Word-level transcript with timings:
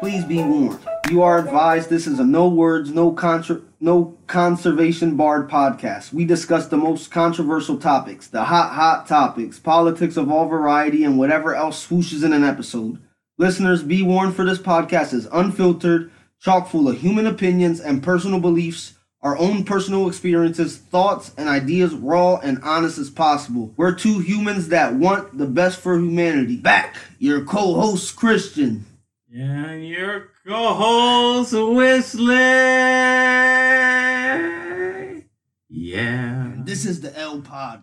Please 0.00 0.24
be 0.24 0.42
warned. 0.42 0.80
You 1.10 1.22
are 1.22 1.38
advised 1.38 1.88
this 1.88 2.06
is 2.06 2.18
a 2.18 2.24
no 2.24 2.46
words, 2.46 2.90
no 2.90 3.12
contra- 3.12 3.62
no 3.80 4.16
conservation 4.26 5.16
barred 5.16 5.48
podcast. 5.48 6.12
We 6.12 6.26
discuss 6.26 6.66
the 6.66 6.76
most 6.76 7.10
controversial 7.10 7.78
topics, 7.78 8.26
the 8.26 8.44
hot, 8.44 8.72
hot 8.72 9.06
topics, 9.06 9.58
politics 9.58 10.18
of 10.18 10.30
all 10.30 10.46
variety, 10.46 11.04
and 11.04 11.18
whatever 11.18 11.54
else 11.54 11.86
swooshes 11.86 12.22
in 12.22 12.34
an 12.34 12.44
episode. 12.44 12.98
Listeners, 13.38 13.82
be 13.82 14.02
warned 14.02 14.34
for 14.34 14.44
this 14.44 14.58
podcast 14.58 15.14
is 15.14 15.26
unfiltered, 15.32 16.10
chock 16.38 16.68
full 16.68 16.88
of 16.88 16.98
human 16.98 17.26
opinions 17.26 17.80
and 17.80 18.02
personal 18.02 18.40
beliefs, 18.40 18.92
our 19.24 19.36
own 19.38 19.64
personal 19.64 20.06
experiences, 20.06 20.76
thoughts, 20.76 21.32
and 21.36 21.48
ideas 21.48 21.94
raw 21.94 22.36
and 22.36 22.62
honest 22.62 22.98
as 22.98 23.10
possible. 23.10 23.72
We're 23.76 23.94
two 23.94 24.20
humans 24.20 24.68
that 24.68 24.94
want 24.94 25.36
the 25.36 25.46
best 25.46 25.80
for 25.80 25.96
humanity. 25.96 26.58
Back, 26.58 26.96
your 27.18 27.44
co 27.44 27.74
host, 27.74 28.14
Christian. 28.14 28.84
And 29.36 29.88
your 29.88 30.28
co-host 30.46 31.54
Whistling. 31.54 32.36
Yeah. 35.68 36.52
This 36.58 36.84
is 36.86 37.00
the 37.00 37.18
L 37.18 37.40
Pod. 37.40 37.82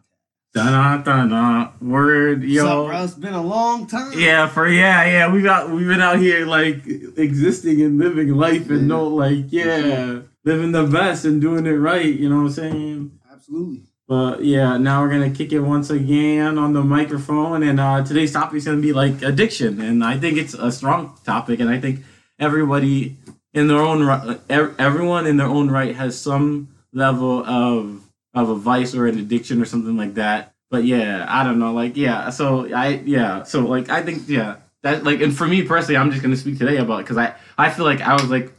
Da 0.53 0.69
da 0.69 0.97
da 1.03 1.25
da. 1.25 1.71
Word, 1.81 2.41
What's 2.41 2.53
yo. 2.53 2.83
up, 2.83 2.87
bro? 2.87 3.03
It's 3.03 3.13
been 3.15 3.33
a 3.33 3.41
long 3.41 3.87
time. 3.87 4.17
Yeah, 4.17 4.47
for 4.47 4.67
yeah, 4.67 5.03
yeah. 5.05 5.31
We 5.31 5.41
got 5.41 5.69
we've 5.71 5.87
been 5.87 6.01
out 6.01 6.19
here 6.19 6.45
like 6.45 6.85
existing 7.17 7.81
and 7.81 7.97
living 7.97 8.29
life 8.35 8.69
and 8.69 8.87
no 8.87 9.07
like 9.07 9.45
yeah, 9.49 10.19
living 10.43 10.71
the 10.71 10.85
best 10.85 11.25
and 11.25 11.41
doing 11.41 11.65
it 11.65 11.71
right. 11.71 12.05
You 12.05 12.29
know 12.29 12.37
what 12.37 12.41
I'm 12.43 12.49
saying? 12.51 13.19
Absolutely. 13.31 13.83
But 14.07 14.43
yeah, 14.43 14.77
now 14.77 15.01
we're 15.01 15.09
gonna 15.09 15.29
kick 15.31 15.53
it 15.53 15.61
once 15.61 15.89
again 15.89 16.57
on 16.57 16.73
the 16.73 16.83
microphone, 16.83 17.63
and 17.63 17.79
uh, 17.79 18.03
today's 18.03 18.33
topic 18.33 18.57
is 18.57 18.65
gonna 18.65 18.81
be 18.81 18.91
like 18.91 19.21
addiction, 19.21 19.79
and 19.79 20.03
I 20.03 20.17
think 20.17 20.37
it's 20.37 20.53
a 20.53 20.69
strong 20.71 21.17
topic, 21.23 21.61
and 21.61 21.69
I 21.69 21.79
think 21.79 22.01
everybody 22.37 23.15
in 23.53 23.67
their 23.67 23.79
own 23.79 24.03
right, 24.03 24.37
everyone 24.49 25.27
in 25.27 25.37
their 25.37 25.47
own 25.47 25.71
right 25.71 25.95
has 25.95 26.19
some 26.19 26.75
level 26.91 27.45
of 27.45 28.01
of 28.33 28.49
a 28.49 28.55
vice 28.55 28.93
or 28.93 29.07
an 29.07 29.17
addiction 29.17 29.61
or 29.61 29.65
something 29.65 29.95
like 29.95 30.15
that. 30.15 30.53
But 30.69 30.83
yeah, 30.83 31.25
I 31.29 31.45
don't 31.45 31.59
know, 31.59 31.71
like 31.71 31.95
yeah, 31.95 32.31
so 32.31 32.67
I 32.73 33.01
yeah, 33.05 33.43
so 33.43 33.61
like 33.61 33.89
I 33.89 34.03
think 34.03 34.23
yeah 34.27 34.57
that 34.83 35.05
like, 35.05 35.21
and 35.21 35.35
for 35.35 35.47
me 35.47 35.63
personally, 35.63 35.95
I'm 35.97 36.11
just 36.11 36.21
gonna 36.21 36.35
speak 36.35 36.57
today 36.57 36.77
about 36.77 36.99
it 36.99 37.03
because 37.03 37.17
I 37.17 37.35
I 37.57 37.69
feel 37.69 37.85
like 37.85 38.01
I 38.01 38.13
was 38.13 38.29
like 38.29 38.51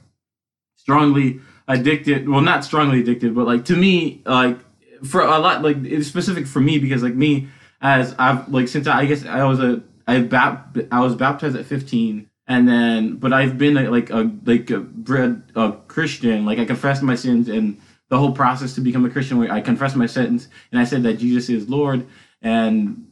strongly 0.76 1.40
addicted, 1.68 2.28
well 2.28 2.40
not 2.40 2.64
strongly 2.64 3.00
addicted, 3.00 3.34
but 3.34 3.46
like 3.46 3.64
to 3.66 3.76
me 3.76 4.22
like 4.24 4.58
for 5.04 5.22
a 5.22 5.38
lot 5.38 5.62
like 5.62 5.78
it's 5.84 6.08
specific 6.08 6.46
for 6.46 6.60
me 6.60 6.78
because 6.78 7.02
like 7.02 7.14
me 7.14 7.48
as 7.80 8.14
I've 8.18 8.48
like 8.48 8.68
since 8.68 8.86
I, 8.86 9.00
I 9.00 9.06
guess 9.06 9.24
I 9.26 9.44
was 9.44 9.60
a 9.60 9.82
I 10.06 10.20
bap- 10.20 10.76
I 10.90 11.00
was 11.00 11.14
baptized 11.14 11.56
at 11.56 11.66
15 11.66 12.28
and 12.46 12.68
then 12.68 13.16
but 13.16 13.32
I've 13.32 13.58
been 13.58 13.76
a, 13.76 13.90
like 13.90 14.10
a 14.10 14.30
like 14.44 14.70
a 14.70 14.80
bred 14.80 15.42
a 15.54 15.72
Christian 15.88 16.44
like 16.44 16.58
I 16.58 16.64
confessed 16.64 17.02
my 17.02 17.14
sins 17.14 17.48
and 17.48 17.80
the 18.08 18.18
whole 18.18 18.32
process 18.32 18.74
to 18.74 18.80
become 18.80 19.04
a 19.04 19.10
Christian 19.10 19.38
where 19.38 19.50
I 19.50 19.60
confessed 19.60 19.96
my 19.96 20.06
sins 20.06 20.48
and 20.70 20.80
I 20.80 20.84
said 20.84 21.02
that 21.02 21.14
Jesus 21.14 21.48
is 21.48 21.68
Lord 21.68 22.06
and 22.40 23.08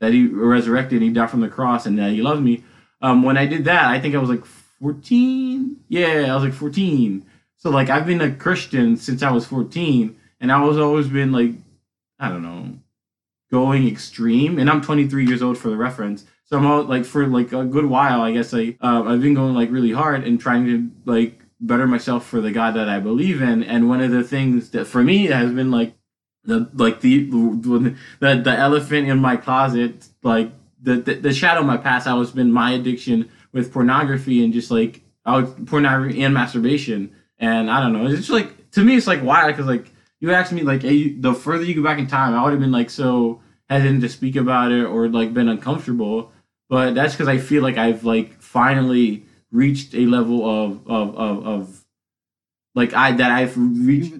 that 0.00 0.12
he 0.12 0.26
resurrected 0.26 0.96
and 0.96 1.04
he 1.04 1.10
died 1.10 1.30
from 1.30 1.40
the 1.40 1.48
cross 1.48 1.86
and 1.86 1.98
that 1.98 2.10
he 2.10 2.20
loves 2.22 2.40
me. 2.40 2.64
Um 3.00 3.22
when 3.22 3.38
I 3.38 3.46
did 3.46 3.64
that 3.64 3.86
I 3.86 4.00
think 4.00 4.14
I 4.14 4.18
was 4.18 4.30
like 4.30 4.44
14 4.44 5.76
yeah 5.88 6.26
I 6.30 6.34
was 6.34 6.44
like 6.44 6.52
14 6.52 7.24
so 7.62 7.70
like 7.70 7.90
I've 7.90 8.06
been 8.06 8.20
a 8.20 8.34
Christian 8.34 8.96
since 8.96 9.22
I 9.22 9.30
was 9.30 9.46
14 9.46 10.16
and 10.40 10.50
I 10.50 10.60
was 10.64 10.78
always 10.78 11.06
been 11.06 11.30
like, 11.30 11.52
I 12.18 12.28
don't 12.28 12.42
know, 12.42 12.74
going 13.52 13.86
extreme. 13.86 14.58
And 14.58 14.68
I'm 14.68 14.80
23 14.80 15.24
years 15.24 15.42
old 15.42 15.56
for 15.56 15.70
the 15.70 15.76
reference, 15.76 16.24
so 16.44 16.58
I'm 16.58 16.66
all 16.66 16.82
like 16.82 17.04
for 17.04 17.24
like 17.28 17.52
a 17.52 17.64
good 17.64 17.86
while, 17.86 18.20
I 18.20 18.32
guess 18.32 18.52
like 18.52 18.78
uh, 18.80 19.04
I've 19.06 19.22
been 19.22 19.34
going 19.34 19.54
like 19.54 19.70
really 19.70 19.92
hard 19.92 20.24
and 20.24 20.40
trying 20.40 20.66
to 20.66 20.90
like 21.04 21.38
better 21.60 21.86
myself 21.86 22.26
for 22.26 22.40
the 22.40 22.50
God 22.50 22.74
that 22.74 22.88
I 22.88 22.98
believe 22.98 23.40
in. 23.40 23.62
And 23.62 23.88
one 23.88 24.00
of 24.00 24.10
the 24.10 24.24
things 24.24 24.70
that 24.70 24.86
for 24.86 25.04
me 25.04 25.26
has 25.26 25.52
been 25.52 25.70
like 25.70 25.94
the 26.42 26.68
like 26.74 27.00
the 27.00 27.30
the 27.30 27.96
the 28.18 28.56
elephant 28.58 29.06
in 29.06 29.20
my 29.20 29.36
closet, 29.36 30.08
like 30.24 30.50
the 30.82 30.96
the, 30.96 31.14
the 31.14 31.32
shadow 31.32 31.60
of 31.60 31.66
my 31.66 31.76
past. 31.76 32.08
I 32.08 32.14
was 32.14 32.32
been 32.32 32.50
my 32.50 32.72
addiction 32.72 33.30
with 33.52 33.72
pornography 33.72 34.42
and 34.42 34.52
just 34.52 34.72
like 34.72 35.02
I 35.24 35.38
was 35.38 35.54
pornography 35.66 36.24
and 36.24 36.34
masturbation. 36.34 37.14
And 37.42 37.68
I 37.68 37.80
don't 37.80 37.92
know, 37.92 38.06
it's 38.06 38.18
just 38.18 38.30
like 38.30 38.70
to 38.70 38.84
me, 38.84 38.96
it's 38.96 39.08
like 39.08 39.20
why? 39.20 39.48
Because 39.50 39.66
like 39.66 39.90
you 40.20 40.32
asked 40.32 40.52
me 40.52 40.62
like 40.62 40.82
hey, 40.82 41.10
the 41.10 41.34
further 41.34 41.64
you 41.64 41.74
go 41.74 41.82
back 41.82 41.98
in 41.98 42.06
time, 42.06 42.34
I 42.34 42.44
would 42.44 42.52
have 42.52 42.60
been 42.60 42.72
like 42.72 42.88
so 42.88 43.42
hesitant 43.68 44.00
to 44.02 44.08
speak 44.08 44.36
about 44.36 44.70
it 44.70 44.84
or 44.84 45.08
like 45.08 45.34
been 45.34 45.48
uncomfortable. 45.48 46.30
But 46.70 46.94
that's 46.94 47.14
because 47.14 47.26
I 47.26 47.38
feel 47.38 47.62
like 47.62 47.76
I've 47.76 48.04
like 48.04 48.40
finally 48.40 49.26
reached 49.50 49.92
a 49.94 50.06
level 50.06 50.48
of 50.48 50.88
of 50.88 51.16
of, 51.16 51.46
of 51.46 51.84
like 52.76 52.94
I 52.94 53.10
that 53.12 53.30
I've 53.32 53.54
reached. 53.56 54.14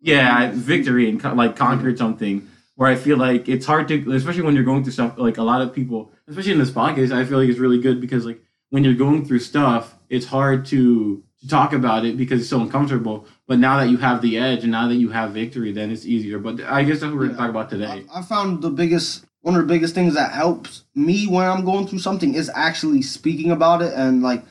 Yeah, 0.00 0.36
I, 0.36 0.50
victory 0.50 1.08
and 1.08 1.20
co- 1.20 1.34
like 1.34 1.56
conquered 1.56 1.98
something 1.98 2.48
where 2.74 2.90
I 2.90 2.96
feel 2.96 3.16
like 3.16 3.48
it's 3.48 3.64
hard 3.64 3.88
to, 3.88 4.12
especially 4.12 4.42
when 4.42 4.54
you're 4.54 4.64
going 4.64 4.82
through 4.82 4.92
stuff. 4.92 5.14
Like 5.16 5.38
a 5.38 5.42
lot 5.42 5.62
of 5.62 5.72
people, 5.72 6.12
especially 6.28 6.52
in 6.52 6.58
this 6.58 6.70
podcast, 6.70 7.12
I 7.12 7.24
feel 7.24 7.38
like 7.38 7.48
it's 7.48 7.58
really 7.58 7.80
good 7.80 8.00
because 8.00 8.26
like 8.26 8.40
when 8.70 8.84
you're 8.84 8.94
going 8.94 9.24
through 9.24 9.38
stuff, 9.38 9.96
it's 10.08 10.26
hard 10.26 10.66
to 10.66 11.22
to 11.40 11.48
talk 11.48 11.72
about 11.72 12.04
it 12.04 12.16
because 12.16 12.40
it's 12.40 12.50
so 12.50 12.60
uncomfortable. 12.60 13.26
But 13.46 13.58
now 13.58 13.78
that 13.78 13.88
you 13.88 13.98
have 13.98 14.22
the 14.22 14.38
edge 14.38 14.62
and 14.62 14.72
now 14.72 14.88
that 14.88 14.96
you 14.96 15.10
have 15.10 15.32
victory, 15.32 15.72
then 15.72 15.90
it's 15.90 16.06
easier. 16.06 16.38
But 16.38 16.60
I 16.62 16.82
guess 16.82 17.00
that's 17.00 17.10
what 17.12 17.18
we're 17.18 17.26
Yeah. 17.26 17.32
gonna 17.32 17.38
talk 17.38 17.50
about 17.50 17.70
today. 17.70 18.04
I, 18.12 18.20
I 18.20 18.22
found 18.22 18.62
the 18.62 18.70
biggest 18.70 19.24
one 19.42 19.54
of 19.54 19.60
the 19.60 19.72
biggest 19.72 19.94
things 19.94 20.14
that 20.14 20.32
helps 20.32 20.82
me 20.96 21.26
when 21.28 21.48
I'm 21.48 21.64
going 21.64 21.86
through 21.86 22.00
something 22.00 22.34
is 22.34 22.50
actually 22.52 23.00
speaking 23.02 23.52
about 23.52 23.80
it 23.80 23.92
and 23.94 24.20
like 24.20 24.44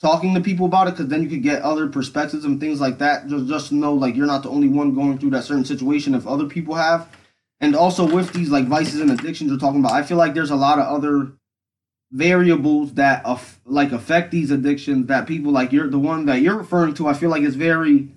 talking 0.00 0.32
to 0.34 0.40
people 0.40 0.64
about 0.64 0.88
it 0.88 0.92
because 0.92 1.08
then 1.08 1.22
you 1.22 1.28
could 1.28 1.42
get 1.42 1.60
other 1.60 1.86
perspectives 1.86 2.46
and 2.46 2.58
things 2.58 2.80
like 2.80 2.98
that. 2.98 3.26
Just 3.28 3.46
just 3.46 3.72
know 3.72 3.92
like 3.92 4.16
you're 4.16 4.26
not 4.26 4.42
the 4.42 4.48
only 4.48 4.68
one 4.68 4.94
going 4.94 5.18
through 5.18 5.30
that 5.30 5.44
certain 5.44 5.66
situation 5.66 6.14
if 6.14 6.26
other 6.26 6.46
people 6.46 6.74
have. 6.74 7.08
And 7.60 7.74
also 7.74 8.08
with 8.08 8.32
these 8.32 8.50
like 8.50 8.66
vices 8.66 9.00
and 9.00 9.10
addictions 9.10 9.50
you're 9.50 9.58
talking 9.60 9.80
about, 9.80 9.92
I 9.92 10.02
feel 10.04 10.16
like 10.16 10.32
there's 10.32 10.52
a 10.52 10.56
lot 10.56 10.78
of 10.78 10.86
other 10.86 11.32
variables 12.10 12.94
that 12.94 13.22
aff- 13.24 13.60
like 13.64 13.92
affect 13.92 14.30
these 14.30 14.50
addictions 14.50 15.06
that 15.08 15.26
people 15.26 15.52
like 15.52 15.72
you're 15.72 15.88
the 15.88 15.98
one 15.98 16.26
that 16.26 16.40
you're 16.40 16.56
referring 16.56 16.94
to. 16.94 17.06
I 17.06 17.14
feel 17.14 17.30
like 17.30 17.42
is 17.42 17.56
very 17.56 18.08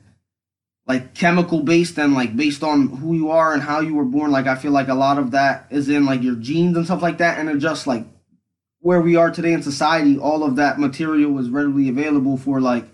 like 0.88 1.13
chemical 1.13 1.62
based 1.62 1.97
and 1.97 2.13
like 2.13 2.35
based 2.35 2.63
on 2.63 2.88
who 2.88 3.16
you 3.16 3.31
are 3.31 3.53
and 3.53 3.62
how 3.62 3.80
you 3.80 3.96
were 3.96 4.06
born 4.06 4.31
like 4.31 4.47
i 4.47 4.56
feel 4.56 4.72
like 4.72 4.88
a 4.88 4.94
lot 4.94 5.18
of 5.18 5.31
that 5.31 5.66
is 5.69 5.90
in 5.90 6.06
like 6.06 6.22
your 6.22 6.35
genes 6.35 6.75
and 6.75 6.85
stuff 6.85 7.01
like 7.01 7.19
that 7.19 7.40
and 7.40 7.50
it 7.50 7.57
just 7.59 7.88
like 7.88 8.06
where 8.80 9.01
we 9.01 9.16
are 9.16 9.31
today 9.31 9.53
in 9.53 9.62
society 9.62 10.18
all 10.18 10.44
of 10.44 10.56
that 10.56 10.80
material 10.80 11.38
is 11.40 11.50
readily 11.50 11.88
available 11.88 12.35
for 12.35 12.59
like 12.59 12.85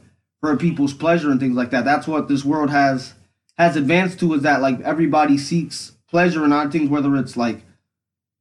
for 0.42 0.56
people's 0.58 0.94
pleasure 0.94 1.32
and 1.32 1.40
things 1.40 1.56
like 1.56 1.72
that 1.72 1.86
that's 1.86 2.08
what 2.08 2.28
this 2.28 2.46
world 2.46 2.70
has 2.70 3.14
has 3.58 3.76
advanced 3.76 4.20
to 4.20 4.34
is 4.34 4.44
that 4.44 4.62
like 4.62 4.80
everybody 4.82 5.38
seeks 5.38 5.94
pleasure 6.10 6.44
in 6.46 6.54
odd 6.54 6.72
things 6.72 6.90
whether 6.90 7.16
it's 7.16 7.38
like 7.38 7.64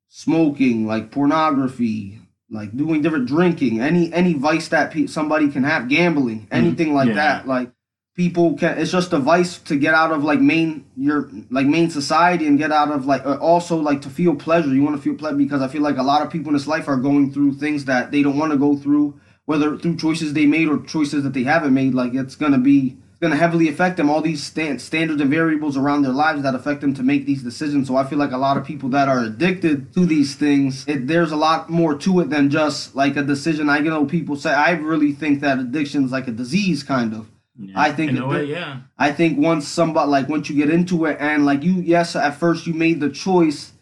smoking 0.09 0.87
like 0.87 1.11
pornography 1.11 2.19
like 2.51 2.77
doing 2.77 3.03
different 3.03 3.27
drinking 3.27 3.81
any 3.81 4.13
any 4.13 4.35
vice 4.35 4.69
that 4.69 4.91
pe- 4.93 5.07
somebody 5.07 5.51
can 5.51 5.65
have 5.65 5.89
gambling 5.89 6.47
anything 6.51 6.95
like 6.95 7.09
Yeah. 7.09 7.15
that. 7.15 7.49
Like 7.49 7.73
people 8.17 8.57
can 8.57 8.79
it's 8.79 8.93
just 8.93 9.13
a 9.13 9.19
vice 9.19 9.59
to 9.59 9.77
get 9.77 9.95
out 9.95 10.13
of 10.13 10.23
like 10.25 10.41
main 10.41 10.85
your 10.97 11.29
like 11.51 11.67
main 11.67 11.91
society 11.91 12.47
and 12.47 12.57
get 12.59 12.73
out 12.73 12.91
of 12.91 13.05
like 13.07 13.27
uh, 13.27 13.35
also 13.37 13.77
like 13.77 14.03
to 14.03 14.11
feel 14.11 14.35
pleasure. 14.35 14.69
You 14.75 14.83
want 14.83 14.97
to 14.97 15.03
feel 15.03 15.15
pleasure 15.15 15.37
because 15.37 15.61
i 15.61 15.69
feel 15.69 15.83
like 15.83 15.99
a 15.99 16.03
lot 16.03 16.23
of 16.23 16.31
people 16.31 16.49
in 16.51 16.55
this 16.55 16.67
life 16.67 16.89
are 16.89 16.97
going 16.97 17.33
through 17.33 17.55
things 17.55 17.85
that 17.87 18.11
they 18.13 18.23
don't 18.23 18.39
want 18.39 18.53
to 18.53 18.59
go 18.59 18.77
through 18.77 19.21
whether 19.47 19.77
through 19.79 19.97
choices 19.97 20.33
they 20.33 20.45
made 20.47 20.69
or 20.69 20.79
choices 20.83 21.23
that 21.25 21.33
they 21.33 21.45
haven't 21.45 21.73
made. 21.75 21.95
Like 21.95 22.15
it's 22.15 22.37
gonna 22.37 22.59
be 22.59 22.97
it's 23.17 23.23
gonna 23.23 23.35
heavily 23.37 23.67
affect 23.71 23.97
them 23.97 24.11
all 24.11 24.21
these 24.21 24.45
stand, 24.45 24.79
standards 24.79 25.23
and 25.23 25.31
variables 25.31 25.75
around 25.75 26.03
their 26.03 26.13
lives 26.13 26.43
that 26.43 26.55
affect 26.55 26.83
them 26.83 26.93
to 26.93 27.03
make 27.03 27.25
these 27.25 27.43
decisions 27.43 27.89
so 27.89 27.97
i 27.97 28.05
feel 28.05 28.19
like 28.19 28.33
a 28.33 28.37
lot 28.37 28.59
of 28.59 28.65
people 28.65 28.91
that 28.91 29.09
are 29.09 29.21
addicted 29.21 29.91
to 29.95 30.05
these 30.05 30.35
things 30.35 30.87
it, 30.87 31.07
there's 31.07 31.33
a 31.33 31.37
lot 31.37 31.71
more 31.71 31.97
to 31.97 32.21
it 32.21 32.29
than 32.29 32.51
just 32.51 32.95
like 32.95 33.17
a 33.17 33.23
decision 33.23 33.71
i 33.71 33.79
know 33.79 34.05
people 34.05 34.37
say 34.37 34.53
i 34.53 34.73
really 34.73 35.13
think 35.13 35.41
that 35.41 35.59
addiction 35.59 36.05
is 36.05 36.13
like 36.13 36.29
a 36.29 36.31
disease 36.31 36.83
kind 36.83 37.15
of 37.15 37.27
Yeah. 37.59 37.73
I 37.75 37.91
think 37.97 38.11
in 38.11 38.19
a 38.19 38.29
way, 38.29 38.45
yeah. 38.45 38.81
I 38.99 39.13
think 39.13 39.39
once 39.39 39.67
somebody 39.67 40.11
like 40.11 40.29
once 40.29 40.51
you 40.51 40.57
get 40.63 40.69
into 40.69 41.07
it 41.07 41.17
and 41.19 41.47
like 41.47 41.63
you 41.63 41.77
yes 41.81 42.15
at 42.15 42.39
first 42.39 42.67
you 42.67 42.75
made 42.75 43.01
the 43.01 43.09
choice 43.09 43.73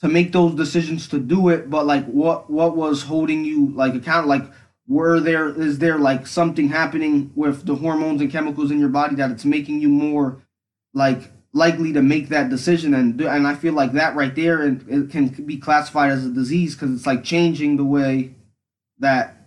to 0.00 0.08
make 0.08 0.32
those 0.32 0.56
decisions 0.56 1.06
to 1.12 1.18
do 1.20 1.48
it 1.48 1.70
but 1.70 1.86
like 1.86 2.06
what 2.06 2.50
what 2.50 2.76
was 2.76 3.04
holding 3.04 3.44
you 3.44 3.70
like 3.82 3.94
account 3.94 4.26
like 4.26 4.42
were 4.90 5.20
there 5.20 5.48
is 5.48 5.78
there 5.78 5.98
like 5.98 6.26
something 6.26 6.68
happening 6.68 7.30
with 7.36 7.64
the 7.64 7.76
hormones 7.76 8.20
and 8.20 8.30
chemicals 8.30 8.72
in 8.72 8.80
your 8.80 8.88
body 8.88 9.14
that 9.14 9.30
it's 9.30 9.44
making 9.44 9.80
you 9.80 9.88
more 9.88 10.42
like 10.92 11.30
likely 11.52 11.92
to 11.92 12.02
make 12.02 12.28
that 12.28 12.50
decision 12.50 12.92
and 12.92 13.20
and 13.20 13.46
I 13.46 13.54
feel 13.54 13.72
like 13.72 13.92
that 13.92 14.16
right 14.16 14.34
there 14.34 14.62
and 14.62 14.84
it 14.88 15.10
can 15.10 15.28
be 15.28 15.56
classified 15.56 16.10
as 16.10 16.26
a 16.26 16.30
disease 16.30 16.74
because 16.74 16.92
it's 16.92 17.06
like 17.06 17.22
changing 17.22 17.76
the 17.76 17.84
way 17.84 18.34
that 18.98 19.40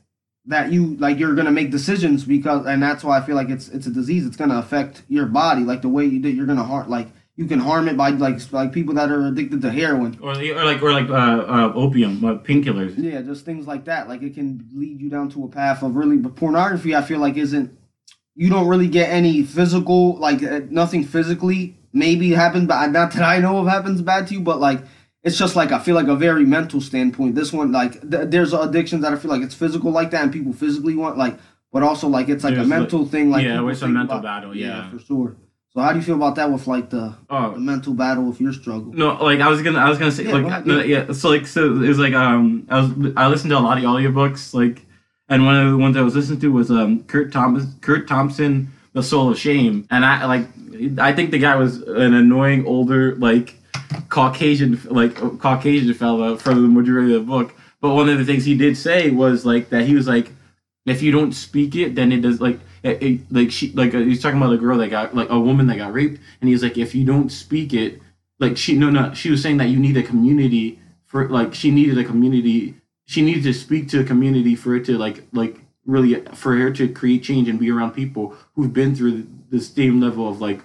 that 0.45 0.72
you 0.72 0.95
like 0.95 1.19
you're 1.19 1.36
gonna 1.36 1.51
make 1.51 1.72
decisions 1.72 2.24
because 2.24 2.66
and 2.66 2.81
that's 2.81 3.04
why 3.04 3.18
I 3.18 3.22
feel 3.22 3.36
like 3.36 3.50
it's 3.50 3.68
it's 3.68 3.88
a 3.88 3.92
disease. 3.92 4.25
It's 4.25 4.38
gonna 4.38 4.60
affect 4.60 5.04
your 5.10 5.25
body 5.25 5.63
like 5.63 5.81
the 5.81 5.90
way 5.90 6.06
you, 6.06 6.22
that 6.22 6.31
you're 6.31 6.45
gonna 6.45 6.63
harm 6.63 6.90
like 6.90 7.10
you 7.35 7.47
can 7.47 7.59
harm 7.59 7.88
it 7.88 7.97
by 7.97 8.09
like 8.09 8.39
like 8.51 8.71
people 8.71 8.94
that 8.95 9.09
are 9.09 9.27
addicted 9.27 9.62
to 9.62 9.71
heroin. 9.71 10.19
Or, 10.21 10.31
or 10.31 10.65
like 10.65 10.81
or 10.81 10.91
like 10.91 11.09
uh, 11.09 11.13
uh, 11.13 11.74
opium, 11.75 12.24
uh, 12.24 12.35
painkillers. 12.35 12.94
Yeah, 12.97 13.21
just 13.21 13.44
things 13.44 13.65
like 13.65 13.85
that. 13.85 14.07
Like 14.07 14.21
it 14.21 14.35
can 14.35 14.68
lead 14.74 15.01
you 15.01 15.09
down 15.09 15.30
to 15.31 15.44
a 15.44 15.47
path 15.47 15.81
of 15.81 15.95
really. 15.95 16.18
But 16.18 16.35
pornography, 16.35 16.95
I 16.95 17.01
feel 17.01 17.19
like 17.19 17.38
isn't. 17.38 17.77
You 18.35 18.50
don't 18.50 18.68
really 18.68 18.88
get 18.88 19.09
any 19.09 19.44
physical 19.44 20.15
like 20.18 20.44
uh, 20.44 20.62
nothing 20.69 21.03
physically. 21.03 21.77
Maybe 21.91 22.31
happens, 22.31 22.68
but 22.68 22.88
not 22.88 23.13
that 23.13 23.21
I 23.21 23.39
know 23.39 23.59
of 23.59 23.68
happens 23.68 24.01
bad 24.01 24.27
to 24.27 24.33
you. 24.35 24.41
But 24.41 24.59
like 24.59 24.81
it's 25.24 25.38
just 25.38 25.56
like 25.56 25.71
I 25.71 25.80
feel 25.80 25.95
like 25.95 26.07
a 26.07 26.15
very 26.15 26.45
mental 26.45 26.81
standpoint. 26.81 27.35
This 27.35 27.51
one 27.51 27.71
like 27.71 27.94
th- 28.09 28.30
there's 28.30 28.53
addictions 28.53 29.01
that 29.03 29.13
I 29.13 29.15
feel 29.15 29.31
like 29.31 29.41
it's 29.41 29.56
physical 29.56 29.91
like 29.91 30.12
that, 30.12 30.24
and 30.24 30.33
people 30.33 30.53
physically 30.53 30.95
want 30.95 31.18
like, 31.18 31.38
but 31.71 31.81
also 31.81 32.07
like 32.07 32.30
it's 32.30 32.44
like 32.44 32.56
There's, 32.56 32.68
a 32.68 32.69
mental 32.69 33.06
thing. 33.07 33.31
Like 33.31 33.44
yeah, 33.44 33.68
it's 33.68 33.81
a 33.81 33.88
mental 33.88 34.19
battle. 34.19 34.56
Yeah. 34.56 34.91
for 34.91 35.00
sure. 35.00 35.38
So 35.75 35.81
how 35.81 35.92
do 35.92 35.98
you 35.98 36.06
feel 36.06 36.16
about 36.16 36.36
that 36.36 36.52
with 36.52 36.68
like 36.68 36.92
the, 36.92 36.98
the 36.98 37.16
Oh 37.31 37.56
mental 37.56 37.94
battle 37.94 38.25
with 38.25 38.40
your 38.40 38.54
struggle? 38.54 38.94
no, 38.94 39.16
like 39.24 39.40
I 39.40 39.50
was 39.50 39.62
gonna, 39.64 39.80
I 39.80 39.90
was 39.90 39.98
gonna 39.98 40.12
say 40.12 40.25
Yeah, 40.25 40.34
like 40.34 40.46
ahead, 40.46 40.68
no, 40.68 40.81
yeah. 40.81 41.12
So 41.14 41.30
like 41.30 41.48
so 41.48 41.66
it 41.81 41.88
was 41.88 41.98
like 42.00 42.14
um 42.14 42.68
I 42.70 42.81
was 42.81 43.14
I 43.18 43.28
listened 43.28 43.50
to 43.52 43.58
a 43.58 43.60
lot 43.60 43.78
of 43.78 43.84
audiobooks 43.84 44.54
like, 44.54 44.86
and 45.30 45.46
one 45.46 45.56
of 45.56 45.72
the 45.72 45.78
ones 45.78 45.98
I 45.98 46.02
was 46.02 46.16
listening 46.16 46.40
to 46.42 46.52
was 46.52 46.70
um 46.70 47.04
Kurt 47.06 47.31
Thomas 47.31 47.66
Curt 47.81 48.08
Thompson 48.08 48.72
The 48.94 49.02
Soul 49.02 49.31
of 49.31 49.40
Shame, 49.40 49.88
and 49.90 50.06
I 50.06 50.25
like 50.25 50.48
I 51.00 51.12
think 51.14 51.31
the 51.31 51.40
guy 51.40 51.56
was 51.56 51.81
an 51.81 52.14
annoying 52.14 52.68
older 52.68 53.16
like 53.16 53.56
Caucasian 54.10 54.80
like 54.90 55.16
Caucasian 55.40 55.94
fella 55.96 56.38
for 56.38 56.54
the 56.54 56.62
majority 56.62 57.16
of 57.16 57.22
the 57.26 57.28
book. 57.28 57.56
But 57.81 57.96
one 57.96 58.10
of 58.10 58.18
the 58.18 58.26
things 58.26 58.46
he 58.46 58.56
did 58.56 58.78
say 58.78 59.10
was 59.10 59.46
like 59.46 59.69
that 59.69 59.86
he 59.86 59.96
was 59.96 60.08
like, 60.08 60.30
if 60.86 61.02
you 61.02 61.12
don't 61.12 61.31
speak 61.34 61.76
it, 61.76 61.96
then 61.96 62.12
it 62.12 62.22
does 62.22 62.40
like 62.40 62.60
it, 62.83 63.01
it- 63.03 63.31
like 63.31 63.51
she 63.51 63.71
like 63.74 63.94
uh, 63.95 64.00
he's 64.00 64.21
talking 64.21 64.38
about 64.38 64.53
a 64.53 64.57
girl 64.57 64.77
that 64.77 64.89
got 64.89 65.15
like 65.15 65.30
a 65.30 65.39
woman 65.39 65.68
that 65.68 65.77
got 65.77 65.94
raped, 65.94 66.19
and 66.41 66.50
he's 66.50 66.63
like, 66.63 66.77
if 66.77 66.94
you 66.95 67.06
don't 67.06 67.30
speak 67.31 67.74
it, 67.74 68.01
like 68.39 68.57
she 68.57 68.75
no 68.75 68.89
no 68.89 69.13
she 69.13 69.30
was 69.31 69.41
saying 69.41 69.57
that 69.57 69.69
you 69.69 69.80
need 69.80 69.97
a 69.97 70.03
community 70.03 70.80
for 71.06 71.30
like 71.30 71.53
she 71.53 71.71
needed 71.71 71.97
a 71.97 72.03
community 72.03 72.75
she 73.06 73.21
needed 73.21 73.44
to 73.44 73.53
speak 73.53 73.88
to 73.89 74.00
a 74.00 74.03
community 74.03 74.56
for 74.56 74.75
it 74.75 74.85
to 74.85 74.97
like 74.97 75.24
like 75.33 75.59
really 75.85 76.15
for 76.33 76.56
her 76.56 76.71
to 76.71 76.88
create 76.88 77.24
change 77.24 77.47
and 77.50 77.59
be 77.59 77.69
around 77.69 77.91
people 77.91 78.35
who've 78.56 78.74
been 78.74 78.95
through 78.95 79.27
the 79.50 79.59
same 79.59 80.00
level 80.00 80.27
of 80.27 80.41
like 80.41 80.62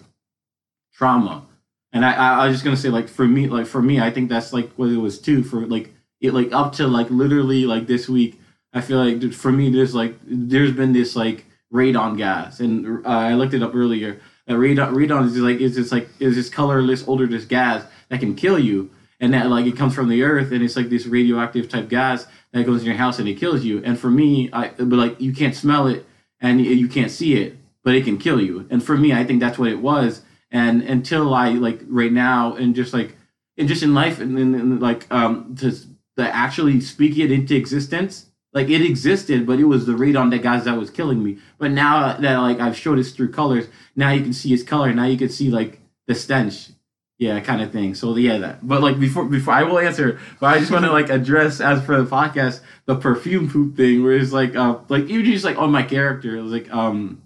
trauma. 0.93 1.47
And 1.93 2.05
I, 2.05 2.13
I 2.13 2.29
I 2.45 2.47
was 2.47 2.55
just 2.57 2.65
gonna 2.65 2.77
say 2.77 2.91
like 2.91 3.09
for 3.09 3.27
me 3.27 3.49
like 3.49 3.67
for 3.67 3.81
me 3.81 4.01
I 4.01 4.11
think 4.11 4.29
that's 4.29 4.53
like 4.53 4.71
what 4.75 4.91
it 4.91 4.97
was 4.99 5.19
too 5.19 5.43
for 5.43 5.67
like 5.67 5.93
it 6.21 6.35
like 6.35 6.53
up 6.53 6.73
to 6.75 6.87
like 6.87 7.11
literally 7.11 7.65
like 7.65 7.87
this 7.87 8.09
week 8.09 8.41
I 8.73 8.81
feel 8.81 9.03
like 9.03 9.33
for 9.33 9.51
me 9.51 9.71
there's 9.71 9.95
like 9.95 10.17
there's 10.25 10.73
been 10.73 10.93
this 10.93 11.17
like 11.17 11.47
radon 11.73 12.17
gas. 12.17 12.61
And 12.61 13.05
uh, 13.07 13.09
I 13.09 13.35
looked 13.35 13.55
it 13.55 13.63
up 13.63 13.75
earlier. 13.75 14.21
Radon 14.49 14.93
radon 14.95 15.27
is 15.27 15.37
like 15.37 15.61
is 15.61 15.77
this 15.77 15.93
like 15.93 16.09
is 16.21 16.35
this 16.35 16.49
colorless 16.49 17.07
odorless 17.07 17.45
gas 17.45 17.85
that 18.09 18.21
can 18.21 18.35
kill 18.35 18.59
you. 18.59 18.91
And 19.21 19.35
that 19.35 19.49
like 19.51 19.67
it 19.67 19.77
comes 19.77 19.95
from 19.95 20.09
the 20.09 20.23
earth 20.23 20.53
and 20.53 20.63
it's 20.63 20.77
like 20.77 20.89
this 20.89 21.07
radioactive 21.07 21.69
type 21.69 21.89
gas 21.89 22.27
that 22.53 22.65
goes 22.65 22.81
in 22.81 22.87
your 22.87 22.95
house 22.95 23.19
and 23.19 23.29
it 23.29 23.35
kills 23.35 23.65
you. 23.65 23.83
And 23.85 23.99
for 23.99 24.11
me 24.11 24.49
I 24.53 24.69
but 24.69 24.93
like 24.93 25.21
you 25.21 25.33
can't 25.33 25.55
smell 25.55 25.87
it 25.87 26.07
and 26.41 26.61
you 26.61 26.89
can't 26.89 27.11
see 27.11 27.35
it 27.35 27.57
but 27.83 27.95
it 27.95 28.05
can 28.05 28.17
kill 28.17 28.41
you. 28.41 28.67
And 28.71 28.83
for 28.83 28.97
me 28.97 29.13
I 29.13 29.25
think 29.25 29.41
that's 29.41 29.59
what 29.59 29.69
it 29.69 29.81
was. 29.81 30.23
And 30.51 30.83
until 30.83 31.35
I 31.35 31.51
like 31.51 31.81
right 31.87 32.13
now 32.13 32.55
and 32.55 32.75
just 32.75 32.95
like 32.95 33.17
and 33.59 33.69
just 33.69 33.83
in 33.83 33.93
life 33.93 34.19
and, 34.19 34.39
and 34.39 34.81
like 34.81 35.07
um 35.13 35.57
to, 35.57 35.73
to 36.17 36.35
actually 36.35 36.81
speak 36.81 37.19
it 37.19 37.31
into 37.31 37.55
existence 37.55 38.29
like 38.53 38.69
it 38.69 38.83
existed 38.83 39.47
but 39.47 39.59
it 39.59 39.65
was 39.65 39.87
the 39.87 39.93
radon 39.93 40.31
that 40.31 40.43
guys 40.43 40.65
that 40.65 40.77
was 40.77 40.91
killing 40.91 41.23
me 41.23 41.39
but 41.59 41.71
now 41.71 42.17
that 42.17 42.37
like 42.37 42.61
I've 42.61 42.77
showed 42.77 42.99
this 42.99 43.13
through 43.13 43.33
colors 43.33 43.67
now 43.97 44.11
you 44.11 44.23
can 44.23 44.33
see 44.33 44.49
his 44.49 44.63
color 44.63 44.93
now 44.93 45.05
you 45.05 45.19
can 45.19 45.29
see 45.29 45.51
like 45.51 45.81
the 46.07 46.15
stench 46.15 46.71
yeah 47.19 47.39
kind 47.41 47.61
of 47.61 47.73
thing 47.73 47.95
so 47.95 48.17
yeah 48.17 48.39
that 48.39 48.67
but 48.67 48.81
like 48.81 48.99
before 48.99 49.25
before 49.25 49.55
I 49.55 49.65
will 49.65 49.79
answer 49.79 50.19
but 50.41 50.55
I 50.55 50.59
just 50.59 50.71
want 50.71 50.85
to 50.85 50.93
like 50.93 51.11
address 51.11 51.61
as 51.61 51.85
for 51.85 52.01
the 52.01 52.09
podcast 52.09 52.61
the 52.87 52.97
perfume 52.97 53.51
poop 53.51 53.77
thing 53.77 54.03
where 54.03 54.15
it's 54.15 54.33
like 54.33 54.57
uh 54.57 54.79
like 54.89 55.05
even 55.05 55.25
just 55.27 55.45
like 55.45 55.59
on 55.59 55.71
my 55.71 55.83
character 55.83 56.37
it 56.37 56.43
was 56.43 56.53
like 56.53 56.73
um 56.73 57.23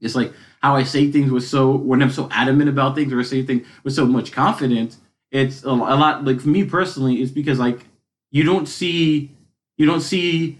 it's 0.00 0.14
like 0.14 0.32
how 0.62 0.74
I 0.74 0.82
say 0.82 1.10
things 1.10 1.30
with 1.30 1.44
so 1.44 1.76
when 1.76 2.02
I'm 2.02 2.10
so 2.10 2.28
adamant 2.32 2.68
about 2.68 2.94
things 2.94 3.12
or 3.12 3.20
I 3.20 3.22
say 3.22 3.44
things 3.44 3.66
with 3.84 3.94
so 3.94 4.06
much 4.06 4.32
confidence. 4.32 4.98
It's 5.30 5.64
a, 5.64 5.68
a 5.68 5.96
lot 5.96 6.24
like 6.24 6.40
for 6.40 6.48
me 6.48 6.64
personally. 6.64 7.16
It's 7.16 7.30
because 7.30 7.58
like 7.58 7.86
you 8.30 8.42
don't 8.42 8.66
see 8.66 9.30
you 9.76 9.86
don't 9.86 10.00
see 10.00 10.58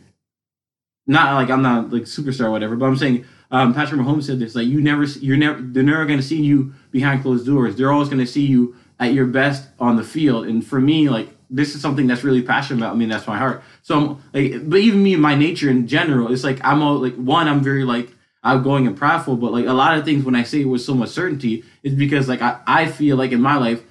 not 1.07 1.35
like 1.35 1.51
I'm 1.51 1.63
not 1.63 1.93
like 1.93 2.03
superstar 2.03 2.47
or 2.47 2.51
whatever, 2.51 2.77
but 2.77 2.87
I'm 2.87 2.97
saying 2.97 3.25
um, 3.51 3.75
Patrick 3.75 4.01
Mahomes 4.01 4.25
said 4.25 4.39
this 4.39 4.55
like 4.55 4.67
you 4.67 4.81
never 4.81 5.05
you're 5.05 5.37
never 5.37 5.61
they're 5.61 5.83
never 5.83 6.05
going 6.05 6.19
to 6.19 6.25
see 6.25 6.41
you 6.43 6.75
behind 6.91 7.23
closed 7.23 7.47
doors. 7.47 7.77
They're 7.77 7.93
always 7.93 8.09
going 8.09 8.25
to 8.25 8.27
see 8.27 8.45
you 8.45 8.77
at 8.99 9.13
your 9.13 9.27
best 9.27 9.69
on 9.79 9.97
the 9.97 10.03
field. 10.03 10.47
And 10.47 10.67
for 10.67 10.81
me, 10.81 11.09
like 11.09 11.31
this 11.49 11.75
is 11.75 11.81
something 11.81 12.07
that's 12.07 12.25
really 12.25 12.43
passionate 12.43 12.81
about 12.81 12.97
me. 12.97 13.05
and 13.05 13.13
That's 13.13 13.27
my 13.27 13.39
heart. 13.39 13.63
So 13.83 13.99
I'm 13.99 14.09
like, 14.33 14.69
but 14.69 14.81
even 14.81 15.03
me, 15.03 15.15
my 15.17 15.37
nature 15.37 15.71
in 15.71 15.87
general, 15.87 16.33
it's 16.33 16.45
like 16.45 16.59
I'm 16.65 16.83
all 16.83 16.99
like 16.99 17.15
one. 17.15 17.47
I'm 17.47 17.63
very 17.63 17.85
like 17.85 18.11
outgoing 18.43 18.87
and 18.87 18.97
prideful, 18.97 19.37
but 19.37 19.53
like 19.53 19.67
a 19.67 19.73
lot 19.73 19.99
of 19.99 20.05
things 20.05 20.25
when 20.25 20.35
I 20.35 20.43
say 20.43 20.63
it 20.63 20.65
with 20.65 20.81
so 20.81 20.95
much 20.95 21.11
certainty, 21.11 21.65
it's 21.83 21.95
because 21.95 22.29
like 22.29 22.43
I, 22.43 22.61
I 22.67 22.87
feel 22.87 23.17
like 23.17 23.33
in 23.33 23.41
my 23.41 23.57
life 23.57 23.83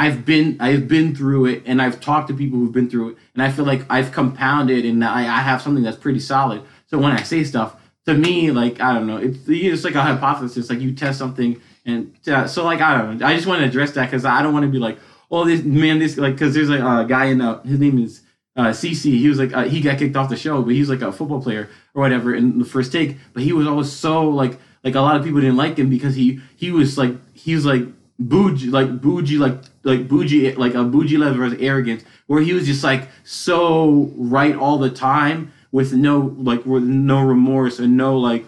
I've 0.00 0.24
been 0.24 0.56
I've 0.60 0.88
been 0.88 1.14
through 1.14 1.44
it 1.44 1.62
and 1.66 1.82
I've 1.82 2.00
talked 2.00 2.28
to 2.28 2.34
people 2.34 2.58
who've 2.58 2.72
been 2.72 2.88
through 2.88 3.10
it 3.10 3.18
and 3.34 3.42
I 3.42 3.50
feel 3.50 3.66
like 3.66 3.84
I've 3.90 4.12
compounded 4.12 4.86
and 4.86 5.04
I, 5.04 5.24
I 5.24 5.40
have 5.42 5.60
something 5.60 5.84
that's 5.84 5.98
pretty 5.98 6.20
solid. 6.20 6.62
So 6.86 6.96
when 6.96 7.12
I 7.12 7.22
say 7.22 7.44
stuff, 7.44 7.76
to 8.06 8.14
me, 8.14 8.50
like 8.50 8.80
I 8.80 8.94
don't 8.94 9.06
know, 9.06 9.18
it's 9.18 9.40
it's 9.46 9.84
like 9.84 9.96
a 9.96 10.00
hypothesis. 10.00 10.70
Like 10.70 10.80
you 10.80 10.94
test 10.94 11.18
something 11.18 11.60
and 11.84 12.16
uh, 12.26 12.46
so 12.46 12.64
like 12.64 12.80
I 12.80 12.96
don't 12.96 13.18
know. 13.18 13.26
I 13.26 13.34
just 13.34 13.46
want 13.46 13.60
to 13.60 13.66
address 13.66 13.92
that 13.92 14.06
because 14.06 14.24
I 14.24 14.40
don't 14.40 14.54
want 14.54 14.64
to 14.64 14.70
be 14.70 14.78
like, 14.78 14.98
oh 15.30 15.44
this 15.44 15.62
man, 15.62 15.98
this 15.98 16.16
like 16.16 16.32
because 16.32 16.54
there's 16.54 16.70
like 16.70 16.80
a 16.80 17.06
guy 17.06 17.26
in 17.26 17.42
uh, 17.42 17.62
his 17.64 17.78
name 17.78 18.02
is 18.02 18.22
uh, 18.56 18.68
CC. 18.68 19.18
He 19.18 19.28
was 19.28 19.38
like 19.38 19.52
uh, 19.52 19.64
he 19.64 19.82
got 19.82 19.98
kicked 19.98 20.16
off 20.16 20.30
the 20.30 20.36
show, 20.36 20.62
but 20.62 20.72
he 20.72 20.80
was 20.80 20.88
like 20.88 21.02
a 21.02 21.12
football 21.12 21.42
player 21.42 21.68
or 21.94 22.00
whatever 22.00 22.34
in 22.34 22.58
the 22.58 22.64
first 22.64 22.90
take. 22.90 23.18
But 23.34 23.42
he 23.42 23.52
was 23.52 23.66
always 23.66 23.92
so 23.92 24.26
like 24.30 24.58
like 24.82 24.94
a 24.94 25.00
lot 25.02 25.16
of 25.16 25.24
people 25.24 25.42
didn't 25.42 25.58
like 25.58 25.76
him 25.76 25.90
because 25.90 26.14
he 26.14 26.40
he 26.56 26.70
was 26.70 26.96
like 26.96 27.14
he 27.34 27.54
was 27.54 27.66
like 27.66 27.82
bougie 28.20 28.68
like 28.68 29.00
bougie 29.00 29.38
like 29.38 29.58
like 29.82 30.06
bougie 30.06 30.54
like 30.54 30.74
a 30.74 30.84
bougie 30.84 31.16
level 31.16 31.42
of 31.42 31.62
arrogance 31.62 32.04
where 32.26 32.42
he 32.42 32.52
was 32.52 32.66
just 32.66 32.84
like 32.84 33.08
so 33.24 34.12
right 34.16 34.54
all 34.54 34.78
the 34.78 34.90
time 34.90 35.52
with 35.72 35.92
no 35.92 36.34
like 36.38 36.64
with 36.66 36.84
no 36.84 37.22
remorse 37.22 37.78
and 37.78 37.96
no 37.96 38.18
like 38.18 38.44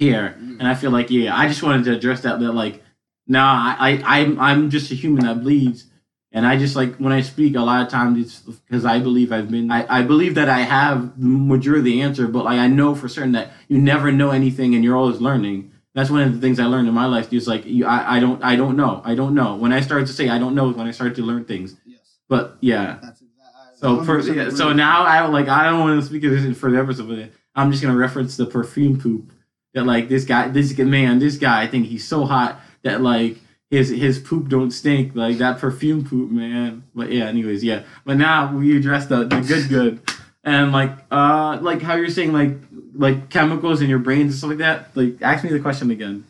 care. 0.00 0.36
And 0.38 0.66
I 0.66 0.74
feel 0.74 0.90
like 0.90 1.10
yeah, 1.10 1.36
I 1.36 1.46
just 1.46 1.62
wanted 1.62 1.84
to 1.84 1.94
address 1.94 2.22
that 2.22 2.40
that 2.40 2.52
like 2.52 2.82
nah 3.26 3.76
I, 3.78 4.02
I 4.04 4.20
I'm 4.20 4.40
I'm 4.40 4.70
just 4.70 4.90
a 4.90 4.94
human 4.94 5.24
that 5.24 5.42
bleeds. 5.42 5.86
And 6.32 6.46
I 6.46 6.56
just 6.56 6.76
like 6.76 6.96
when 6.96 7.12
I 7.12 7.22
speak, 7.22 7.56
a 7.56 7.60
lot 7.60 7.82
of 7.82 7.88
times 7.88 8.18
it's 8.24 8.40
because 8.40 8.84
I 8.84 9.00
believe 9.00 9.32
I've 9.32 9.50
been. 9.50 9.70
I, 9.70 9.98
I 9.98 10.02
believe 10.02 10.36
that 10.36 10.48
I 10.48 10.60
have 10.60 11.20
the 11.20 11.26
majority 11.26 11.80
of 11.80 11.84
the 11.84 12.02
answer, 12.02 12.28
but 12.28 12.44
like 12.44 12.58
I 12.58 12.68
know 12.68 12.94
for 12.94 13.08
certain 13.08 13.32
that 13.32 13.50
you 13.68 13.78
never 13.78 14.12
know 14.12 14.30
anything, 14.30 14.74
and 14.74 14.84
you're 14.84 14.96
always 14.96 15.20
learning. 15.20 15.72
That's 15.94 16.10
one 16.10 16.22
of 16.22 16.32
the 16.32 16.40
things 16.40 16.60
I 16.60 16.66
learned 16.66 16.88
in 16.88 16.94
my 16.94 17.06
life. 17.06 17.32
Is 17.32 17.48
like 17.48 17.64
you, 17.66 17.86
I, 17.86 18.16
I 18.16 18.20
don't 18.20 18.42
I 18.42 18.56
don't 18.56 18.76
know 18.76 19.02
I 19.04 19.14
don't 19.14 19.34
know. 19.34 19.56
When 19.56 19.72
I 19.72 19.80
started 19.80 20.06
to 20.06 20.12
say 20.12 20.28
I 20.28 20.38
don't 20.38 20.54
know 20.54 20.70
is 20.70 20.76
when 20.76 20.86
I 20.86 20.92
started 20.92 21.16
to 21.16 21.22
learn 21.22 21.44
things. 21.44 21.76
Yes, 21.84 21.98
But 22.28 22.56
yeah, 22.60 22.98
that's 23.02 23.22
exactly. 23.22 24.22
so 24.22 24.32
yeah, 24.32 24.50
so 24.50 24.72
now 24.72 25.04
I 25.04 25.26
like 25.26 25.48
I 25.48 25.64
don't 25.68 25.80
want 25.80 26.00
to 26.00 26.06
speak 26.06 26.24
of 26.24 26.30
this 26.30 26.56
for 26.58 26.70
the 26.70 26.78
episode, 26.78 27.08
but 27.08 27.30
I'm 27.54 27.70
just 27.70 27.82
gonna 27.82 27.96
reference 27.96 28.36
the 28.36 28.46
perfume 28.46 29.00
poop 29.00 29.32
that 29.74 29.84
like 29.84 30.08
this 30.08 30.24
guy, 30.24 30.48
this 30.48 30.76
man, 30.78 31.18
this 31.18 31.36
guy. 31.36 31.62
I 31.62 31.66
think 31.66 31.86
he's 31.86 32.06
so 32.06 32.24
hot 32.24 32.60
that 32.82 33.00
like 33.00 33.38
his 33.70 33.88
his 33.88 34.18
poop 34.18 34.48
don't 34.48 34.70
stink 34.70 35.14
like 35.14 35.38
that 35.38 35.58
perfume 35.58 36.04
poop, 36.04 36.30
man. 36.30 36.84
But 36.94 37.12
yeah, 37.12 37.26
anyways, 37.26 37.62
yeah. 37.64 37.82
But 38.04 38.16
now 38.16 38.54
we 38.54 38.76
address 38.76 39.06
the 39.06 39.24
the 39.24 39.40
good 39.40 39.68
good 39.68 40.00
and 40.44 40.72
like 40.72 40.96
uh 41.10 41.58
like 41.60 41.82
how 41.82 41.94
you're 41.94 42.08
saying 42.08 42.32
like 42.32 42.56
like 42.94 43.30
chemicals 43.30 43.80
in 43.80 43.88
your 43.88 43.98
brains 43.98 44.32
and 44.32 44.34
stuff 44.34 44.50
like 44.50 44.58
that. 44.58 44.96
Like 44.96 45.22
ask 45.22 45.44
me 45.44 45.50
the 45.50 45.60
question 45.60 45.90
again. 45.90 46.24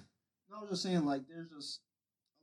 I 0.55 0.61
was 0.61 0.71
just 0.71 0.83
saying, 0.83 1.05
like, 1.05 1.23
there's 1.29 1.49
just 1.49 1.81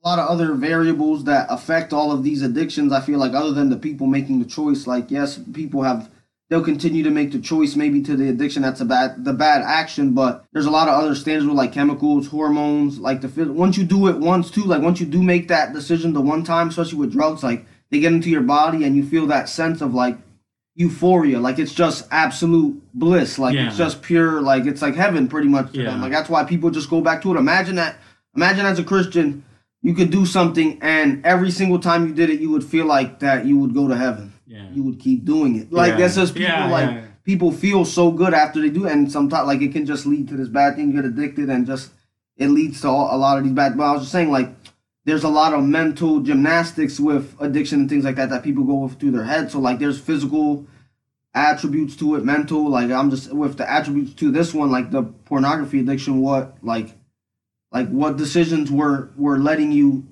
a 0.04 0.08
lot 0.08 0.20
of 0.20 0.28
other 0.28 0.54
variables 0.54 1.24
that 1.26 1.48
affect 1.50 1.94
all 1.94 2.12
of 2.12 2.24
these 2.24 2.42
addictions. 2.42 2.92
I 2.92 3.02
feel 3.02 3.20
like, 3.20 3.34
other 3.34 3.52
than 3.52 3.70
the 3.70 3.78
people 3.78 4.08
making 4.08 4.40
the 4.40 4.46
choice, 4.46 4.88
like, 4.88 5.12
yes, 5.12 5.40
people 5.54 5.84
have 5.84 6.10
they'll 6.50 6.64
continue 6.64 7.04
to 7.04 7.10
make 7.10 7.32
the 7.32 7.40
choice 7.40 7.76
maybe 7.76 8.02
to 8.02 8.16
the 8.16 8.30
addiction 8.30 8.62
that's 8.62 8.82
a 8.82 8.86
bad 8.86 9.24
the 9.24 9.34
bad 9.34 9.62
action, 9.62 10.14
but 10.14 10.46
there's 10.52 10.66
a 10.66 10.72
lot 10.72 10.88
of 10.88 10.96
other 10.96 11.14
standards 11.14 11.46
with 11.46 11.56
like 11.56 11.74
chemicals, 11.74 12.28
hormones, 12.28 13.00
like 13.00 13.22
the 13.22 13.52
once 13.52 13.78
you 13.78 13.84
do 13.84 14.08
it 14.08 14.18
once 14.18 14.50
too, 14.50 14.64
like 14.64 14.82
once 14.82 15.00
you 15.00 15.06
do 15.06 15.22
make 15.22 15.48
that 15.50 15.74
decision 15.74 16.14
the 16.14 16.22
one 16.22 16.44
time, 16.44 16.70
especially 16.70 16.98
with 16.98 17.12
drugs, 17.12 17.44
like 17.44 17.66
they 17.90 18.00
get 18.00 18.14
into 18.14 18.30
your 18.30 18.42
body 18.42 18.84
and 18.84 18.96
you 18.96 19.06
feel 19.06 19.28
that 19.28 19.50
sense 19.50 19.82
of 19.82 19.94
like 19.94 20.18
euphoria 20.78 21.40
like 21.40 21.58
it's 21.58 21.74
just 21.74 22.08
absolute 22.12 22.80
bliss 22.94 23.40
like 23.40 23.56
Yeah. 23.56 23.68
it's 23.68 23.78
just 23.78 24.02
pure 24.04 24.42
like 24.42 24.66
it's 24.68 24.82
like 24.82 24.96
heaven 24.96 25.28
pretty 25.28 25.48
much 25.48 25.72
to 25.74 25.80
Yeah. 25.82 25.90
them 25.90 26.02
like 26.02 26.12
that's 26.12 26.30
why 26.30 26.44
people 26.44 26.70
just 26.70 26.88
go 26.90 27.02
back 27.02 27.22
to 27.24 27.34
it 27.36 27.38
imagine 27.40 27.76
that 27.78 27.98
imagine 28.36 28.64
as 28.66 28.78
a 28.78 28.84
christian 28.84 29.44
you 29.82 29.96
could 29.96 30.12
do 30.12 30.24
something 30.28 30.78
and 30.84 31.26
every 31.26 31.50
single 31.50 31.80
time 31.80 32.08
you 32.08 32.14
did 32.14 32.30
it 32.30 32.40
you 32.40 32.52
would 32.52 32.64
feel 32.64 32.86
like 32.86 33.20
that 33.20 33.46
you 33.48 33.58
would 33.58 33.74
go 33.74 33.88
to 33.88 33.96
heaven 33.98 34.34
Yeah. 34.46 34.70
you 34.72 34.84
would 34.84 35.00
keep 35.00 35.26
doing 35.26 35.56
it 35.56 35.74
like 35.74 35.94
Yeah. 35.94 35.98
that's 35.98 36.16
just 36.16 36.36
people 36.36 36.52
Yeah, 36.52 36.70
like 36.70 37.24
people 37.24 37.52
feel 37.52 37.84
so 37.84 38.10
good 38.12 38.34
after 38.34 38.62
they 38.62 38.70
do, 38.70 38.86
it, 38.86 38.92
and 38.94 39.12
sometimes 39.12 39.48
like 39.48 39.62
it 39.62 39.74
can 39.74 39.86
just 39.86 40.06
lead 40.06 40.30
to 40.30 40.38
this 40.38 40.48
bad 40.48 40.76
thing. 40.78 40.92
You 40.92 40.96
get 41.02 41.04
addicted, 41.04 41.50
and 41.50 41.68
just 41.68 41.92
it 42.38 42.48
leads 42.48 42.80
to 42.82 42.88
all, 42.88 43.14
a 43.14 43.18
lot 43.18 43.38
of 43.38 43.44
these 43.44 43.52
bad. 43.52 43.76
But 43.76 43.84
I 43.84 43.92
was 43.92 44.04
just 44.04 44.14
saying 44.14 44.32
like. 44.32 44.50
There's 45.08 45.24
a 45.24 45.30
lot 45.30 45.54
of 45.54 45.64
mental 45.64 46.20
gymnastics 46.20 47.00
with 47.00 47.34
addiction 47.40 47.80
and 47.80 47.90
things 47.90 48.04
like 48.04 48.18
that 48.18 48.30
that 48.30 48.44
people 48.44 48.66
go 48.66 48.90
through 48.90 49.12
their 49.12 49.24
head. 49.24 49.50
So 49.50 49.60
like, 49.60 49.80
there's 49.80 49.98
physical 49.98 50.68
attributes 51.34 51.96
to 51.96 52.16
it, 52.16 52.26
mental. 52.26 52.70
Like 52.70 52.92
I'm 52.92 53.10
just 53.10 53.32
with 53.32 53.58
the 53.58 53.72
attributes 53.72 54.14
to 54.16 54.32
this 54.32 54.54
one, 54.54 54.70
like 54.70 54.92
the 54.92 55.04
pornography 55.04 55.80
addiction. 55.80 56.20
What 56.20 56.58
like, 56.62 56.90
like 57.72 57.88
what 57.88 58.18
decisions 58.18 58.70
were 58.70 59.10
were 59.16 59.40
letting 59.40 59.72
you 59.72 60.06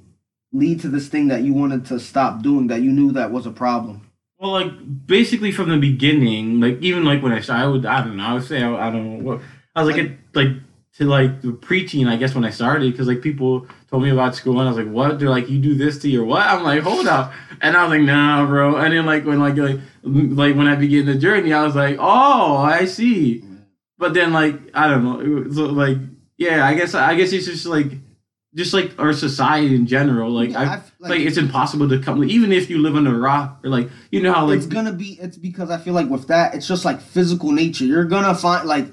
lead 0.54 0.80
to 0.80 0.88
this 0.88 1.10
thing 1.10 1.28
that 1.28 1.42
you 1.42 1.54
wanted 1.54 1.86
to 1.88 2.00
stop 2.00 2.42
doing 2.42 2.68
that 2.68 2.82
you 2.82 2.92
knew 2.94 3.12
that 3.12 3.32
was 3.32 3.46
a 3.46 3.52
problem? 3.52 4.10
Well, 4.40 4.52
like 4.52 4.72
basically 5.08 5.52
from 5.52 5.68
the 5.68 5.78
beginning, 5.78 6.62
like 6.62 6.82
even 6.82 7.04
like 7.04 7.22
when 7.22 7.34
I 7.34 7.42
started, 7.42 7.66
I 7.66 7.68
would 7.68 7.86
I 7.86 8.02
don't 8.02 8.16
know, 8.16 8.24
I 8.24 8.34
would 8.34 8.44
say 8.46 8.64
I, 8.64 8.88
I 8.88 8.92
don't 8.92 9.18
know 9.20 9.24
what 9.25 9.42
I 9.75 9.84
was 9.84 9.94
like, 9.94 10.02
Like- 10.02 10.12
it, 10.12 10.18
like 10.34 10.48
to 10.98 11.06
like 11.06 11.42
the 11.42 11.50
preteen, 11.50 12.08
I 12.08 12.16
guess 12.16 12.34
when 12.34 12.46
I 12.46 12.50
started, 12.52 12.92
because 12.92 13.08
like 13.08 13.22
people 13.22 13.68
told 13.90 14.04
me 14.04 14.10
about 14.12 14.34
school 14.36 14.60
and 14.60 14.70
I 14.70 14.72
was 14.72 14.78
like, 14.78 14.94
what? 14.94 15.20
They're 15.20 15.30
like, 15.30 15.50
you 15.50 15.60
do 15.60 15.75
this 15.75 16.00
to 16.00 16.10
your 16.10 16.24
what? 16.24 16.46
I'm 16.48 16.64
like, 16.64 16.82
hold 16.84 17.08
up, 17.08 17.34
and 17.62 17.75
I 17.75 17.84
was 17.84 17.92
like, 17.92 18.02
nah, 18.02 18.46
bro. 18.46 18.78
And 18.78 18.94
then 18.94 19.06
like 19.06 19.25
when 19.25 19.40
like 19.40 19.58
like 19.58 19.80
like 20.04 20.56
when 20.56 20.68
I 20.68 20.75
began 20.75 21.06
the 21.06 21.16
journey, 21.16 21.52
I 21.54 21.64
was 21.64 21.75
like, 21.75 21.98
oh, 22.00 22.58
I 22.58 22.86
see. 22.86 23.44
But 23.98 24.14
then 24.14 24.32
like 24.34 24.56
I 24.74 24.88
don't 24.88 25.04
know, 25.04 25.20
it 25.20 25.48
was, 25.48 25.58
like 25.58 25.98
yeah, 26.38 26.66
I 26.66 26.74
guess 26.75 26.94
I 26.96 27.16
guess 27.16 27.32
it's 27.34 27.46
just 27.46 27.66
like 27.66 27.92
just 28.54 28.74
like 28.74 28.98
our 28.98 29.12
society 29.12 29.75
in 29.75 29.86
general, 29.88 30.32
like 30.32 30.52
Yeah, 30.52 30.60
I. 30.62 30.74
I've- 30.75 30.92
Like, 31.00 31.20
it's 31.22 31.38
impossible 31.38 31.88
to 31.90 32.00
come 32.00 32.24
even 32.24 32.52
if 32.52 32.68
you 32.70 32.80
live 32.80 32.96
on 32.96 33.06
a 33.06 33.14
rock 33.14 33.60
or 33.64 33.70
like 33.70 33.90
you 34.12 34.22
know 34.24 34.34
how 34.34 34.48
like 34.48 34.58
it's 34.58 34.66
gonna 34.66 34.92
be 34.94 35.20
it's 35.22 35.38
because 35.38 35.70
I 35.70 35.78
feel 35.78 35.94
like 35.94 36.10
with 36.10 36.28
that 36.30 36.56
it's 36.56 36.68
just 36.68 36.84
like 36.84 37.00
physical 37.02 37.52
nature. 37.52 37.86
You're 37.86 38.06
gonna 38.06 38.34
find 38.34 38.68
like 38.68 38.88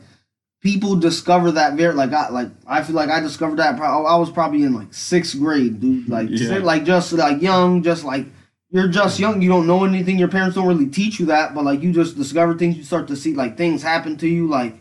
people 0.63 0.95
discover 0.97 1.51
that 1.53 1.75
very 1.75 1.93
like 1.93 2.13
I 2.13 2.31
like 2.31 2.49
I 2.67 2.83
feel 2.83 2.95
like 2.97 3.11
I 3.11 3.21
discovered 3.21 3.59
that 3.59 3.77
pro- 3.77 4.07
I 4.07 4.17
was 4.17 4.31
probably 4.31 4.63
in 4.63 4.73
like 4.73 4.95
sixth 4.95 5.39
grade, 5.39 5.81
dude. 5.81 6.09
Like 6.09 6.29
Yeah. 6.31 6.59
like 6.59 6.85
just 6.85 7.13
like 7.13 7.43
young, 7.43 7.83
just 7.83 8.05
like 8.05 8.27
you're 8.71 8.89
just 8.89 9.19
young. 9.21 9.43
You 9.43 9.51
don't 9.51 9.67
know 9.67 9.85
anything. 9.85 10.19
Your 10.19 10.29
parents 10.29 10.55
don't 10.55 10.67
really 10.69 10.87
teach 10.87 11.21
you 11.21 11.27
that, 11.27 11.55
but 11.55 11.65
like 11.65 11.83
you 11.83 11.93
just 11.93 12.17
discover 12.17 12.55
things. 12.55 12.77
You 12.79 12.85
start 12.85 13.09
to 13.09 13.17
see 13.17 13.35
like 13.35 13.57
things 13.59 13.83
happen 13.83 14.17
to 14.19 14.29
you, 14.29 14.47
like 14.49 14.77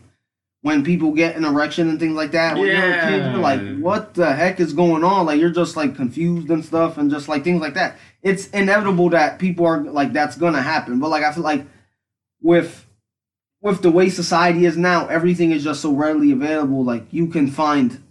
when 0.62 0.84
people 0.84 1.10
get 1.10 1.34
an 1.34 1.44
erection 1.44 1.90
and 1.90 1.98
things 1.98 2.14
like 2.14 2.30
that. 2.30 2.56
When 2.56 2.68
you're 2.68 2.76
a 2.94 3.00
kid, 3.00 3.32
you're 3.32 3.40
like, 3.40 3.78
what 3.78 4.14
the 4.14 4.32
heck 4.32 4.60
is 4.60 4.72
going 4.72 5.02
on? 5.02 5.26
Like 5.26 5.40
you're 5.40 5.50
just 5.50 5.76
like 5.76 5.96
confused 5.96 6.48
and 6.48 6.64
stuff, 6.64 6.96
and 6.96 7.10
just 7.10 7.28
like 7.28 7.42
things 7.44 7.60
like 7.60 7.74
that. 7.74 7.96
It's 8.22 8.46
inevitable 8.50 9.10
that 9.10 9.40
people 9.40 9.66
are 9.66 9.82
like 9.82 10.12
that's 10.12 10.36
gonna 10.36 10.62
happen. 10.62 11.00
But 11.00 11.10
like 11.10 11.24
I 11.24 11.32
feel 11.32 11.42
like 11.42 11.66
with 12.40 12.86
with 13.62 13.80
the 13.82 13.90
way 13.90 14.10
society 14.10 14.66
is 14.66 14.76
now, 14.76 15.06
everything 15.06 15.52
is 15.52 15.62
just 15.64 15.80
so 15.80 15.92
readily 15.92 16.32
available. 16.32 16.84
Like 16.84 17.04
you 17.12 17.28
can 17.28 17.46
find 17.48 18.02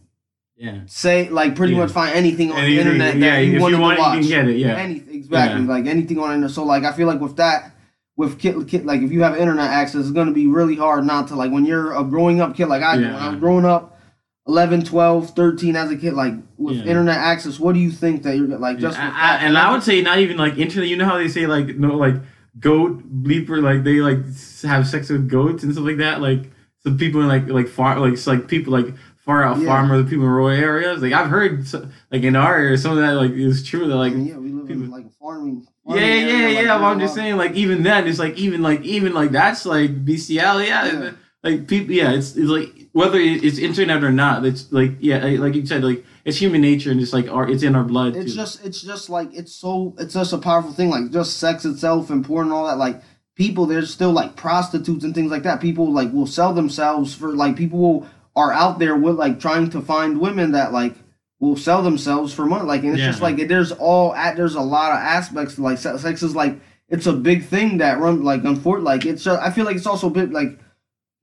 yeah. 0.58 0.80
say 0.88 1.30
like 1.30 1.56
pretty 1.56 1.74
Yeah. 1.74 1.80
much 1.80 1.92
find 1.92 2.16
anything 2.16 2.52
on 2.52 2.62
the 2.64 2.80
internet 2.80 3.18
yeah, 3.18 3.36
that 3.36 3.42
you 3.46 3.56
if 3.66 3.70
you 3.72 3.80
want 3.80 3.98
to 3.98 4.02
watch. 4.02 4.16
you 4.16 4.22
can 4.22 4.30
get 4.30 4.48
it. 4.50 4.58
Yeah, 4.58 4.76
Anything 4.78 5.14
exactly 5.16 5.62
Yeah. 5.64 5.68
like 5.70 5.86
anything 5.88 6.18
on 6.20 6.32
internet. 6.32 6.52
So 6.52 6.64
like 6.64 6.84
I 6.84 6.92
feel 6.94 7.08
like 7.08 7.20
with 7.20 7.36
that, 7.36 7.76
with 8.16 8.40
kid, 8.40 8.68
kid 8.68 8.86
like 8.86 9.02
if 9.02 9.12
you 9.12 9.24
have 9.24 9.36
internet 9.38 9.70
access, 9.70 10.02
it's 10.02 10.12
gonna 10.12 10.32
be 10.32 10.48
really 10.48 10.76
hard 10.76 11.06
not 11.06 11.28
to 11.30 11.36
like 11.36 11.52
when 11.52 11.66
you're 11.66 11.94
a 11.96 12.04
growing 12.04 12.40
up 12.42 12.56
kid 12.56 12.68
like 12.68 12.84
I 12.84 12.96
do. 12.98 13.04
When 13.04 13.14
I 13.16 13.26
Yeah. 13.26 13.30
was 13.32 13.40
growing 13.40 13.66
up, 13.66 14.00
11, 14.48 14.84
12, 14.84 15.32
13 15.32 15.76
as 15.76 15.92
a 15.92 15.96
kid, 15.96 16.14
like 16.14 16.34
with 16.58 16.78
Yeah. 16.78 16.84
internet 16.86 17.18
access, 17.18 17.60
what 17.60 17.74
do 17.74 17.80
you 17.80 17.92
think 17.92 18.24
that 18.24 18.38
you're 18.38 18.48
like 18.58 18.80
just 18.80 19.00
I- 19.00 19.06
with 19.06 19.16
I- 19.16 19.36
and 19.38 19.58
I 19.58 19.72
would 19.72 19.84
say 19.84 20.02
not 20.02 20.20
even 20.20 20.38
like 20.38 20.58
internet. 20.58 20.88
You 20.90 20.98
know 20.98 21.06
how 21.06 21.18
they 21.18 21.28
say 21.28 21.46
like 21.48 21.76
no 21.78 21.96
like 21.96 22.16
goat 22.60 23.02
bleeper 23.24 23.62
like 23.62 23.84
they 23.84 24.02
like 24.02 24.20
have 24.64 24.88
sex 24.88 25.10
with 25.10 25.30
goats 25.30 25.64
and 25.64 25.74
stuff 25.74 25.86
like 25.86 25.98
that. 25.98 26.22
Like 26.22 26.52
some 26.84 26.98
people 26.98 27.22
in 27.22 27.28
like 27.28 27.48
like 27.48 27.68
far 27.68 28.00
like 28.00 28.14
it's 28.14 28.28
like 28.28 28.48
people 28.48 28.74
like 28.74 28.94
far 29.18 29.44
out 29.44 29.60
Yeah. 29.60 29.68
farmers, 29.68 30.06
people 30.10 30.26
in 30.26 30.32
rural 30.32 30.50
areas. 30.50 31.02
Like 31.02 31.14
I've 31.14 31.30
heard 31.30 31.66
like 32.12 32.24
in 32.24 32.36
our 32.36 32.56
area 32.56 32.78
some 32.78 32.92
of 32.94 32.98
that 32.98 33.14
like 33.14 33.32
is 33.32 33.64
true. 33.64 33.88
That 33.88 33.96
like 33.96 34.14
yeah, 34.14 34.38
we 34.38 34.52
live 34.52 34.70
in 34.70 34.90
like 34.90 35.12
farming. 35.20 35.68
yeah 35.86 35.94
farming 35.94 36.04
yeah 36.04 36.10
area, 36.10 36.50
yeah. 36.50 36.56
like, 36.58 36.68
but 36.68 36.78
growing 36.80 36.94
I'm 36.94 37.00
just 37.00 37.16
saying 37.16 37.38
like 37.38 37.54
even 37.54 37.84
then 37.84 38.08
it's 38.08 38.20
like 38.20 38.36
even 38.38 38.62
like 38.62 38.82
even 38.82 39.14
like 39.14 39.32
that's 39.32 39.66
like 39.66 40.04
bestiality. 40.06 40.68
Yeah. 40.68 40.86
Yeah. 41.04 41.12
Like 41.44 41.68
people, 41.68 41.94
yeah, 41.94 42.12
it's, 42.12 42.36
it's 42.36 42.50
like 42.50 42.81
whether 42.94 43.18
it's 43.20 43.58
internet 43.58 44.04
or 44.04 44.12
not. 44.12 44.46
It's 44.46 44.72
like 44.72 44.94
yeah, 45.00 45.24
like- 45.24 45.40
like 45.40 45.56
you 45.56 45.66
said, 45.66 45.84
like 45.84 46.06
it's 46.26 46.38
human 46.38 46.62
nature 46.62 46.92
and 46.92 47.00
it's 47.00 47.14
like 47.14 47.30
our 47.30 47.50
it's 47.50 47.64
in 47.64 47.76
our 47.76 47.84
blood. 47.84 48.16
it's 48.16 48.32
too. 48.32 48.38
just 48.38 48.66
it's 48.66 48.82
just 48.82 49.10
like 49.10 49.30
it's 49.34 49.54
so 49.54 49.94
it's 49.98 50.14
just 50.14 50.34
a 50.34 50.38
powerful 50.38 50.72
thing 50.74 50.90
like 50.90 51.12
just 51.12 51.38
sex 51.38 51.66
itself 51.66 52.10
and 52.10 52.26
porn 52.26 52.48
and 52.48 52.54
all 52.54 52.68
that 52.68 52.78
like 52.78 53.02
people 53.36 53.66
there's 53.66 53.92
still 53.92 54.12
like 54.12 54.36
prostitutes 54.36 55.04
and 55.04 55.16
things 55.16 55.32
like 55.32 55.44
that 55.44 55.62
people 55.62 55.92
like 55.92 56.12
will 56.12 56.28
sell 56.28 56.54
themselves 56.54 57.16
for 57.16 57.34
like 57.34 57.56
people 57.56 57.80
will, 57.80 58.08
are 58.36 58.52
out 58.54 58.78
there 58.78 58.96
with 58.96 59.16
like 59.16 59.40
trying 59.40 59.70
to 59.70 59.82
find 59.82 60.20
women 60.20 60.52
that 60.52 60.72
like 60.72 60.96
will 61.40 61.58
sell 61.58 61.82
themselves 61.82 62.34
for 62.34 62.46
money 62.46 62.66
like 62.66 62.84
and 62.84 62.94
it's 62.94 63.02
just 63.02 63.22
like 63.22 63.36
there's 63.48 63.72
all 63.72 64.14
at 64.14 64.36
there's 64.36 64.56
a 64.56 64.62
lot 64.62 64.92
of 64.92 65.00
aspects 65.00 65.58
like 65.58 65.78
sex 65.78 66.22
is 66.22 66.36
like 66.36 66.60
it's 66.88 67.08
a 67.08 67.14
big 67.14 67.44
thing 67.46 67.80
that 67.80 67.98
run 68.00 68.22
like 68.24 68.44
unfor 68.44 68.82
like 68.84 69.06
it's 69.06 69.24
just, 69.24 69.42
I 69.42 69.50
feel 69.50 69.66
like 69.66 69.76
it's 69.78 69.88
also 69.88 70.08
a 70.08 70.12
bit 70.12 70.32
like 70.32 70.60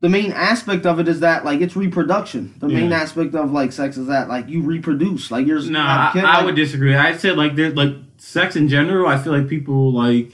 the 0.00 0.08
main 0.08 0.30
aspect 0.32 0.86
of 0.86 1.00
it 1.00 1.08
is 1.08 1.20
that 1.20 1.44
like 1.44 1.60
it's 1.60 1.74
reproduction. 1.76 2.54
The 2.58 2.68
main 2.68 2.92
aspect 2.92 3.34
of 3.34 3.50
like 3.52 3.72
sex 3.72 3.96
is 3.96 4.06
that 4.06 4.28
like 4.28 4.48
you 4.48 4.62
reproduce. 4.62 5.30
Like 5.30 5.46
you're 5.46 5.60
No, 5.62 5.80
have 5.80 6.00
a 6.00 6.02
I, 6.08 6.12
kid, 6.12 6.24
I 6.24 6.36
like- 6.36 6.44
would 6.46 6.54
disagree. 6.56 6.94
I 6.94 7.16
said 7.16 7.36
like 7.36 7.56
there's 7.56 7.74
like 7.74 7.94
sex 8.18 8.54
in 8.56 8.68
general. 8.68 9.08
I 9.08 9.18
feel 9.18 9.32
like 9.36 9.48
people 9.48 9.92
like 9.92 10.32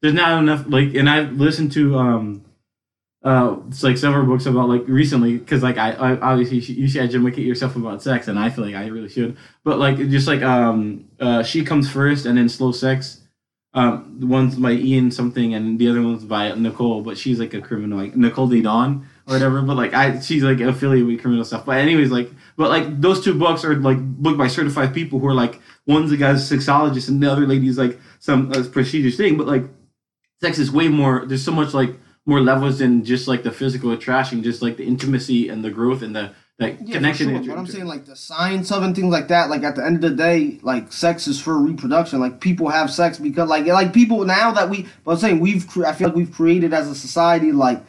there's 0.00 0.14
not 0.14 0.38
enough 0.42 0.64
like, 0.68 0.94
and 0.94 1.08
I've 1.10 1.32
listened 1.32 1.72
to 1.72 1.98
um 1.98 2.44
uh 3.24 3.56
it's 3.66 3.82
like 3.82 3.98
several 3.98 4.24
books 4.24 4.46
about 4.46 4.68
like 4.68 4.86
recently 4.86 5.36
because 5.38 5.60
like 5.62 5.76
I, 5.76 5.90
I 5.92 6.20
obviously 6.20 6.56
you 6.56 6.62
should, 6.62 6.76
you 6.76 6.88
should 6.88 7.02
educate 7.02 7.42
yourself 7.44 7.74
about 7.74 8.00
sex 8.00 8.28
and 8.28 8.38
I 8.38 8.48
feel 8.48 8.64
like 8.64 8.76
I 8.76 8.86
really 8.86 9.08
should. 9.08 9.36
But 9.64 9.78
like 9.78 9.96
just 10.08 10.28
like 10.28 10.40
um 10.42 11.04
uh 11.20 11.42
she 11.42 11.64
comes 11.64 11.90
first 11.90 12.26
and 12.26 12.38
then 12.38 12.48
slow 12.48 12.72
sex. 12.72 13.17
Um, 13.74 14.20
one's 14.22 14.56
by 14.56 14.72
Ian 14.72 15.10
something 15.10 15.52
and 15.52 15.78
the 15.78 15.88
other 15.90 16.02
one's 16.02 16.24
by 16.24 16.52
Nicole, 16.54 17.02
but 17.02 17.18
she's 17.18 17.38
like 17.38 17.52
a 17.52 17.60
criminal, 17.60 17.98
like 17.98 18.16
Nicole 18.16 18.48
Daedone 18.48 19.02
or 19.26 19.34
whatever. 19.34 19.60
But 19.60 19.76
like 19.76 19.92
I, 19.92 20.20
she's 20.20 20.42
like 20.42 20.60
affiliated 20.60 21.06
with 21.06 21.20
criminal 21.20 21.44
stuff. 21.44 21.66
But 21.66 21.78
anyways, 21.78 22.10
like 22.10 22.30
but 22.56 22.70
like 22.70 23.00
those 23.00 23.22
two 23.22 23.38
books 23.38 23.64
are 23.64 23.76
like 23.76 23.98
booked 24.00 24.38
by 24.38 24.48
certified 24.48 24.94
people 24.94 25.18
who 25.18 25.26
are 25.26 25.34
like 25.34 25.60
one's 25.86 26.10
a 26.12 26.16
guy's 26.16 26.48
sexologist 26.50 27.08
and 27.08 27.22
the 27.22 27.30
other 27.30 27.46
lady's 27.46 27.78
like 27.78 28.00
some 28.20 28.50
uh, 28.52 28.64
prestigious 28.72 29.16
thing. 29.16 29.36
But 29.36 29.46
like 29.46 29.64
sex 30.40 30.58
is 30.58 30.70
way 30.70 30.88
more. 30.88 31.26
There's 31.26 31.44
so 31.44 31.52
much 31.52 31.74
like 31.74 31.94
more 32.24 32.40
levels 32.40 32.78
than 32.78 33.04
just 33.04 33.28
like 33.28 33.42
the 33.42 33.50
physical 33.52 33.90
attraction, 33.90 34.42
just 34.42 34.62
like 34.62 34.76
the 34.78 34.86
intimacy 34.86 35.48
and 35.48 35.62
the 35.62 35.70
growth 35.70 36.02
and 36.02 36.16
the 36.16 36.32
that 36.58 36.86
Yeah, 36.86 36.94
connection. 36.96 37.36
For 37.36 37.44
sure. 37.44 37.54
But 37.54 37.60
I'm 37.60 37.66
saying 37.66 37.86
like 37.86 38.04
the 38.06 38.16
science 38.16 38.70
of 38.72 38.82
and 38.82 38.94
things 38.94 39.12
like 39.12 39.28
that. 39.28 39.48
Like 39.50 39.62
at 39.62 39.76
the 39.76 39.84
end 39.84 39.96
of 40.04 40.10
the 40.10 40.16
day, 40.16 40.58
like 40.62 40.92
sex 40.92 41.26
is 41.26 41.40
for 41.40 41.56
reproduction. 41.58 42.20
Like 42.20 42.40
people 42.40 42.68
have 42.68 42.90
sex 42.90 43.18
because 43.18 43.48
like 43.48 43.66
like 43.66 43.92
people 43.92 44.24
now 44.24 44.50
that 44.52 44.68
we. 44.68 44.86
But 45.04 45.12
I'm 45.12 45.18
saying 45.18 45.40
we've. 45.40 45.66
cre- 45.66 45.86
I 45.86 45.92
feel 45.92 46.08
like 46.08 46.16
we've 46.16 46.32
created 46.32 46.72
as 46.72 46.88
a 46.88 46.94
society 46.94 47.52
like. 47.52 47.82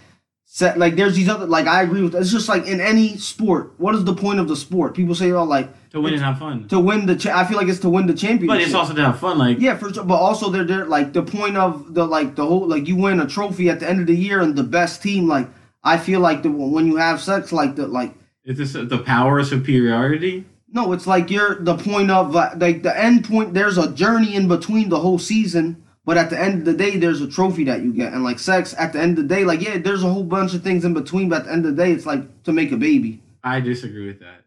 Set, 0.51 0.79
like 0.79 0.95
there's 0.95 1.15
these 1.15 1.29
other 1.29 1.45
like 1.45 1.67
I 1.67 1.83
agree 1.83 2.01
with 2.01 2.15
it's 2.15 2.31
just 2.31 2.49
like 2.49 2.65
in 2.65 2.81
any 2.81 3.17
sport 3.17 3.73
what 3.77 3.93
is 3.93 4.03
the 4.03 4.15
point 4.15 4.39
of 4.39 4.47
the 4.47 4.55
sport 4.55 4.95
people 4.95 5.13
say 5.13 5.31
oh 5.31 5.43
like 5.43 5.69
to 5.91 6.01
win 6.01 6.15
and 6.15 6.23
have 6.23 6.39
fun. 6.39 6.67
to 6.69 6.79
win 6.79 7.05
the 7.05 7.15
cha- 7.15 7.37
I 7.39 7.45
feel 7.45 7.55
like 7.55 7.67
it's 7.67 7.77
to 7.81 7.89
win 7.91 8.07
the 8.07 8.15
championship 8.15 8.47
But 8.47 8.61
it's 8.61 8.73
also 8.73 8.95
to 8.95 9.05
have 9.05 9.19
fun. 9.19 9.37
Like 9.37 9.59
yeah 9.59 9.77
for 9.77 9.93
sure 9.93 10.03
but 10.03 10.15
also 10.15 10.49
they're, 10.49 10.63
they're 10.63 10.85
like 10.85 11.13
the 11.13 11.21
point 11.21 11.55
of 11.55 11.93
the 11.93 12.03
like 12.03 12.33
the 12.35 12.47
whole 12.47 12.67
like 12.67 12.87
you 12.87 12.95
win 12.95 13.19
a 13.19 13.27
trophy 13.27 13.69
at 13.69 13.79
the 13.79 13.87
end 13.87 13.99
of 14.01 14.07
the 14.07 14.15
year 14.15 14.39
and 14.41 14.55
the 14.55 14.63
best 14.63 15.03
team 15.03 15.27
like 15.27 15.47
I 15.83 15.99
feel 15.99 16.19
like 16.19 16.41
the 16.41 16.49
when 16.49 16.87
you 16.87 16.95
have 16.95 17.21
sex 17.21 17.51
like 17.53 17.75
the 17.75 17.85
like 17.85 18.15
it's 18.49 18.57
this 18.57 18.73
the 18.73 18.97
power 18.97 19.37
of 19.37 19.45
superiority. 19.45 20.43
No, 20.71 20.91
it's 20.91 21.05
like 21.05 21.29
you're 21.29 21.55
the 21.59 21.77
point 21.77 22.09
of 22.09 22.35
uh, 22.35 22.49
like 22.57 22.81
the 22.81 22.97
end 22.97 23.23
point. 23.23 23.53
There's 23.53 23.77
a 23.77 23.91
journey 23.91 24.35
in 24.35 24.47
between 24.47 24.89
the 24.89 24.99
whole 24.99 25.19
season, 25.19 25.83
but 26.03 26.17
at 26.17 26.31
the 26.31 26.39
end 26.39 26.59
of 26.59 26.65
the 26.65 26.73
day, 26.73 26.97
there's 26.97 27.21
a 27.21 27.29
trophy 27.29 27.63
that 27.65 27.81
you 27.81 27.93
get. 27.93 28.11
And 28.11 28.23
like 28.23 28.39
sex, 28.39 28.73
at 28.79 28.91
the 28.93 28.99
end 28.99 29.19
of 29.19 29.27
the 29.27 29.35
day, 29.35 29.45
like 29.45 29.61
yeah, 29.61 29.77
there's 29.77 30.03
a 30.03 30.09
whole 30.09 30.23
bunch 30.23 30.55
of 30.55 30.63
things 30.63 30.83
in 30.83 30.95
between, 30.95 31.29
but 31.29 31.41
at 31.41 31.45
the 31.45 31.51
end 31.51 31.65
of 31.67 31.75
the 31.75 31.83
day, 31.83 31.91
it's 31.91 32.07
like 32.07 32.43
to 32.43 32.51
make 32.51 32.71
a 32.71 32.77
baby. 32.77 33.21
I 33.43 33.59
disagree 33.59 34.07
with 34.07 34.19
that. 34.21 34.45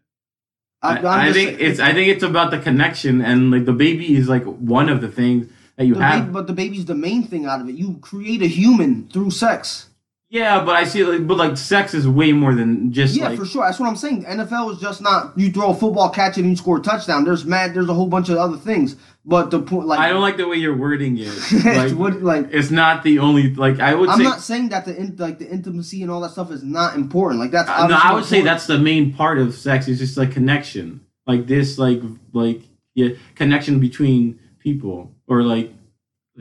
I, 0.81 0.95
I, 0.95 0.97
I'm 0.97 1.05
I 1.05 1.25
just 1.31 1.37
think 1.37 1.61
it's 1.61 1.79
I 1.79 1.93
think 1.93 2.09
it's 2.09 2.23
about 2.23 2.51
the 2.51 2.59
connection 2.59 3.21
and 3.21 3.51
like 3.51 3.63
the 3.63 3.71
baby 3.71 4.17
is 4.17 4.27
like 4.27 4.43
one 4.43 4.89
of 4.89 4.99
the 4.99 5.07
things 5.07 5.47
that 5.77 5.85
you 5.85 5.95
have. 5.95 6.23
baby, 6.23 6.33
but 6.33 6.47
the 6.47 6.53
baby's 6.53 6.83
the 6.83 6.95
main 6.95 7.23
thing 7.23 7.45
out 7.45 7.61
of 7.61 7.69
it. 7.69 7.75
You 7.75 7.99
create 8.01 8.41
a 8.41 8.47
human 8.47 9.07
through 9.07 9.31
sex. 9.31 9.87
Yeah, 10.33 10.63
but 10.65 10.75
I 10.75 10.85
see 10.85 11.03
like 11.03 11.27
but 11.27 11.37
like 11.37 11.57
sex 11.57 11.93
is 11.93 12.07
way 12.07 12.33
more 12.33 12.55
than 12.55 12.91
just 12.91 13.15
Yeah, 13.15 13.29
like 13.29 13.37
for 13.37 13.45
sure. 13.45 13.63
That's 13.63 13.79
what 13.79 13.87
I'm 13.87 13.95
saying. 13.95 14.23
NFL 14.23 14.73
is 14.73 14.79
just 14.79 14.99
not 14.99 15.37
you 15.37 15.51
throw 15.51 15.69
a 15.69 15.75
football, 15.75 16.09
catch 16.09 16.39
it, 16.39 16.41
and 16.41 16.49
you 16.49 16.55
score 16.55 16.79
a 16.79 16.81
touchdown. 16.81 17.23
There's 17.23 17.45
mad. 17.45 17.75
There's 17.75 17.87
a 17.87 17.93
whole 17.93 18.07
bunch 18.07 18.29
of 18.29 18.37
other 18.37 18.57
things. 18.57 18.95
But 19.23 19.51
the 19.51 19.61
point, 19.61 19.85
like, 19.85 19.99
I 19.99 20.09
don't 20.09 20.21
like 20.21 20.37
the 20.37 20.47
way 20.47 20.55
you're 20.55 20.75
wording 20.75 21.19
it. 21.19 21.27
Like, 21.63 21.91
what, 21.91 22.23
like 22.23 22.47
it's 22.49 22.71
not 22.71 23.03
the 23.03 23.19
only 23.19 23.53
like 23.53 23.79
I 23.79 23.93
would 23.93 24.09
I'm 24.09 24.17
say 24.17 24.23
not 24.23 24.41
saying 24.41 24.69
that 24.69 24.85
the 24.85 24.97
in, 24.97 25.15
like 25.17 25.37
the 25.37 25.47
intimacy 25.47 26.01
and 26.01 26.09
all 26.09 26.21
that 26.21 26.31
stuff 26.31 26.49
is 26.49 26.63
not 26.63 26.95
important. 26.95 27.39
Like 27.39 27.51
that's 27.51 27.69
Uh, 27.69 27.85
no, 27.85 27.99
I 28.01 28.15
would 28.15 28.25
say 28.25 28.41
that's 28.41 28.65
the 28.65 28.79
main 28.79 29.13
part 29.13 29.37
of 29.37 29.53
sex 29.53 29.87
is 29.87 29.99
just 29.99 30.17
like 30.17 30.31
connection, 30.31 31.01
like 31.27 31.45
this, 31.45 31.77
like 31.77 32.01
like 32.31 32.63
yeah, 32.95 33.09
connection 33.35 33.79
between 33.79 34.39
people, 34.57 35.13
or 35.27 35.43
like 35.43 35.71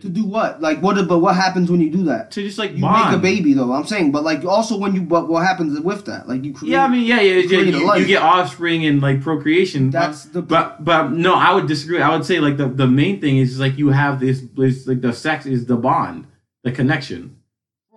To 0.01 0.09
do 0.09 0.25
what? 0.25 0.63
Like 0.63 0.81
what? 0.81 1.07
But 1.07 1.19
what 1.19 1.37
happens 1.37 1.71
when 1.71 1.83
you 1.83 1.91
do 1.91 2.05
that? 2.05 2.31
To 2.31 2.43
just 2.43 2.57
like 2.57 2.73
You 2.73 2.81
bond. 2.81 3.11
make 3.11 3.19
a 3.19 3.21
baby, 3.21 3.53
though. 3.53 3.73
I'm 3.73 3.85
saying, 3.87 4.11
but 4.11 4.25
like 4.25 4.43
also 4.43 4.79
when 4.79 4.95
you, 4.95 5.03
but 5.03 5.29
what 5.29 5.45
happens 5.47 5.79
with 5.81 6.07
that? 6.07 6.27
Like 6.27 6.45
you 6.45 6.55
create. 6.55 6.73
Yeah, 6.73 6.85
I 6.85 6.89
mean, 6.89 7.05
yeah, 7.05 7.21
yeah, 7.21 7.41
yeah 7.43 7.59
you, 7.61 7.95
you 7.97 8.07
get 8.07 8.23
offspring 8.23 8.87
and 8.87 9.03
like 9.03 9.21
procreation. 9.21 9.91
That's 9.91 10.25
but, 10.25 10.33
the- 10.33 10.43
but 10.43 10.83
but 10.85 11.13
no, 11.13 11.35
I 11.35 11.53
would 11.53 11.67
disagree. 11.69 12.01
I 12.01 12.09
would 12.17 12.25
say 12.25 12.41
like 12.41 12.57
the, 12.57 12.69
the 12.69 12.87
main 12.87 13.21
thing 13.21 13.37
is 13.37 13.61
like 13.61 13.77
you 13.77 13.91
have 13.91 14.19
this, 14.19 14.41
this 14.57 14.87
like 14.87 15.03
the 15.03 15.13
sex 15.13 15.45
is 15.45 15.67
the 15.67 15.77
bond, 15.77 16.27
the 16.65 16.73
connection. 16.73 17.37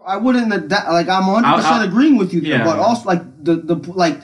I 0.06 0.18
wouldn't 0.18 0.54
adapt, 0.54 0.90
like 0.90 1.08
I'm 1.08 1.28
100 1.28 1.56
percent 1.56 1.86
agreeing 1.86 2.18
with 2.18 2.34
you 2.34 2.42
there, 2.42 2.58
Yeah. 2.58 2.64
but 2.66 2.78
also 2.78 3.06
like 3.08 3.22
the 3.44 3.56
the 3.56 3.75
like 3.94 4.20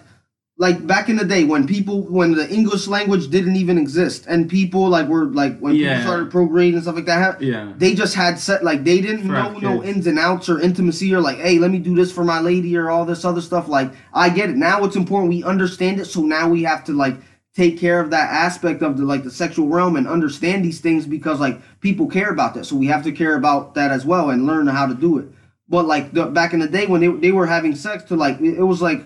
like 0.62 0.86
back 0.86 1.10
in 1.10 1.16
the 1.16 1.26
day 1.26 1.44
when 1.44 1.66
people 1.66 2.04
when 2.04 2.34
the 2.36 2.48
English 2.54 2.86
language 2.88 3.30
didn't 3.32 3.56
even 3.56 3.80
exist 3.80 4.26
and 4.28 4.48
people 4.48 4.88
like 4.90 5.08
were 5.08 5.26
like 5.26 5.58
when 5.58 5.74
Yeah. 5.74 5.96
people 5.96 6.04
started 6.04 6.30
procreating 6.30 6.76
and 6.76 6.84
stuff 6.84 6.98
like 6.98 7.08
that, 7.08 7.42
Yeah. 7.42 7.74
they 7.80 7.96
just 7.96 8.14
had 8.14 8.38
set 8.38 8.64
like 8.64 8.84
they 8.84 9.02
didn't 9.02 9.26
know 9.26 9.58
no 9.58 9.84
ins 9.84 10.06
and 10.06 10.20
outs 10.20 10.50
or 10.50 10.60
intimacy 10.60 11.16
or 11.16 11.20
like 11.20 11.40
hey 11.40 11.58
let 11.58 11.72
me 11.72 11.80
do 11.80 11.96
this 11.96 12.12
for 12.12 12.24
my 12.24 12.40
lady 12.40 12.78
or 12.78 12.92
all 12.92 13.06
this 13.06 13.26
other 13.26 13.42
stuff. 13.42 13.68
Like 13.68 13.90
I 14.14 14.30
get 14.30 14.52
it 14.52 14.56
now. 14.56 14.84
It's 14.86 14.96
important 14.96 15.30
we 15.34 15.44
understand 15.44 16.00
it, 16.00 16.06
so 16.06 16.22
now 16.22 16.48
we 16.48 16.62
have 16.62 16.84
to 16.86 16.94
like 16.94 17.18
take 17.56 17.80
care 17.80 18.00
of 18.00 18.12
that 18.12 18.30
aspect 18.30 18.84
of 18.84 18.98
the 18.98 19.04
like 19.14 19.24
the 19.24 19.32
sexual 19.32 19.68
realm 19.68 19.96
and 19.96 20.08
understand 20.08 20.64
these 20.64 20.80
things 20.80 21.08
because 21.08 21.40
like 21.40 21.60
people 21.80 22.06
care 22.06 22.30
about 22.30 22.54
that, 22.54 22.66
so 22.68 22.76
we 22.76 22.86
have 22.86 23.04
to 23.06 23.12
care 23.12 23.36
about 23.36 23.74
that 23.74 23.90
as 23.90 24.06
well 24.06 24.30
and 24.30 24.46
learn 24.46 24.68
how 24.68 24.86
to 24.86 24.94
do 24.94 25.18
it. 25.18 25.26
But 25.68 25.88
like 25.88 26.14
the, 26.14 26.26
back 26.28 26.54
in 26.54 26.60
the 26.60 26.68
day 26.68 26.86
when 26.86 27.02
they 27.02 27.08
they 27.26 27.32
were 27.32 27.48
having 27.48 27.74
sex 27.74 28.04
to 28.10 28.16
like 28.16 28.40
it 28.40 28.62
was 28.74 28.80
like 28.90 29.02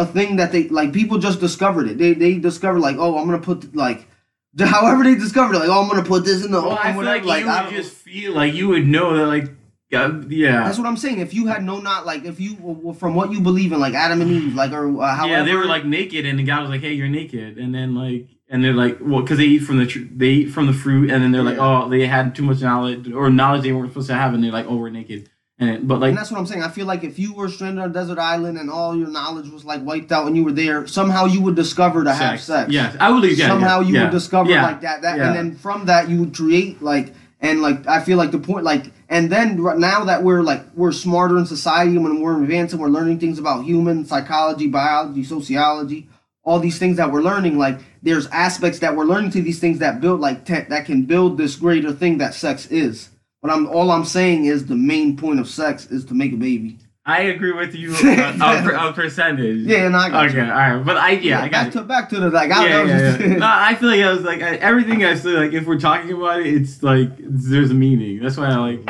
a 0.00 0.06
thing 0.06 0.36
that 0.36 0.50
they 0.50 0.68
like 0.68 0.92
people 0.92 1.18
just 1.18 1.40
discovered 1.40 1.88
it. 1.88 1.98
They 1.98 2.14
they 2.14 2.38
discovered 2.38 2.80
like 2.80 2.96
oh 2.96 3.18
I'm 3.18 3.26
gonna 3.26 3.38
put 3.38 3.74
like 3.76 4.06
however 4.58 5.04
they 5.04 5.14
discovered 5.14 5.54
it 5.54 5.58
like 5.58 5.68
oh 5.68 5.82
I'm 5.82 5.88
gonna 5.88 6.02
put 6.02 6.24
this 6.24 6.44
in 6.44 6.50
the 6.50 6.60
Well, 6.60 6.72
I 6.72 6.92
feel 6.92 6.96
whatever 6.96 7.26
like, 7.26 7.44
you 7.44 7.50
I 7.50 7.64
would 7.64 7.74
just 7.74 7.92
feel 7.92 8.32
like 8.32 8.54
you 8.54 8.68
would 8.68 8.86
know 8.86 9.16
that 9.16 9.26
like 9.26 9.50
yeah. 9.90 10.64
That's 10.64 10.78
what 10.78 10.86
I'm 10.86 10.96
saying. 10.96 11.18
If 11.18 11.34
you 11.34 11.48
had 11.48 11.64
no 11.64 11.80
not 11.80 12.06
like 12.06 12.24
if 12.24 12.40
you 12.40 12.56
well, 12.60 12.94
from 12.94 13.14
what 13.14 13.32
you 13.32 13.40
believe 13.40 13.72
in 13.72 13.80
like 13.80 13.94
Adam 13.94 14.22
and 14.22 14.30
Eve 14.30 14.54
like 14.54 14.72
or 14.72 15.02
uh, 15.02 15.14
however 15.14 15.32
yeah, 15.32 15.42
they 15.42 15.54
were 15.54 15.66
like 15.66 15.84
naked, 15.84 16.24
and 16.26 16.38
the 16.38 16.44
guy 16.44 16.60
was 16.60 16.70
like, 16.70 16.80
"Hey, 16.80 16.92
you're 16.92 17.08
naked," 17.08 17.58
and 17.58 17.74
then 17.74 17.94
like, 17.94 18.28
and 18.48 18.62
they're 18.62 18.72
like, 18.72 18.98
"Well, 19.00 19.22
because 19.22 19.38
they 19.38 19.44
eat 19.44 19.60
from 19.64 19.78
the 19.78 19.86
tr- 19.86 20.08
they 20.14 20.28
eat 20.28 20.46
from 20.46 20.66
the 20.66 20.72
fruit," 20.72 21.10
and 21.10 21.22
then 21.22 21.32
they're 21.32 21.42
like, 21.42 21.58
"Oh, 21.58 21.88
they 21.88 22.06
had 22.06 22.36
too 22.36 22.44
much 22.44 22.60
knowledge 22.60 23.10
or 23.10 23.30
knowledge 23.30 23.62
they 23.62 23.72
weren't 23.72 23.90
supposed 23.90 24.08
to 24.08 24.14
have," 24.14 24.32
and 24.32 24.44
they're 24.44 24.52
like, 24.52 24.66
"Oh, 24.68 24.76
we're 24.76 24.90
naked," 24.90 25.28
and 25.60 25.86
but 25.86 26.00
like, 26.00 26.08
and 26.08 26.18
that's 26.18 26.30
what 26.30 26.38
I'm 26.40 26.46
saying. 26.46 26.62
I 26.62 26.68
feel 26.70 26.86
like 26.86 27.04
if 27.04 27.18
you 27.18 27.34
were 27.34 27.48
stranded 27.48 27.84
on 27.84 27.90
a 27.90 27.92
desert 27.92 28.18
island 28.18 28.58
and 28.58 28.70
all 28.70 28.96
your 28.96 29.08
knowledge 29.08 29.48
was 29.50 29.64
like 29.64 29.82
wiped 29.84 30.10
out 30.10 30.24
when 30.24 30.34
you 30.34 30.42
were 30.42 30.52
there, 30.52 30.86
somehow 30.86 31.26
you 31.26 31.42
would 31.42 31.54
discover 31.54 32.02
to 32.02 32.12
have 32.12 32.40
sex. 32.40 32.72
Yeah, 32.72 32.96
I 32.98 33.10
would. 33.10 33.24
Yeah, 33.36 33.46
somehow 33.46 33.80
yeah, 33.80 33.86
you 33.86 33.94
yeah, 33.94 34.02
would 34.04 34.10
discover 34.10 34.50
yeah, 34.50 34.66
like 34.66 34.80
that 34.80 35.02
that 35.02 35.20
and 35.20 35.36
then 35.36 35.54
from 35.54 35.84
that 35.86 36.08
you 36.08 36.20
would 36.20 36.34
create 36.34 36.82
like 36.82 37.12
and 37.40 37.62
like 37.62 37.86
i 37.86 38.00
feel 38.00 38.18
like 38.18 38.30
the 38.30 38.38
point 38.38 38.64
like 38.64 38.92
and 39.08 39.30
then 39.30 39.60
right 39.60 39.78
now 39.78 40.04
that 40.04 40.22
we're 40.22 40.42
like 40.42 40.62
we're 40.74 40.92
smarter 40.92 41.38
in 41.38 41.46
society 41.46 41.92
and 41.92 42.04
when 42.04 42.20
we're 42.20 42.40
advancing 42.42 42.78
we're 42.78 42.88
learning 42.88 43.18
things 43.18 43.38
about 43.38 43.64
human 43.64 44.04
psychology 44.04 44.66
biology 44.66 45.24
sociology 45.24 46.08
all 46.42 46.58
these 46.58 46.78
things 46.78 46.96
that 46.96 47.10
we're 47.10 47.22
learning 47.22 47.58
like 47.58 47.78
there's 48.02 48.26
aspects 48.28 48.78
that 48.78 48.94
we're 48.94 49.04
learning 49.04 49.30
to 49.30 49.42
these 49.42 49.60
things 49.60 49.78
that 49.78 50.00
build 50.00 50.20
like 50.20 50.44
te- 50.44 50.66
that 50.68 50.84
can 50.84 51.04
build 51.04 51.38
this 51.38 51.56
greater 51.56 51.92
thing 51.92 52.18
that 52.18 52.34
sex 52.34 52.66
is 52.66 53.08
but 53.42 53.50
i'm 53.50 53.66
all 53.66 53.90
i'm 53.90 54.04
saying 54.04 54.44
is 54.46 54.66
the 54.66 54.74
main 54.76 55.16
point 55.16 55.40
of 55.40 55.48
sex 55.48 55.86
is 55.86 56.04
to 56.04 56.14
make 56.14 56.32
a 56.32 56.36
baby 56.36 56.78
I 57.06 57.22
agree 57.22 57.52
with 57.52 57.74
you 57.74 57.92
on, 57.94 58.40
on, 58.42 58.74
on 58.76 58.92
percentage. 58.94 59.62
yeah 59.66 59.86
and 59.86 59.96
i 59.96 60.10
got 60.10 60.26
Okay, 60.28 60.36
you. 60.36 60.42
all 60.44 60.48
right, 60.76 60.84
but 60.84 60.96
I 60.98 61.12
yeah, 61.12 61.40
I 61.42 61.48
got 61.48 61.64
back 61.64 61.66
it. 61.68 61.72
to 61.72 61.82
back 61.82 62.08
to 62.10 62.20
the 62.20 62.30
like 62.30 62.50
I, 62.52 62.68
yeah, 62.68 62.84
yeah, 62.84 63.18
yeah. 63.18 63.26
No, 63.38 63.46
I 63.50 63.74
feel 63.74 63.88
like 63.88 64.00
I 64.02 64.10
was 64.12 64.20
like 64.22 64.42
I, 64.42 64.56
everything 64.56 65.02
I 65.04 65.14
say. 65.14 65.30
Like 65.30 65.52
if 65.54 65.66
we're 65.66 65.80
talking 65.80 66.12
about 66.12 66.40
it, 66.40 66.46
it's 66.54 66.82
like 66.82 67.08
it's, 67.18 67.48
there's 67.50 67.70
a 67.70 67.74
meaning. 67.74 68.20
That's 68.20 68.36
why 68.36 68.48
I 68.50 68.56
like 68.56 68.88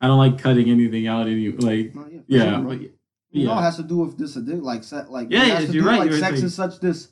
I 0.00 0.06
don't 0.08 0.18
like 0.18 0.38
cutting 0.38 0.68
anything 0.68 1.06
out. 1.06 1.28
Any 1.28 1.50
like 1.52 1.94
No, 1.94 2.06
yeah, 2.10 2.20
yeah, 2.26 2.50
sure, 2.50 2.60
bro. 2.62 2.76
but, 2.78 2.88
It 3.32 3.46
all 3.48 3.62
has 3.62 3.76
to 3.76 3.84
do 3.84 3.98
with 3.98 4.18
this 4.18 4.36
like 4.36 4.82
se- 4.82 5.06
like 5.08 5.28
Yeah, 5.30 5.42
it 5.44 5.48
yeah, 5.48 5.54
has 5.60 5.66
to 5.68 5.72
you're 5.72 5.84
do, 5.84 5.88
right, 5.88 6.00
Like 6.00 6.12
sex 6.12 6.32
right. 6.34 6.42
is 6.44 6.54
such 6.54 6.80
this 6.80 7.08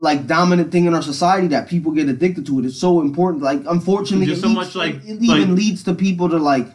like 0.00 0.26
dominant 0.26 0.72
thing 0.72 0.86
in 0.86 0.94
our 0.94 1.02
society 1.02 1.48
that 1.48 1.68
people 1.68 1.92
get 1.92 2.08
addicted 2.08 2.46
to 2.46 2.58
it. 2.58 2.64
It's 2.64 2.78
so 2.78 3.00
important. 3.02 3.42
Like 3.42 3.62
unfortunately, 3.68 4.26
There's 4.26 4.38
it 4.38 4.42
so 4.42 4.48
leads- 4.48 4.56
much, 4.58 4.74
like- 4.74 4.94
it 5.04 5.22
even 5.22 5.26
like- 5.26 5.48
leads 5.48 5.82
to 5.84 5.94
people 5.94 6.28
to 6.30 6.38
like 6.38 6.68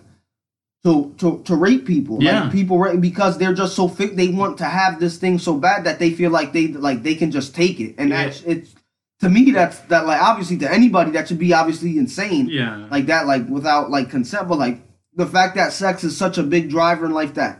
to 0.83 1.11
to 1.17 1.41
to 1.45 1.55
rape 1.55 1.85
people. 1.87 2.21
Yeah. 2.21 2.43
like, 2.43 2.51
people 2.51 2.77
rape 2.77 3.01
because 3.01 3.37
they're 3.39 3.55
just 3.55 3.75
so 3.75 3.87
fi- 3.87 4.13
they 4.13 4.27
want 4.27 4.59
to 4.59 4.65
have 4.65 4.99
this 4.99 5.17
thing 5.17 5.39
so 5.39 5.57
bad 5.57 5.83
that 5.85 5.97
they 5.97 6.11
feel 6.11 6.29
like 6.29 6.53
they 6.53 6.67
like 6.67 7.01
they 7.01 7.15
can 7.15 7.31
just 7.31 7.55
take 7.55 7.79
it, 7.79 7.95
and 7.97 8.09
Yeah. 8.09 8.25
that's 8.25 8.41
it's 8.43 8.75
to 9.21 9.29
me 9.29 9.49
that's 9.51 9.79
that 9.89 10.05
like 10.05 10.21
obviously 10.21 10.57
to 10.57 10.71
anybody 10.71 11.09
that 11.11 11.27
should 11.27 11.39
be 11.39 11.53
obviously 11.53 11.97
insane 11.97 12.47
yeah. 12.49 12.85
like 12.91 13.07
that, 13.07 13.25
like 13.25 13.47
without 13.49 13.89
like 13.89 14.11
consent, 14.11 14.47
but 14.47 14.59
like 14.59 14.81
the 15.15 15.25
fact 15.25 15.55
that 15.55 15.73
sex 15.73 16.03
is 16.03 16.15
such 16.15 16.37
a 16.37 16.43
big 16.43 16.69
driver 16.69 17.05
in 17.07 17.13
life 17.13 17.33
that 17.35 17.59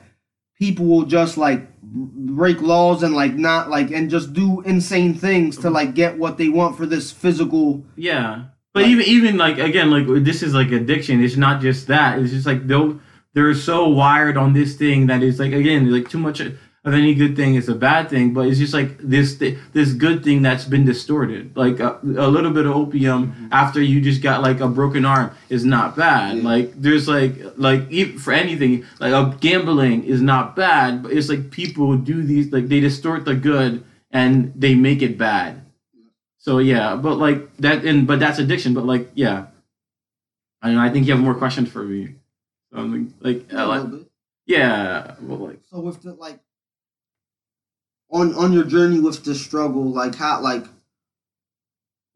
people 0.59 0.85
will 0.85 1.05
just 1.05 1.35
like 1.37 1.67
break 1.95 2.61
laws 2.61 3.03
and 3.03 3.15
like 3.15 3.35
not 3.35 3.69
like 3.69 3.89
and 3.91 4.09
just 4.09 4.33
do 4.33 4.61
insane 4.61 5.13
things 5.13 5.57
to 5.59 5.69
like 5.69 5.93
get 5.95 6.17
what 6.17 6.37
they 6.37 6.49
want 6.49 6.75
for 6.77 6.85
this 6.85 7.11
physical. 7.11 7.83
Yeah, 7.95 8.45
but 8.73 8.83
Like- 8.83 8.91
even 8.91 9.05
even 9.05 9.37
like 9.37 9.57
again, 9.57 9.89
like 9.89 10.05
this 10.23 10.43
is 10.43 10.53
like 10.53 10.71
addiction. 10.71 11.23
It's 11.23 11.37
not 11.37 11.61
just 11.61 11.87
that. 11.87 12.19
It's 12.19 12.31
just 12.31 12.45
like 12.45 12.67
they'll 12.67 12.99
they're 13.33 13.53
so 13.53 13.87
wired 13.89 14.37
on 14.37 14.53
this 14.53 14.75
thing 14.75 15.07
that 15.07 15.23
it's 15.23 15.39
like 15.39 15.53
again 15.53 15.91
like 15.91 16.09
too 16.09 16.19
much 16.19 16.41
of 16.85 16.93
any 16.93 17.13
good 17.15 17.35
thing 17.35 17.55
is 17.55 17.67
a 17.67 17.75
bad 17.75 18.09
thing. 18.09 18.33
But 18.33 18.47
it's 18.47 18.59
just 18.59 18.73
like 18.73 18.97
this 18.99 19.35
thi- 19.35 19.57
this 19.73 19.93
good 19.93 20.23
thing 20.23 20.41
that's 20.43 20.65
been 20.65 20.85
distorted. 20.85 21.55
Like 21.57 21.79
a, 21.79 21.99
a 22.03 22.27
little 22.29 22.51
bit 22.51 22.65
of 22.65 22.73
opium 22.75 23.49
after 23.51 23.81
you 23.81 24.01
just 24.01 24.21
got 24.21 24.41
like 24.41 24.59
a 24.61 24.67
broken 24.67 25.05
arm 25.05 25.31
is 25.49 25.65
not 25.65 25.97
bad. 25.97 26.37
Yeah. 26.37 26.43
Like 26.43 26.81
there's 26.81 27.07
like 27.07 27.35
like 27.57 27.91
for 28.19 28.33
anything 28.33 28.85
like 28.99 29.13
a 29.13 29.35
gambling 29.39 30.05
is 30.05 30.21
not 30.21 30.55
bad. 30.55 31.03
But 31.03 31.13
it's 31.13 31.29
like 31.29 31.51
people 31.51 31.97
do 31.97 32.23
these 32.23 32.51
like 32.51 32.67
they 32.69 32.79
distort 32.79 33.25
the 33.25 33.35
good 33.35 33.83
and 34.11 34.53
they 34.55 34.75
make 34.75 35.01
it 35.01 35.17
bad. 35.17 35.61
So 36.37 36.59
yeah, 36.59 36.95
but 36.95 37.15
like 37.17 37.57
that, 37.57 37.83
and 37.85 38.05
but 38.05 38.19
that's 38.19 38.39
addiction. 38.39 38.73
But 38.75 38.85
like 38.85 39.09
yeah, 39.15 39.47
I 40.61 40.71
know. 40.71 40.79
I 40.81 40.89
think 40.89 41.07
you 41.07 41.13
have 41.13 41.21
more 41.23 41.35
questions 41.35 41.69
for 41.71 41.83
me. 41.83 42.15
So 42.71 42.79
I'm 42.79 42.91
like, 42.93 43.13
like, 43.49 43.53
a 43.53 43.63
uh, 43.63 43.67
like 43.67 43.83
little 43.83 43.97
bit. 43.99 44.07
yeah, 44.45 45.15
well, 45.21 45.39
like 45.39 45.59
So 45.69 45.79
with 45.79 46.01
the 46.01 46.13
like 46.13 46.39
on 48.11 48.33
on 48.35 48.53
your 48.53 48.63
journey 48.63 48.99
with 48.99 49.23
the 49.23 49.35
struggle, 49.35 49.83
like 49.91 50.15
how 50.15 50.41
like 50.41 50.65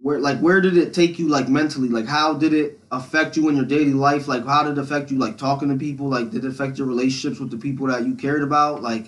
where 0.01 0.19
like 0.19 0.39
where 0.39 0.61
did 0.61 0.77
it 0.77 0.93
take 0.93 1.19
you 1.19 1.27
like 1.27 1.49
mentally? 1.49 1.89
Like 1.89 2.05
how 2.07 2.33
did 2.33 2.53
it 2.53 2.79
affect 2.91 3.35
you 3.35 3.49
in 3.49 3.55
your 3.55 3.65
daily 3.65 3.93
life? 3.93 4.27
Like 4.27 4.45
how 4.45 4.63
did 4.63 4.77
it 4.77 4.81
affect 4.81 5.11
you 5.11 5.17
like 5.17 5.37
talking 5.37 5.69
to 5.69 5.75
people? 5.75 6.07
Like 6.07 6.31
did 6.31 6.45
it 6.45 6.49
affect 6.49 6.77
your 6.77 6.87
relationships 6.87 7.39
with 7.39 7.51
the 7.51 7.57
people 7.57 7.87
that 7.87 8.05
you 8.05 8.15
cared 8.15 8.43
about? 8.43 8.81
Like 8.81 9.07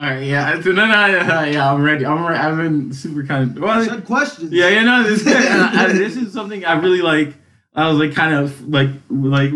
all 0.00 0.08
right, 0.08 0.22
yeah, 0.22 0.60
so 0.62 0.70
no, 0.70 0.86
no, 0.86 1.06
yeah, 1.06 1.38
uh, 1.40 1.44
yeah, 1.44 1.72
I'm 1.72 1.82
ready. 1.82 2.06
I'm 2.06 2.24
ready. 2.24 2.38
I've 2.38 2.56
been 2.56 2.92
super 2.92 3.24
kind 3.24 3.56
of 3.56 3.60
well, 3.60 3.84
said 3.84 4.04
questions. 4.06 4.52
yeah, 4.52 4.68
yeah, 4.68 4.82
no, 4.84 5.02
this, 5.02 5.26
and 5.26 5.36
I, 5.60 5.86
I- 5.86 5.92
this 5.92 6.16
is 6.16 6.32
something 6.32 6.64
I 6.64 6.78
really 6.78 7.02
like. 7.02 7.34
I 7.74 7.88
was 7.88 7.98
like 7.98 8.14
kind 8.14 8.32
of 8.32 8.68
like 8.68 8.90
like 9.10 9.50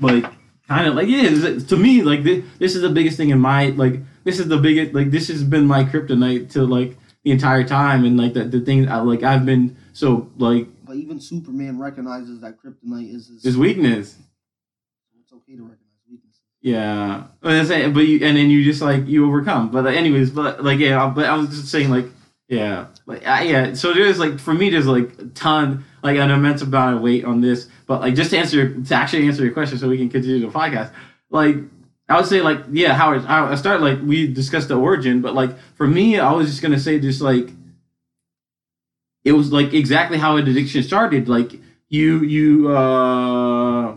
like 0.00 0.24
kind 0.68 0.86
of 0.86 0.94
like 0.94 1.08
yeah. 1.08 1.24
it's- 1.24 1.64
To 1.64 1.76
me, 1.76 2.02
like 2.02 2.22
this, 2.22 2.44
this 2.60 2.76
is 2.76 2.82
the 2.82 2.88
biggest 2.90 3.16
thing 3.16 3.30
in 3.30 3.40
my 3.40 3.70
like. 3.70 4.00
This 4.28 4.40
is 4.40 4.48
the 4.48 4.58
biggest 4.58 4.92
like 4.92 5.10
this 5.10 5.28
has 5.28 5.42
been 5.42 5.64
my 5.64 5.84
kryptonite 5.84 6.50
to 6.50 6.66
like 6.66 6.98
the 7.24 7.30
entire 7.30 7.64
time, 7.64 8.04
and 8.04 8.18
like 8.18 8.34
the 8.34 8.44
the 8.44 8.60
things 8.60 8.86
I 8.86 8.98
like 8.98 9.22
I've 9.22 9.46
been 9.46 9.74
so 9.94 10.30
like 10.36 10.66
But 10.84 10.96
even 10.96 11.18
Superman 11.18 11.78
recognizes 11.78 12.42
that 12.42 12.58
kryptonite 12.62 13.14
is 13.14 13.28
his. 13.28 13.42
his 13.42 13.56
weakness. 13.56 14.16
It's 15.18 15.32
okay 15.32 15.56
to 15.56 15.62
recognize 15.62 16.02
weaknesses. 16.10 16.42
Yeah, 16.60 17.28
but 17.40 17.68
but 17.94 18.00
you 18.00 18.22
and 18.22 18.36
then 18.36 18.50
you 18.50 18.62
just 18.64 18.82
like 18.82 19.06
you 19.06 19.26
overcome. 19.26 19.70
But 19.70 19.86
uh, 19.86 19.88
anyways, 19.88 20.28
but 20.28 20.62
like 20.62 20.78
yeah, 20.78 21.08
but 21.08 21.24
I 21.24 21.34
was 21.34 21.48
just 21.48 21.68
saying 21.68 21.88
like 21.88 22.04
yeah, 22.48 22.88
like 23.06 23.26
I, 23.26 23.44
yeah. 23.44 23.72
So 23.72 23.94
there's 23.94 24.18
like 24.18 24.38
for 24.38 24.52
me 24.52 24.68
there's 24.68 24.86
like 24.86 25.18
a 25.18 25.24
ton 25.28 25.86
like 26.02 26.18
an 26.18 26.30
immense 26.30 26.60
amount 26.60 26.96
of 26.96 27.00
weight 27.00 27.24
on 27.24 27.40
this. 27.40 27.66
But 27.86 28.02
like 28.02 28.14
just 28.14 28.28
to 28.32 28.36
answer 28.36 28.78
to 28.78 28.94
actually 28.94 29.26
answer 29.26 29.42
your 29.42 29.54
question, 29.54 29.78
so 29.78 29.88
we 29.88 29.96
can 29.96 30.10
continue 30.10 30.40
the 30.40 30.52
podcast. 30.52 30.92
Like 31.30 31.56
I 32.08 32.16
would 32.16 32.26
say 32.26 32.40
like 32.40 32.60
yeah, 32.70 32.94
Howard. 32.94 33.26
I 33.26 33.52
I 33.52 33.54
start 33.56 33.80
like 33.80 33.98
we 34.02 34.26
discussed 34.26 34.68
the 34.68 34.76
origin, 34.76 35.20
but 35.20 35.34
like 35.34 35.56
for 35.74 35.86
me, 35.86 36.18
I 36.18 36.32
was 36.32 36.48
just 36.48 36.62
gonna 36.62 36.78
say 36.80 36.98
just 36.98 37.20
like 37.20 37.50
it 39.24 39.32
was 39.32 39.52
like 39.52 39.74
exactly 39.74 40.18
how 40.18 40.36
an 40.36 40.48
addiction 40.48 40.82
started. 40.82 41.28
Like 41.28 41.52
you 41.88 42.20
you 42.20 42.70
uh 42.74 43.96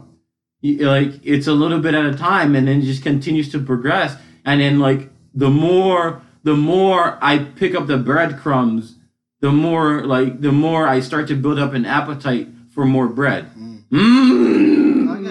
you- 0.62 0.80
like 0.88 1.20
it's 1.24 1.48
a 1.48 1.54
little 1.54 1.80
bit 1.80 1.94
at 1.94 2.06
a 2.06 2.16
time 2.16 2.56
and 2.56 2.68
then 2.68 2.82
just 2.82 3.04
continues 3.04 3.50
to 3.52 3.60
progress 3.60 4.16
and 4.46 4.62
then 4.62 4.80
like 4.80 5.10
the 5.34 5.50
more 5.50 6.22
the 6.44 6.56
more 6.56 7.18
i 7.22 7.38
pick 7.38 7.76
up 7.76 7.88
the 7.88 7.98
breadcrumbs 7.98 8.96
the 9.42 9.52
more 9.52 10.06
like 10.06 10.42
the 10.42 10.52
more 10.52 10.88
i 10.88 11.00
start 11.00 11.28
to 11.28 11.36
build 11.36 11.60
up 11.60 11.74
an 11.74 11.86
appetite 11.86 12.48
for 12.74 12.86
more 12.86 13.08
bread 13.08 13.50
mm. 13.56 13.84
I 13.92 14.81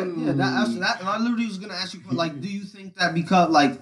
get, 0.05 0.19
yeah, 0.19 0.33
that, 0.33 0.67
hmm. 0.67 0.81
that's, 0.81 0.99
that, 1.01 1.05
I 1.07 1.19
literally 1.19 1.47
was 1.47 1.59
gonna 1.59 1.75
ask 1.75 1.95
you, 1.95 2.01
like, 2.11 2.41
do 2.41 2.49
you 2.49 2.65
think 2.65 2.97
that 2.97 3.15
because, 3.15 3.51
like, 3.51 3.81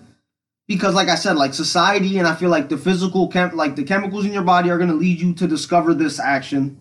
because, 0.67 0.95
like 0.95 1.09
I 1.09 1.15
said, 1.15 1.37
like 1.37 1.55
society, 1.55 2.19
and 2.19 2.29
I 2.29 2.35
feel 2.35 2.51
like 2.51 2.69
the 2.69 2.77
physical, 2.77 3.29
chem- 3.29 3.57
like 3.57 3.75
the 3.77 3.85
chemicals 3.85 4.27
in 4.27 4.33
your 4.33 4.43
body 4.43 4.71
are 4.71 4.79
gonna 4.79 4.95
lead 4.95 5.21
you 5.21 5.33
to 5.35 5.47
discover 5.47 5.95
this 5.95 6.21
action. 6.21 6.79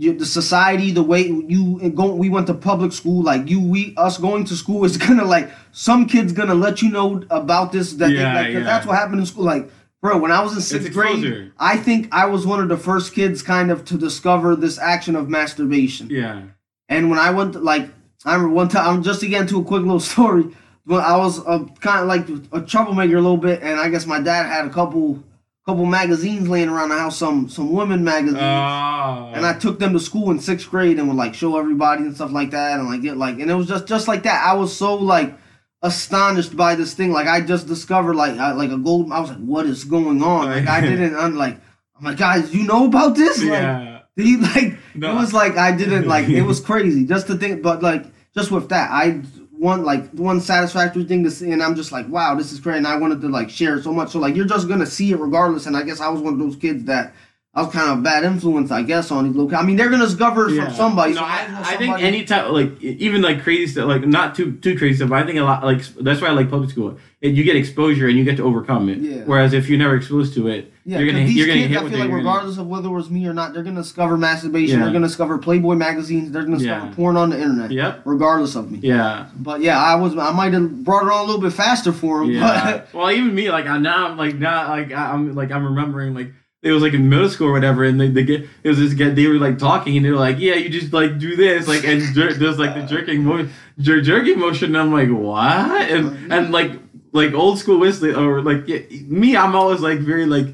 you, 0.00 0.16
the 0.16 0.26
society, 0.26 0.92
the 0.92 1.02
way 1.02 1.26
you 1.26 1.90
go, 1.90 2.14
we 2.14 2.28
went 2.28 2.46
to 2.48 2.54
public 2.54 2.92
school. 2.92 3.22
Like 3.22 3.48
you, 3.48 3.60
we 3.60 3.94
us 3.96 4.16
going 4.18 4.44
to 4.44 4.54
school 4.56 4.84
is 4.84 4.96
gonna 5.06 5.24
like 5.24 5.50
some 5.72 6.06
kids 6.06 6.32
gonna 6.32 6.54
let 6.54 6.82
you 6.82 6.90
know 6.90 7.22
about 7.30 7.72
this. 7.72 7.94
That 7.94 8.10
Yeah, 8.10 8.18
they, 8.18 8.38
like, 8.38 8.46
'cause 8.46 8.54
yeah. 8.54 8.64
that's 8.64 8.86
what 8.86 8.96
happened 8.96 9.20
in 9.20 9.26
school. 9.26 9.44
Like, 9.44 9.70
bro, 10.00 10.18
when 10.18 10.30
I 10.32 10.40
was 10.42 10.54
in 10.54 10.60
sixth 10.60 10.92
grade. 10.92 11.52
I 11.58 11.76
think 11.76 12.08
I 12.12 12.26
was 12.26 12.46
one 12.46 12.60
of 12.60 12.68
the 12.68 12.76
first 12.76 13.12
kids 13.12 13.42
kind 13.42 13.70
of 13.72 13.84
to 13.86 13.98
discover 13.98 14.54
this 14.56 14.78
action 14.78 15.16
of 15.16 15.28
masturbation. 15.28 16.08
Yeah. 16.10 16.42
And 16.88 17.10
when 17.10 17.18
I 17.18 17.30
went, 17.30 17.52
to, 17.54 17.58
like, 17.58 17.90
I 18.24 18.34
remember 18.34 18.54
one 18.54 18.68
time, 18.68 18.88
I'm 18.88 19.02
just 19.02 19.20
to 19.20 19.28
get 19.28 19.42
into 19.42 19.60
a 19.60 19.64
quick 19.64 19.82
little 19.82 20.00
story. 20.14 20.44
When 20.84 21.00
I 21.00 21.16
was 21.16 21.38
uh, 21.46 21.64
kind 21.80 22.00
of 22.00 22.06
like 22.06 22.26
a 22.52 22.64
troublemaker 22.66 23.16
a 23.16 23.20
little 23.20 23.36
bit, 23.36 23.62
and 23.62 23.78
I 23.78 23.90
guess 23.90 24.06
my 24.06 24.20
dad 24.20 24.44
had 24.46 24.64
a 24.64 24.70
couple, 24.70 25.22
couple 25.66 25.84
magazines 25.84 26.48
laying 26.48 26.70
around 26.70 26.88
the 26.88 26.98
house, 26.98 27.18
some 27.18 27.48
some 27.50 27.72
women 27.72 28.02
magazines, 28.04 28.38
Oh. 28.40 29.32
and 29.34 29.44
I 29.44 29.52
took 29.58 29.78
them 29.78 29.92
to 29.92 30.00
school 30.00 30.30
in 30.30 30.40
sixth 30.40 30.70
grade 30.70 30.98
and 30.98 31.06
would 31.08 31.16
like 31.18 31.34
show 31.34 31.58
everybody 31.58 32.04
and 32.04 32.14
stuff 32.14 32.32
like 32.32 32.52
that, 32.52 32.80
and 32.80 32.88
like 32.88 33.02
get 33.02 33.18
like, 33.18 33.38
and 33.38 33.50
it 33.50 33.54
was 33.54 33.66
just 33.68 33.86
just 33.86 34.08
like 34.08 34.22
that. 34.22 34.46
I 34.46 34.54
was 34.54 34.74
so 34.74 34.94
like 34.94 35.34
astonished 35.82 36.56
by 36.56 36.74
this 36.74 36.94
thing, 36.94 37.12
like 37.12 37.26
I 37.26 37.40
just 37.42 37.66
discovered 37.66 38.14
like 38.14 38.38
I, 38.38 38.52
like 38.52 38.70
a 38.70 38.78
gold. 38.78 39.12
I 39.12 39.20
was 39.20 39.28
like, 39.30 39.38
what 39.38 39.66
is 39.66 39.84
going 39.84 40.22
on? 40.22 40.46
Like 40.46 40.66
I 40.66 40.80
didn't, 40.88 41.14
I'm 41.16 41.36
like, 41.36 41.60
I'm 41.98 42.04
like, 42.06 42.16
guys, 42.16 42.54
you 42.54 42.64
know 42.64 42.86
about 42.86 43.14
this? 43.14 43.38
Like, 43.38 43.50
yeah. 43.50 43.97
you 44.24 44.38
like? 44.38 44.78
No. 44.94 45.12
It 45.12 45.14
was 45.14 45.32
like 45.32 45.56
I 45.56 45.76
didn't 45.76 46.06
like. 46.06 46.28
It 46.28 46.42
was 46.42 46.60
crazy 46.70 47.04
just 47.04 47.28
to 47.28 47.36
think, 47.36 47.62
but 47.62 47.82
like 47.82 48.04
just 48.34 48.50
with 48.50 48.68
that, 48.70 48.90
I 48.90 49.22
one 49.52 49.84
like 49.84 50.10
one 50.10 50.40
satisfactory 50.40 51.04
thing 51.04 51.24
to 51.24 51.30
see, 51.30 51.52
and 51.52 51.62
I'm 51.62 51.76
just 51.76 51.92
like, 51.92 52.08
wow, 52.08 52.34
this 52.34 52.52
is 52.52 52.60
great, 52.60 52.78
and 52.78 52.86
I 52.86 52.96
wanted 52.96 53.20
to 53.20 53.28
like 53.28 53.48
share 53.48 53.76
it 53.76 53.84
so 53.84 53.92
much. 53.92 54.10
So 54.10 54.18
like, 54.18 54.34
you're 54.34 54.46
just 54.46 54.68
gonna 54.68 54.86
see 54.86 55.12
it 55.12 55.18
regardless, 55.18 55.66
and 55.66 55.76
I 55.76 55.82
guess 55.82 56.00
I 56.00 56.08
was 56.08 56.20
one 56.20 56.34
of 56.34 56.38
those 56.38 56.56
kids 56.56 56.84
that. 56.84 57.14
I 57.58 57.62
was 57.62 57.72
kind 57.72 57.90
of 57.90 57.98
a 57.98 58.02
bad 58.02 58.22
influence, 58.24 58.70
I 58.70 58.82
guess, 58.82 59.10
on 59.10 59.26
these 59.26 59.34
local. 59.36 59.56
I 59.56 59.62
mean, 59.62 59.76
they're 59.76 59.90
gonna 59.90 60.06
discover 60.06 60.48
Yeah. 60.48 60.66
from 60.66 60.74
somebody. 60.74 61.12
No, 61.14 61.18
so 61.20 61.24
I, 61.24 61.28
might 61.28 61.40
as 61.40 61.50
well 61.50 61.60
I 61.60 61.64
think 61.76 61.80
somebody- 61.80 62.04
any 62.04 62.24
type 62.24 62.50
like 62.50 62.82
even 62.82 63.20
like 63.22 63.42
crazy 63.42 63.66
stuff, 63.66 63.88
like 63.88 64.06
not 64.06 64.34
too 64.36 64.52
too 64.52 64.76
crazy 64.78 64.96
stuff. 64.96 65.08
But 65.10 65.22
I 65.22 65.26
think 65.26 65.38
a 65.38 65.42
lot 65.42 65.64
like 65.64 65.82
that's 65.96 66.20
why 66.20 66.28
I 66.28 66.32
like 66.32 66.50
public 66.50 66.70
school. 66.70 66.98
And 67.20 67.36
you 67.36 67.42
get 67.42 67.56
exposure 67.56 68.06
and 68.06 68.16
you 68.16 68.22
get 68.22 68.36
to 68.36 68.44
overcome 68.44 68.88
it. 68.88 68.98
Yeah. 68.98 69.22
Whereas 69.26 69.52
if 69.52 69.68
you're 69.68 69.76
never 69.78 69.96
exposed 69.96 70.34
to 70.34 70.46
it, 70.46 70.72
Yeah, 70.86 70.98
you're 71.00 71.08
gonna 71.08 71.18
'cause 71.24 71.28
these 71.30 71.36
you're 71.36 71.46
gonna 71.48 71.58
kids, 71.62 71.68
hit 71.70 71.76
I 71.76 71.80
feel 71.80 71.88
it. 71.88 71.90
like 71.90 71.98
you're 71.98 72.06
gonna- 72.10 72.16
regardless 72.30 72.58
of 72.58 72.66
whether 72.68 72.86
it 72.88 72.92
was 72.92 73.10
me 73.10 73.26
or 73.26 73.34
not, 73.34 73.52
they're 73.54 73.64
gonna 73.64 73.82
discover 73.82 74.16
masturbation. 74.16 74.78
Yeah. 74.78 74.84
They're 74.84 74.92
gonna 74.92 75.08
discover 75.08 75.36
Playboy 75.38 75.74
magazines. 75.74 76.30
They're 76.30 76.44
gonna 76.44 76.58
discover 76.58 76.86
Yeah. 76.86 76.92
porn 76.94 77.16
on 77.16 77.30
the 77.30 77.40
internet. 77.42 77.72
Yep. 77.72 78.02
Regardless 78.04 78.54
of 78.54 78.70
me. 78.70 78.78
Yeah. 78.82 79.24
But 79.36 79.62
yeah, 79.62 79.82
I 79.82 79.96
was. 79.96 80.16
I 80.16 80.30
might 80.30 80.52
have 80.52 80.84
brought 80.84 81.02
it 81.06 81.12
on 81.12 81.18
a 81.24 81.26
little 81.26 81.40
bit 81.40 81.52
faster 81.54 81.90
for 81.90 82.22
him. 82.22 82.30
Yeah. 82.30 82.82
well, 82.92 83.10
even 83.10 83.34
me, 83.34 83.50
like 83.50 83.66
I 83.66 83.78
now 83.78 84.10
I'm 84.10 84.16
like 84.16 84.36
now 84.38 84.68
like 84.68 84.92
I'm 84.94 85.34
like 85.34 85.50
I'm 85.50 85.64
remembering 85.64 86.14
like 86.14 86.32
it 86.62 86.72
was 86.72 86.82
like 86.82 86.92
in 86.92 87.08
middle 87.08 87.28
school 87.30 87.48
or 87.48 87.52
whatever, 87.52 87.84
and 87.84 88.00
they, 88.00 88.08
they 88.08 88.24
get 88.24 88.42
it 88.62 88.68
was 88.68 88.78
this 88.78 88.94
guy 88.94 89.10
they 89.10 89.26
were 89.28 89.34
like 89.34 89.58
talking 89.58 89.96
and 89.96 90.04
they 90.04 90.10
were 90.10 90.16
like, 90.16 90.38
yeah, 90.38 90.54
you 90.54 90.68
just 90.68 90.92
like 90.92 91.18
do 91.18 91.36
this 91.36 91.68
like 91.68 91.84
and 91.84 92.02
jer- 92.14 92.34
there's 92.34 92.58
like 92.58 92.74
the 92.74 92.82
jerking 92.82 93.24
mo- 93.24 93.48
jer- 93.78 94.02
jerking 94.02 94.38
motion. 94.38 94.74
And 94.74 94.78
I'm 94.78 94.92
like, 94.92 95.08
what? 95.08 95.90
And 95.90 96.32
and 96.32 96.50
like 96.50 96.72
like 97.12 97.32
old 97.32 97.58
school 97.58 97.78
whistling 97.78 98.16
or 98.16 98.42
like 98.42 98.66
yeah, 98.66 98.80
me, 99.06 99.36
I'm 99.36 99.54
always 99.54 99.80
like 99.80 100.00
very 100.00 100.26
like 100.26 100.48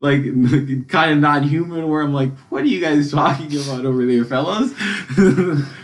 like 0.00 0.22
kind 0.88 1.12
of 1.12 1.18
not 1.18 1.44
human 1.44 1.88
where 1.88 2.02
I'm 2.02 2.12
like, 2.12 2.36
what 2.50 2.62
are 2.62 2.66
you 2.66 2.80
guys 2.80 3.10
talking 3.12 3.46
about 3.46 3.86
over 3.86 4.04
there, 4.04 4.24
fellas? 4.24 4.72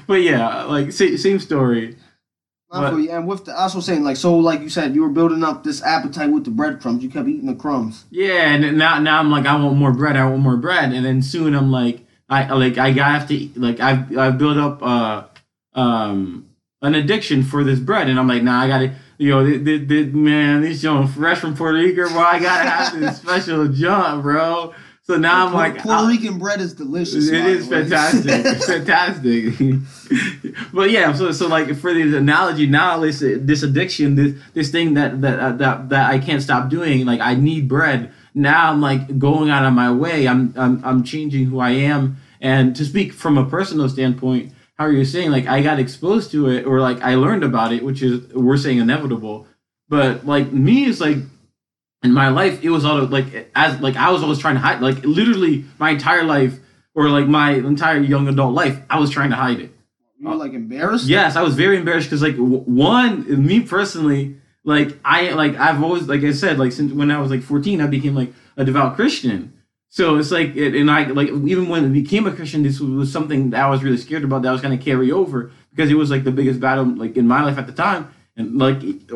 but 0.07 0.23
yeah, 0.23 0.65
like 0.65 0.93
same 0.93 1.39
story. 1.39 1.97
And 2.73 3.29
with 3.29 3.45
the, 3.45 3.53
I 3.53 3.65
was 3.65 3.75
also 3.75 3.81
saying 3.81 4.03
like 4.03 4.17
so 4.17 4.37
like 4.37 4.61
you 4.61 4.71
said 4.71 4.95
you 4.95 5.03
were 5.03 5.11
building 5.11 5.45
up 5.45 5.63
this 5.63 5.83
appetite 5.83 6.31
with 6.31 6.45
the 6.45 6.51
breadcrumbs. 6.51 7.03
You 7.03 7.11
kept 7.11 7.29
eating 7.29 7.47
the 7.47 7.55
crumbs. 7.55 8.05
Yeah, 8.11 8.55
and 8.55 8.79
now 8.79 8.99
now 8.99 9.19
I'm 9.19 9.31
like 9.31 9.47
I 9.47 9.57
want 9.57 9.77
more 9.77 9.93
bread. 9.93 10.17
I 10.17 10.29
want 10.29 10.43
more 10.43 10.57
bread, 10.57 10.93
and 10.93 11.05
then 11.05 11.23
soon 11.23 11.55
I'm 11.55 11.71
like 11.71 12.05
I 12.29 12.53
like 12.55 12.79
I 12.79 12.91
have 12.91 13.29
to 13.29 13.49
like 13.57 13.81
I've 13.81 14.17
I've 14.17 14.39
built 14.39 14.57
up 14.57 14.83
uh 14.83 15.25
um 15.75 16.49
an 16.81 16.95
addiction 16.95 17.43
for 17.43 17.63
this 17.63 17.79
bread, 17.79 18.09
and 18.09 18.19
I'm 18.19 18.27
like 18.27 18.43
nah 18.43 18.63
I 18.63 18.69
gotta 18.69 18.95
you 19.19 19.31
know 19.31 19.45
the, 19.45 19.59
the, 19.59 19.79
the, 19.79 20.05
man 20.07 20.63
these 20.63 20.83
young 20.83 21.07
fresh 21.07 21.39
from 21.39 21.55
Puerto 21.55 21.79
Rico, 21.79 22.09
bro. 22.09 22.21
I 22.21 22.41
gotta 22.41 22.71
have 22.71 22.99
this 22.99 23.17
special 23.23 23.69
junk, 23.69 24.23
bro. 24.23 24.73
So 25.13 25.19
now 25.19 25.47
I'm 25.47 25.53
like 25.53 25.77
Puerto 25.77 26.07
Rican 26.09 26.39
bread 26.39 26.63
is 26.63 26.73
delicious. 26.73 27.29
it 27.29 27.45
is 27.45 27.69
way. 27.69 27.83
fantastic. 27.83 28.63
fantastic. 28.67 29.55
but 30.73 30.91
yeah, 30.91 31.13
so 31.13 31.33
so 31.33 31.49
like 31.49 31.77
for 31.77 31.93
the 31.93 32.17
analogy 32.17 32.67
now, 32.67 32.99
this 32.99 33.19
this 33.21 33.63
addiction, 33.63 34.15
this 34.15 34.41
this 34.55 34.71
thing 34.71 34.95
that 34.95 35.21
that 35.21 35.39
uh, 35.39 35.53
that 35.53 35.91
that 35.91 36.11
I 36.11 36.19
can't 36.19 36.41
stop 36.41 36.71
doing. 36.71 37.05
Like 37.05 37.21
I 37.21 37.35
need 37.35 37.69
bread. 37.69 38.11
Now 38.35 38.71
I'm 38.71 38.81
like 38.81 39.19
going 39.19 39.51
out 39.51 39.67
of 39.67 39.75
my 39.75 39.93
way. 39.93 40.27
I'm 40.27 40.55
I'm 40.57 40.83
I'm 40.83 41.05
changing 41.05 41.45
who 41.45 41.61
I 41.61 41.73
am. 41.73 42.17
And 42.41 42.75
to 42.77 42.83
speak 42.83 43.13
from 43.13 43.37
a 43.37 43.45
personal 43.45 43.91
standpoint, 43.91 44.55
how 44.79 44.87
are 44.87 44.93
you 44.93 45.05
saying? 45.05 45.31
Like 45.31 45.47
I 45.47 45.61
got 45.61 45.79
exposed 45.79 46.31
to 46.31 46.49
it, 46.49 46.65
or 46.65 46.81
like 46.81 47.03
I 47.03 47.17
learned 47.17 47.45
about 47.45 47.75
it, 47.75 47.85
which 47.85 48.03
is 48.03 48.33
we're 48.33 48.57
saying 48.57 48.79
inevitable. 48.79 49.47
But 49.91 50.25
like 50.25 50.53
me, 50.53 50.87
is 50.87 51.03
like 51.03 51.19
in 52.03 52.13
my 52.13 52.29
life, 52.29 52.63
it 52.63 52.71
was 52.71 52.85
all 52.85 53.05
like 53.07 53.51
as 53.55 53.81
like 53.81 53.97
I 53.97 54.11
was 54.11 54.23
always 54.23 54.39
trying 54.39 54.55
to 54.55 54.61
hide. 54.61 54.81
Like 54.81 55.05
literally, 55.05 55.65
my 55.79 55.91
entire 55.91 56.25
life, 56.25 56.59
or 56.95 57.09
like 57.09 57.27
my 57.27 57.53
entire 57.53 57.99
young 57.99 58.29
adult 58.29 58.55
life, 58.55 58.79
I 58.91 58.99
was 58.99 59.11
trying 59.11 59.31
to 59.31 59.37
hide 59.37 59.61
it. 59.61 59.73
You 60.19 60.29
were 60.29 60.37
like 60.37 60.53
embarrassed. 60.53 61.07
Yes, 61.07 61.37
I 61.37 61.43
was 61.43 61.55
very 61.55 61.77
embarrassed 61.77 62.09
because 62.09 62.23
like 62.23 62.37
w- 62.37 62.59
one, 62.59 63.47
me 63.47 63.61
personally, 63.61 64.37
like 64.65 64.99
I 65.05 65.31
like 65.33 65.57
I've 65.57 65.83
always 65.83 66.09
like 66.09 66.23
I 66.23 66.33
said 66.33 66.59
like 66.59 66.73
since 66.73 66.93
when 66.93 67.11
I 67.11 67.21
was 67.21 67.31
like 67.31 67.43
fourteen, 67.43 67.81
I 67.81 67.87
became 67.87 68.15
like 68.15 68.33
a 68.57 68.65
devout 68.65 68.97
Christian. 68.97 69.53
So 69.89 70.17
it's 70.17 70.31
like 70.31 70.57
it, 70.57 70.75
and 70.75 70.91
I 70.91 71.05
like 71.05 71.29
even 71.29 71.69
when 71.69 71.85
I 71.85 71.89
became 71.89 72.27
a 72.27 72.33
Christian, 72.33 72.63
this 72.63 72.81
was 72.81 73.13
something 73.13 73.51
that 73.51 73.63
I 73.63 73.69
was 73.69 73.83
really 73.85 73.99
scared 73.99 74.25
about 74.25 74.43
that 74.43 74.49
I 74.49 74.53
was 74.53 74.61
gonna 74.61 74.79
carry 74.79 75.13
over 75.13 75.53
because 75.71 75.91
it 75.91 75.95
was 75.95 76.11
like 76.11 76.25
the 76.25 76.33
biggest 76.33 76.61
battle 76.61 76.85
like 76.85 77.17
in 77.17 77.29
my 77.29 77.43
life 77.43 77.59
at 77.59 77.67
the 77.67 77.73
time. 77.73 78.13
And 78.37 78.59
like 78.59 78.83
it, 78.83 79.09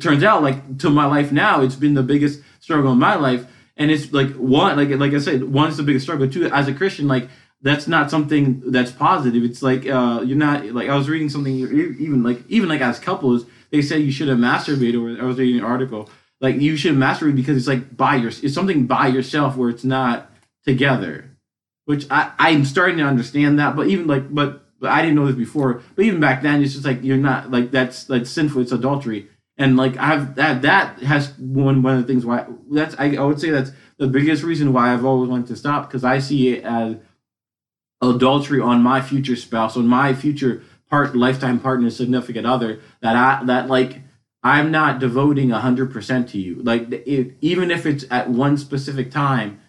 turns 0.00 0.24
out 0.24 0.42
like 0.42 0.78
to 0.78 0.90
my 0.90 1.06
life 1.06 1.32
now, 1.32 1.60
it's 1.60 1.76
been 1.76 1.94
the 1.94 2.02
biggest 2.02 2.40
struggle 2.60 2.92
in 2.92 2.98
my 2.98 3.16
life. 3.16 3.46
And 3.76 3.90
it's 3.90 4.12
like 4.12 4.32
one 4.34 4.76
like 4.76 4.88
like 4.98 5.12
I 5.12 5.18
said, 5.18 5.44
one 5.44 5.68
is 5.68 5.76
the 5.76 5.82
biggest 5.82 6.04
struggle. 6.04 6.28
Two, 6.28 6.46
as 6.46 6.68
a 6.68 6.74
Christian, 6.74 7.08
like 7.08 7.28
that's 7.60 7.86
not 7.86 8.10
something 8.10 8.62
that's 8.70 8.90
positive. 8.90 9.44
It's 9.44 9.62
like 9.62 9.86
uh, 9.86 10.22
you're 10.24 10.36
not 10.36 10.66
like 10.66 10.88
I 10.88 10.96
was 10.96 11.08
reading 11.08 11.28
something 11.28 11.54
even 11.54 12.22
like 12.22 12.42
even 12.48 12.68
like 12.68 12.80
as 12.80 12.98
couples, 12.98 13.46
they 13.70 13.82
say 13.82 13.98
you 13.98 14.12
shouldn't 14.12 14.40
masturbate. 14.40 14.94
Or 14.94 15.22
I 15.22 15.26
was 15.26 15.38
reading 15.38 15.58
an 15.58 15.64
article 15.64 16.08
like 16.42 16.60
you 16.60 16.76
should 16.76 16.94
masturbate 16.94 17.36
because 17.36 17.56
it's 17.56 17.68
like 17.68 17.96
by 17.96 18.16
your 18.16 18.28
it's 18.28 18.52
something 18.52 18.86
by 18.86 19.06
yourself 19.06 19.56
where 19.56 19.70
it's 19.70 19.84
not 19.84 20.30
together. 20.66 21.30
Which 21.84 22.06
I 22.10 22.32
I'm 22.38 22.64
starting 22.64 22.98
to 22.98 23.04
understand 23.04 23.58
that, 23.58 23.76
but 23.76 23.86
even 23.86 24.08
like 24.08 24.34
but 24.34 24.61
but 24.82 24.90
I 24.90 25.00
didn't 25.00 25.14
know 25.14 25.26
this 25.26 25.36
before. 25.36 25.80
But 25.94 26.04
even 26.04 26.18
back 26.20 26.42
then, 26.42 26.60
it's 26.60 26.72
just 26.72 26.84
like 26.84 27.04
you're 27.04 27.16
not 27.16 27.52
like 27.52 27.70
that's 27.70 28.04
that's 28.04 28.28
sinful. 28.28 28.60
It's 28.62 28.72
adultery. 28.72 29.28
And 29.56 29.76
like 29.76 29.96
I've 29.96 30.34
that 30.34 30.62
that 30.62 30.98
has 30.98 31.38
one 31.38 31.82
one 31.82 31.94
of 31.96 32.02
the 32.02 32.12
things 32.12 32.26
why 32.26 32.46
that's 32.70 32.96
I, 32.98 33.14
I 33.14 33.22
would 33.22 33.40
say 33.40 33.50
that's 33.50 33.70
the 33.98 34.08
biggest 34.08 34.42
reason 34.42 34.72
why 34.72 34.92
I've 34.92 35.04
always 35.04 35.30
wanted 35.30 35.46
to 35.46 35.56
stop 35.56 35.88
because 35.88 36.02
I 36.02 36.18
see 36.18 36.48
it 36.48 36.64
as 36.64 36.96
adultery 38.02 38.60
on 38.60 38.82
my 38.82 39.00
future 39.00 39.36
spouse, 39.36 39.76
on 39.76 39.86
my 39.86 40.14
future 40.14 40.62
part 40.90 41.14
lifetime 41.14 41.60
partner, 41.60 41.88
significant 41.88 42.44
other. 42.44 42.80
That 43.02 43.14
I 43.14 43.44
that 43.44 43.68
like 43.68 44.00
I'm 44.42 44.72
not 44.72 44.98
devoting 44.98 45.50
hundred 45.50 45.92
percent 45.92 46.28
to 46.30 46.40
you. 46.40 46.56
Like 46.56 47.06
even 47.06 47.70
if 47.70 47.86
it's 47.86 48.04
at 48.10 48.28
one 48.30 48.56
specific 48.56 49.12
time, 49.12 49.60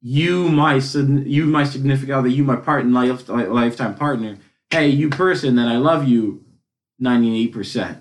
you 0.00 0.48
my 0.48 0.74
you 0.76 1.44
my 1.46 1.64
significant 1.64 2.12
other, 2.18 2.28
you 2.28 2.44
my 2.44 2.56
partner, 2.56 2.90
life, 2.90 3.28
lifetime 3.28 3.94
partner. 3.94 4.38
Hey, 4.70 4.88
you 4.88 5.08
person 5.08 5.56
that 5.56 5.68
I 5.68 5.76
love 5.76 6.06
you, 6.06 6.44
ninety 6.98 7.42
eight 7.42 7.52
percent. 7.52 7.98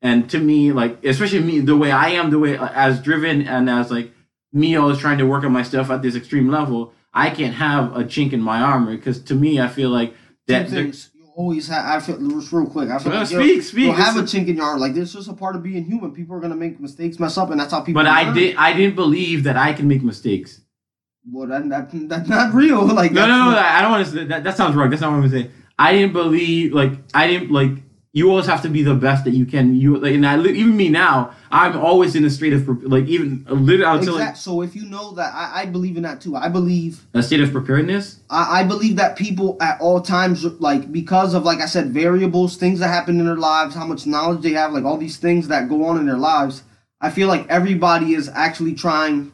And 0.00 0.28
to 0.30 0.38
me, 0.38 0.72
like 0.72 1.04
especially 1.04 1.40
me, 1.42 1.60
the 1.60 1.76
way 1.76 1.90
I 1.90 2.10
am, 2.10 2.30
the 2.30 2.38
way 2.38 2.56
uh, 2.56 2.68
as 2.72 3.00
driven 3.02 3.42
and 3.42 3.68
as 3.68 3.90
like 3.90 4.12
me 4.52 4.76
always 4.76 4.98
trying 4.98 5.18
to 5.18 5.26
work 5.26 5.44
on 5.44 5.52
my 5.52 5.62
stuff 5.62 5.90
at 5.90 6.02
this 6.02 6.14
extreme 6.16 6.48
level, 6.48 6.92
I 7.12 7.30
can't 7.30 7.54
have 7.54 7.96
a 7.96 8.04
chink 8.04 8.32
in 8.32 8.40
my 8.40 8.60
armor 8.60 8.96
because 8.96 9.20
to 9.24 9.34
me, 9.34 9.60
I 9.60 9.68
feel 9.68 9.90
like 9.90 10.14
that. 10.46 10.68
things. 10.70 11.10
You 11.14 11.26
always 11.36 11.68
have. 11.68 11.84
I 11.84 12.00
feel 12.00 12.18
just 12.30 12.52
real 12.52 12.66
quick. 12.66 12.88
I 12.90 12.98
feel 12.98 13.10
Well, 13.12 13.20
like 13.20 13.28
speak, 13.28 13.38
you'll- 13.54 13.62
speak. 13.62 13.84
You'll 13.84 13.92
have 13.94 14.16
a 14.16 14.22
chink 14.22 14.48
in 14.48 14.56
your 14.56 14.66
arm. 14.66 14.80
Like 14.80 14.94
this 14.94 15.08
is 15.10 15.14
just 15.14 15.28
a 15.28 15.34
part 15.34 15.54
of 15.56 15.62
being 15.62 15.84
human. 15.84 16.12
People 16.12 16.36
are 16.36 16.40
gonna 16.40 16.56
make 16.56 16.80
mistakes, 16.80 17.18
mess 17.20 17.36
up, 17.36 17.50
and 17.50 17.60
that's 17.60 17.72
how 17.72 17.80
people. 17.80 18.02
But 18.02 18.08
I 18.10 18.32
did. 18.32 18.56
I 18.56 18.72
didn't 18.72 18.96
believe 18.96 19.44
that 19.44 19.56
I 19.56 19.72
can 19.72 19.86
make 19.88 20.02
mistakes. 20.02 20.60
Well, 21.30 21.48
that, 21.48 21.68
that 21.68 22.08
that's 22.08 22.28
not 22.28 22.54
real. 22.54 22.86
Like 22.98 23.12
No, 23.12 23.26
no, 23.26 23.50
no. 23.50 23.58
I 23.58 23.82
don't 23.82 23.90
want 23.90 24.06
to. 24.08 24.24
That, 24.26 24.44
that 24.44 24.56
sounds 24.56 24.74
wrong. 24.74 24.90
That's 24.90 25.02
not 25.02 25.12
what 25.12 25.24
I'm 25.24 25.30
saying. 25.30 25.50
I 25.78 25.92
didn't 25.92 26.12
believe. 26.12 26.72
Like 26.72 26.92
I 27.14 27.26
didn't 27.26 27.50
like. 27.50 27.70
You 28.12 28.30
always 28.30 28.46
have 28.46 28.62
to 28.62 28.68
be 28.68 28.82
the 28.82 28.94
best 28.94 29.24
that 29.24 29.32
you 29.32 29.44
can. 29.44 29.76
You 29.76 29.98
like, 29.98 30.14
and 30.14 30.26
I 30.26 30.38
even 30.40 30.76
me 30.76 30.88
now. 30.88 31.34
I'm 31.50 31.76
always 31.78 32.16
in 32.16 32.24
a 32.24 32.30
state 32.30 32.52
of 32.52 32.66
like 32.82 33.04
even 33.06 33.44
a 33.48 33.54
little 33.54 33.86
until 33.86 34.14
like 34.14 34.22
Exact. 34.22 34.38
So 34.38 34.62
if 34.62 34.74
you 34.74 34.86
know 34.86 35.12
that, 35.12 35.32
I, 35.34 35.62
I 35.62 35.66
believe 35.66 35.96
in 35.96 36.02
that 36.02 36.20
too. 36.20 36.34
I 36.34 36.48
believe 36.48 37.06
a 37.14 37.22
state 37.22 37.40
of 37.40 37.52
preparedness. 37.52 38.20
I, 38.30 38.60
I 38.60 38.64
believe 38.64 38.96
that 38.96 39.16
people 39.16 39.56
at 39.60 39.80
all 39.80 40.00
times, 40.00 40.44
like 40.44 40.90
because 40.90 41.34
of 41.34 41.44
like 41.44 41.60
I 41.60 41.66
said, 41.66 41.90
variables, 41.90 42.56
things 42.56 42.80
that 42.80 42.88
happen 42.88 43.20
in 43.20 43.26
their 43.26 43.36
lives, 43.36 43.74
how 43.74 43.86
much 43.86 44.06
knowledge 44.06 44.42
they 44.42 44.52
have, 44.52 44.72
like 44.72 44.84
all 44.84 44.96
these 44.96 45.18
things 45.18 45.48
that 45.48 45.68
go 45.68 45.84
on 45.84 45.98
in 45.98 46.06
their 46.06 46.18
lives. 46.18 46.62
I 47.00 47.10
feel 47.10 47.28
like 47.28 47.46
everybody 47.48 48.14
is 48.14 48.28
actually 48.30 48.74
trying 48.74 49.30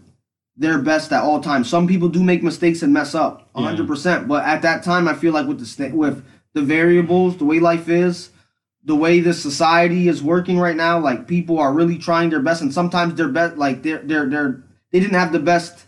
their 0.57 0.79
best 0.79 1.12
at 1.12 1.23
all 1.23 1.40
times. 1.40 1.69
Some 1.69 1.87
people 1.87 2.09
do 2.09 2.23
make 2.23 2.43
mistakes 2.43 2.83
and 2.83 2.93
mess 2.93 3.14
up, 3.14 3.49
hundred 3.55 3.87
percent. 3.87 4.29
But 4.29 4.45
at 4.45 4.62
that 4.62 4.85
time, 4.85 5.09
I 5.09 5.14
feel 5.14 5.33
like 5.33 5.47
with 5.47 5.59
the 5.59 5.67
sta- 5.67 5.90
with 5.90 6.25
the 6.53 6.62
variables, 6.62 7.37
the 7.37 7.45
way 7.45 7.59
life 7.59 7.88
is, 7.88 8.31
the 8.85 8.95
way 8.95 9.21
this 9.21 9.43
society 9.43 10.09
is 10.09 10.23
working 10.23 10.59
right 10.59 10.77
now, 10.77 10.99
like 10.99 11.27
people 11.27 11.59
are 11.59 11.73
really 11.73 11.99
trying 11.99 12.31
their 12.31 12.43
best, 12.43 12.62
and 12.62 12.73
sometimes 12.73 13.14
their 13.14 13.29
best, 13.29 13.57
like 13.57 13.83
they're 13.83 14.03
they're 14.03 14.29
they're 14.29 14.62
they 14.93 15.01
didn't 15.01 15.19
have 15.19 15.33
the 15.33 15.40
best 15.40 15.87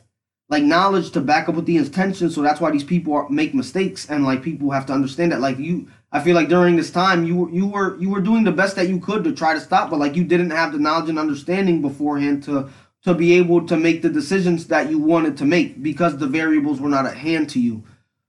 like 0.48 0.62
knowledge 0.62 1.10
to 1.10 1.20
back 1.20 1.48
up 1.48 1.56
with 1.56 1.66
the 1.66 1.76
intention, 1.76 2.30
so 2.30 2.40
that's 2.40 2.60
why 2.60 2.70
these 2.70 2.84
people 2.84 3.12
are, 3.14 3.28
make 3.28 3.52
mistakes, 3.54 4.08
and 4.08 4.24
like 4.24 4.42
people 4.42 4.70
have 4.70 4.86
to 4.86 4.92
understand 4.92 5.32
that. 5.32 5.40
Like 5.40 5.58
you, 5.58 5.88
I 6.12 6.20
feel 6.20 6.34
like 6.36 6.48
during 6.48 6.76
this 6.76 6.90
time, 6.90 7.24
you 7.24 7.36
were 7.36 7.50
you 7.50 7.66
were 7.66 7.96
you 7.98 8.10
were 8.10 8.20
doing 8.20 8.44
the 8.44 8.52
best 8.52 8.76
that 8.76 8.88
you 8.88 9.00
could 9.00 9.24
to 9.24 9.32
try 9.32 9.54
to 9.54 9.60
stop, 9.60 9.90
but 9.90 9.98
like 9.98 10.16
you 10.16 10.24
didn't 10.24 10.50
have 10.50 10.72
the 10.72 10.78
knowledge 10.78 11.08
and 11.08 11.18
understanding 11.18 11.82
beforehand 11.82 12.44
to 12.44 12.68
to 13.06 13.14
be 13.14 13.34
able 13.34 13.64
to 13.64 13.76
make 13.76 14.02
the 14.02 14.08
decisions 14.08 14.66
that 14.66 14.90
you 14.90 14.98
wanted 14.98 15.36
to 15.36 15.44
make 15.44 15.80
because 15.80 16.16
the 16.16 16.26
variables 16.26 16.80
were 16.80 16.88
not 16.88 17.06
at 17.06 17.16
hand 17.16 17.48
to 17.48 17.60
you. 17.60 17.84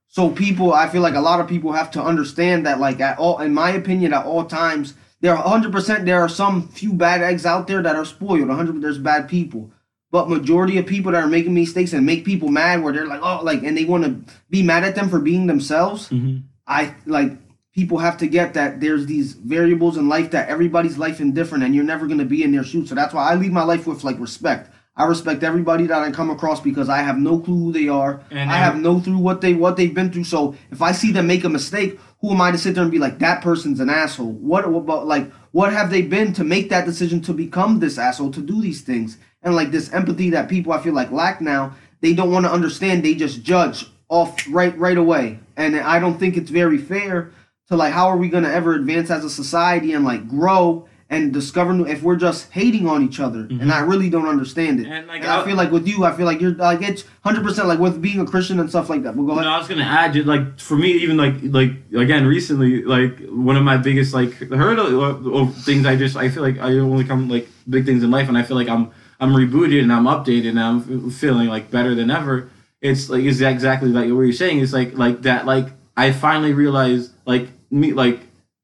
So 0.07 0.29
people, 0.29 0.71
I 0.71 0.87
feel 0.87 1.01
like 1.01 1.15
a 1.15 1.19
lot 1.19 1.39
of 1.39 1.47
people 1.47 1.71
have 1.71 1.89
to 1.91 2.01
understand 2.01 2.63
that, 2.67 2.79
like 2.79 2.99
at 3.01 3.17
all, 3.17 3.39
in 3.39 3.55
my 3.55 3.71
opinion, 3.71 4.13
at 4.13 4.23
all 4.23 4.45
times, 4.45 4.93
there 5.19 5.35
are 5.35 5.49
hundred 5.49 5.71
percent 5.71 6.05
there 6.05 6.21
are 6.21 6.29
some 6.29 6.67
few 6.67 6.93
bad 6.93 7.23
eggs 7.23 7.43
out 7.43 7.65
there 7.65 7.81
that 7.81 7.95
are 7.95 8.05
spoiled. 8.05 8.51
hundred 8.51 8.79
there's 8.79 8.99
bad 8.99 9.27
people, 9.27 9.71
but 10.11 10.29
majority 10.29 10.77
of 10.77 10.85
people 10.85 11.11
that 11.11 11.23
are 11.23 11.27
making 11.27 11.55
mistakes 11.55 11.91
and 11.91 12.05
make 12.05 12.23
people 12.23 12.49
mad, 12.49 12.83
where 12.83 12.93
they're 12.93 13.07
like, 13.07 13.21
oh, 13.23 13.39
like, 13.43 13.63
and 13.63 13.75
they 13.75 13.83
want 13.83 14.03
to 14.03 14.33
be 14.51 14.61
mad 14.61 14.83
at 14.83 14.93
them 14.93 15.09
for 15.09 15.19
being 15.19 15.47
themselves. 15.47 16.09
Mhm. 16.09 16.43
I 16.67 16.93
like 17.07 17.31
people 17.77 17.99
have 17.99 18.17
to 18.17 18.25
get 18.25 18.55
that 18.55 18.81
there's 18.81 19.05
these 19.05 19.33
variables 19.33 19.97
in 19.97 20.09
life 20.09 20.31
that 20.31 20.49
everybody's 20.49 20.97
life 20.97 21.21
is 21.21 21.31
different, 21.31 21.63
and 21.63 21.75
you're 21.75 21.83
never 21.83 22.07
gonna 22.07 22.25
be 22.25 22.43
in 22.43 22.51
their 22.51 22.63
shoes. 22.63 22.89
So 22.89 22.95
that's 22.95 23.13
why 23.13 23.29
I 23.29 23.35
lead 23.35 23.51
my 23.53 23.63
life 23.63 23.85
with 23.85 24.03
like 24.03 24.19
respect. 24.19 24.73
I 24.95 25.05
respect 25.05 25.43
everybody 25.43 25.85
that 25.85 26.01
I 26.01 26.09
come 26.09 26.31
across 26.31 26.59
because 26.59 26.89
I 26.89 27.03
have 27.03 27.19
no 27.19 27.37
clue 27.37 27.65
who 27.65 27.71
they 27.71 27.87
are. 27.87 28.19
And 28.31 28.49
I 28.49 28.57
have 28.57 28.77
no 28.79 28.99
through 28.99 29.19
what 29.19 29.41
they 29.41 29.53
what 29.53 29.77
they've 29.77 29.93
been 29.93 30.11
through. 30.11 30.23
So 30.23 30.55
if 30.71 30.81
I 30.81 30.91
see 30.91 31.11
them 31.11 31.27
make 31.27 31.43
a 31.43 31.49
mistake, 31.49 31.99
who 32.19 32.31
am 32.31 32.41
I 32.41 32.49
to 32.49 32.57
sit 32.57 32.73
there 32.73 32.81
and 32.81 32.91
be 32.91 32.97
like 32.97 33.19
that 33.19 33.43
person's 33.43 33.79
an 33.79 33.91
asshole? 33.91 34.31
What 34.31 34.65
about 34.65 35.05
like 35.05 35.31
what 35.51 35.71
have 35.71 35.91
they 35.91 36.01
been 36.01 36.33
to 36.33 36.43
make 36.43 36.71
that 36.71 36.85
decision 36.85 37.21
to 37.21 37.33
become 37.33 37.79
this 37.79 37.99
asshole 37.99 38.31
to 38.31 38.41
do 38.41 38.59
these 38.59 38.81
things? 38.81 39.19
And 39.43 39.55
like 39.55 39.69
this 39.69 39.93
empathy 39.93 40.31
that 40.31 40.49
people 40.49 40.73
I 40.73 40.81
feel 40.81 40.95
like 40.95 41.11
lack 41.11 41.41
now, 41.41 41.75
they 42.01 42.15
don't 42.15 42.31
want 42.31 42.47
to 42.47 42.51
understand. 42.51 43.05
They 43.05 43.13
just 43.13 43.43
judge 43.43 43.85
off 44.09 44.35
right 44.49 44.75
right 44.79 44.97
away, 44.97 45.37
and 45.57 45.75
I 45.75 45.99
don't 45.99 46.17
think 46.17 46.37
it's 46.37 46.49
very 46.49 46.79
fair 46.79 47.33
to 47.69 47.75
like 47.75 47.93
how 47.93 48.07
are 48.07 48.17
we 48.17 48.29
gonna 48.29 48.49
ever 48.49 48.73
advance 48.73 49.09
as 49.09 49.23
a 49.23 49.29
society 49.29 49.93
and 49.93 50.05
like 50.05 50.27
grow 50.27 50.87
and 51.09 51.31
discover 51.31 51.73
new 51.73 51.85
if 51.85 52.01
we're 52.01 52.17
just 52.17 52.51
hating 52.51 52.85
on 52.85 53.01
each 53.01 53.19
other 53.19 53.39
and 53.39 53.61
mm-hmm. 53.61 53.71
I 53.71 53.79
really 53.79 54.09
don't 54.09 54.27
understand 54.27 54.81
it. 54.81 54.87
And, 54.87 55.07
like, 55.07 55.21
And 55.21 55.31
I 55.31 55.41
I- 55.41 55.45
feel 55.45 55.55
like 55.55 55.71
with 55.71 55.87
you, 55.87 56.03
I 56.03 56.11
feel 56.11 56.25
like 56.25 56.41
you're 56.41 56.53
like 56.55 56.81
it's 56.81 57.05
hundred 57.23 57.43
percent 57.43 57.67
like 57.67 57.79
with 57.79 58.01
being 58.01 58.19
a 58.19 58.25
Christian 58.25 58.59
and 58.59 58.69
stuff 58.69 58.89
like 58.89 59.03
that. 59.03 59.15
But 59.15 59.23
go 59.23 59.31
ahead. 59.31 59.45
No, 59.45 59.51
I 59.51 59.57
was 59.57 59.67
gonna 59.67 59.83
add, 59.83 60.13
just 60.13 60.27
like 60.27 60.59
for 60.59 60.75
me, 60.75 60.91
even 60.91 61.15
like 61.15 61.35
like 61.43 61.71
again 61.95 62.25
recently, 62.25 62.83
like 62.83 63.19
one 63.29 63.55
of 63.55 63.63
my 63.63 63.77
biggest 63.77 64.13
like 64.13 64.33
hurdle 64.33 65.01
of, 65.01 65.25
of 65.27 65.55
things. 65.55 65.85
I 65.85 65.95
just 65.95 66.17
I 66.17 66.29
feel 66.29 66.43
like 66.43 66.59
I 66.59 66.73
only 66.79 67.05
come 67.05 67.29
like 67.29 67.47
big 67.69 67.85
things 67.85 68.03
in 68.03 68.11
life, 68.11 68.27
and 68.27 68.37
I 68.37 68.43
feel 68.43 68.57
like 68.57 68.67
I'm 68.67 68.91
I'm 69.19 69.31
rebooted 69.31 69.81
and 69.81 69.93
I'm 69.93 70.05
updated 70.05 70.49
and 70.49 70.59
I'm 70.59 71.09
feeling 71.09 71.47
like 71.47 71.71
better 71.71 71.95
than 71.95 72.11
ever. 72.11 72.49
It's 72.81 73.09
like 73.09 73.23
is 73.23 73.41
exactly 73.41 73.89
like 73.89 74.09
what 74.11 74.21
you're 74.21 74.33
saying. 74.33 74.59
It's 74.59 74.73
like 74.73 74.97
like 74.97 75.21
that. 75.21 75.45
Like 75.45 75.67
I 75.95 76.11
finally 76.11 76.53
realized 76.53 77.13
like 77.25 77.47
me 77.69 77.93
like 77.93 78.19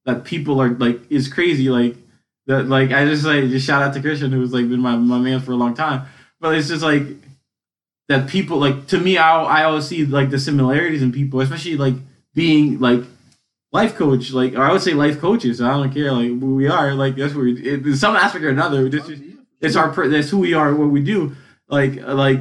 that 0.05 0.23
people 0.23 0.61
are 0.61 0.69
like 0.69 1.11
is 1.11 1.27
crazy. 1.27 1.69
Like 1.69 1.95
that 2.47 2.67
like 2.67 2.91
I 2.91 3.05
just 3.05 3.25
like 3.25 3.45
just 3.49 3.65
shout 3.65 3.81
out 3.81 3.93
to 3.93 4.01
Christian 4.01 4.31
who's 4.31 4.53
like 4.53 4.69
been 4.69 4.79
my 4.79 4.95
my 4.95 5.19
man 5.19 5.39
for 5.39 5.51
a 5.51 5.55
long 5.55 5.73
time. 5.73 6.07
But 6.39 6.55
it's 6.55 6.67
just 6.67 6.83
like 6.83 7.03
that 8.09 8.27
people 8.27 8.57
like 8.57 8.87
to 8.87 8.99
me 8.99 9.17
I, 9.17 9.43
I 9.43 9.63
always 9.63 9.87
see 9.87 10.05
like 10.05 10.29
the 10.29 10.39
similarities 10.39 11.01
in 11.01 11.11
people 11.11 11.39
especially 11.41 11.77
like 11.77 11.95
being 12.33 12.79
like 12.79 13.01
life 13.71 13.95
coach 13.95 14.31
like 14.31 14.53
or 14.53 14.61
i 14.61 14.71
would 14.71 14.81
say 14.81 14.93
life 14.93 15.19
coaches 15.19 15.61
i 15.61 15.69
don't 15.71 15.93
care 15.93 16.11
like 16.11 16.27
who 16.27 16.55
we 16.55 16.67
are 16.67 16.93
like 16.93 17.15
that's 17.15 17.33
it, 17.33 17.85
in 17.85 17.95
some 17.95 18.15
aspect 18.15 18.43
or 18.43 18.49
another 18.49 18.89
this 18.89 19.07
is 19.09 19.21
it's 19.61 19.75
our 19.75 20.07
that's 20.09 20.29
who 20.29 20.39
we 20.39 20.53
are 20.53 20.75
what 20.75 20.89
we 20.89 21.01
do 21.01 21.35
like 21.69 21.95
like 21.95 22.39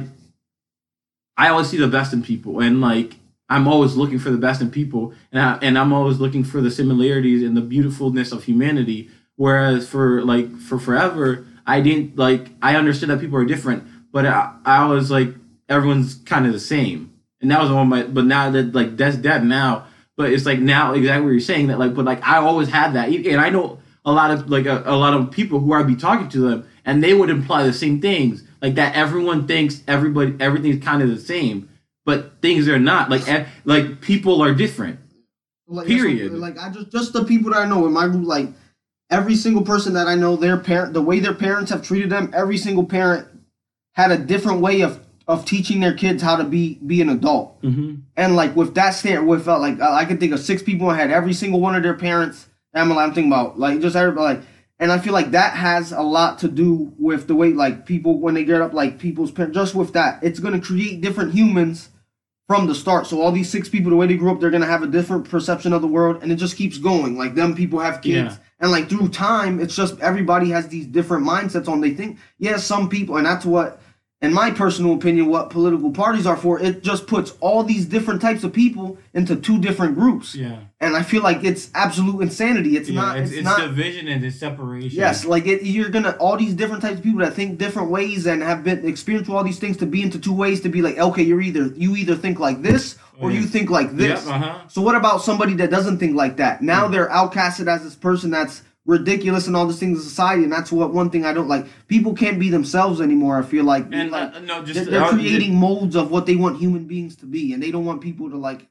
i 1.37 1.49
always 1.49 1.69
see 1.69 1.77
the 1.77 1.87
best 1.87 2.13
in 2.13 2.21
people 2.21 2.59
and 2.59 2.81
like 2.81 3.15
i'm 3.49 3.67
always 3.67 3.95
looking 3.95 4.19
for 4.19 4.29
the 4.29 4.37
best 4.37 4.61
in 4.61 4.69
people 4.71 5.13
and, 5.31 5.41
I, 5.41 5.57
and 5.61 5.77
i'm 5.77 5.93
always 5.93 6.19
looking 6.19 6.43
for 6.43 6.61
the 6.61 6.71
similarities 6.71 7.43
and 7.43 7.55
the 7.55 7.61
beautifulness 7.61 8.31
of 8.31 8.43
humanity. 8.43 9.09
Whereas 9.35 9.89
for 9.89 10.23
like 10.23 10.55
for 10.57 10.77
forever 10.77 11.45
i 11.65 11.81
didn't 11.81 12.17
like 12.17 12.51
i 12.61 12.75
understood 12.75 13.09
that 13.09 13.19
people 13.19 13.37
are 13.37 13.45
different 13.45 13.83
but 14.11 14.25
i, 14.25 14.53
I 14.63 14.85
was 14.85 15.09
like 15.09 15.29
everyone's 15.69 16.15
kind 16.15 16.45
of 16.45 16.53
the 16.53 16.59
same. 16.59 17.13
And 17.41 17.51
that 17.51 17.61
was 17.61 17.71
one 17.71 17.81
of 17.81 17.87
my 17.87 18.03
but 18.03 18.25
now 18.25 18.49
that 18.51 18.73
like 18.73 18.95
that's 18.95 19.17
dead 19.17 19.43
now 19.43 19.87
but 20.15 20.31
it's 20.31 20.45
like 20.45 20.59
now 20.59 20.93
exactly 20.93 21.25
what 21.25 21.31
you're 21.31 21.39
saying 21.39 21.67
that 21.67 21.79
like 21.79 21.93
but 21.93 22.05
like 22.05 22.23
i 22.23 22.37
always 22.37 22.69
had 22.69 22.93
that. 22.93 23.09
And 23.09 23.41
i 23.41 23.49
know 23.49 23.79
a 24.05 24.11
lot 24.11 24.31
of 24.31 24.49
like 24.49 24.65
a, 24.65 24.83
a 24.85 24.95
lot 24.95 25.13
of 25.13 25.31
people 25.31 25.59
who 25.59 25.73
i'd 25.73 25.87
be 25.87 25.95
talking 25.95 26.29
to 26.29 26.39
them 26.39 26.67
and 26.85 27.03
they 27.03 27.13
would 27.13 27.29
imply 27.29 27.63
the 27.63 27.73
same 27.73 28.01
things. 28.01 28.43
Like 28.61 28.75
that 28.75 28.95
everyone 28.95 29.47
thinks 29.47 29.81
everybody 29.87 30.35
everything's 30.39 30.83
kind 30.83 31.01
of 31.01 31.09
the 31.09 31.19
same 31.19 31.69
but 32.05 32.41
things 32.41 32.67
are 32.67 32.79
not 32.79 33.09
like 33.09 33.27
like 33.65 34.01
people 34.01 34.41
are 34.41 34.53
different 34.53 34.99
Like, 35.67 35.87
Period. 35.87 36.31
what- 36.31 36.41
Like 36.41 36.57
I 36.59 36.69
just 36.69 36.91
just 36.91 37.13
the 37.13 37.23
people 37.23 37.51
that 37.51 37.59
I 37.59 37.67
know 37.67 37.85
in 37.85 37.93
my 37.93 38.07
group, 38.07 38.25
like 38.25 38.49
every 39.09 39.35
single 39.35 39.63
person 39.63 39.93
that 39.93 40.07
I 40.07 40.15
know, 40.15 40.35
their 40.35 40.57
parent, 40.57 40.93
the 40.93 41.01
way 41.01 41.19
their 41.19 41.33
parents 41.33 41.71
have 41.71 41.81
treated 41.83 42.09
them, 42.09 42.31
every 42.33 42.57
single 42.57 42.83
parent 42.85 43.27
had 43.93 44.11
a 44.11 44.17
different 44.17 44.61
way 44.61 44.81
of 44.81 44.99
of 45.25 45.45
teaching 45.45 45.79
their 45.79 45.93
kids 45.93 46.21
how 46.21 46.35
to 46.35 46.43
be 46.43 46.79
be 46.85 47.01
an 47.01 47.09
adult. 47.09 47.61
mm-hmm. 47.61 47.95
And 48.17 48.35
like 48.35 48.55
with 48.55 48.75
that 48.75 48.91
stand, 48.91 49.25
with 49.27 49.47
uh, 49.47 49.57
like 49.59 49.79
uh, 49.79 49.91
I 49.91 50.03
could 50.05 50.19
think 50.19 50.33
of 50.33 50.39
six 50.39 50.61
people 50.61 50.89
who 50.89 50.95
had 50.95 51.11
every 51.11 51.33
single 51.33 51.61
one 51.61 51.75
of 51.75 51.83
their 51.83 51.93
parents. 51.93 52.47
I'm, 52.75 52.91
I'm 52.97 53.13
thinking 53.13 53.31
about 53.31 53.57
like 53.59 53.79
just 53.81 53.95
everybody 53.95 54.39
like, 54.39 54.45
and 54.79 54.91
I 54.91 54.97
feel 54.97 55.13
like 55.13 55.31
that 55.31 55.53
has 55.53 55.91
a 55.93 56.01
lot 56.01 56.39
to 56.39 56.47
do 56.49 56.91
with 56.97 57.27
the 57.27 57.35
way 57.35 57.53
like 57.53 57.85
people 57.85 58.19
when 58.19 58.33
they 58.33 58.43
get 58.43 58.61
up 58.61 58.73
like 58.73 58.99
people's 58.99 59.31
parents. 59.31 59.55
Just 59.55 59.75
with 59.75 59.93
that, 59.93 60.21
it's 60.23 60.39
gonna 60.39 60.59
create 60.59 60.99
different 60.99 61.33
humans 61.33 61.89
from 62.47 62.67
the 62.67 62.75
start. 62.75 63.07
So 63.07 63.21
all 63.21 63.31
these 63.31 63.49
six 63.49 63.69
people, 63.69 63.89
the 63.89 63.95
way 63.95 64.07
they 64.07 64.15
grew 64.17 64.31
up, 64.31 64.39
they're 64.39 64.51
gonna 64.51 64.65
have 64.65 64.83
a 64.83 64.87
different 64.87 65.29
perception 65.29 65.73
of 65.73 65.81
the 65.81 65.87
world, 65.87 66.19
and 66.21 66.31
it 66.31 66.35
just 66.35 66.57
keeps 66.57 66.77
going. 66.77 67.17
Like 67.17 67.35
them 67.35 67.55
people 67.55 67.79
have 67.79 68.01
kids, 68.01 68.33
Yeah. 68.33 68.37
and 68.59 68.71
like 68.71 68.89
through 68.89 69.09
time, 69.09 69.59
it's 69.59 69.75
just 69.75 69.99
everybody 70.01 70.49
has 70.49 70.67
these 70.67 70.85
different 70.85 71.25
mindsets 71.25 71.67
on. 71.69 71.79
They 71.81 71.91
think, 71.91 72.17
yeah, 72.39 72.57
some 72.57 72.89
people, 72.89 73.17
and 73.17 73.25
that's 73.25 73.45
what, 73.45 73.81
in 74.23 74.33
my 74.33 74.49
personal 74.51 74.93
opinion, 74.95 75.27
what 75.27 75.49
political 75.49 75.91
parties 75.91 76.25
are 76.25 76.37
for. 76.37 76.59
It 76.59 76.81
just 76.81 77.07
puts 77.07 77.33
all 77.41 77.61
these 77.63 77.85
different 77.85 78.21
types 78.21 78.43
of 78.45 78.53
people 78.53 78.97
into 79.13 79.35
two 79.35 79.59
different 79.59 79.95
groups, 79.95 80.33
yeah 80.33 80.59
and 80.79 80.97
I 80.97 81.03
feel 81.03 81.23
like 81.23 81.43
it's 81.45 81.69
absolute 81.75 82.21
insanity. 82.21 82.75
It's 82.77 82.89
yeah 82.89 83.01
not. 83.01 83.17
it's, 83.17 83.29
It's, 83.31 83.39
it's 83.39 83.45
not. 83.45 83.59
division 83.61 84.07
and 84.07 84.23
it's 84.25 84.37
separation 84.37 84.97
Yes, 84.97 85.23
like 85.25 85.45
it, 85.45 85.63
you're 85.63 85.89
gonna 85.89 86.11
all 86.19 86.37
these 86.37 86.53
different 86.53 86.81
types 86.81 86.97
of 86.97 87.03
people 87.03 87.19
that 87.19 87.33
think 87.33 87.57
different 87.57 87.89
ways 87.89 88.25
and 88.25 88.41
have 88.41 88.63
been 88.63 88.85
experienced 88.87 89.29
all 89.29 89.43
these 89.43 89.59
things 89.59 89.77
to 89.77 89.85
be 89.85 90.01
into 90.01 90.19
two 90.19 90.33
ways 90.33 90.61
to 90.61 90.69
be 90.69 90.81
like, 90.81 90.97
okay, 90.97 91.23
you're 91.23 91.41
either 91.41 91.65
you 91.75 91.95
either 91.95 92.15
think 92.15 92.39
like 92.39 92.61
this 92.61 92.97
or 93.19 93.29
Yeah. 93.31 93.39
you 93.41 93.45
think 93.45 93.69
like 93.69 93.91
this. 93.95 94.25
Yep, 94.25 94.35
uh-huh. 94.35 94.67
So 94.69 94.81
what 94.81 94.95
about 94.95 95.21
somebody 95.21 95.53
that 95.55 95.69
doesn't 95.69 95.99
think 95.99 96.15
like 96.15 96.37
that? 96.37 96.61
Now 96.61 96.87
they're 96.87 97.09
outcasted 97.09 97.67
as 97.67 97.83
this 97.83 97.95
person 97.95 98.31
that's 98.31 98.61
ridiculous 98.85 99.47
and 99.47 99.55
all 99.55 99.65
these 99.65 99.79
things 99.79 99.99
in 99.99 100.03
society, 100.03 100.43
and 100.43 100.51
that's 100.51 100.71
what 100.71 100.93
one 100.93 101.09
thing 101.09 101.25
I 101.25 101.33
don't 101.33 101.47
like. 101.47 101.65
People 101.87 102.13
can't 102.13 102.39
be 102.39 102.49
themselves 102.49 103.01
anymore. 103.01 103.39
I 103.39 103.43
feel 103.43 103.63
like, 103.63 103.87
and 103.91 104.11
like 104.11 104.35
uh, 104.35 104.39
no 104.39 104.63
just 104.63 104.89
they're, 104.89 104.99
they're 104.99 105.09
creating 105.09 105.55
molds 105.55 105.95
of 105.95 106.11
what 106.11 106.25
they 106.25 106.35
want 106.35 106.59
human 106.59 106.85
beings 106.85 107.15
to 107.17 107.25
be, 107.25 107.53
and 107.53 107.61
they 107.61 107.71
don't 107.71 107.85
want 107.85 108.01
people 108.01 108.29
to 108.29 108.37
like. 108.37 108.67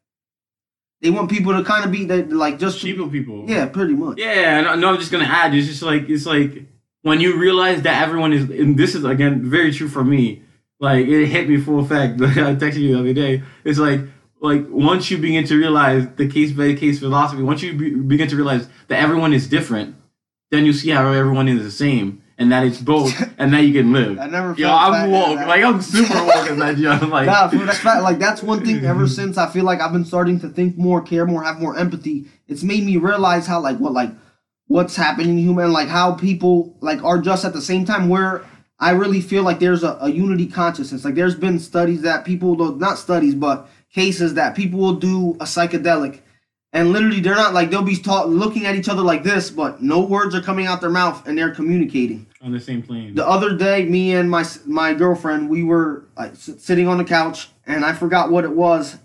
They 1.00 1.10
want 1.10 1.30
people 1.30 1.52
to 1.54 1.64
kind 1.64 1.84
of 1.84 1.90
be 1.90 2.04
they, 2.04 2.22
like 2.22 2.58
just 2.58 2.80
to- 2.80 2.86
people 2.86 3.44
yeah, 3.48 3.66
pretty 3.66 3.94
much. 3.94 4.18
Yeah, 4.18 4.60
no, 4.60 4.74
no, 4.76 4.90
I'm 4.90 4.98
just 4.98 5.10
gonna 5.10 5.24
add. 5.24 5.54
It's 5.54 5.66
just 5.66 5.82
like 5.82 6.08
it's 6.08 6.26
like 6.26 6.64
when 7.02 7.20
you 7.20 7.36
realize 7.36 7.82
that 7.82 8.02
everyone 8.02 8.32
is, 8.32 8.48
and 8.48 8.78
this 8.78 8.94
is 8.94 9.04
again 9.04 9.48
very 9.48 9.72
true 9.72 9.88
for 9.88 10.04
me. 10.04 10.42
Like 10.78 11.06
it 11.06 11.26
hit 11.26 11.48
me 11.48 11.58
full 11.58 11.80
effect. 11.80 12.20
Like 12.20 12.36
I 12.36 12.54
texted 12.54 12.80
you 12.80 12.94
the 12.94 13.00
other 13.00 13.12
day. 13.12 13.42
It's 13.64 13.78
like 13.78 14.00
like 14.40 14.66
once 14.68 15.10
you 15.10 15.18
begin 15.18 15.46
to 15.46 15.56
realize 15.56 16.06
the 16.16 16.28
case 16.28 16.52
by 16.52 16.74
case 16.74 16.98
philosophy, 16.98 17.42
once 17.42 17.62
you 17.62 17.72
be, 17.74 17.94
begin 17.94 18.28
to 18.28 18.36
realize 18.36 18.68
that 18.88 19.00
everyone 19.00 19.32
is 19.32 19.48
different, 19.48 19.94
then 20.52 20.66
you 20.66 20.72
see 20.74 20.90
how 20.90 21.10
everyone 21.10 21.48
is 21.48 21.64
the 21.64 21.70
same, 21.70 22.22
and 22.36 22.52
that 22.52 22.62
it's 22.62 22.78
both, 22.78 23.10
and 23.38 23.52
that 23.54 23.60
you 23.60 23.72
can 23.72 23.92
live. 23.92 24.18
I 24.18 24.26
never. 24.26 24.54
Yo, 24.54 24.70
I'm 24.70 25.10
woke. 25.10 25.38
Like 25.38 25.64
I'm 25.64 25.80
super 25.80 26.12
woke 26.26 26.50
as 26.50 26.58
that 26.58 26.78
young. 26.78 27.08
Like 27.08 27.26
Nah, 27.26 27.48
fool, 27.48 27.64
that's 27.64 27.78
fact. 27.78 28.02
Like 28.02 28.18
that's 28.18 28.42
one 28.42 28.64
thing. 28.64 28.84
Ever 28.84 29.08
since 29.08 29.38
I 29.38 29.48
feel 29.50 29.64
like 29.64 29.80
I've 29.80 29.92
been 29.92 30.04
starting 30.04 30.38
to 30.40 30.48
think 30.50 30.76
more, 30.76 31.00
care 31.00 31.26
more, 31.26 31.42
have 31.42 31.58
more 31.58 31.76
empathy. 31.76 32.26
It's 32.46 32.62
made 32.62 32.84
me 32.84 32.98
realize 32.98 33.46
how 33.46 33.60
like 33.60 33.78
what 33.78 33.94
like 33.94 34.10
what's 34.66 34.94
happening 34.94 35.30
in 35.30 35.38
human, 35.38 35.72
like 35.72 35.88
how 35.88 36.12
people 36.12 36.76
like 36.80 37.02
are 37.02 37.18
just 37.18 37.46
at 37.46 37.54
the 37.54 37.62
same 37.62 37.86
time. 37.86 38.10
Where 38.10 38.44
I 38.78 38.90
really 38.90 39.22
feel 39.22 39.42
like 39.44 39.58
there's 39.58 39.82
a, 39.82 39.96
a 40.02 40.10
unity 40.10 40.48
consciousness. 40.48 41.04
Like 41.04 41.14
there's 41.14 41.34
been 41.34 41.58
studies 41.60 42.02
that 42.02 42.26
people, 42.26 42.56
though 42.56 42.74
not 42.74 42.98
studies, 42.98 43.34
but 43.34 43.70
cases 43.94 44.34
that 44.34 44.54
people 44.54 44.80
will 44.80 44.96
do 44.96 45.30
a 45.40 45.44
psychedelic, 45.44 46.20
and 46.72 46.92
literally 46.92 47.20
they're 47.20 47.34
not 47.34 47.52
like 47.54 47.70
they'll 47.70 47.82
be 47.82 47.96
talk, 47.96 48.26
looking 48.26 48.64
at 48.66 48.74
each 48.74 48.88
other 48.88 49.02
like 49.02 49.22
this, 49.22 49.50
but 49.50 49.82
no 49.82 50.00
words 50.00 50.34
are 50.34 50.40
coming 50.40 50.66
out 50.66 50.80
their 50.80 50.90
mouth, 50.90 51.26
and 51.26 51.36
they're 51.36 51.54
communicating. 51.54 52.26
On 52.40 52.50
the 52.52 52.60
same 52.60 52.82
plane. 52.82 53.14
The 53.14 53.26
other 53.26 53.56
day, 53.56 53.84
me 53.84 54.14
and 54.14 54.30
my 54.30 54.44
my 54.66 54.94
girlfriend, 54.94 55.48
we 55.48 55.62
were 55.62 56.06
s- 56.18 56.50
sitting 56.58 56.88
on 56.88 56.98
the 56.98 57.04
couch, 57.04 57.48
and 57.66 57.84
I 57.84 57.92
forgot 57.92 58.30
what 58.30 58.44
it 58.44 58.52
was. 58.52 58.96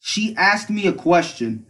She 0.00 0.34
asked 0.36 0.68
me 0.68 0.86
a 0.86 0.92
question, 0.92 1.66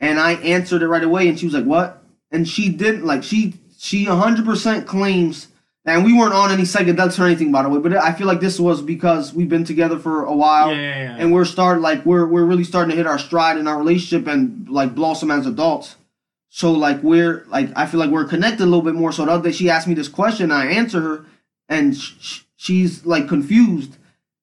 and 0.00 0.18
I 0.18 0.32
answered 0.34 0.82
it 0.82 0.88
right 0.88 1.04
away, 1.04 1.28
and 1.28 1.38
she 1.38 1.46
was 1.46 1.54
like, 1.54 1.64
"What?" 1.66 2.02
And 2.30 2.48
she 2.48 2.68
didn't 2.70 3.04
like 3.04 3.22
she 3.22 3.54
she 3.78 4.04
hundred 4.04 4.46
percent 4.46 4.86
claims, 4.86 5.48
and 5.86 6.04
we 6.04 6.16
weren't 6.16 6.32
on 6.32 6.50
any 6.50 6.62
psychedelics 6.62 7.18
or 7.18 7.24
anything 7.24 7.52
by 7.52 7.62
the 7.62 7.68
way, 7.68 7.78
but 7.78 7.94
I 7.96 8.12
feel 8.12 8.26
like 8.26 8.40
this 8.40 8.58
was 8.58 8.80
because 8.80 9.34
we've 9.34 9.48
been 9.48 9.64
together 9.64 9.98
for 9.98 10.24
a 10.24 10.34
while, 10.34 10.70
yeah, 10.70 10.80
yeah, 10.80 11.02
yeah. 11.02 11.16
and 11.18 11.32
we're 11.32 11.44
start 11.44 11.80
like 11.80 12.04
we're 12.06 12.26
we're 12.26 12.44
really 12.44 12.64
starting 12.64 12.90
to 12.90 12.96
hit 12.96 13.06
our 13.06 13.18
stride 13.18 13.58
in 13.58 13.68
our 13.68 13.76
relationship 13.78 14.26
and 14.26 14.68
like 14.68 14.94
blossom 14.94 15.30
as 15.30 15.46
adults. 15.46 15.96
So 16.48 16.72
like 16.72 17.02
we're 17.02 17.44
like 17.48 17.70
I 17.76 17.86
feel 17.86 18.00
like 18.00 18.10
we're 18.10 18.24
connected 18.24 18.62
a 18.62 18.66
little 18.66 18.82
bit 18.82 18.94
more. 18.94 19.12
So 19.12 19.24
the 19.24 19.32
other 19.32 19.50
day 19.50 19.52
she 19.52 19.68
asked 19.68 19.88
me 19.88 19.94
this 19.94 20.08
question, 20.08 20.50
I 20.50 20.66
answer 20.66 21.00
her, 21.00 21.26
and 21.68 21.96
sh- 21.96 22.12
sh- 22.20 22.40
she's 22.56 23.04
like 23.04 23.28
confused, 23.28 23.96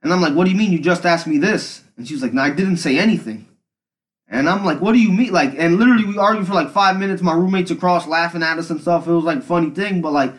and 0.04 0.14
I'm 0.14 0.22
like, 0.22 0.36
"What 0.36 0.44
do 0.46 0.52
you 0.52 0.58
mean 0.58 0.72
you 0.72 0.80
just 0.80 1.06
asked 1.06 1.26
me 1.26 1.38
this?" 1.38 1.84
And 1.98 2.08
she's 2.08 2.22
like, 2.22 2.34
"No, 2.34 2.42
I 2.42 2.50
didn't 2.52 2.78
say 2.78 3.00
anything." 3.00 3.48
And 4.28 4.48
I'm 4.48 4.64
like, 4.64 4.80
"What 4.80 4.94
do 4.94 5.00
you 5.00 5.12
mean?" 5.12 5.32
Like, 5.32 5.56
and 5.58 5.78
literally 5.78 6.06
we 6.06 6.18
argued 6.18 6.48
for 6.48 6.54
like 6.54 6.70
five 6.72 7.00
minutes. 7.00 7.22
My 7.22 7.34
roommates 7.34 7.72
across 7.72 8.06
laughing 8.08 8.44
at 8.44 8.60
us 8.60 8.70
and 8.70 8.80
stuff. 8.80 9.08
It 9.08 9.12
was 9.12 9.24
like 9.24 9.40
a 9.40 9.42
funny 9.42 9.70
thing, 9.72 10.02
but 10.02 10.14
like 10.14 10.34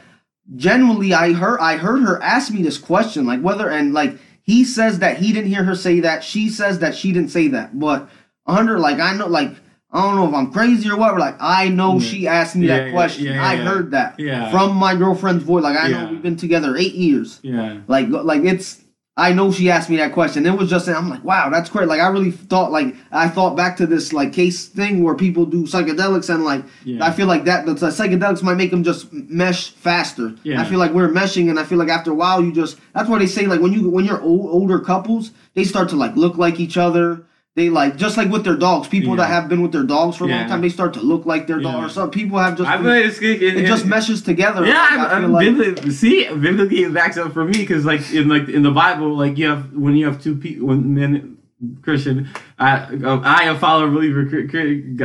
genuinely, 0.56 1.14
I 1.14 1.32
heard 1.32 1.58
I 1.60 1.76
heard 1.76 2.02
her 2.02 2.22
ask 2.22 2.52
me 2.52 2.62
this 2.62 2.78
question, 2.78 3.26
like 3.26 3.40
whether 3.40 3.68
and 3.68 3.92
like 3.92 4.18
he 4.42 4.64
says 4.64 4.98
that 5.00 5.18
he 5.18 5.32
didn't 5.32 5.50
hear 5.50 5.64
her 5.64 5.74
say 5.74 6.00
that. 6.00 6.24
She 6.24 6.48
says 6.48 6.80
that 6.80 6.94
she 6.94 7.12
didn't 7.12 7.30
say 7.30 7.48
that, 7.48 7.78
but 7.78 8.08
a 8.46 8.54
hundred 8.54 8.78
like 8.80 8.98
I 8.98 9.14
know 9.16 9.26
like. 9.28 9.54
I 9.94 10.00
don't 10.00 10.16
know 10.16 10.26
if 10.26 10.32
I'm 10.34 10.50
crazy 10.50 10.88
or 10.88 10.96
what, 10.96 11.10
but 11.12 11.20
like 11.20 11.36
I 11.38 11.68
know 11.68 11.98
Yeah. 11.98 12.00
she 12.00 12.26
asked 12.26 12.56
me 12.56 12.66
Yeah, 12.66 12.78
that 12.78 12.86
yeah, 12.86 12.92
question. 12.92 13.38
I 13.38 13.56
heard 13.56 13.90
that 13.90 14.18
Yeah. 14.18 14.50
from 14.50 14.74
my 14.74 14.94
girlfriend's 14.96 15.44
voice. 15.44 15.62
Like 15.64 15.76
I 15.76 15.88
know 15.88 16.08
we've 16.10 16.22
been 16.22 16.36
together 16.38 16.78
eight 16.78 16.94
years. 16.94 17.38
yeah. 17.42 17.76
Like 17.88 18.08
like 18.08 18.42
it's 18.42 18.80
I 19.22 19.32
know 19.32 19.52
she 19.52 19.70
asked 19.70 19.88
me 19.88 19.96
that 19.98 20.12
question. 20.12 20.44
It 20.46 20.58
was 20.58 20.68
just 20.68 20.88
I'm 20.88 21.08
like 21.08 21.22
wow 21.22 21.48
that's 21.48 21.70
great. 21.70 21.86
Like 21.86 22.00
I 22.00 22.08
really 22.08 22.32
thought 22.32 22.72
like 22.72 22.96
I 23.12 23.28
thought 23.28 23.56
back 23.56 23.76
to 23.76 23.86
this 23.86 24.12
like 24.12 24.32
case 24.32 24.66
thing 24.66 25.04
where 25.04 25.14
people 25.14 25.46
do 25.46 25.62
psychedelics 25.62 26.28
and 26.34 26.44
like 26.44 26.64
Yeah. 26.84 27.06
I 27.06 27.12
feel 27.12 27.28
like 27.28 27.44
that 27.44 27.64
the 27.64 27.74
psychedelics 27.74 28.42
might 28.42 28.56
make 28.56 28.72
them 28.72 28.82
just 28.82 29.12
mesh 29.12 29.70
faster. 29.70 30.34
Yeah. 30.42 30.60
I 30.60 30.64
feel 30.64 30.80
like 30.80 30.92
we're 30.92 31.08
meshing 31.08 31.50
and 31.50 31.58
I 31.60 31.64
feel 31.64 31.78
like 31.78 31.88
after 31.88 32.10
a 32.10 32.14
while 32.14 32.42
you 32.42 32.52
just 32.52 32.78
that's 32.94 33.08
why 33.08 33.18
they 33.20 33.26
say 33.26 33.46
like 33.46 33.60
when 33.60 33.72
you 33.72 33.88
when 33.88 34.04
you're 34.04 34.20
old, 34.20 34.50
older 34.50 34.80
couples 34.80 35.30
they 35.54 35.64
start 35.64 35.88
to 35.90 35.96
like 35.96 36.16
look 36.16 36.36
like 36.36 36.58
each 36.58 36.76
other. 36.76 37.24
They 37.54 37.68
like 37.68 37.96
just 37.96 38.16
like 38.16 38.30
with 38.30 38.44
their 38.44 38.56
dogs. 38.56 38.88
People 38.88 39.14
that 39.16 39.26
have 39.26 39.46
been 39.48 39.60
with 39.60 39.72
their 39.72 39.82
dogs 39.82 40.16
for 40.16 40.24
a 40.24 40.28
Yeah. 40.28 40.40
long 40.40 40.48
time, 40.48 40.60
they 40.62 40.70
start 40.70 40.94
to 40.94 41.00
look 41.00 41.26
like 41.26 41.46
their 41.46 41.60
dog. 41.60 41.74
Yeah. 41.74 41.84
Or 41.84 41.88
some 41.90 42.10
people 42.10 42.38
have 42.38 42.56
just 42.56 42.68
I 42.68 42.78
feel 42.78 42.86
like 42.86 43.04
it's 43.04 43.18
it, 43.20 43.42
it 43.42 43.66
just 43.66 43.84
meshes 43.84 44.22
together. 44.22 44.64
Yeah, 44.64 44.72
Like, 44.72 44.92
I 45.10 45.20
feel 45.20 45.36
I'm 45.36 45.58
like- 45.58 45.90
see, 45.92 46.28
biblically 46.28 46.84
it 46.84 46.94
backs 46.94 47.18
up 47.18 47.32
for 47.34 47.44
me 47.44 47.52
because 47.52 47.84
like 47.84 48.10
in 48.12 48.28
like 48.28 48.48
in 48.48 48.62
the 48.62 48.70
Bible, 48.70 49.14
like 49.14 49.36
you 49.36 49.48
have 49.48 49.70
when 49.74 49.96
you 49.96 50.06
have 50.06 50.22
two 50.22 50.34
people, 50.34 50.68
when 50.68 50.94
men 50.94 51.36
Christian, 51.82 52.28
I 52.58 52.76
uh, 53.04 53.20
I 53.24 53.44
a 53.44 53.58
follower 53.58 53.90
believer, 53.90 54.22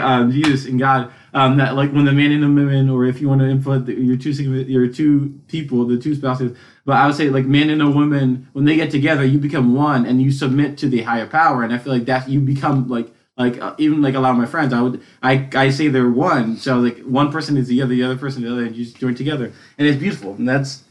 um, 0.02 0.32
Jesus 0.32 0.66
and 0.66 0.80
God, 0.80 1.12
um, 1.34 1.58
that 1.58 1.76
like 1.76 1.92
when 1.92 2.06
the 2.06 2.12
man 2.12 2.32
and 2.32 2.44
the 2.44 2.48
woman, 2.48 2.90
or 2.90 3.06
if 3.06 3.22
you 3.22 3.30
want 3.30 3.42
to 3.42 3.48
input 3.48 3.86
the, 3.86 3.94
your 3.94 4.18
two 4.18 4.32
your 4.32 4.88
two 4.88 5.40
people, 5.48 5.86
the 5.86 5.98
two 5.98 6.16
spouses, 6.16 6.58
but 6.86 6.98
I 6.98 7.06
would 7.06 7.16
say 7.16 7.30
like 7.30 7.46
man 7.46 7.70
and 7.70 7.82
a 7.82 7.90
woman 7.90 8.48
when 8.54 8.66
they 8.66 8.76
get 8.76 8.90
together, 8.90 9.24
you 9.24 9.38
become 9.38 9.76
one 9.76 10.06
and 10.06 10.22
you 10.22 10.32
submit 10.32 10.78
to 10.80 10.90
the 10.90 11.04
higher 11.04 11.28
power, 11.28 11.64
and 11.64 11.74
I 11.74 11.78
feel 11.78 11.94
like 11.94 12.06
that 12.06 12.28
you 12.28 12.40
become 12.40 12.88
like 12.88 13.08
like 13.38 13.62
uh, 13.62 13.76
even 13.78 14.02
like 14.02 14.16
a 14.16 14.20
lot 14.20 14.32
of 14.32 14.38
my 14.38 14.48
friends, 14.48 14.74
I 14.74 14.82
would 14.82 15.02
I 15.22 15.48
I 15.54 15.70
say 15.70 15.90
they're 15.90 16.10
one, 16.10 16.58
so 16.58 16.80
like 16.80 17.00
one 17.00 17.32
person 17.32 17.56
is 17.58 17.68
the 17.68 17.82
other, 17.82 17.94
the 17.94 18.04
other 18.04 18.18
person 18.18 18.42
the 18.44 18.52
other, 18.52 18.66
and 18.66 18.76
you 18.76 18.84
just 18.84 18.98
join 18.98 19.14
together, 19.14 19.52
and 19.78 19.88
it's 19.88 20.00
beautiful, 20.00 20.34
and 20.34 20.50
that's 20.50 20.84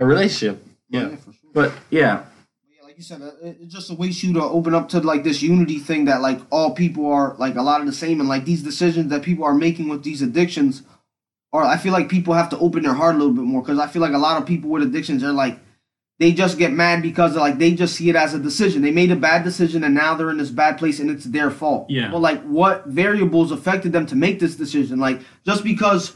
a 0.00 0.06
relationship. 0.06 0.62
Yeah, 0.90 1.16
for 1.16 1.32
sure. 1.32 1.50
but 1.52 1.72
yeah, 1.90 2.00
Yeah, 2.00 2.24
like 2.92 2.98
you 2.98 3.04
said, 3.04 3.22
uh, 3.22 3.30
it, 3.42 3.56
it 3.62 3.68
just 3.68 3.88
awaits 3.90 4.22
you 4.22 4.34
to 4.34 4.42
open 4.42 4.74
up 4.74 4.90
to 4.90 5.00
like 5.00 5.24
this 5.24 5.40
unity 5.40 5.78
thing 5.78 6.04
that 6.04 6.20
like 6.20 6.38
all 6.50 6.74
people 6.74 7.10
are 7.10 7.34
like 7.38 7.56
a 7.56 7.62
lot 7.62 7.80
of 7.80 7.86
the 7.86 7.92
same, 7.92 8.20
and 8.20 8.28
like 8.28 8.44
these 8.44 8.62
decisions 8.62 9.08
that 9.08 9.22
people 9.22 9.46
are 9.46 9.54
making 9.54 9.88
with 9.88 10.02
these 10.02 10.20
addictions, 10.20 10.82
or 11.52 11.62
I 11.62 11.78
feel 11.78 11.94
like 11.94 12.10
people 12.10 12.34
have 12.34 12.50
to 12.50 12.58
open 12.58 12.82
their 12.82 12.92
heart 12.92 13.14
a 13.14 13.18
little 13.18 13.32
bit 13.32 13.44
more 13.44 13.62
because 13.62 13.78
I 13.78 13.86
feel 13.86 14.02
like 14.02 14.12
a 14.12 14.18
lot 14.18 14.38
of 14.38 14.46
people 14.46 14.68
with 14.68 14.82
addictions 14.82 15.24
are 15.24 15.32
like 15.32 15.58
they 16.18 16.32
just 16.32 16.58
get 16.58 16.70
mad 16.70 17.00
because 17.00 17.34
like 17.34 17.56
they 17.56 17.72
just 17.72 17.96
see 17.96 18.10
it 18.10 18.16
as 18.16 18.34
a 18.34 18.38
decision. 18.38 18.82
They 18.82 18.90
made 18.90 19.10
a 19.10 19.16
bad 19.16 19.42
decision 19.42 19.84
and 19.84 19.94
now 19.94 20.14
they're 20.14 20.30
in 20.30 20.36
this 20.36 20.50
bad 20.50 20.76
place 20.76 21.00
and 21.00 21.10
it's 21.10 21.24
their 21.24 21.50
fault. 21.50 21.88
Yeah. 21.88 22.10
But 22.10 22.18
like 22.18 22.42
what 22.42 22.86
variables 22.88 23.52
affected 23.52 23.94
them 23.94 24.04
to 24.08 24.16
make 24.16 24.38
this 24.38 24.56
decision? 24.56 25.00
Like 25.00 25.22
just 25.46 25.64
because 25.64 26.14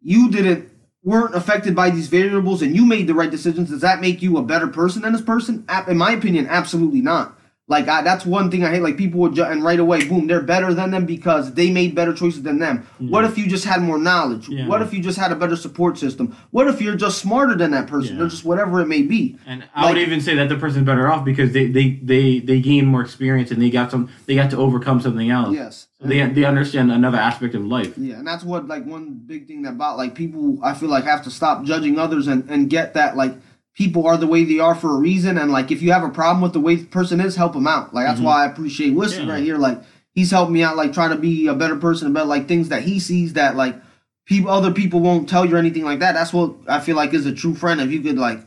you 0.00 0.30
didn't 0.30 0.70
weren't 1.04 1.34
affected 1.34 1.76
by 1.76 1.90
these 1.90 2.08
variables 2.08 2.62
and 2.62 2.74
you 2.74 2.84
made 2.86 3.06
the 3.06 3.14
right 3.14 3.30
decisions, 3.30 3.70
does 3.70 3.82
that 3.82 4.00
make 4.00 4.22
you 4.22 4.38
a 4.38 4.42
better 4.42 4.66
person 4.66 5.02
than 5.02 5.12
this 5.12 5.22
person? 5.22 5.64
In 5.86 5.98
my 5.98 6.12
opinion, 6.12 6.46
absolutely 6.48 7.02
not. 7.02 7.38
Like 7.66 7.88
I, 7.88 8.02
that's 8.02 8.26
one 8.26 8.50
thing 8.50 8.62
I 8.62 8.68
hate. 8.70 8.82
Like 8.82 8.98
people 8.98 9.20
would 9.20 9.34
ju- 9.34 9.42
and 9.44 9.64
right 9.64 9.80
away, 9.80 10.06
boom, 10.06 10.26
they're 10.26 10.42
better 10.42 10.74
than 10.74 10.90
them 10.90 11.06
because 11.06 11.54
they 11.54 11.70
made 11.70 11.94
better 11.94 12.12
choices 12.12 12.42
than 12.42 12.58
them. 12.58 12.86
What 12.98 13.24
if 13.24 13.38
you 13.38 13.46
just 13.48 13.64
had 13.64 13.80
more 13.80 13.96
knowledge? 13.98 14.50
Yeah. 14.50 14.66
What 14.68 14.82
if 14.82 14.92
you 14.92 15.00
just 15.02 15.18
had 15.18 15.32
a 15.32 15.34
better 15.34 15.56
support 15.56 15.96
system? 15.96 16.36
What 16.50 16.68
if 16.68 16.82
you're 16.82 16.94
just 16.94 17.18
smarter 17.22 17.54
than 17.54 17.70
that 17.70 17.86
person, 17.86 18.18
Yeah. 18.18 18.24
or 18.24 18.28
just 18.28 18.44
whatever 18.44 18.82
it 18.82 18.86
may 18.86 19.00
be? 19.00 19.38
and 19.46 19.64
I 19.74 19.88
would 19.88 19.96
even 19.98 20.20
say 20.20 20.34
that 20.34 20.50
the 20.50 20.56
person's 20.56 20.84
better 20.84 21.10
off 21.10 21.24
because 21.24 21.52
they 21.52 21.66
they 21.66 21.92
they 22.02 22.38
they 22.40 22.60
gain 22.60 22.84
more 22.84 23.00
experience 23.00 23.50
and 23.50 23.62
they 23.62 23.70
got 23.70 23.90
some 23.90 24.10
they 24.26 24.34
got 24.34 24.50
to 24.50 24.58
overcome 24.58 25.00
something 25.00 25.30
else. 25.30 25.54
Yes. 25.54 25.86
They 26.02 26.20
they 26.28 26.44
understand 26.44 26.92
another 26.92 27.16
aspect 27.16 27.54
of 27.54 27.64
life. 27.64 27.96
Yeah, 27.96 28.16
and 28.16 28.26
that's 28.26 28.44
what 28.44 28.68
like 28.68 28.84
one 28.84 29.22
big 29.24 29.46
thing 29.46 29.64
about 29.64 29.96
like 29.96 30.14
people 30.14 30.58
I 30.62 30.74
feel 30.74 30.90
like 30.90 31.04
have 31.04 31.22
to 31.24 31.30
stop 31.30 31.64
judging 31.64 31.98
others 31.98 32.26
and 32.26 32.46
and 32.50 32.68
get 32.68 32.92
that 32.92 33.16
like 33.16 33.32
people 33.74 34.06
are 34.06 34.16
the 34.16 34.26
way 34.26 34.44
they 34.44 34.58
are 34.60 34.74
for 34.74 34.94
a 34.94 34.98
reason 34.98 35.36
and 35.36 35.50
like 35.50 35.70
if 35.70 35.82
you 35.82 35.92
have 35.92 36.04
a 36.04 36.08
problem 36.08 36.40
with 36.40 36.52
the 36.52 36.60
way 36.60 36.76
the 36.76 36.86
person 36.86 37.20
is, 37.20 37.36
help 37.36 37.52
them 37.54 37.66
out. 37.66 37.92
Like 37.92 38.06
that's 38.06 38.20
why 38.20 38.44
I 38.44 38.46
appreciate 38.46 38.92
Mm-hmm. 38.94 39.26
Yeah. 39.28 39.34
right 39.34 39.42
here. 39.42 39.58
Like 39.58 39.82
he's 40.12 40.30
helped 40.30 40.52
me 40.52 40.62
out 40.62 40.76
like 40.76 40.92
trying 40.92 41.10
to 41.10 41.16
be 41.16 41.48
a 41.48 41.54
better 41.54 41.76
person 41.76 42.06
about 42.08 42.28
like 42.28 42.46
things 42.48 42.68
that 42.68 42.82
he 42.82 43.00
sees 43.00 43.32
that 43.34 43.56
like 43.56 43.76
people 44.26 44.50
other 44.50 44.72
people 44.72 45.00
won't 45.00 45.28
tell 45.28 45.44
you 45.44 45.56
or 45.56 45.58
anything 45.58 45.84
like 45.84 45.98
that. 45.98 46.12
That's 46.12 46.32
what 46.32 46.54
I 46.68 46.80
feel 46.80 46.96
like 46.96 47.12
is 47.14 47.26
a 47.26 47.34
true 47.34 47.54
friend 47.54 47.80
if 47.80 47.90
you 47.90 48.00
could 48.00 48.16
like 48.18 48.46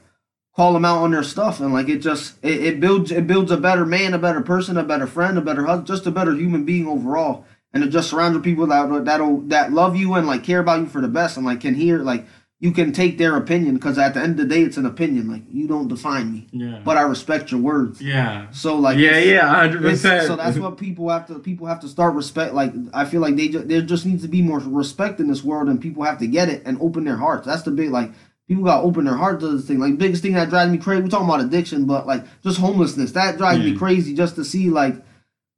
call 0.55 0.73
them 0.73 0.85
out 0.85 1.03
on 1.03 1.11
their 1.11 1.23
stuff 1.23 1.59
and 1.59 1.71
like 1.73 1.87
it 1.89 1.99
just 1.99 2.35
it, 2.41 2.63
it 2.63 2.79
builds 2.79 3.11
it 3.11 3.27
builds 3.27 3.51
a 3.51 3.57
better 3.57 3.85
man, 3.85 4.13
a 4.13 4.17
better 4.17 4.41
person, 4.41 4.77
a 4.77 4.83
better 4.83 5.07
friend, 5.07 5.37
a 5.37 5.41
better 5.41 5.65
husband, 5.65 5.87
just 5.87 6.07
a 6.07 6.11
better 6.11 6.33
human 6.33 6.63
being 6.63 6.87
overall. 6.87 7.45
And 7.73 7.83
to 7.83 7.89
just 7.89 8.09
surround 8.09 8.33
your 8.33 8.41
people 8.41 8.65
that 8.67 9.05
that'll 9.05 9.41
that 9.41 9.73
love 9.73 9.95
you 9.95 10.13
and 10.15 10.25
like 10.25 10.43
care 10.43 10.59
about 10.59 10.79
you 10.79 10.85
for 10.87 11.01
the 11.01 11.07
best 11.09 11.35
and 11.37 11.45
like 11.45 11.59
can 11.61 11.75
hear 11.75 11.99
like 11.99 12.25
you 12.59 12.71
can 12.71 12.91
take 12.91 13.19
their 13.19 13.35
opinion 13.37 13.75
because 13.75 13.99
at 13.99 14.15
the 14.15 14.19
end 14.19 14.31
of 14.39 14.47
the 14.49 14.55
day 14.55 14.63
it's 14.63 14.77
an 14.77 14.85
opinion. 14.87 15.29
Like 15.29 15.43
you 15.49 15.67
don't 15.67 15.87
define 15.87 16.33
me, 16.33 16.47
Yeah. 16.51 16.81
but 16.83 16.97
I 16.97 17.01
respect 17.01 17.51
your 17.51 17.61
words. 17.61 18.01
yeah. 18.01 18.49
So 18.51 18.77
like 18.77 18.97
yeah, 18.97 19.19
yeah, 19.19 19.47
hundred 19.47 19.83
percent. 19.83 20.25
So 20.25 20.35
that's 20.35 20.57
what 20.57 20.77
people 20.77 21.09
have 21.09 21.27
to 21.27 21.37
people 21.39 21.67
have 21.67 21.79
to 21.81 21.87
start 21.87 22.15
respect. 22.15 22.53
Like 22.55 22.73
I 22.93 23.05
feel 23.05 23.21
like 23.21 23.35
they 23.35 23.47
just 23.49 23.67
there 23.67 23.81
just 23.81 24.05
needs 24.07 24.23
to 24.23 24.27
be 24.27 24.41
more 24.41 24.59
respect 24.59 25.19
in 25.19 25.27
this 25.27 25.43
world, 25.43 25.69
and 25.69 25.79
people 25.79 26.03
have 26.03 26.17
to 26.19 26.27
get 26.27 26.49
it 26.49 26.63
and 26.65 26.79
open 26.81 27.03
their 27.03 27.17
hearts. 27.17 27.45
That's 27.45 27.61
the 27.61 27.71
big 27.71 27.91
like 27.91 28.11
people 28.47 28.63
got 28.63 28.77
to 28.77 28.83
open 28.87 29.05
their 29.05 29.17
heart 29.17 29.39
to 29.41 29.49
this 29.49 29.67
thing. 29.67 29.77
Like 29.77 29.97
biggest 29.99 30.23
thing 30.23 30.33
that 30.33 30.49
drives 30.49 30.71
me 30.71 30.79
crazy. 30.79 31.03
We're 31.03 31.09
talking 31.09 31.27
about 31.27 31.41
addiction, 31.41 31.85
but 31.85 32.07
like 32.07 32.23
just 32.41 32.59
homelessness 32.59 33.11
that 33.11 33.37
drives 33.37 33.63
me 33.63 33.75
crazy 33.77 34.15
just 34.15 34.35
to 34.35 34.43
see 34.43 34.69
like 34.71 34.95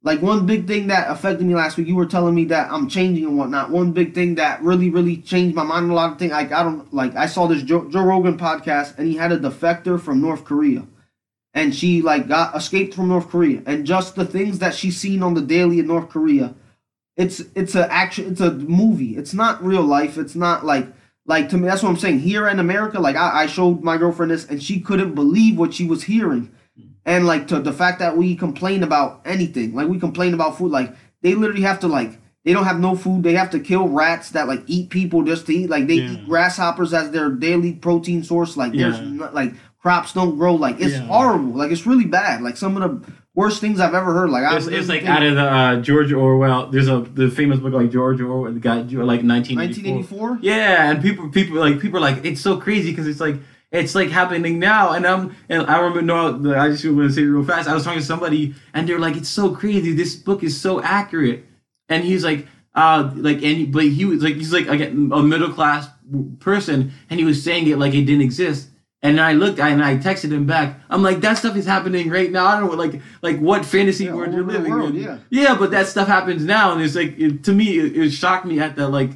like 0.02 0.22
one 0.22 0.46
big 0.46 0.66
thing 0.66 0.86
that 0.86 1.10
affected 1.10 1.46
me 1.46 1.54
last 1.54 1.76
week. 1.76 1.86
You 1.86 1.96
were 1.96 2.06
telling 2.06 2.34
me 2.34 2.44
that 2.46 2.70
I'm 2.70 2.88
changing 2.88 3.24
and 3.24 3.38
whatnot. 3.38 3.70
One 3.70 3.92
big 3.92 4.14
thing 4.14 4.36
that 4.36 4.62
really 4.62 4.90
really 4.90 5.18
changed 5.18 5.54
my 5.54 5.62
mind. 5.62 5.90
A 5.90 5.94
lot 5.94 6.12
of 6.12 6.18
things 6.18 6.32
like 6.32 6.52
I 6.52 6.62
don't 6.62 6.92
like 6.92 7.16
I 7.16 7.26
saw 7.26 7.46
this 7.46 7.62
Joe, 7.62 7.88
Joe 7.90 8.04
Rogan 8.04 8.38
podcast 8.38 8.98
and 8.98 9.06
he 9.06 9.16
had 9.16 9.32
a 9.32 9.38
defector 9.38 10.00
from 10.00 10.20
North 10.20 10.44
Korea 10.44 10.86
and 11.54 11.74
she 11.74 12.02
like 12.02 12.28
got 12.28 12.54
escaped 12.56 12.94
from 12.94 13.08
North 13.08 13.28
Korea, 13.28 13.62
and 13.66 13.86
just 13.86 14.14
the 14.14 14.24
things 14.24 14.58
that 14.60 14.74
she's 14.74 14.98
seen 14.98 15.22
on 15.22 15.34
the 15.34 15.40
daily 15.40 15.80
in 15.80 15.86
North 15.86 16.08
Korea, 16.08 16.54
it's 17.16 17.40
it's 17.54 17.74
a 17.74 17.90
action, 17.92 18.30
it's 18.30 18.40
a 18.40 18.52
movie. 18.52 19.16
It's 19.16 19.34
not 19.34 19.64
real 19.64 19.82
life. 19.82 20.16
It's 20.16 20.36
not 20.36 20.64
like 20.64 20.86
like 21.26 21.48
to 21.50 21.58
me. 21.58 21.66
That's 21.66 21.82
what 21.82 21.90
I'm 21.90 21.96
saying. 21.96 22.20
Here 22.20 22.48
in 22.48 22.60
America, 22.60 23.00
like 23.00 23.16
I, 23.16 23.42
I 23.42 23.46
showed 23.46 23.82
my 23.82 23.96
girlfriend 23.96 24.30
this, 24.30 24.46
and 24.46 24.62
she 24.62 24.80
couldn't 24.80 25.14
believe 25.14 25.58
what 25.58 25.74
she 25.74 25.86
was 25.86 26.04
hearing, 26.04 26.52
and 27.10 27.26
like 27.26 27.48
to 27.48 27.58
the 27.58 27.72
fact 27.72 27.98
that 27.98 28.16
we 28.16 28.34
complain 28.36 28.82
about 28.82 29.20
anything, 29.24 29.74
like 29.74 29.88
we 29.88 29.98
complain 29.98 30.32
about 30.34 30.56
food, 30.58 30.70
like 30.70 30.94
they 31.22 31.34
literally 31.34 31.62
have 31.62 31.80
to 31.80 31.88
like. 31.88 32.18
They 32.44 32.54
don't 32.54 32.64
have 32.64 32.80
no 32.80 32.96
food. 32.96 33.22
They 33.22 33.34
have 33.34 33.50
to 33.50 33.60
kill 33.60 33.86
rats 33.88 34.30
that 34.30 34.48
like 34.48 34.62
eat 34.66 34.88
people 34.88 35.22
just 35.24 35.44
to 35.46 35.52
eat. 35.54 35.68
Like 35.68 35.86
they 35.88 35.94
Yeah. 36.00 36.12
eat 36.12 36.26
grasshoppers 36.26 36.94
as 36.94 37.10
their 37.10 37.28
daily 37.30 37.72
protein 37.74 38.22
source. 38.24 38.56
Like 38.56 38.72
there's 38.72 38.98
Yeah. 38.98 39.10
not, 39.20 39.34
like 39.34 39.52
crops 39.82 40.14
don't 40.14 40.38
grow. 40.38 40.54
Like 40.54 40.80
it's 40.80 40.94
Yeah. 40.94 41.00
horrible. 41.06 41.52
Like 41.60 41.70
it's 41.70 41.86
really 41.86 42.06
bad. 42.06 42.40
Like 42.40 42.56
some 42.56 42.78
of 42.78 42.82
the 42.82 43.12
worst 43.34 43.60
things 43.60 43.78
I've 43.78 43.92
ever 43.94 44.14
heard. 44.14 44.30
Like 44.30 44.44
I 44.44 44.56
It's, 44.56 44.66
it's 44.68 44.88
like 44.88 45.04
out 45.04 45.22
of 45.22 45.34
the 45.34 45.42
uh, 45.58 45.76
George 45.82 46.12
Orwell. 46.14 46.68
There's 46.72 46.88
a 46.88 47.00
the 47.00 47.28
famous 47.30 47.58
book 47.60 47.74
like 47.74 47.90
George 47.90 48.20
Orwell, 48.22 48.50
the 48.54 48.58
guy 48.58 48.76
like 49.12 49.22
1984. 49.22 49.58
1984. 50.30 50.38
Yeah, 50.40 50.90
and 50.90 51.02
people 51.02 51.28
people 51.28 51.58
like 51.58 51.78
people 51.78 51.98
are 51.98 52.06
like 52.10 52.24
it's 52.24 52.40
so 52.40 52.56
crazy 52.56 52.90
because 52.90 53.06
it's 53.06 53.20
like 53.20 53.36
it's 53.72 53.94
like 53.94 54.10
happening 54.10 54.58
now, 54.58 54.92
and 54.92 55.06
I'm 55.06 55.34
and 55.48 55.66
I 55.66 55.78
remember 55.78 56.02
no, 56.02 56.54
I 56.58 56.70
just 56.70 56.84
want 56.84 57.08
to 57.08 57.12
say 57.12 57.22
it 57.22 57.26
real 57.26 57.44
fast. 57.44 57.68
I 57.68 57.74
was 57.74 57.84
talking 57.84 58.00
to 58.00 58.06
somebody, 58.06 58.54
and 58.74 58.88
they're 58.88 58.98
like, 58.98 59.16
it's 59.16 59.28
so 59.28 59.54
crazy. 59.54 59.92
This 59.92 60.16
book 60.16 60.42
is 60.42 60.60
so 60.60 60.82
accurate, 60.82 61.44
and 61.88 62.04
he's 62.04 62.24
like. 62.24 62.46
uh, 62.74 63.10
like 63.16 63.42
and 63.42 63.72
but 63.72 63.82
he 63.84 64.04
was 64.04 64.22
like 64.22 64.36
he's 64.36 64.52
like 64.52 64.68
again 64.68 65.10
a 65.12 65.20
middle 65.22 65.52
class 65.52 65.88
person, 66.38 66.92
and 67.10 67.18
he 67.18 67.26
was 67.26 67.42
saying 67.42 67.66
it 67.68 67.78
like 67.78 67.94
it 67.94 68.04
didn't 68.04 68.22
exist. 68.22 68.68
And 69.02 69.18
I 69.18 69.32
looked 69.32 69.58
and 69.58 69.82
I 69.82 69.96
texted 69.96 70.30
him 70.30 70.44
back. 70.46 70.78
I'm 70.90 71.02
like, 71.02 71.20
that 71.22 71.38
stuff 71.38 71.56
is 71.56 71.64
happening 71.64 72.10
right 72.10 72.30
now. 72.30 72.44
I 72.46 72.60
don't 72.60 72.68
know, 72.70 72.76
like, 72.76 73.00
like 73.22 73.38
what 73.38 73.64
fantasy 73.64 74.04
Yeah, 74.04 74.12
world 74.14 74.34
you're 74.34 74.44
living 74.44 74.70
world, 74.72 74.94
in. 74.94 75.20
yeah. 75.30 75.56
but 75.58 75.70
that 75.70 75.86
stuff 75.86 76.06
happens 76.06 76.44
now, 76.44 76.72
and 76.72 76.82
it's 76.82 76.94
like 76.94 77.18
it, 77.18 77.42
to 77.44 77.52
me, 77.52 77.78
it, 77.78 77.96
it 77.96 78.10
shocked 78.10 78.44
me 78.44 78.60
at 78.60 78.76
the 78.76 78.88
like 78.88 79.12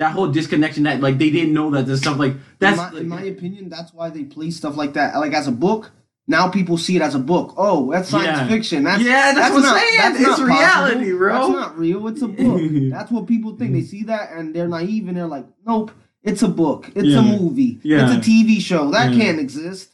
that 0.00 0.12
whole 0.12 0.28
disconnection 0.28 0.82
that 0.84 1.00
like 1.02 1.18
they 1.18 1.30
didn't 1.30 1.52
know 1.52 1.70
that 1.70 1.86
this 1.86 2.00
stuff 2.00 2.18
like 2.18 2.34
that's 2.58 2.72
in, 2.78 2.82
my, 2.84 2.90
like, 2.90 3.02
in 3.02 3.08
my 3.08 3.22
opinion, 3.22 3.68
that's 3.68 3.92
why 3.92 4.08
they 4.08 4.24
play 4.24 4.50
stuff 4.50 4.74
like 4.76 4.94
that. 4.94 5.14
Like 5.16 5.34
as 5.34 5.46
a 5.46 5.52
book, 5.52 5.90
now 6.26 6.48
people 6.48 6.78
see 6.78 6.96
it 6.96 7.02
as 7.02 7.14
a 7.14 7.18
book. 7.18 7.52
Oh, 7.58 7.92
that's 7.92 8.08
science 8.08 8.38
Yeah. 8.38 8.48
fiction. 8.48 8.84
That's, 8.84 9.02
Yeah, 9.02 9.32
that's 9.34 9.54
what 9.54 9.62
I'm 9.64 9.78
saying. 9.78 9.98
that's 9.98 10.18
It's 10.20 10.26
not 10.26 10.48
possible. 10.48 10.56
reality, 10.96 11.12
bro. 11.12 11.32
That's 11.34 11.48
not 11.52 11.78
real. 11.78 12.08
It's 12.08 12.22
a 12.22 12.28
book. 12.28 12.60
that's 12.90 13.10
what 13.10 13.26
people 13.26 13.56
think. 13.56 13.72
They 13.74 13.82
see 13.82 14.04
that 14.04 14.32
and 14.32 14.54
they're 14.54 14.68
naive 14.68 15.06
and 15.06 15.16
they're 15.18 15.26
like, 15.26 15.44
nope, 15.66 15.90
it's 16.22 16.42
a 16.42 16.48
book. 16.48 16.90
It's 16.94 17.08
Yeah. 17.08 17.18
a 17.18 17.38
movie. 17.38 17.78
Yeah. 17.82 18.04
It's 18.16 18.26
a 18.26 18.30
TV 18.30 18.58
show. 18.58 18.90
That 18.92 19.12
can't 19.12 19.38
exist. 19.38 19.90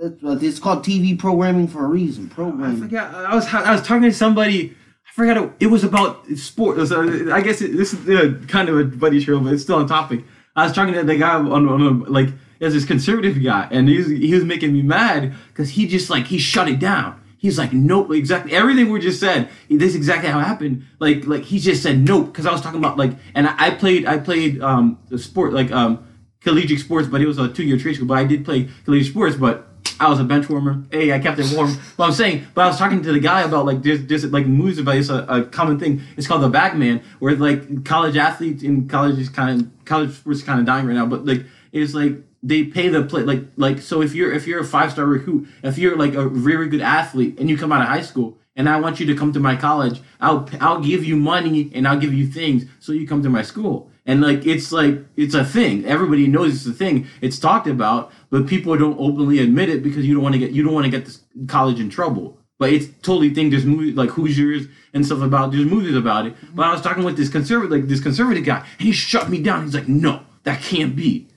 It's, 0.00 0.18
it's 0.42 0.58
called 0.58 0.84
TV 0.84 1.16
programming 1.16 1.68
for 1.68 1.84
a 1.84 1.88
reason. 1.88 2.28
I 2.32 2.34
Programming. 2.34 2.80
forgot. 2.82 3.14
I 3.14 3.34
was 3.36 3.46
I 3.54 3.70
was 3.70 3.82
talking 3.82 4.02
to 4.02 4.12
somebody. 4.12 4.74
I 5.06 5.14
forgot 5.14 5.36
it, 5.36 5.52
it 5.60 5.66
was 5.66 5.84
about 5.84 6.26
sport. 6.36 6.86
So 6.88 7.32
I 7.32 7.40
guess 7.40 7.60
it, 7.60 7.76
this 7.76 7.92
is 7.92 8.08
uh, 8.08 8.40
kind 8.46 8.68
of 8.68 8.78
a 8.78 8.84
buddy 8.84 9.20
show, 9.20 9.38
but 9.40 9.52
it's 9.52 9.62
still 9.62 9.76
on 9.76 9.86
topic. 9.86 10.24
I 10.56 10.64
was 10.64 10.72
talking 10.72 10.94
to 10.94 11.02
the 11.02 11.16
guy 11.16 11.34
on, 11.34 11.68
on 11.68 11.82
a, 11.82 11.90
like 12.10 12.28
as 12.60 12.74
this 12.74 12.84
conservative 12.84 13.42
guy, 13.42 13.68
and 13.70 13.88
he 13.88 13.98
was, 13.98 14.06
he 14.06 14.34
was 14.34 14.44
making 14.44 14.72
me 14.72 14.82
mad 14.82 15.34
because 15.48 15.70
he 15.70 15.86
just 15.86 16.10
like 16.10 16.26
he 16.26 16.38
shut 16.38 16.68
it 16.68 16.78
down. 16.78 17.20
He's 17.36 17.58
like, 17.58 17.72
nope, 17.72 18.12
exactly 18.12 18.52
everything 18.52 18.90
we 18.90 19.00
just 19.00 19.18
said. 19.18 19.48
This 19.68 19.90
is 19.90 19.96
exactly 19.96 20.30
how 20.30 20.38
it 20.38 20.44
happened. 20.44 20.84
Like 21.00 21.26
like 21.26 21.42
he 21.42 21.58
just 21.58 21.82
said 21.82 21.98
nope 21.98 22.26
because 22.26 22.46
I 22.46 22.52
was 22.52 22.60
talking 22.60 22.78
about 22.78 22.96
like, 22.96 23.12
and 23.34 23.48
I, 23.48 23.66
I 23.66 23.70
played 23.70 24.06
I 24.06 24.18
played 24.18 24.62
um 24.62 24.98
the 25.08 25.18
sport 25.18 25.52
like 25.52 25.72
um 25.72 26.06
collegiate 26.40 26.80
sports, 26.80 27.08
but 27.08 27.20
it 27.20 27.26
was 27.26 27.38
a 27.38 27.48
two 27.48 27.64
year 27.64 27.78
trade 27.78 27.94
school. 27.94 28.06
But 28.06 28.18
I 28.18 28.24
did 28.24 28.44
play 28.44 28.68
collegiate 28.84 29.10
sports, 29.10 29.36
but 29.36 29.68
I 30.02 30.08
was 30.08 30.18
a 30.18 30.24
bench 30.24 30.48
warmer. 30.48 30.82
Hey, 30.90 31.12
I 31.12 31.20
kept 31.20 31.38
it 31.38 31.46
warm. 31.54 31.76
But 31.96 32.04
I'm 32.04 32.12
saying, 32.12 32.48
but 32.54 32.64
I 32.64 32.66
was 32.66 32.76
talking 32.76 33.04
to 33.04 33.12
the 33.12 33.20
guy 33.20 33.42
about 33.42 33.66
like 33.66 33.82
there's 33.84 34.24
like 34.24 34.46
movies 34.46 34.80
about 34.80 34.96
it's 34.96 35.10
a, 35.10 35.24
a 35.28 35.44
common 35.44 35.78
thing. 35.78 36.02
It's 36.16 36.26
called 36.26 36.42
the 36.42 36.48
Bagman, 36.48 37.02
where 37.20 37.36
like 37.36 37.84
college 37.84 38.16
athletes 38.16 38.64
in 38.64 38.88
college 38.88 39.16
is 39.20 39.28
kind 39.28 39.60
of 39.60 39.84
college 39.84 40.10
sports 40.10 40.42
kind 40.42 40.58
of 40.58 40.66
dying 40.66 40.86
right 40.86 40.94
now. 40.94 41.06
But 41.06 41.24
like 41.24 41.44
it's 41.70 41.94
like 41.94 42.14
they 42.42 42.64
pay 42.64 42.88
the 42.88 43.04
play 43.04 43.22
like 43.22 43.44
like 43.56 43.80
so 43.80 44.02
if 44.02 44.12
you're 44.12 44.32
if 44.32 44.48
you're 44.48 44.58
a 44.58 44.64
five 44.64 44.90
star 44.90 45.06
recruit, 45.06 45.46
if 45.62 45.78
you're 45.78 45.96
like 45.96 46.14
a 46.14 46.28
very 46.28 46.68
good 46.68 46.82
athlete 46.82 47.38
and 47.38 47.48
you 47.48 47.56
come 47.56 47.70
out 47.70 47.82
of 47.82 47.86
high 47.86 48.02
school. 48.02 48.38
And 48.56 48.68
I 48.68 48.80
want 48.80 49.00
you 49.00 49.06
to 49.06 49.14
come 49.14 49.32
to 49.32 49.40
my 49.40 49.54
college. 49.54 50.02
I'll 50.20 50.48
I'll 50.60 50.80
give 50.80 51.04
you 51.04 51.16
money 51.16 51.70
and 51.74 51.86
I'll 51.86 51.98
give 51.98 52.12
you 52.12 52.26
things 52.26 52.64
so 52.80 52.90
you 52.90 53.06
come 53.06 53.22
to 53.22 53.30
my 53.30 53.42
school. 53.42 53.91
And 54.04 54.20
like 54.20 54.44
it's 54.46 54.72
like 54.72 55.04
it's 55.16 55.34
a 55.34 55.44
thing. 55.44 55.84
Everybody 55.84 56.26
knows 56.26 56.54
it's 56.54 56.66
a 56.66 56.72
thing. 56.72 57.06
It's 57.20 57.38
talked 57.38 57.68
about, 57.68 58.12
but 58.30 58.46
people 58.46 58.76
don't 58.76 58.98
openly 58.98 59.38
admit 59.38 59.68
it 59.68 59.82
because 59.82 60.04
you 60.04 60.14
don't 60.14 60.22
want 60.22 60.34
to 60.34 60.38
get 60.38 60.50
you 60.50 60.64
don't 60.64 60.74
want 60.74 60.84
to 60.84 60.90
get 60.90 61.04
this 61.04 61.20
college 61.46 61.78
in 61.78 61.88
trouble. 61.88 62.38
But 62.58 62.72
it's 62.72 62.86
totally 63.02 63.32
thing. 63.32 63.50
There's 63.50 63.64
movies 63.64 63.94
like 63.94 64.10
Hoosiers 64.10 64.66
and 64.92 65.06
stuff 65.06 65.22
about. 65.22 65.52
There's 65.52 65.64
movies 65.64 65.96
about 65.96 66.26
it. 66.26 66.34
But 66.54 66.66
I 66.66 66.72
was 66.72 66.80
talking 66.80 67.04
with 67.04 67.16
this 67.16 67.28
conservative 67.28 67.70
like 67.70 67.88
this 67.88 68.00
conservative 68.00 68.44
guy, 68.44 68.58
and 68.78 68.86
he 68.86 68.92
shut 68.92 69.30
me 69.30 69.40
down. 69.40 69.64
He's 69.64 69.74
like, 69.74 69.88
"No, 69.88 70.24
that 70.42 70.62
can't 70.62 70.96
be." 70.96 71.28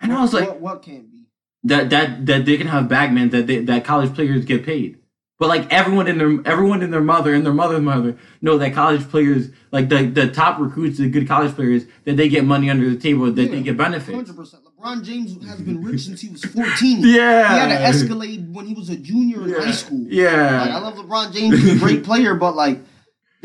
And 0.00 0.12
I 0.12 0.20
was 0.20 0.34
like, 0.34 0.48
what, 0.48 0.60
what 0.60 0.82
can't 0.82 1.10
be? 1.10 1.26
that 1.64 1.90
that 1.90 2.26
that 2.26 2.44
they 2.44 2.56
can 2.56 2.68
have 2.68 2.88
bagmen 2.88 3.30
that 3.30 3.46
they, 3.46 3.58
that 3.58 3.84
college 3.84 4.14
players 4.14 4.44
get 4.44 4.64
paid. 4.64 4.98
But 5.38 5.48
like 5.48 5.70
everyone 5.72 6.06
in 6.08 6.16
their 6.18 6.38
everyone 6.50 6.82
in 6.82 6.90
their 6.90 7.02
mother 7.02 7.34
and 7.34 7.44
their 7.44 7.52
mother's 7.52 7.82
mother 7.82 8.16
know 8.40 8.56
that 8.56 8.72
college 8.72 9.06
players 9.10 9.50
like 9.70 9.88
the 9.90 10.06
the 10.06 10.28
top 10.28 10.58
recruits, 10.58 10.96
the 10.98 11.10
good 11.10 11.28
college 11.28 11.54
players, 11.54 11.84
that 12.04 12.16
they 12.16 12.28
get 12.28 12.44
money 12.44 12.70
under 12.70 12.88
the 12.88 12.96
table, 12.96 13.26
that 13.26 13.34
they 13.34 13.44
Yeah, 13.56 13.60
get 13.60 13.76
benefits. 13.76 14.14
Hundred 14.14 14.36
percent. 14.36 14.62
LeBron 14.64 15.02
James 15.04 15.44
has 15.46 15.60
been 15.60 15.82
rich 15.82 16.02
since 16.02 16.20
he 16.22 16.28
was 16.30 16.42
fourteen. 16.44 16.98
Yeah. 17.04 17.52
he 17.52 17.58
had 17.58 17.70
an 17.70 17.82
Escalade 17.82 18.54
when 18.54 18.66
he 18.66 18.72
was 18.74 18.88
a 18.88 18.96
junior 18.96 19.42
in 19.44 19.52
high 19.62 19.72
school. 19.72 20.06
Yeah. 20.08 20.60
Like, 20.62 20.70
I 20.70 20.78
love 20.78 20.94
LeBron 20.94 21.32
James. 21.34 21.62
He's 21.62 21.76
a 21.76 21.78
great 21.84 22.02
player, 22.04 22.34
but 22.34 22.56
like 22.56 22.78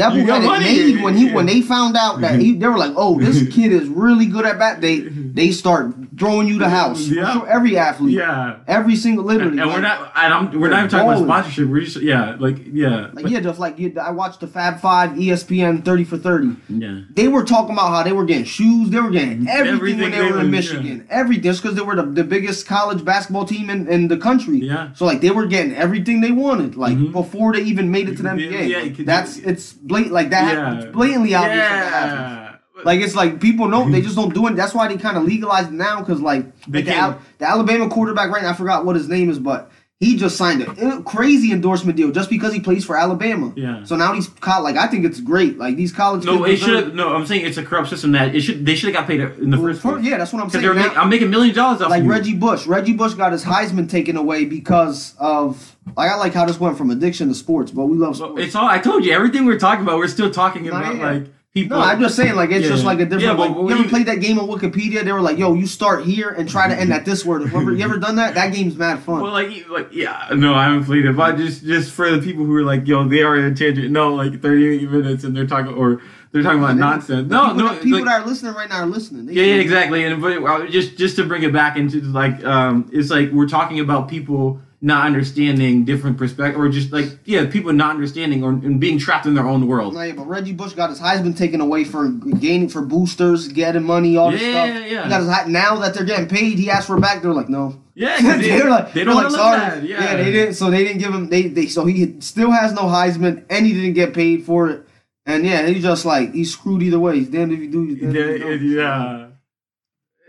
that 0.02 0.14
You 0.14 0.22
boy 0.22 0.28
got 0.28 0.36
had 0.36 0.44
it 0.44 0.48
money. 0.48 0.66
made 0.94 1.04
when 1.04 1.16
he 1.16 1.26
Yeah. 1.28 1.34
when 1.36 1.46
they 1.46 1.62
found 1.62 1.96
out 1.98 2.22
that 2.22 2.40
he 2.40 2.54
they 2.56 2.68
were 2.68 2.78
like, 2.78 2.94
oh, 2.98 3.20
this 3.20 3.38
kid 3.56 3.72
is 3.72 3.88
really 3.88 4.26
good 4.26 4.46
at 4.46 4.58
bat. 4.60 4.82
They 4.82 5.00
they 5.02 5.52
start 5.52 5.94
throwing 6.20 6.48
you 6.48 6.60
the 6.60 6.70
house. 6.70 7.02
Yeah. 7.08 7.34
sure, 7.34 7.48
every 7.48 7.78
athlete. 7.78 8.14
Yeah. 8.14 8.58
Every 8.68 8.96
single 8.96 9.28
And, 9.30 9.40
literally. 9.40 9.60
and 9.62 9.70
we're 9.72 9.82
not 9.82 10.12
and 10.16 10.34
I'm 10.34 10.60
we're 10.60 10.70
not 10.70 10.80
even 10.80 10.90
talking 10.90 11.10
about 11.10 11.24
sponsorship. 11.24 11.68
We're 11.70 11.82
just 11.82 12.02
yeah, 12.02 12.36
like 12.40 12.58
yeah. 12.72 13.08
Like 13.14 13.28
yeah, 13.30 13.40
just 13.40 13.60
like 13.60 13.80
you, 13.80 13.94
I 14.00 14.12
watched 14.12 14.40
the 14.42 14.48
Fab 14.48 14.80
Five, 14.82 15.12
ESPN, 15.12 15.84
thirty 15.86 16.04
for 16.04 16.18
thirty. 16.18 16.56
yeah. 16.70 17.02
They 17.14 17.28
were 17.28 17.44
talking 17.44 17.74
about 17.74 17.90
how 17.90 18.04
they 18.04 18.12
were 18.14 18.26
getting 18.26 18.44
shoes, 18.46 18.90
they 18.90 19.00
were 19.00 19.10
getting 19.12 19.48
everything, 19.48 19.76
Everything 19.76 20.00
when 20.02 20.12
they, 20.12 20.18
they 20.18 20.32
were 20.32 20.42
in 20.42 20.52
Michigan. 20.52 21.08
Everything, 21.10 21.44
just 21.44 21.62
because 21.62 21.76
they 21.76 21.82
were 21.84 21.96
the, 21.96 22.04
the 22.04 22.24
biggest 22.24 22.68
college 22.68 23.04
basketball 23.06 23.46
team 23.46 23.70
in, 23.70 23.88
in 23.88 24.08
the 24.08 24.18
country. 24.18 24.58
Yeah. 24.60 24.92
So 24.94 25.06
like 25.06 25.22
they 25.22 25.32
were 25.32 25.46
getting 25.46 25.74
everything 25.76 26.22
they 26.22 26.32
wanted, 26.32 26.76
like 26.76 26.98
Mhm. 26.98 27.12
before 27.12 27.54
they 27.54 27.62
even 27.62 27.90
made 27.92 28.10
it 28.10 28.18
to 28.18 28.24
the 28.24 28.30
Yeah, 28.36 28.48
NBA. 28.48 28.70
yeah, 28.70 28.78
Like, 28.80 28.96
could- 28.98 29.06
that's 29.06 29.38
it's 29.38 29.74
blatant 29.92 30.14
like 30.14 30.30
that. 30.32 30.54
Yeah. 30.54 30.78
It's 30.82 30.92
blatantly 30.92 31.34
obvious 31.36 31.58
that 31.58 31.92
that 31.92 31.92
happens. 31.92 32.58
Like 32.84 33.00
it's 33.02 33.16
like 33.16 33.40
people 33.40 33.68
know 33.68 33.90
they 33.90 34.02
just 34.02 34.16
don't 34.16 34.34
do 34.34 34.48
it. 34.48 34.56
That's 34.56 34.74
why 34.74 34.88
they 34.88 34.98
kind 34.98 35.18
of 35.18 35.24
legalized 35.24 35.70
it 35.70 35.76
now 35.76 36.00
because 36.00 36.20
like, 36.22 36.46
They 36.66 36.80
like 36.80 36.86
the, 36.86 36.96
Al- 36.96 37.20
the 37.38 37.46
Alabama 37.48 37.90
quarterback 37.90 38.32
right 38.32 38.42
now, 38.42 38.52
I 38.52 38.54
forgot 38.54 38.86
what 38.86 38.96
his 38.96 39.08
name 39.08 39.30
is, 39.30 39.38
but 39.38 39.70
he 40.02 40.18
just 40.18 40.36
signed 40.36 40.64
a 40.64 41.02
crazy 41.04 41.52
endorsement 41.54 41.96
deal 41.96 42.12
just 42.12 42.28
because 42.30 42.52
he 42.54 42.60
plays 42.60 42.84
for 42.84 42.98
Alabama. 42.98 43.54
Yeah. 43.56 43.84
So 43.86 43.96
now 43.96 44.14
he's 44.14 44.28
co- 44.28 44.62
like 44.62 44.76
I 44.76 44.88
think 44.88 45.06
it's 45.06 45.22
great. 45.22 45.58
Like 45.60 45.76
these 45.78 45.92
college 45.94 46.26
No, 46.26 46.44
it 46.44 46.58
should. 46.58 46.96
No, 46.96 47.16
I'm 47.16 47.26
saying 47.28 47.46
it's 47.46 47.58
a 47.58 47.64
corrupt 47.64 47.88
system 47.90 48.12
that 48.14 48.36
it 48.36 48.42
should. 48.42 48.66
They 48.66 48.74
should 48.76 48.94
have 48.94 49.02
got 49.04 49.08
paid 49.08 49.22
in 49.22 49.52
the 49.52 49.58
Well, 49.58 49.68
first 49.68 49.82
place. 49.84 50.04
yeah, 50.04 50.18
that's 50.18 50.34
what 50.34 50.42
I'm 50.44 50.50
saying. 50.50 50.66
Now- 50.66 50.74
make, 50.74 50.98
I'm 50.98 51.08
making 51.10 51.30
million 51.30 51.56
dollars 51.56 51.82
off 51.82 51.92
like 51.92 52.00
of 52.00 52.06
you. 52.06 52.12
Reggie 52.12 52.36
Bush. 52.36 52.66
Reggie 52.66 52.94
Bush 52.94 53.14
got 53.14 53.32
his 53.32 53.46
Heisman 53.46 53.88
taken 53.88 54.18
away 54.18 54.46
because 54.46 55.14
of 55.20 55.76
like 55.96 56.10
I 56.12 56.16
like 56.16 56.34
how 56.34 56.46
this 56.46 56.60
went 56.60 56.78
from 56.78 56.90
addiction 56.90 57.28
to 57.30 57.36
sports, 57.36 57.72
but 57.72 57.86
we 57.86 57.96
love 57.96 58.20
Well, 58.20 58.30
sports. 58.32 58.46
it's 58.48 58.56
all. 58.56 58.68
I 58.68 58.80
told 58.80 59.06
you 59.06 59.14
everything 59.14 59.46
we're 59.46 59.60
talking 59.60 59.84
about. 59.84 59.98
We're 60.00 60.08
still 60.08 60.32
talking 60.32 60.68
about 60.68 60.96
like 60.98 61.28
people. 61.54 61.78
no, 61.78 61.84
I'm 61.84 62.00
just 62.00 62.16
saying 62.16 62.36
like 62.36 62.50
it's 62.52 62.64
Yeah. 62.66 62.72
just 62.72 62.86
like 62.86 63.00
a 63.00 63.04
different. 63.06 63.24
Yeah, 63.24 63.34
but 63.34 63.50
like, 63.50 63.56
what 63.56 63.68
you 63.68 63.72
ever 63.76 63.84
you- 63.84 63.90
played 63.90 64.06
that 64.08 64.22
game 64.22 64.40
on 64.40 64.48
Wikipedia? 64.48 65.04
They 65.04 65.12
were 65.12 65.22
like, 65.22 65.38
"Yo, 65.38 65.54
you 65.54 65.68
start 65.68 66.04
here 66.04 66.30
and 66.30 66.48
try 66.50 66.68
to 66.68 66.80
end 66.80 66.92
at 66.94 67.06
this 67.06 67.26
word." 67.26 67.44
Remember, 67.44 67.72
you 67.74 67.84
ever 67.84 67.98
done 67.98 68.16
that? 68.16 68.36
That 68.36 68.54
game's 68.54 68.78
mad 68.78 69.00
fun. 69.00 69.22
Well, 69.22 69.32
like, 69.34 69.70
like, 69.70 69.90
yeah, 69.92 70.28
no, 70.36 70.54
I 70.54 70.66
haven't 70.66 70.86
played 70.86 71.06
it, 71.06 71.16
but 71.16 71.38
just, 71.38 71.64
just 71.66 71.92
for 71.92 72.10
the 72.10 72.20
people 72.20 72.46
who 72.46 72.56
are 72.56 72.64
like, 72.64 72.88
yo, 72.88 73.08
they 73.08 73.22
are 73.24 73.36
in 73.38 73.46
a 73.46 73.56
tangent. 73.56 73.92
No, 73.92 74.14
like 74.16 74.42
thirty 74.42 74.86
minutes, 74.88 75.24
and 75.24 75.36
they're 75.36 75.48
talking, 75.48 75.74
or 75.74 76.02
they're 76.32 76.44
talking 76.44 76.60
about 76.60 76.78
nonsense. 76.78 77.30
No, 77.30 77.42
people, 77.50 77.56
no, 77.58 77.68
that, 77.70 77.82
people 77.84 78.00
like- 78.00 78.08
that 78.08 78.22
are 78.22 78.26
listening 78.26 78.54
right 78.54 78.70
now 78.70 78.78
are 78.82 78.86
listening. 78.86 79.26
They 79.26 79.34
Yeah, 79.34 79.44
yeah, 79.56 79.62
exactly. 79.62 80.04
And 80.06 80.22
but 80.22 80.70
just 80.70 80.98
just 80.98 81.16
to 81.18 81.24
bring 81.26 81.44
it 81.44 81.52
back 81.52 81.76
into 81.78 82.00
like 82.02 82.44
um, 82.46 82.90
it's 82.94 83.10
like 83.10 83.32
we're 83.32 83.48
talking 83.48 83.80
about 83.80 84.08
people 84.08 84.60
not 84.84 85.06
understanding 85.06 85.86
different 85.86 86.18
perspective, 86.18 86.60
or 86.60 86.68
just 86.70 86.92
like 86.92 87.06
yeah, 87.26 87.46
people 87.46 87.72
not 87.72 87.92
understanding 87.92 88.44
or 88.44 88.50
and 88.50 88.80
being 88.80 88.98
trapped 88.98 89.26
in 89.28 89.36
their 89.36 89.46
own 89.48 89.68
world. 89.68 89.94
No, 89.94 90.02
yeah, 90.02 90.14
but 90.14 90.28
Reggie 90.28 90.54
Bush 90.54 90.74
got 90.74 90.90
his 90.90 91.00
Heisman 91.00 91.38
taken 91.38 91.62
away 91.62 91.84
for 91.84 92.10
gaining 92.10 92.68
for 92.68 92.82
boosters, 92.82 93.48
getting 93.48 93.84
money, 93.84 94.18
all 94.18 94.32
this 94.32 94.42
Yeah, 94.42 94.52
stuff. 94.66 94.90
yeah. 94.92 95.04
He 95.04 95.10
got 95.10 95.46
his 95.46 95.54
now 95.54 95.76
that 95.78 95.94
they're 95.94 96.04
getting 96.06 96.28
paid, 96.28 96.58
he 96.58 96.70
asked 96.72 96.88
for 96.88 96.98
it 96.98 97.02
back. 97.02 97.22
They're 97.22 97.34
like, 97.34 97.50
no. 97.50 97.80
Yeah, 97.94 98.20
they, 98.38 98.50
they're 98.50 98.70
like, 98.70 98.94
they 98.94 99.04
don't 99.04 99.16
like, 99.16 99.30
sorry. 99.32 99.58
bad. 99.60 99.84
Yeah. 99.86 100.16
they 100.16 100.32
didn't. 100.32 100.56
So 100.56 100.72
they 100.72 100.84
didn't 100.84 101.00
give 101.00 101.14
him. 101.14 101.30
They 101.30 101.44
they. 101.44 101.68
So 101.68 101.86
he 101.86 102.20
still 102.22 102.50
has 102.52 102.74
no 102.74 102.84
Heisman, 102.84 103.46
and 103.50 103.66
he 103.66 103.74
didn't 103.74 103.94
get 103.94 104.14
paid 104.14 104.46
for 104.46 104.70
it. 104.70 104.88
And 105.28 105.46
yeah, 105.46 105.68
he's 105.68 105.84
just 105.84 106.06
like 106.06 106.34
he's 106.34 106.52
screwed 106.54 106.82
either 106.82 107.00
way. 107.00 107.20
He's 107.20 107.30
damned 107.30 107.52
if 107.54 107.60
you 107.60 107.70
do. 107.70 107.86
He's 107.86 108.00
damned 108.00 108.16
Yeah, 108.16 108.22
if 108.24 108.62
you 108.64 108.76
don't. 108.78 108.78
yeah. 108.78 109.28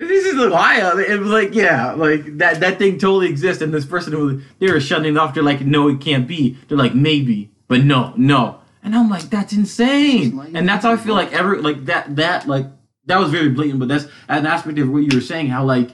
This 0.09 0.27
is 0.27 0.51
wild. 0.51 0.99
It 1.01 1.19
was 1.21 1.31
like, 1.31 1.55
yeah, 1.55 1.93
like 1.93 2.39
that 2.39 2.61
that 2.61 2.79
thing 2.79 2.99
totally 2.99 3.29
exists, 3.29 3.63
and 3.63 3.73
this 3.73 3.87
person 3.87 4.13
who 4.13 4.41
they 4.59 4.71
were 4.71 4.81
shutting 4.81 5.15
it 5.15 5.19
off. 5.19 5.35
They're 5.35 5.43
like, 5.43 5.61
no, 5.63 5.89
it 5.89 6.01
can't 6.01 6.27
be. 6.27 6.57
They're 6.69 6.79
like, 6.79 6.95
maybe, 6.95 7.51
but 7.69 7.85
no, 7.85 8.13
no. 8.17 8.59
And 8.83 8.95
I'm 8.97 9.09
like, 9.09 9.23
that's 9.31 9.53
insane. 9.53 10.39
And 10.57 10.69
that's 10.69 10.85
how 10.85 10.93
I 10.93 10.97
feel 10.97 11.15
like 11.15 11.33
every 11.33 11.61
like 11.63 11.85
that 11.87 12.17
that 12.17 12.49
like 12.49 12.67
that 13.07 13.19
was 13.19 13.31
very 13.31 13.49
blatant. 13.51 13.79
But 13.81 13.89
that's 13.89 14.07
an 14.29 14.47
aspect 14.47 14.79
of 14.79 14.89
what 14.91 14.99
you 15.05 15.11
were 15.15 15.21
saying. 15.21 15.49
How 15.49 15.65
like 15.65 15.91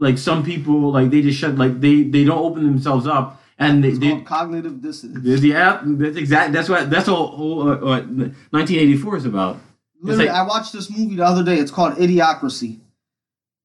like 0.00 0.18
some 0.18 0.44
people 0.44 0.92
like 0.92 1.10
they 1.10 1.22
just 1.22 1.38
shut 1.38 1.56
like 1.56 1.80
they 1.80 2.02
they 2.02 2.24
don't 2.24 2.38
open 2.38 2.64
themselves 2.64 3.06
up, 3.06 3.42
and 3.58 3.82
they, 3.82 3.88
It's 3.88 3.98
they 3.98 4.10
called 4.10 4.26
cognitive 4.26 4.82
dissonance. 4.82 5.42
yeah, 5.42 5.80
that's 5.82 6.16
exact. 6.16 6.52
That's 6.52 6.68
what 6.68 6.90
that's 6.90 7.08
all. 7.08 7.28
whole 7.28 7.62
uh, 7.70 7.76
what 7.76 8.06
1984 8.06 9.16
is 9.16 9.24
about. 9.24 9.58
Literally, 10.02 10.26
like- 10.26 10.34
I 10.36 10.42
watched 10.46 10.72
this 10.74 10.90
movie 10.90 11.16
the 11.16 11.24
other 11.24 11.42
day. 11.42 11.56
It's 11.58 11.70
called 11.70 11.94
Idiocracy. 11.94 12.80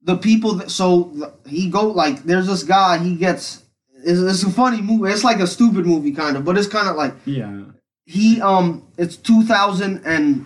The 0.04 0.18
people 0.18 0.54
that 0.56 0.72
so 0.72 1.34
he 1.48 1.70
go 1.70 1.88
like 1.88 2.24
there's 2.24 2.48
this 2.48 2.64
guy. 2.64 2.98
He 2.98 3.16
gets 3.16 3.64
it's, 4.04 4.20
it's 4.20 4.44
a 4.44 4.50
funny 4.50 4.82
movie. 4.82 5.12
It's 5.12 5.24
like 5.24 5.40
a 5.40 5.48
stupid 5.48 5.86
movie 5.86 6.12
kind 6.12 6.36
of, 6.38 6.44
but 6.46 6.58
it's 6.58 6.68
kind 6.68 6.88
of 6.90 6.96
like 6.96 7.14
Yeah. 7.26 7.66
he 8.06 8.42
um 8.42 8.88
it's 8.98 9.16
2000 9.16 10.02
and 10.06 10.46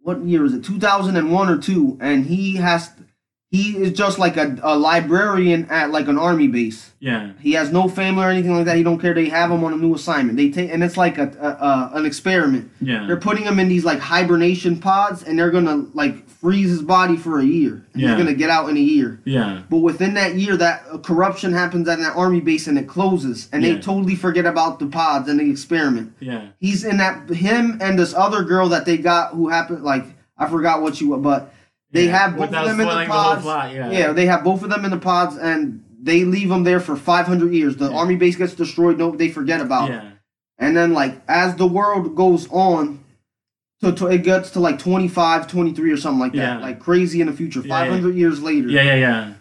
what 0.00 0.20
year 0.22 0.44
is 0.44 0.54
it 0.54 0.64
2001 0.64 1.48
or 1.48 1.58
2 1.58 1.98
and 2.00 2.24
he 2.26 2.56
has 2.56 2.90
he 3.50 3.78
is 3.78 3.92
just 3.92 4.18
like 4.18 4.36
a, 4.36 4.58
a 4.62 4.76
librarian 4.76 5.66
at 5.70 5.90
like 5.90 6.06
an 6.06 6.18
army 6.18 6.48
base. 6.48 6.92
Yeah. 7.00 7.32
He 7.40 7.52
has 7.54 7.72
no 7.72 7.88
family 7.88 8.22
or 8.24 8.28
anything 8.28 8.54
like 8.54 8.66
that. 8.66 8.76
He 8.76 8.82
don't 8.82 8.98
care. 9.00 9.14
They 9.14 9.30
have 9.30 9.50
him 9.50 9.64
on 9.64 9.72
a 9.72 9.76
new 9.76 9.94
assignment. 9.94 10.36
They 10.36 10.50
take 10.50 10.70
and 10.70 10.84
it's 10.84 10.98
like 10.98 11.16
a, 11.16 11.32
a, 11.40 11.48
a 11.48 11.90
an 11.94 12.04
experiment. 12.06 12.70
Yeah. 12.80 13.06
They're 13.06 13.16
putting 13.16 13.44
him 13.44 13.58
in 13.58 13.68
these 13.68 13.86
like 13.86 14.00
hibernation 14.00 14.78
pods, 14.80 15.22
and 15.22 15.38
they're 15.38 15.50
gonna 15.50 15.86
like 15.94 16.27
freeze 16.40 16.68
his 16.70 16.82
body 16.82 17.16
for 17.16 17.40
a 17.40 17.44
year. 17.44 17.84
And 17.92 18.02
Yeah. 18.02 18.08
He's 18.10 18.18
gonna 18.18 18.34
get 18.34 18.48
out 18.50 18.68
in 18.70 18.76
a 18.76 18.80
year. 18.80 19.20
Yeah. 19.24 19.60
But 19.68 19.78
within 19.78 20.14
that 20.14 20.36
year, 20.36 20.56
that 20.56 20.84
uh, 20.92 20.98
corruption 20.98 21.52
happens 21.52 21.88
at 21.88 21.98
that 21.98 22.14
army 22.16 22.40
base, 22.40 22.66
and 22.68 22.78
it 22.78 22.86
closes, 22.86 23.48
and 23.52 23.62
Yeah. 23.62 23.74
they 23.74 23.80
totally 23.80 24.14
forget 24.14 24.46
about 24.46 24.78
the 24.78 24.86
pods 24.86 25.28
and 25.28 25.40
the 25.40 25.50
experiment. 25.50 26.12
Yeah. 26.20 26.42
He's 26.60 26.84
in 26.84 26.98
that 26.98 27.28
him 27.30 27.78
and 27.80 27.98
this 27.98 28.14
other 28.14 28.44
girl 28.44 28.68
that 28.68 28.84
they 28.86 28.98
got 28.98 29.34
who 29.34 29.48
happened 29.48 29.82
like 29.82 30.04
I 30.38 30.46
forgot 30.48 30.80
what 30.82 31.00
you 31.00 31.16
but 31.16 31.52
they 31.90 32.06
Yeah. 32.06 32.16
have 32.18 32.32
both 32.36 32.50
Without 32.50 32.64
of 32.66 32.70
them 32.70 32.80
in 32.80 32.86
the 32.86 32.92
spoiling 32.92 33.08
the 33.08 33.12
pods. 33.14 33.42
plot, 33.42 33.74
yeah. 33.74 33.90
yeah, 33.90 34.12
they 34.12 34.26
have 34.26 34.44
both 34.44 34.62
of 34.62 34.70
them 34.70 34.84
in 34.84 34.90
the 34.92 34.98
pods, 34.98 35.36
and 35.36 35.82
they 36.00 36.24
leave 36.24 36.48
them 36.50 36.62
there 36.62 36.78
for 36.78 36.94
500 36.94 37.52
years. 37.52 37.76
The 37.76 37.90
army 37.90 38.14
base 38.14 38.36
gets 38.36 38.54
destroyed. 38.54 38.96
No, 38.98 39.10
they 39.10 39.28
forget 39.28 39.60
about. 39.60 39.90
it. 39.90 39.94
Yeah. 39.94 40.02
And 40.60 40.76
then 40.76 40.92
like 40.92 41.20
as 41.28 41.56
the 41.56 41.66
world 41.66 42.14
goes 42.14 42.46
on, 42.52 43.00
to, 43.80 43.92
to 43.92 44.06
it 44.08 44.22
gets 44.24 44.50
to 44.52 44.60
like 44.60 44.78
25, 44.78 45.46
23 45.46 45.92
or 45.92 45.96
something 45.96 46.18
like 46.20 46.32
that, 46.32 46.38
Yeah. 46.38 46.58
like 46.58 46.80
crazy 46.80 47.20
in 47.20 47.26
the 47.28 47.32
future. 47.32 47.60
Yeah, 47.60 47.84
yeah. 47.84 47.90
500 47.90 48.14
years 48.14 48.42
later, 48.42 48.68
Yeah. 48.68 48.82
Yeah. 48.82 48.94
Yeah. 48.96 49.32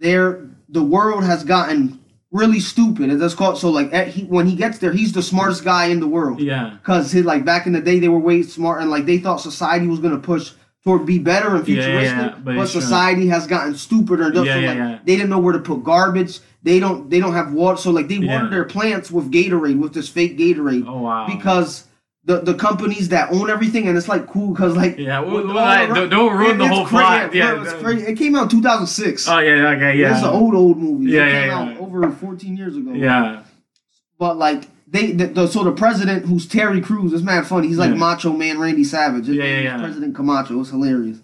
there 0.00 0.48
the 0.68 0.82
world 0.82 1.24
has 1.24 1.44
gotten 1.44 1.98
really 2.30 2.60
stupid. 2.60 3.10
And 3.10 3.20
that's 3.20 3.34
called 3.34 3.58
so 3.58 3.68
like 3.70 3.92
at, 3.92 4.08
he, 4.08 4.24
when 4.24 4.46
he 4.46 4.56
gets 4.56 4.78
there, 4.78 4.92
he's 4.92 5.12
the 5.12 5.22
smartest 5.22 5.64
guy 5.64 5.86
in 5.86 6.00
the 6.00 6.06
world. 6.06 6.40
Yeah. 6.40 6.76
Cause 6.82 7.12
he, 7.12 7.20
like 7.22 7.44
back 7.44 7.66
in 7.66 7.72
the 7.74 7.80
day, 7.80 7.98
they 7.98 8.08
were 8.08 8.18
way 8.18 8.42
smart 8.42 8.80
and 8.80 8.90
like 8.90 9.04
they 9.06 9.18
thought 9.18 9.40
society 9.40 9.86
was 9.86 9.98
gonna 10.00 10.18
push 10.18 10.52
toward 10.84 11.04
be 11.06 11.18
better 11.18 11.54
and 11.54 11.66
Yeah, 11.68 11.74
yeah, 11.76 11.82
futuristic. 11.84 12.16
yeah, 12.32 12.38
but 12.42 12.56
but 12.56 12.66
society 12.68 13.26
has 13.28 13.46
gotten 13.46 13.74
stupider. 13.74 14.24
And 14.24 14.34
Yeah, 14.34 14.54
so, 14.54 14.58
yeah, 14.60 14.68
like, 14.68 14.76
yeah. 14.78 14.98
They 15.04 15.16
didn't 15.16 15.30
know 15.30 15.38
where 15.38 15.52
to 15.52 15.58
put 15.60 15.84
garbage. 15.84 16.40
They 16.62 16.78
don't. 16.80 17.10
They 17.10 17.20
don't 17.20 17.32
have 17.34 17.52
water. 17.52 17.76
So 17.76 17.90
like 17.90 18.08
they 18.08 18.16
Yeah. 18.16 18.34
water 18.36 18.48
their 18.48 18.64
plants 18.64 19.10
with 19.10 19.30
Gatorade, 19.30 19.78
with 19.78 19.92
this 19.94 20.08
fake 20.08 20.38
Gatorade, 20.38 20.84
Oh 20.88 21.02
wow. 21.02 21.26
because 21.28 21.84
the 22.24 22.40
the 22.40 22.54
companies 22.54 23.08
that 23.08 23.32
own 23.32 23.50
everything 23.50 23.88
and 23.88 23.98
it's 23.98 24.08
like 24.08 24.26
cool 24.28 24.52
because 24.52 24.76
like 24.76 24.96
Yeah. 24.96 25.20
Well, 25.20 25.46
well, 25.46 25.94
don't, 25.94 26.08
don't 26.08 26.36
ruin 26.36 26.58
the 26.58 26.68
whole 26.68 26.86
cra- 26.86 27.00
plot. 27.00 27.34
Yeah, 27.34 27.62
it's 27.62 27.72
crazy. 27.74 28.06
It 28.06 28.16
came 28.16 28.36
out 28.36 28.44
in 28.44 28.48
2006. 28.60 29.28
Oh 29.28 29.38
yeah. 29.40 29.68
Okay. 29.70 29.98
Yeah. 29.98 30.12
It's 30.14 30.22
an 30.22 30.30
old 30.30 30.54
old 30.54 30.78
movie. 30.78 31.10
Yeah, 31.10 31.26
it 31.26 31.32
yeah, 31.32 31.40
came 31.40 31.48
yeah. 31.68 31.74
out 31.74 31.80
over 31.80 32.10
14 32.10 32.56
years 32.56 32.76
ago. 32.76 32.92
Yeah. 32.92 33.42
But 34.18 34.36
like 34.36 34.68
they, 34.86 35.12
the, 35.12 35.26
the 35.26 35.46
so 35.48 35.64
the 35.64 35.72
president 35.72 36.26
who's 36.26 36.46
Terry 36.46 36.80
Crews 36.80 37.12
is 37.12 37.22
mad 37.22 37.46
funny. 37.46 37.66
He's 37.68 37.78
like 37.78 37.90
Yeah. 37.90 37.96
Macho 37.96 38.32
Man 38.32 38.58
Randy 38.58 38.84
Savage. 38.84 39.26
His 39.26 39.36
Yeah, 39.36 39.44
yeah, 39.44 39.60
yeah. 39.60 39.78
President 39.78 40.14
Camacho. 40.14 40.60
It's 40.60 40.70
hilarious. 40.70 41.18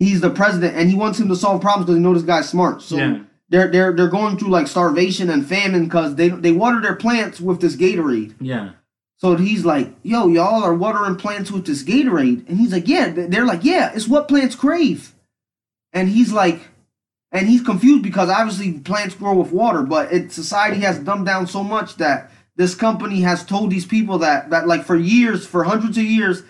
He's 0.00 0.20
the 0.20 0.30
president, 0.30 0.76
and 0.76 0.90
he 0.90 0.96
wants 0.96 1.20
him 1.20 1.28
to 1.28 1.36
solve 1.36 1.62
problems 1.62 1.86
because 1.86 1.96
he 1.96 2.02
knows 2.02 2.16
this 2.16 2.26
guy's 2.26 2.48
smart. 2.48 2.82
So 2.82 2.96
Yeah. 2.96 3.20
they're 3.48 3.70
they're 3.70 3.92
they're 3.94 4.08
going 4.08 4.36
through 4.36 4.50
like 4.50 4.66
starvation 4.66 5.30
and 5.30 5.46
famine 5.46 5.84
because 5.84 6.16
they 6.16 6.28
they 6.28 6.52
water 6.52 6.80
their 6.82 6.96
plants 6.96 7.40
with 7.40 7.60
this 7.62 7.76
Gatorade. 7.76 8.34
Yeah. 8.40 8.70
So 9.24 9.36
he's 9.36 9.64
like, 9.64 9.90
"Yo, 10.02 10.28
y'all 10.28 10.62
are 10.62 10.74
watering 10.74 11.16
plants 11.16 11.50
with 11.50 11.64
this 11.64 11.82
Gatorade," 11.82 12.46
and 12.46 12.58
he's 12.58 12.72
like, 12.72 12.86
"Yeah." 12.86 13.08
They're 13.08 13.46
like, 13.46 13.64
"Yeah, 13.64 13.90
it's 13.94 14.06
what 14.06 14.28
plants 14.28 14.54
crave," 14.54 15.14
and 15.94 16.10
he's 16.10 16.30
like, 16.30 16.60
and 17.32 17.48
he's 17.48 17.62
confused 17.62 18.02
because 18.02 18.28
obviously 18.28 18.74
plants 18.74 19.14
grow 19.14 19.32
with 19.32 19.50
water, 19.50 19.80
but 19.80 20.12
it 20.12 20.30
society 20.30 20.80
has 20.82 20.98
dumbed 20.98 21.24
down 21.24 21.46
so 21.46 21.64
much 21.64 21.96
that 21.96 22.30
this 22.56 22.74
company 22.74 23.22
has 23.22 23.42
told 23.46 23.70
these 23.70 23.86
people 23.86 24.18
that 24.18 24.50
that 24.50 24.68
like 24.68 24.84
for 24.84 24.94
years, 24.94 25.46
for 25.46 25.64
hundreds 25.64 25.96
of 25.96 26.04
years, 26.04 26.42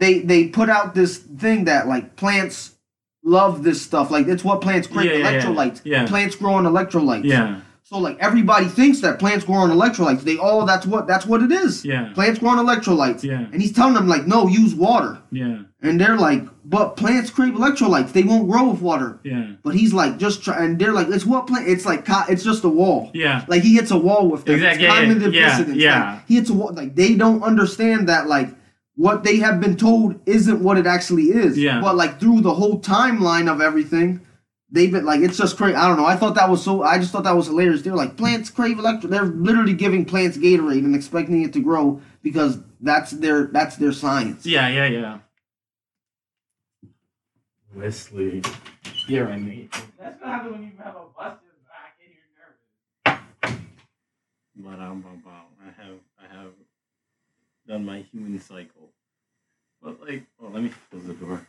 they 0.00 0.18
they 0.18 0.48
put 0.48 0.68
out 0.68 0.96
this 0.96 1.18
thing 1.18 1.66
that 1.66 1.86
like 1.86 2.16
plants 2.16 2.74
love 3.22 3.62
this 3.62 3.80
stuff, 3.80 4.10
like 4.10 4.26
it's 4.26 4.42
what 4.42 4.60
plants 4.60 4.88
crave, 4.88 5.12
Yeah, 5.12 5.18
yeah, 5.18 5.30
yeah. 5.30 5.42
electrolytes. 5.42 5.80
Yeah. 5.84 6.06
Plants 6.08 6.34
grow 6.34 6.54
on 6.54 6.64
electrolytes. 6.64 7.22
Yeah. 7.22 7.60
So 7.88 7.98
like 7.98 8.18
everybody 8.18 8.66
thinks 8.66 9.00
that 9.02 9.20
plants 9.20 9.44
grow 9.44 9.58
on 9.58 9.70
electrolytes. 9.70 10.22
They 10.22 10.36
all 10.38 10.66
that's 10.66 10.86
what 10.86 11.06
that's 11.06 11.24
what 11.24 11.40
it 11.40 11.52
is. 11.52 11.84
Yeah. 11.84 12.10
Plants 12.14 12.40
grow 12.40 12.50
on 12.50 12.58
electrolytes. 12.66 13.22
Yeah. 13.22 13.46
And 13.52 13.62
he's 13.62 13.70
telling 13.72 13.94
them 13.94 14.08
like, 14.08 14.26
no, 14.26 14.48
use 14.48 14.74
water. 14.74 15.22
Yeah. 15.30 15.60
And 15.82 16.00
they're 16.00 16.16
like, 16.18 16.42
but 16.64 16.96
plants 16.96 17.30
crave 17.30 17.54
electrolytes. 17.54 18.12
They 18.12 18.24
won't 18.24 18.48
grow 18.50 18.70
with 18.70 18.80
water. 18.80 19.20
Yeah. 19.22 19.52
But 19.62 19.76
he's 19.76 19.92
like, 19.94 20.18
just 20.18 20.42
try. 20.42 20.64
And 20.64 20.80
they're 20.80 20.92
like, 20.92 21.06
it's 21.10 21.24
what 21.24 21.46
plant? 21.46 21.68
It's 21.68 21.86
like, 21.86 22.04
it's 22.28 22.42
just 22.42 22.64
a 22.64 22.68
wall. 22.68 23.12
Yeah. 23.14 23.44
Like 23.46 23.62
he 23.62 23.74
hits 23.76 23.92
a 23.92 23.96
wall 23.98 24.28
with 24.28 24.44
them. 24.46 24.56
Exactly, 24.56 24.84
It's 24.84 24.92
yeah, 24.92 25.00
cognitive 25.00 25.32
yeah, 25.34 25.56
dissonance. 25.58 25.78
yeah. 25.80 26.12
Like, 26.14 26.26
he 26.26 26.34
hits 26.34 26.50
a 26.50 26.54
wall. 26.54 26.72
Like 26.72 26.96
they 26.96 27.14
don't 27.14 27.44
understand 27.44 28.08
that 28.08 28.26
like 28.26 28.48
what 28.96 29.22
they 29.22 29.36
have 29.36 29.60
been 29.60 29.76
told 29.76 30.18
isn't 30.26 30.60
what 30.60 30.76
it 30.76 30.88
actually 30.88 31.24
is. 31.30 31.56
Yeah. 31.56 31.80
But 31.80 31.94
like 31.94 32.18
through 32.18 32.40
the 32.40 32.54
whole 32.54 32.80
timeline 32.80 33.48
of 33.48 33.60
everything, 33.60 34.25
they've 34.70 34.90
been 34.90 35.04
like 35.04 35.20
it's 35.20 35.38
just 35.38 35.56
crazy. 35.56 35.74
I 35.74 35.88
don't 35.88 35.96
know. 35.96 36.06
I 36.06 36.16
thought 36.16 36.34
that 36.34 36.48
was 36.48 36.62
so. 36.62 36.82
I 36.82 36.98
just 36.98 37.12
thought 37.12 37.24
that 37.24 37.36
was 37.36 37.46
hilarious. 37.46 37.82
They're 37.82 37.94
like 37.94 38.16
plants 38.16 38.50
crave 38.50 38.78
electro. 38.78 39.08
They're 39.08 39.24
literally 39.24 39.74
giving 39.74 40.04
plants 40.04 40.36
Gatorade 40.36 40.84
and 40.84 40.94
expecting 40.94 41.42
it 41.42 41.52
to 41.54 41.60
grow 41.60 42.00
because 42.22 42.58
that's 42.80 43.12
their 43.12 43.46
that's 43.46 43.76
their 43.76 43.92
science. 43.92 44.46
Yeah, 44.46 44.68
yeah, 44.68 44.86
yeah. 44.86 45.18
Wesley, 47.74 48.42
you're 49.06 49.28
in 49.28 49.44
me. 49.46 49.68
That's 50.00 50.20
what 50.20 50.30
happens 50.30 50.52
when 50.52 50.62
you 50.62 50.72
have 50.78 50.96
a 50.96 51.04
busted 51.14 51.48
back 51.68 51.98
and 52.00 52.10
you're 52.14 53.52
nervous. 53.52 53.62
But 54.56 54.82
um, 54.82 55.02
bum, 55.02 55.22
bum, 55.22 55.32
I 55.60 55.82
have, 55.82 55.96
I 56.18 56.34
have 56.34 56.52
done 57.68 57.84
my 57.84 57.98
human 58.12 58.40
cycle. 58.40 58.88
But 59.82 60.00
like, 60.00 60.22
oh, 60.42 60.48
let 60.48 60.62
me 60.62 60.72
close 60.90 61.04
the 61.04 61.12
door. 61.12 61.46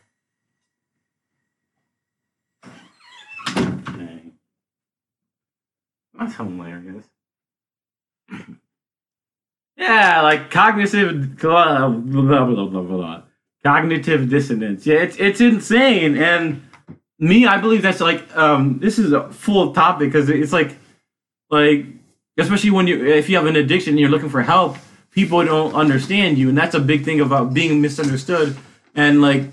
That's 6.18 6.36
hilarious. 6.36 7.06
yeah, 9.76 10.22
like 10.22 10.50
cognitive 10.50 11.38
blah, 11.38 11.88
blah, 11.88 12.44
blah, 12.46 12.82
blah. 12.82 13.22
cognitive 13.64 14.28
dissonance. 14.28 14.86
Yeah, 14.86 14.96
it's 14.96 15.16
it's 15.18 15.40
insane. 15.40 16.16
And 16.18 16.62
me, 17.18 17.46
I 17.46 17.58
believe 17.58 17.82
that's 17.82 18.00
like 18.00 18.36
um 18.36 18.78
this 18.80 18.98
is 18.98 19.12
a 19.12 19.30
full 19.32 19.72
topic 19.74 20.10
because 20.12 20.28
it's 20.28 20.52
like 20.52 20.76
like 21.50 21.86
especially 22.38 22.70
when 22.70 22.86
you 22.86 23.06
if 23.06 23.28
you 23.28 23.36
have 23.36 23.46
an 23.46 23.56
addiction 23.56 23.92
and 23.92 24.00
you're 24.00 24.10
looking 24.10 24.30
for 24.30 24.42
help, 24.42 24.76
people 25.12 25.44
don't 25.44 25.74
understand 25.74 26.38
you, 26.38 26.48
and 26.48 26.58
that's 26.58 26.74
a 26.74 26.80
big 26.80 27.04
thing 27.04 27.20
about 27.20 27.54
being 27.54 27.80
misunderstood. 27.80 28.56
And 28.94 29.22
like, 29.22 29.44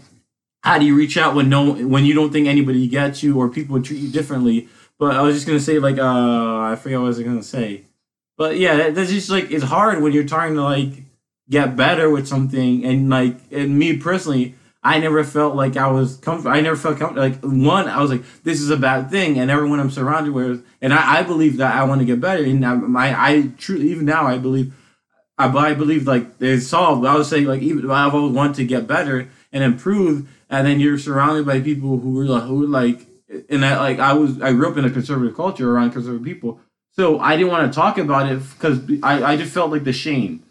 how 0.64 0.80
do 0.80 0.86
you 0.86 0.96
reach 0.96 1.18
out 1.18 1.36
when 1.36 1.50
no 1.50 1.74
when 1.74 2.06
you 2.06 2.14
don't 2.14 2.32
think 2.32 2.48
anybody 2.48 2.88
gets 2.88 3.24
you 3.24 3.38
or 3.40 3.50
people 3.50 3.82
treat 3.82 4.00
you 4.02 4.10
differently? 4.12 4.68
But 5.00 5.16
I 5.16 5.22
was 5.22 5.36
just 5.36 5.48
gonna 5.48 5.60
say 5.60 5.80
like 5.80 5.98
uh 5.98 6.60
I 6.72 6.76
forget 6.76 7.00
what 7.00 7.06
I 7.06 7.10
was 7.10 7.20
gonna 7.20 7.44
say, 7.44 7.84
but 8.38 8.58
yeah, 8.58 8.76
that- 8.78 8.96
that's 8.96 9.12
just 9.12 9.30
like 9.30 9.52
it's 9.52 9.64
hard 9.64 10.02
when 10.02 10.14
you're 10.14 10.24
trying 10.26 10.56
to 10.56 10.62
like 10.64 11.04
get 11.50 11.76
better 11.76 12.10
with 12.10 12.28
something 12.28 12.86
and 12.86 13.10
like 13.10 13.38
and 13.52 13.78
me 13.78 13.98
personally. 13.98 14.56
I 14.84 15.00
never 15.00 15.24
felt 15.24 15.56
like 15.56 15.78
I 15.78 15.88
was 15.88 16.18
comfortable. 16.18 16.56
I 16.56 16.62
never 16.62 16.76
felt 16.76 17.00
comfortable. 17.00 17.28
Like 17.28 17.40
one, 17.44 17.88
I 17.88 18.00
was 18.02 18.12
like, 18.12 18.22
"This 18.44 18.62
is 18.62 18.70
a 18.70 18.78
bad 18.78 19.10
thing," 19.10 19.40
and 19.40 19.50
everyone 19.50 19.80
I'm 19.80 19.90
surrounded 19.90 20.32
with, 20.32 20.64
and 20.80 20.94
I, 20.94 21.18
I 21.20 21.24
believe 21.24 21.58
that 21.58 21.74
I 21.76 21.84
want 21.86 22.02
to 22.02 22.06
get 22.06 22.22
better. 22.22 22.44
And 22.44 22.64
I, 22.64 22.76
my, 22.76 23.08
I 23.20 23.50
truly, 23.58 23.90
even 23.90 24.06
now, 24.06 24.28
I 24.28 24.38
believe 24.38 24.74
I, 25.40 25.48
I 25.48 25.74
believe 25.74 26.08
like 26.08 26.28
it's 26.40 26.68
solved. 26.68 27.04
I 27.06 27.16
would 27.16 27.26
say 27.26 27.42
like 27.42 27.64
even 27.64 27.90
I've 27.90 28.14
always 28.14 28.34
wanted 28.36 28.58
to 28.58 28.66
get 28.66 28.86
better 28.86 29.28
and 29.52 29.64
improve, 29.64 30.30
and 30.52 30.68
then 30.68 30.80
you're 30.80 31.00
surrounded 31.00 31.48
by 31.48 31.62
people 31.62 31.98
who 31.98 32.22
are 32.22 32.26
like, 32.26 32.44
who 32.44 32.60
were 32.60 32.68
like, 32.68 33.08
and 33.50 33.66
I 33.66 33.80
like 33.80 34.00
I 34.00 34.14
was 34.14 34.42
I 34.42 34.54
grew 34.54 34.70
up 34.70 34.78
in 34.78 34.86
a 34.86 34.90
conservative 34.90 35.36
culture 35.36 35.72
around 35.72 35.92
conservative 35.92 36.24
people, 36.24 36.60
so 36.92 37.20
I 37.20 37.36
didn't 37.36 37.52
want 37.52 37.72
to 37.72 37.76
talk 37.76 37.98
about 37.98 38.32
it 38.32 38.40
because 38.54 38.80
I 39.04 39.34
I 39.34 39.38
just 39.38 39.54
felt 39.54 39.72
like 39.72 39.84
the 39.84 39.94
shame, 39.94 40.44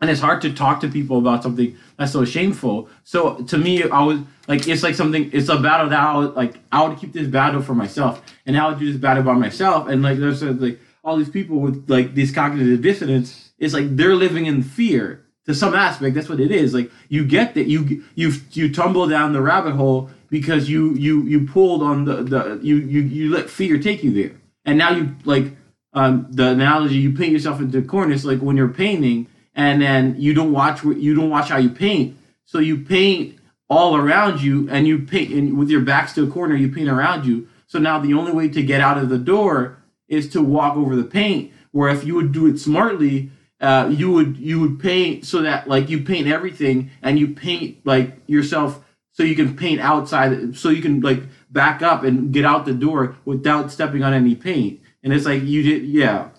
and 0.00 0.10
it's 0.10 0.20
hard 0.20 0.42
to 0.42 0.52
talk 0.52 0.80
to 0.80 0.88
people 0.88 1.18
about 1.18 1.42
something 1.42 1.76
that's 1.96 2.12
so 2.12 2.24
shameful. 2.24 2.88
So 3.04 3.36
to 3.36 3.58
me, 3.58 3.84
I 3.84 4.02
was 4.02 4.20
like 4.48 4.66
it's 4.66 4.82
like 4.82 4.94
something 4.94 5.30
it's 5.32 5.48
a 5.48 5.58
battle 5.58 5.88
that 5.90 6.00
I 6.00 6.16
would 6.16 6.34
like 6.34 6.54
I 6.72 6.86
would 6.86 6.98
keep 6.98 7.12
this 7.12 7.28
battle 7.28 7.62
for 7.62 7.74
myself, 7.74 8.22
and 8.46 8.56
I 8.56 8.68
would 8.68 8.78
do 8.78 8.90
this 8.90 9.00
battle 9.00 9.22
by 9.22 9.34
myself, 9.34 9.88
and 9.88 10.02
like 10.02 10.18
there's 10.18 10.42
like 10.42 10.80
all 11.04 11.16
these 11.16 11.30
people 11.30 11.58
with 11.60 11.88
like 11.88 12.14
these 12.14 12.32
cognitive 12.32 12.82
dissonance. 12.82 13.52
It's 13.58 13.74
like 13.74 13.96
they're 13.96 14.16
living 14.16 14.46
in 14.46 14.62
fear 14.62 15.21
to 15.46 15.54
some 15.54 15.74
aspect 15.74 16.14
that's 16.14 16.28
what 16.28 16.40
it 16.40 16.50
is. 16.50 16.74
Like 16.74 16.90
you 17.08 17.24
get 17.24 17.54
that 17.54 17.66
you 17.66 18.04
you 18.14 18.32
you 18.52 18.72
tumble 18.72 19.08
down 19.08 19.32
the 19.32 19.40
rabbit 19.40 19.74
hole 19.74 20.10
because 20.30 20.68
you 20.68 20.94
you 20.94 21.22
you 21.24 21.46
pulled 21.46 21.82
on 21.82 22.04
the 22.04 22.22
the 22.22 22.60
you 22.62 22.76
you 22.76 23.00
you 23.02 23.30
let 23.30 23.50
fear 23.50 23.78
take 23.78 24.02
you 24.02 24.12
there. 24.12 24.36
And 24.64 24.78
now 24.78 24.90
you 24.92 25.16
like 25.24 25.56
um 25.92 26.26
the 26.30 26.48
analogy 26.48 26.96
you 26.96 27.12
paint 27.12 27.32
yourself 27.32 27.60
into 27.60 27.78
a 27.78 27.82
corner 27.82 28.12
it's 28.12 28.24
like 28.24 28.40
when 28.40 28.56
you're 28.56 28.68
painting 28.68 29.26
and 29.54 29.82
then 29.82 30.16
you 30.18 30.32
don't 30.32 30.52
watch 30.52 30.82
you 30.84 31.14
don't 31.14 31.30
watch 31.30 31.48
how 31.48 31.58
you 31.58 31.70
paint. 31.70 32.16
So 32.44 32.58
you 32.58 32.78
paint 32.78 33.38
all 33.68 33.96
around 33.96 34.42
you 34.42 34.68
and 34.70 34.86
you 34.86 35.00
paint 35.00 35.30
and 35.32 35.58
with 35.58 35.70
your 35.70 35.80
backs 35.80 36.12
to 36.14 36.24
a 36.24 36.30
corner 36.30 36.54
you 36.54 36.70
paint 36.70 36.88
around 36.88 37.26
you. 37.26 37.48
So 37.66 37.78
now 37.78 37.98
the 37.98 38.14
only 38.14 38.32
way 38.32 38.48
to 38.48 38.62
get 38.62 38.80
out 38.80 38.98
of 38.98 39.08
the 39.08 39.18
door 39.18 39.78
is 40.06 40.28
to 40.30 40.42
walk 40.42 40.76
over 40.76 40.94
the 40.94 41.04
paint 41.04 41.52
where 41.72 41.88
if 41.88 42.04
you 42.04 42.14
would 42.14 42.32
do 42.32 42.46
it 42.46 42.58
smartly 42.58 43.30
uh, 43.62 43.88
you 43.88 44.10
would 44.10 44.36
you 44.36 44.60
would 44.60 44.80
paint 44.80 45.24
so 45.24 45.42
that 45.42 45.68
like 45.68 45.88
you 45.88 46.02
paint 46.02 46.26
everything 46.26 46.90
and 47.00 47.18
you 47.18 47.28
paint 47.28 47.78
like 47.84 48.18
yourself 48.26 48.84
so 49.12 49.22
you 49.22 49.36
can 49.36 49.56
paint 49.56 49.80
outside 49.80 50.56
so 50.56 50.68
you 50.68 50.82
can 50.82 51.00
like 51.00 51.22
back 51.50 51.82
up 51.82 52.02
and 52.02 52.32
get 52.32 52.44
out 52.44 52.64
the 52.64 52.74
door 52.74 53.16
without 53.24 53.70
stepping 53.70 54.02
on 54.02 54.12
any 54.12 54.34
paint. 54.34 54.80
And 55.02 55.12
it's 55.12 55.26
like 55.26 55.42
you 55.42 55.62
did, 55.62 55.84
yeah. 55.84 56.30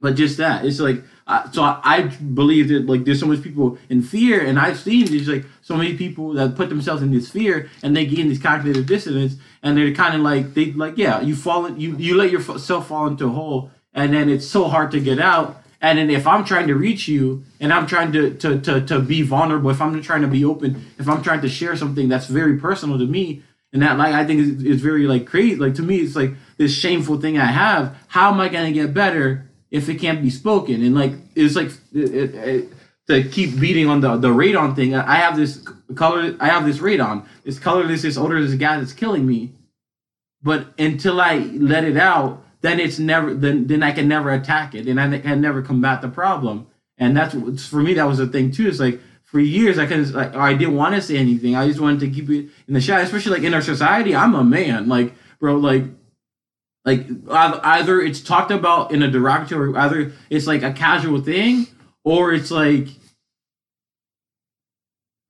But 0.00 0.16
just 0.16 0.36
that, 0.36 0.64
it's 0.64 0.80
like 0.80 1.02
uh, 1.26 1.50
so. 1.50 1.62
I, 1.62 1.80
I 1.82 2.02
believe 2.02 2.68
that 2.68 2.86
like 2.86 3.04
there's 3.04 3.20
so 3.20 3.26
much 3.26 3.42
people 3.42 3.78
in 3.88 4.02
fear, 4.02 4.44
and 4.44 4.58
I've 4.58 4.78
seen 4.78 5.06
there's 5.06 5.28
like 5.28 5.46
so 5.62 5.76
many 5.76 5.96
people 5.96 6.34
that 6.34 6.56
put 6.56 6.68
themselves 6.68 7.00
in 7.00 7.10
this 7.10 7.30
fear, 7.30 7.70
and 7.82 7.96
they 7.96 8.04
gain 8.04 8.28
this 8.28 8.38
cognitive 8.38 8.84
dissonance, 8.84 9.36
and 9.62 9.78
they're 9.78 9.94
kind 9.94 10.14
of 10.14 10.20
like 10.20 10.52
they 10.52 10.72
like 10.72 10.98
yeah, 10.98 11.22
you 11.22 11.34
fall 11.34 11.64
in, 11.64 11.80
you 11.80 11.96
you 11.96 12.18
let 12.18 12.30
yourself 12.30 12.88
fall 12.88 13.06
into 13.06 13.24
a 13.24 13.30
hole, 13.30 13.70
and 13.94 14.12
then 14.12 14.28
it's 14.28 14.46
so 14.46 14.68
hard 14.68 14.90
to 14.90 15.00
get 15.00 15.18
out. 15.18 15.63
And 15.84 15.98
then 15.98 16.08
if 16.08 16.26
I'm 16.26 16.46
trying 16.46 16.66
to 16.68 16.74
reach 16.74 17.08
you 17.08 17.44
and 17.60 17.70
I'm 17.70 17.86
trying 17.86 18.10
to, 18.12 18.32
to, 18.38 18.58
to, 18.58 18.80
to 18.86 19.00
be 19.00 19.20
vulnerable, 19.20 19.68
if 19.68 19.82
I'm 19.82 20.00
trying 20.00 20.22
to 20.22 20.28
be 20.28 20.42
open, 20.42 20.82
if 20.98 21.06
I'm 21.06 21.22
trying 21.22 21.42
to 21.42 21.48
share 21.50 21.76
something 21.76 22.08
that's 22.08 22.26
very 22.26 22.56
personal 22.56 22.98
to 22.98 23.06
me, 23.06 23.42
and 23.70 23.82
that 23.82 23.98
like 23.98 24.14
I 24.14 24.24
think 24.24 24.40
is, 24.40 24.64
is 24.64 24.80
very 24.80 25.06
like 25.06 25.26
crazy. 25.26 25.56
Like 25.56 25.74
to 25.74 25.82
me, 25.82 25.98
it's 25.98 26.16
like 26.16 26.30
this 26.56 26.74
shameful 26.74 27.20
thing 27.20 27.36
I 27.36 27.44
have. 27.44 27.94
How 28.06 28.32
am 28.32 28.40
I 28.40 28.48
gonna 28.48 28.72
get 28.72 28.94
better 28.94 29.50
if 29.70 29.90
it 29.90 29.96
can't 29.96 30.22
be 30.22 30.30
spoken? 30.30 30.82
And 30.82 30.94
like 30.94 31.12
it's 31.34 31.54
like 31.54 31.70
it, 31.92 32.14
it, 32.14 32.34
it, 32.34 32.68
to 33.08 33.28
keep 33.28 33.60
beating 33.60 33.86
on 33.86 34.00
the 34.00 34.16
the 34.16 34.28
radon 34.28 34.74
thing. 34.74 34.94
I 34.94 35.16
have 35.16 35.36
this 35.36 35.68
color. 35.94 36.34
I 36.40 36.46
have 36.46 36.64
this 36.64 36.78
radon. 36.78 37.26
This 37.44 37.58
colorless, 37.58 38.02
this 38.02 38.16
odorless 38.16 38.54
gas 38.54 38.78
that's 38.78 38.94
killing 38.94 39.26
me. 39.26 39.52
But 40.42 40.68
until 40.78 41.20
I 41.20 41.38
let 41.38 41.84
it 41.84 41.98
out, 41.98 42.43
then 42.64 42.80
it's 42.80 42.98
never. 42.98 43.34
Then 43.34 43.66
then 43.66 43.82
I 43.82 43.92
can 43.92 44.08
never 44.08 44.30
attack 44.30 44.74
it, 44.74 44.88
and 44.88 44.98
I 44.98 45.18
can 45.18 45.40
never 45.40 45.60
combat 45.60 46.00
the 46.00 46.08
problem. 46.08 46.66
And 46.96 47.14
that's 47.14 47.66
for 47.66 47.82
me. 47.82 47.94
That 47.94 48.08
was 48.08 48.18
the 48.18 48.26
thing 48.26 48.50
too. 48.50 48.66
It's 48.68 48.80
like 48.80 49.00
for 49.22 49.38
years 49.38 49.78
I 49.78 49.84
couldn't 49.84 50.12
like 50.12 50.34
I 50.34 50.54
didn't 50.54 50.74
want 50.74 50.94
to 50.94 51.02
say 51.02 51.18
anything. 51.18 51.54
I 51.56 51.68
just 51.68 51.80
wanted 51.80 52.00
to 52.00 52.10
keep 52.10 52.30
it 52.30 52.48
in 52.66 52.72
the 52.72 52.80
shadow, 52.80 53.02
especially 53.02 53.32
like 53.32 53.42
in 53.42 53.52
our 53.52 53.60
society. 53.60 54.16
I'm 54.16 54.34
a 54.34 54.42
man, 54.42 54.88
like 54.88 55.12
bro, 55.40 55.56
like 55.56 55.84
like 56.86 57.06
either 57.28 58.00
it's 58.00 58.22
talked 58.22 58.50
about 58.50 58.92
in 58.92 59.02
a 59.02 59.10
derogatory, 59.10 59.76
either 59.76 60.12
it's 60.30 60.46
like 60.46 60.62
a 60.62 60.72
casual 60.72 61.20
thing, 61.20 61.66
or 62.02 62.32
it's 62.32 62.50
like 62.50 62.88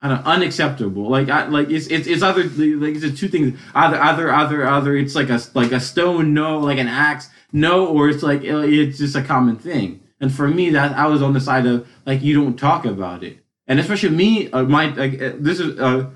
I 0.04 0.08
don't 0.08 0.24
know, 0.24 0.30
unacceptable. 0.30 1.08
Like 1.08 1.28
I 1.28 1.46
like 1.46 1.70
it's 1.70 1.88
it's 1.88 2.06
it's 2.06 2.22
either 2.22 2.44
like 2.44 2.94
it's 2.94 3.18
two 3.18 3.26
things. 3.26 3.58
Either 3.74 4.00
either 4.00 4.30
either 4.32 4.68
either 4.68 4.96
it's 4.96 5.16
like 5.16 5.30
a 5.30 5.40
like 5.54 5.72
a 5.72 5.80
stone 5.80 6.32
no, 6.32 6.58
like 6.58 6.78
an 6.78 6.86
axe 6.88 7.30
no, 7.52 7.86
or 7.86 8.08
it's 8.08 8.22
like 8.22 8.42
it's 8.44 8.98
just 8.98 9.16
a 9.16 9.22
common 9.22 9.56
thing. 9.56 10.00
And 10.20 10.32
for 10.32 10.46
me, 10.46 10.70
that 10.70 10.92
I 10.96 11.06
was 11.06 11.22
on 11.22 11.32
the 11.32 11.40
side 11.40 11.66
of 11.66 11.88
like 12.06 12.22
you 12.22 12.34
don't 12.40 12.56
talk 12.56 12.84
about 12.84 13.24
it 13.24 13.38
and 13.66 13.80
especially 13.80 14.10
me, 14.10 14.50
uh, 14.50 14.64
my 14.64 14.86
like, 14.90 15.20
uh, 15.20 15.32
this 15.36 15.60
is 15.60 15.78
uh, 15.78 16.10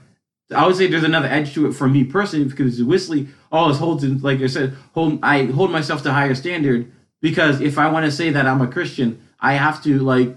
I 0.54 0.66
would 0.66 0.76
say 0.76 0.86
there's 0.86 1.04
another 1.04 1.28
edge 1.28 1.54
to 1.54 1.66
it 1.66 1.72
for 1.72 1.88
me 1.88 2.04
personally 2.04 2.46
because 2.46 2.82
Wesley 2.82 3.28
always 3.50 3.78
holds 3.78 4.04
like 4.04 4.40
I 4.40 4.46
said, 4.46 4.76
hold 4.94 5.18
I 5.22 5.46
hold 5.46 5.70
myself 5.70 6.02
to 6.02 6.12
higher 6.12 6.34
standard 6.34 6.90
because 7.20 7.60
if 7.60 7.78
I 7.78 7.88
want 7.88 8.06
to 8.06 8.12
say 8.12 8.30
that 8.30 8.46
I'm 8.46 8.60
a 8.60 8.66
Christian, 8.66 9.22
I 9.40 9.54
have 9.54 9.82
to 9.84 9.98
like 9.98 10.36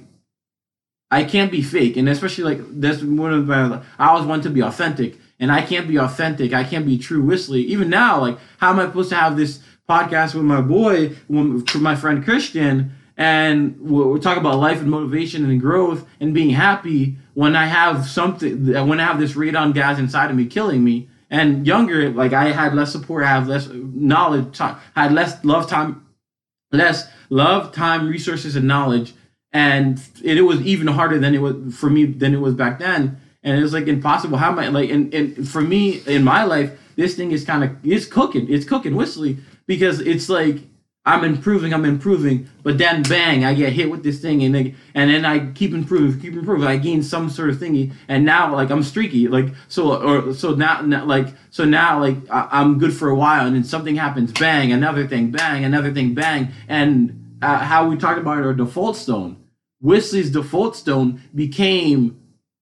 I 1.12 1.26
can't 1.26 1.52
be 1.52 1.62
fake, 1.62 1.98
and 1.98 2.10
especially 2.10 2.46
like 2.46 2.80
that's 2.80 3.04
one 3.04 3.34
of 3.34 3.46
my 3.46 3.82
I 4.00 4.08
always 4.10 4.26
want 4.26 4.44
to 4.44 4.50
be 4.50 4.62
authentic, 4.62 5.20
and 5.40 5.52
I 5.52 5.62
can't 5.62 5.88
be 5.88 5.98
authentic. 5.98 6.54
I 6.54 6.64
can't 6.64 6.86
be 6.86 6.98
true 6.98 7.24
Wesley. 7.24 7.62
Even 7.64 7.90
now, 7.90 8.22
like 8.22 8.38
how 8.58 8.72
am 8.72 8.80
I 8.80 8.86
supposed 8.86 9.10
to 9.10 9.16
have 9.18 9.36
this 9.36 9.60
podcast 9.90 10.34
with 10.34 10.44
my 10.44 10.62
boy, 10.62 11.16
with 11.28 11.76
my 11.76 11.96
friend 11.96 12.24
Christian? 12.24 12.96
and 13.18 13.80
we're 13.80 14.18
talking 14.18 14.42
about 14.42 14.58
life 14.58 14.80
and 14.82 14.90
motivation 14.90 15.46
and 15.46 15.62
growth 15.62 16.08
and 16.20 16.34
being 16.34 16.50
happy 16.50 17.18
when 17.36 17.56
I 17.56 17.66
have 17.66 18.08
something 18.08 18.74
when 18.88 19.00
I 19.00 19.06
have 19.06 19.20
this 19.20 19.34
radon 19.34 19.76
gas 19.76 20.00
inside 20.00 20.32
of 20.32 20.36
me 20.36 20.46
killing 20.46 20.84
me. 20.84 21.08
And 21.30 21.66
younger, 21.66 22.10
like 22.10 22.34
I 22.34 22.52
had 22.52 22.74
less 22.74 22.92
support, 22.92 23.24
I 23.24 23.28
have 23.28 23.48
less 23.48 23.70
knowledge, 23.72 24.58
time, 24.58 24.78
had 24.96 25.14
less 25.14 25.44
love 25.46 25.70
time, 25.70 26.06
less 26.72 27.08
love, 27.30 27.72
time, 27.72 28.10
resources, 28.10 28.56
and 28.56 28.68
knowledge. 28.68 29.14
And 29.54 30.02
it, 30.24 30.42
was 30.42 30.62
even 30.62 30.88
harder 30.88 31.20
than 31.20 31.36
it 31.36 31.40
was 31.40 31.76
for 31.76 31.90
me 31.90 32.06
than 32.06 32.34
it 32.34 32.40
was 32.40 32.54
back 32.54 32.80
then. 32.80 33.20
And 33.44 33.58
it 33.58 33.62
was 33.62 33.74
like 33.74 33.88
impossible. 33.88 34.38
How 34.38 34.52
am 34.52 34.60
I 34.60 34.70
like? 34.70 34.90
And, 34.90 35.14
and 35.14 35.48
for 35.48 35.62
me 35.62 36.02
in 36.08 36.24
my 36.24 36.44
life, 36.44 36.72
this 36.96 37.16
thing 37.16 37.32
is 37.32 37.44
kind 37.44 37.64
of 37.64 37.76
it's 37.84 38.06
cooking. 38.06 38.48
It's 38.50 38.66
cooking 38.66 38.96
whistly 38.96 39.38
because 39.68 40.00
it's 40.00 40.30
like 40.30 40.60
I'm 41.04 41.24
improving, 41.24 41.74
I'm 41.74 41.86
improving, 41.86 42.48
but 42.62 42.78
then 42.78 43.02
bang, 43.02 43.44
I 43.44 43.56
get 43.56 43.74
hit 43.74 43.90
with 43.90 44.04
this 44.04 44.22
thing, 44.22 44.44
and 44.44 44.54
then, 44.54 44.76
and 44.94 45.10
then 45.10 45.26
I 45.26 45.52
keep 45.54 45.74
improving, 45.74 46.22
keep 46.22 46.34
improving. 46.34 46.68
I 46.68 46.78
gain 46.78 47.02
some 47.02 47.28
sort 47.28 47.50
of 47.50 47.56
thingy, 47.56 47.94
and 48.08 48.24
now 48.24 48.54
like 48.54 48.70
I'm 48.70 48.84
streaky, 48.84 49.28
like 49.28 49.48
so, 49.68 50.00
or 50.00 50.34
so 50.36 50.54
now, 50.54 50.82
now 50.82 51.04
like 51.06 51.30
so 51.50 51.66
now 51.66 52.00
like 52.00 52.18
I, 52.30 52.62
am 52.62 52.78
good 52.78 52.94
for 52.94 53.10
a 53.10 53.16
while, 53.16 53.48
and 53.48 53.56
then 53.56 53.64
something 53.64 53.96
happens, 53.96 54.32
bang, 54.32 54.72
another 54.72 55.08
thing, 55.08 55.32
bang, 55.32 55.66
another 55.66 55.92
thing, 55.92 56.14
bang, 56.14 56.50
and 56.68 57.38
uh, 57.42 57.58
how 57.58 57.88
we 57.88 57.98
talked 57.98 58.20
about 58.20 58.38
our 58.38 58.54
default 58.54 58.96
stone, 58.96 59.41
Wesley's 59.82 60.32
default 60.32 60.76
stone 60.76 61.22
became 61.34 62.18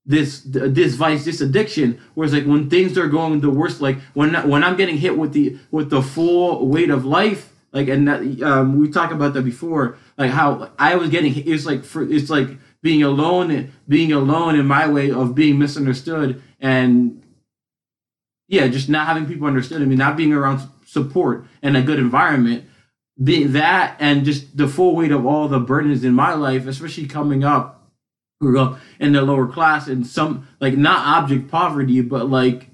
this 0.06 0.42
this 0.46 0.96
vice, 0.96 1.26
this 1.26 1.42
addiction. 1.42 2.00
Whereas 2.16 2.34
like 2.34 2.46
when 2.46 2.70
things 2.70 2.98
are 2.98 3.08
going 3.08 3.42
the 3.42 3.50
worst, 3.50 3.82
like 3.82 4.00
when 4.14 4.34
when 4.50 4.64
I'm 4.64 4.78
getting 4.78 4.98
hit 4.98 5.18
with 5.18 5.34
the 5.34 5.58
with 5.72 5.90
the 5.90 6.02
full 6.02 6.68
weight 6.68 6.90
of 6.90 7.06
life 7.06 7.54
like 7.72 7.88
and 7.88 8.08
that, 8.08 8.42
um, 8.42 8.80
we 8.80 8.90
talked 8.90 9.14
about 9.14 9.34
that 9.34 9.44
before 9.44 9.98
like 10.18 10.32
how 10.32 10.72
i 10.80 10.96
was 10.96 11.10
getting 11.10 11.34
it's 11.48 11.66
like 11.66 11.84
for 11.84 12.02
it's 12.04 12.30
like 12.30 12.50
being 12.82 13.04
alone 13.04 13.72
being 13.88 14.12
alone 14.12 14.58
in 14.58 14.66
my 14.66 14.88
way 14.88 15.12
of 15.12 15.36
being 15.36 15.60
misunderstood 15.60 16.42
and 16.60 17.22
yeah 18.48 18.68
just 18.68 18.90
not 18.90 19.08
having 19.08 19.26
people 19.26 19.48
understand 19.48 19.86
mean, 19.86 19.98
not 19.98 20.18
being 20.18 20.34
around 20.34 20.68
support 20.86 21.46
and 21.62 21.78
a 21.78 21.82
good 21.82 22.00
environment 22.00 22.66
being 23.22 23.52
that 23.54 23.96
and 24.00 24.26
just 24.26 24.56
the 24.56 24.68
full 24.68 24.96
weight 24.96 25.12
of 25.12 25.26
all 25.26 25.48
the 25.48 25.60
burdens 25.60 26.04
in 26.04 26.14
my 26.14 26.34
life 26.34 26.68
especially 26.68 27.06
coming 27.06 27.44
up 27.44 27.92
in 28.42 29.12
the 29.12 29.22
lower 29.22 29.48
class 29.48 29.88
and 29.88 30.08
some 30.08 30.48
like 30.62 30.78
not 30.78 31.06
object 31.06 31.50
poverty 31.52 32.02
but 32.02 32.30
like 32.30 32.70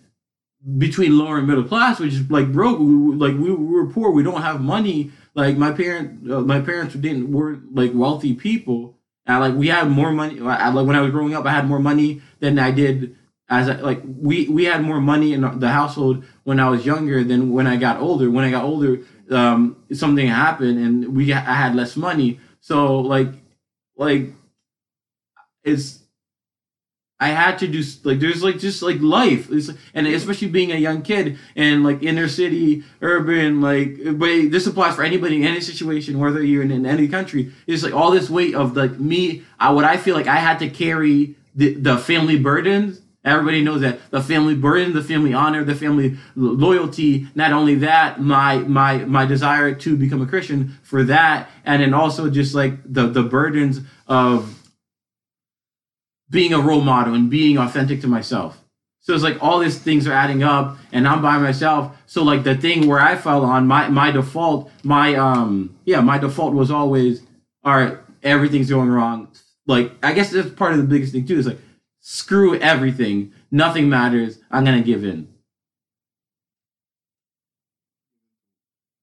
between 0.78 1.18
lower 1.18 1.38
and 1.38 1.48
middle 1.48 1.64
class, 1.64 2.00
which 2.00 2.14
is 2.14 2.30
like 2.30 2.52
broke. 2.52 2.80
We, 2.80 2.86
like 2.86 3.34
we, 3.34 3.52
we 3.52 3.74
were 3.74 3.88
poor. 3.88 4.12
We 4.12 4.24
don't 4.24 4.42
have 4.42 4.62
money. 4.62 5.12
Like 5.34 5.58
my 5.58 5.72
parent, 5.72 6.30
uh, 6.32 6.42
my 6.42 6.62
parents 6.62 6.96
didn't 6.96 7.32
were 7.32 7.60
like 7.72 7.92
wealthy 7.94 8.34
people, 8.34 8.98
and 9.26 9.40
like 9.40 9.54
we 9.54 9.68
had 9.68 9.90
more 9.90 10.12
money. 10.12 10.42
I, 10.42 10.70
like 10.70 10.88
when 10.88 10.96
I 10.96 11.02
was 11.02 11.12
growing 11.12 11.36
up, 11.36 11.46
I 11.46 11.52
had 11.52 11.68
more 11.68 11.80
money 11.80 12.22
than 12.40 12.58
I 12.58 12.72
did 12.72 13.16
as 13.48 13.68
like 13.82 14.02
we 14.04 14.48
we 14.48 14.66
had 14.66 14.82
more 14.82 15.00
money 15.00 15.34
in 15.34 15.60
the 15.60 15.70
household 15.70 16.24
when 16.46 16.60
I 16.60 16.70
was 16.70 16.86
younger 16.86 17.24
than 17.24 17.52
when 17.52 17.68
I 17.68 17.76
got 17.76 18.00
older. 18.00 18.32
When 18.32 18.46
I 18.46 18.52
got 18.52 18.64
older, 18.64 19.00
um, 19.32 19.78
something 19.94 20.28
happened 20.28 20.80
and 20.80 21.16
we 21.16 21.34
I 21.34 21.40
had 21.40 21.76
less 21.76 21.96
money. 21.96 22.40
So 22.60 23.00
like 23.00 23.34
like 23.98 24.34
it's 25.64 26.00
I 27.20 27.30
had 27.30 27.58
to 27.60 27.68
do 27.68 27.82
like 28.04 28.20
there's 28.20 28.44
like 28.44 28.60
just 28.60 28.82
like 28.82 29.00
life, 29.00 29.50
it's, 29.50 29.70
and 29.94 30.06
especially 30.06 30.50
being 30.50 30.72
a 30.74 30.76
young 30.78 31.02
kid 31.02 31.38
and 31.56 31.84
like 31.84 32.04
inner 32.04 32.28
city, 32.28 32.84
urban, 33.02 33.62
like 33.62 33.98
but 34.18 34.52
this 34.52 34.68
applies 34.68 34.96
for 34.96 35.04
anybody 35.04 35.38
in 35.38 35.48
any 35.48 35.62
situation, 35.62 36.20
whether 36.20 36.44
you're 36.44 36.62
in, 36.62 36.72
in 36.72 36.86
any 36.86 37.08
country. 37.08 37.54
It's 37.68 37.84
like 37.84 37.94
all 37.94 38.12
this 38.12 38.30
weight 38.30 38.54
of 38.54 38.76
like 38.76 39.00
me, 39.00 39.44
I, 39.60 39.72
what 39.72 39.86
I 39.86 39.96
feel 39.96 40.16
like 40.16 40.28
I 40.28 40.38
had 40.38 40.60
to 40.60 40.70
carry 40.70 41.36
the 41.56 41.76
the 41.76 41.98
family 41.98 42.38
burdens. 42.38 43.02
Everybody 43.26 43.64
knows 43.64 43.82
that 43.82 44.12
the 44.12 44.22
family 44.22 44.54
burden, 44.54 44.94
the 44.94 45.04
family 45.04 45.34
honor, 45.34 45.64
the 45.64 45.74
family 45.74 46.18
loyalty. 46.36 47.28
Not 47.34 47.52
only 47.52 47.76
that, 47.76 48.22
my 48.22 48.60
my 48.60 49.00
my 49.00 49.26
desire 49.26 49.74
to 49.74 49.98
become 49.98 50.22
a 50.22 50.28
Christian 50.28 50.78
for 50.84 51.04
that, 51.04 51.50
and 51.66 51.82
then 51.82 51.94
also 51.94 52.30
just 52.30 52.54
like 52.54 52.74
the 52.86 53.08
the 53.08 53.24
burdens 53.24 53.82
of 54.08 54.62
being 56.30 56.54
a 56.54 56.60
role 56.60 56.82
model 56.82 57.16
and 57.16 57.30
being 57.30 57.58
authentic 57.58 58.02
to 58.02 58.08
myself. 58.08 58.62
So 59.00 59.14
it's 59.14 59.24
like 59.24 59.42
all 59.42 59.60
these 59.60 59.78
things 59.78 60.08
are 60.08 60.14
adding 60.14 60.42
up 60.42 60.78
and 60.92 61.08
I'm 61.08 61.22
by 61.22 61.38
myself. 61.38 61.96
So 62.08 62.24
like 62.24 62.44
the 62.44 62.56
thing 62.56 62.88
where 62.88 63.00
I 63.00 63.16
fell 63.16 63.46
on 63.46 63.68
my 63.68 63.88
my 63.90 64.12
default, 64.12 64.72
my 64.84 65.16
um 65.16 65.76
yeah, 65.86 66.02
my 66.02 66.18
default 66.18 66.54
was 66.54 66.72
always 66.72 67.22
all 67.64 67.76
right, 67.76 67.98
everything's 68.24 68.70
going 68.70 68.90
wrong. 68.90 69.30
Like 69.68 69.92
I 70.04 70.14
guess 70.14 70.32
that's 70.32 70.50
part 70.50 70.74
of 70.74 70.80
the 70.80 70.86
biggest 70.86 71.12
thing 71.12 71.26
too. 71.26 71.38
Is 71.38 71.48
like 71.48 71.60
screw 72.08 72.56
everything. 72.60 73.34
Nothing 73.50 73.90
matters. 73.90 74.38
I'm 74.52 74.64
gonna 74.64 74.84
give 74.84 75.04
in. 75.04 75.28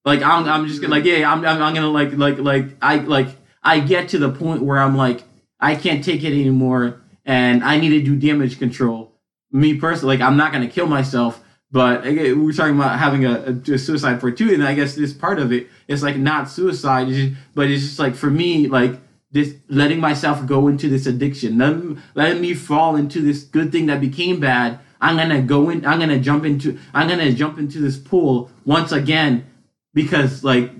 Like 0.05 0.21
I'm 0.21 0.47
I'm 0.47 0.67
just 0.67 0.81
gonna 0.81 0.93
like 0.93 1.03
yeah, 1.03 1.29
I'm 1.29 1.45
I'm, 1.45 1.61
I'm 1.61 1.73
gonna 1.73 1.89
like 1.89 2.13
like 2.13 2.37
like 2.37 2.77
I 2.81 2.97
like 2.97 3.27
I 3.61 3.81
get 3.81 4.09
to 4.09 4.17
the 4.17 4.31
point 4.31 4.63
where 4.63 4.79
I'm 4.79 4.95
like 4.95 5.23
I 5.59 5.75
can't 5.75 6.03
take 6.03 6.23
it 6.23 6.31
anymore 6.31 7.01
and 7.25 7.61
I 7.61 7.77
need 7.77 7.89
to 7.89 8.01
do 8.01 8.15
damage 8.15 8.57
control. 8.57 9.11
Me 9.51 9.77
personally, 9.77 10.15
like 10.15 10.25
I'm 10.25 10.37
not 10.37 10.53
gonna 10.53 10.69
kill 10.69 10.87
myself, 10.87 11.43
but 11.71 12.07
again, 12.07 12.25
eh, 12.25 12.33
we're 12.33 12.53
talking 12.53 12.75
about 12.75 12.99
having 12.99 13.25
a, 13.25 13.61
a, 13.73 13.77
suicide 13.77 14.21
for 14.21 14.31
two, 14.31 14.53
and 14.53 14.63
I 14.63 14.75
guess 14.75 14.95
this 14.95 15.11
part 15.11 15.39
of 15.39 15.51
it 15.51 15.67
is 15.89 16.03
like 16.03 16.15
not 16.15 16.49
suicide, 16.49 17.35
but 17.53 17.69
it's 17.69 17.83
just 17.83 17.99
like 17.99 18.15
for 18.15 18.29
me, 18.29 18.67
like 18.67 18.97
this 19.33 19.55
letting 19.67 19.99
myself 19.99 20.45
go 20.45 20.67
into 20.67 20.87
this 20.87 21.05
addiction, 21.07 21.57
letting, 21.57 22.01
letting 22.15 22.41
me 22.41 22.53
fall 22.53 22.95
into 22.95 23.19
this 23.21 23.43
good 23.43 23.71
thing 23.71 23.87
that 23.87 23.99
became 23.99 24.39
bad. 24.39 24.79
I'm 25.01 25.17
gonna 25.17 25.41
go 25.41 25.69
in. 25.69 25.85
I'm 25.85 25.99
gonna 25.99 26.19
jump 26.19 26.45
into. 26.45 26.79
I'm 26.93 27.09
gonna 27.09 27.33
jump 27.33 27.57
into 27.59 27.79
this 27.79 27.97
pool 27.97 28.49
once 28.63 28.91
again 28.93 29.45
because 29.93 30.43
like 30.43 30.71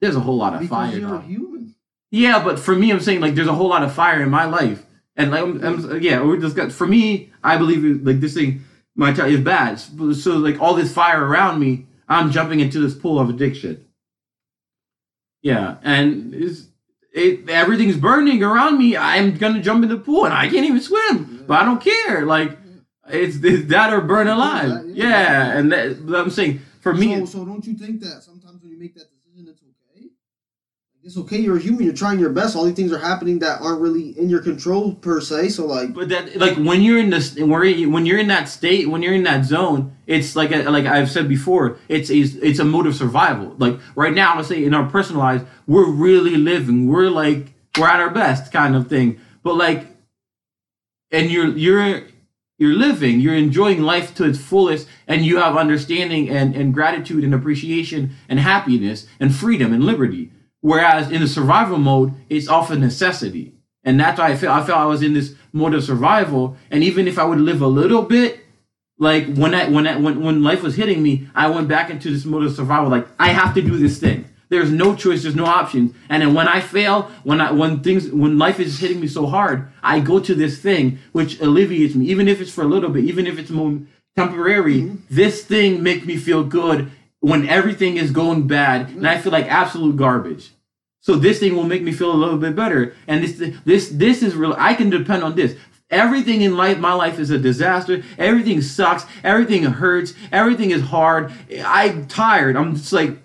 there's 0.00 0.16
a 0.16 0.20
whole 0.20 0.36
lot 0.38 0.54
of 0.54 0.60
because 0.60 0.90
fire. 0.90 0.98
you're 0.98 1.20
human. 1.20 1.74
Yeah, 2.10 2.42
but 2.42 2.58
for 2.58 2.74
me, 2.74 2.90
I'm 2.90 2.98
saying 3.00 3.20
like 3.20 3.34
there's 3.36 3.46
a 3.46 3.54
whole 3.54 3.68
lot 3.68 3.84
of 3.84 3.94
fire 3.94 4.22
in 4.22 4.30
my 4.30 4.46
life, 4.46 4.84
and 5.14 5.30
like 5.30 5.42
I'm, 5.42 5.64
I'm- 5.64 6.02
yeah, 6.02 6.22
we're 6.22 6.40
just 6.40 6.56
got 6.56 6.72
for 6.72 6.86
me. 6.86 7.30
I 7.44 7.56
believe 7.58 8.04
like 8.04 8.18
this 8.20 8.34
thing, 8.34 8.64
my 8.96 9.12
child 9.12 9.30
is 9.30 9.40
bad. 9.40 9.78
So, 9.78 10.12
so 10.14 10.32
like 10.38 10.58
all 10.60 10.74
this 10.74 10.92
fire 10.92 11.24
around 11.24 11.60
me, 11.60 11.86
I'm 12.08 12.32
jumping 12.32 12.58
into 12.60 12.80
this 12.80 12.94
pool 12.94 13.20
of 13.20 13.28
addiction. 13.28 13.84
Yeah, 15.42 15.76
and 15.82 16.34
it's, 16.34 16.66
it 17.12 17.48
everything's 17.48 17.96
burning 17.96 18.42
around 18.42 18.78
me. 18.78 18.96
I'm 18.96 19.36
gonna 19.36 19.62
jump 19.62 19.82
in 19.82 19.88
the 19.88 19.96
pool, 19.96 20.24
and 20.24 20.34
I 20.34 20.48
can't 20.48 20.64
even 20.64 20.80
swim, 20.80 21.44
but 21.46 21.60
I 21.60 21.64
don't 21.64 21.82
care. 21.82 22.24
Like 22.24 22.56
it's, 23.08 23.36
it's 23.42 23.68
that 23.68 23.92
or 23.92 24.00
burn 24.00 24.28
alive. 24.28 24.86
Yeah. 24.86 25.08
Yeah, 25.08 25.58
and 25.58 25.72
that, 25.72 26.06
but 26.06 26.20
I'm 26.20 26.30
saying 26.30 26.60
for 26.80 26.94
me, 26.94 27.18
so, 27.20 27.24
so 27.26 27.44
don't 27.44 27.66
you 27.66 27.74
think 27.74 28.00
that 28.00 28.22
sometimes 28.22 28.62
when 28.62 28.70
you 28.70 28.78
make 28.78 28.94
that 28.94 29.10
decision, 29.10 29.48
it's 29.48 29.62
okay? 29.62 30.04
Like, 30.04 30.10
it's 31.02 31.16
okay. 31.16 31.38
You're 31.38 31.58
human. 31.58 31.84
You're 31.84 31.94
trying 31.94 32.18
your 32.18 32.30
best. 32.30 32.54
All 32.54 32.64
these 32.64 32.74
things 32.74 32.92
are 32.92 32.98
happening 32.98 33.38
that 33.38 33.62
aren't 33.62 33.80
really 33.80 34.10
in 34.18 34.28
your 34.28 34.42
control 34.42 34.94
per 34.94 35.20
se. 35.20 35.48
So 35.50 35.66
like, 35.66 35.94
But 35.94 36.10
that 36.10 36.36
like 36.36 36.56
when 36.56 36.82
you're 36.82 36.98
in 36.98 37.08
this 37.10 37.36
when 37.36 38.06
you're 38.06 38.18
in 38.18 38.28
that 38.28 38.48
state 38.48 38.88
when 38.88 39.02
you're 39.02 39.14
in 39.14 39.22
that 39.24 39.44
zone 39.44 39.96
it's 40.06 40.36
like 40.36 40.52
a, 40.52 40.68
like 40.70 40.86
I've 40.86 41.10
said 41.10 41.28
before 41.28 41.78
it's 41.88 42.10
a, 42.10 42.18
it's 42.18 42.58
a 42.58 42.64
mode 42.64 42.86
of 42.86 42.94
survival 42.94 43.54
like 43.58 43.78
right 43.94 44.12
now 44.12 44.36
let's 44.36 44.48
say 44.48 44.62
in 44.62 44.74
our 44.74 44.88
personal 44.88 45.22
lives 45.22 45.44
we're 45.66 45.88
really 45.88 46.36
living 46.36 46.88
we're 46.88 47.08
like 47.08 47.52
we're 47.78 47.88
at 47.88 48.00
our 48.00 48.10
best 48.10 48.52
kind 48.52 48.76
of 48.76 48.88
thing 48.88 49.20
but 49.42 49.54
like 49.54 49.86
and 51.10 51.30
you're 51.30 51.48
you're 51.56 52.02
you're 52.58 52.74
living 52.74 53.20
you're 53.20 53.34
enjoying 53.34 53.82
life 53.82 54.14
to 54.16 54.24
its 54.24 54.38
fullest 54.38 54.88
and 55.06 55.24
you 55.24 55.38
have 55.38 55.56
understanding 55.56 56.28
and, 56.28 56.54
and 56.54 56.74
gratitude 56.74 57.24
and 57.24 57.34
appreciation 57.34 58.14
and 58.28 58.40
happiness 58.40 59.06
and 59.18 59.34
freedom 59.34 59.72
and 59.72 59.84
liberty 59.84 60.30
whereas 60.60 61.10
in 61.10 61.20
the 61.20 61.28
survival 61.28 61.78
mode 61.78 62.12
it's 62.28 62.48
often 62.48 62.80
necessity 62.80 63.54
and 63.84 63.98
that's 63.98 64.18
why 64.18 64.28
I 64.28 64.36
felt 64.36 64.62
I 64.62 64.66
felt 64.66 64.78
I 64.78 64.86
was 64.86 65.02
in 65.02 65.14
this 65.14 65.34
mode 65.52 65.74
of 65.74 65.84
survival. 65.84 66.56
And 66.70 66.84
even 66.84 67.08
if 67.08 67.18
I 67.18 67.24
would 67.24 67.40
live 67.40 67.62
a 67.62 67.66
little 67.66 68.02
bit, 68.02 68.40
like 68.98 69.34
when 69.34 69.54
I 69.54 69.68
when 69.68 69.86
I, 69.86 69.96
when 69.96 70.22
when 70.22 70.42
life 70.42 70.62
was 70.62 70.76
hitting 70.76 71.02
me, 71.02 71.28
I 71.34 71.48
went 71.48 71.68
back 71.68 71.90
into 71.90 72.10
this 72.10 72.24
mode 72.24 72.44
of 72.44 72.54
survival. 72.54 72.90
Like 72.90 73.06
I 73.18 73.28
have 73.28 73.54
to 73.54 73.62
do 73.62 73.78
this 73.78 73.98
thing. 73.98 74.26
There's 74.50 74.70
no 74.70 74.96
choice. 74.96 75.22
There's 75.22 75.36
no 75.36 75.46
options. 75.46 75.94
And 76.08 76.22
then 76.22 76.34
when 76.34 76.48
I 76.48 76.60
fail, 76.60 77.10
when 77.22 77.40
I 77.40 77.52
when 77.52 77.80
things 77.80 78.10
when 78.10 78.36
life 78.36 78.60
is 78.60 78.78
hitting 78.78 79.00
me 79.00 79.06
so 79.06 79.26
hard, 79.26 79.68
I 79.82 80.00
go 80.00 80.20
to 80.20 80.34
this 80.34 80.58
thing 80.58 80.98
which 81.12 81.40
alleviates 81.40 81.94
me, 81.94 82.06
even 82.06 82.28
if 82.28 82.40
it's 82.40 82.52
for 82.52 82.62
a 82.62 82.68
little 82.68 82.90
bit, 82.90 83.04
even 83.04 83.26
if 83.26 83.38
it's 83.38 83.50
more 83.50 83.78
temporary. 84.16 84.82
Mm-hmm. 84.82 84.96
This 85.08 85.44
thing 85.44 85.82
makes 85.82 86.04
me 86.04 86.16
feel 86.18 86.44
good 86.44 86.90
when 87.20 87.48
everything 87.48 87.96
is 87.96 88.10
going 88.10 88.46
bad, 88.46 88.88
and 88.90 89.06
I 89.06 89.14
mm-hmm. 89.14 89.22
feel 89.22 89.32
like 89.32 89.46
absolute 89.46 89.96
garbage. 89.96 90.50
So 91.02 91.16
this 91.16 91.38
thing 91.38 91.56
will 91.56 91.64
make 91.64 91.82
me 91.82 91.92
feel 91.92 92.12
a 92.12 92.14
little 92.14 92.38
bit 92.38 92.54
better. 92.54 92.94
And 93.06 93.24
this 93.24 93.54
this 93.64 93.88
this 93.88 94.22
is 94.22 94.34
real. 94.34 94.54
I 94.58 94.74
can 94.74 94.90
depend 94.90 95.22
on 95.22 95.34
this. 95.34 95.56
Everything 95.90 96.42
in 96.42 96.56
life, 96.56 96.78
my 96.78 96.92
life 96.92 97.18
is 97.18 97.30
a 97.30 97.38
disaster. 97.38 98.02
Everything 98.16 98.60
sucks. 98.60 99.04
Everything 99.24 99.64
hurts. 99.64 100.14
Everything 100.30 100.70
is 100.70 100.82
hard. 100.82 101.32
I'm 101.64 102.06
tired. 102.06 102.56
I'm 102.56 102.76
just 102.76 102.92
like 102.92 103.18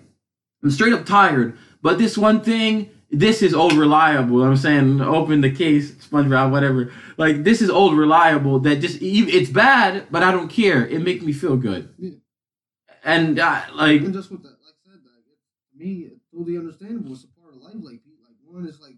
I'm 0.62 0.70
straight 0.70 0.94
up 0.94 1.04
tired. 1.04 1.56
But 1.82 1.98
this 1.98 2.18
one 2.18 2.40
thing, 2.40 2.90
this 3.10 3.42
is 3.42 3.54
old 3.54 3.74
reliable. 3.74 4.42
I'm 4.42 4.56
saying 4.56 5.00
open 5.00 5.42
the 5.42 5.52
case, 5.52 5.92
SpongeBob, 5.92 6.50
whatever. 6.50 6.90
Like 7.18 7.44
this 7.44 7.60
is 7.60 7.70
old 7.70 7.96
reliable. 7.96 8.58
That 8.60 8.76
just 8.76 8.98
it's 9.00 9.50
bad, 9.50 10.06
but 10.10 10.22
I 10.22 10.32
don't 10.32 10.48
care. 10.48 10.86
It 10.86 11.02
makes 11.02 11.22
me 11.22 11.32
feel 11.32 11.56
good. 11.56 12.20
And 13.06 13.38
uh, 13.38 13.62
like 13.74 14.02
and 14.02 14.12
just 14.12 14.30
with 14.30 14.42
that, 14.42 14.56
like 14.64 14.74
I 14.84 14.90
said, 14.90 15.00
like 15.04 15.24
to 15.72 15.78
me, 15.78 16.08
it's 16.12 16.24
totally 16.34 16.58
understandable. 16.58 17.12
It's 17.12 17.24
a 17.24 17.40
part 17.40 17.54
of 17.54 17.62
life. 17.62 17.74
Like, 17.76 18.00
like 18.04 18.36
one 18.44 18.66
is 18.66 18.80
like 18.80 18.96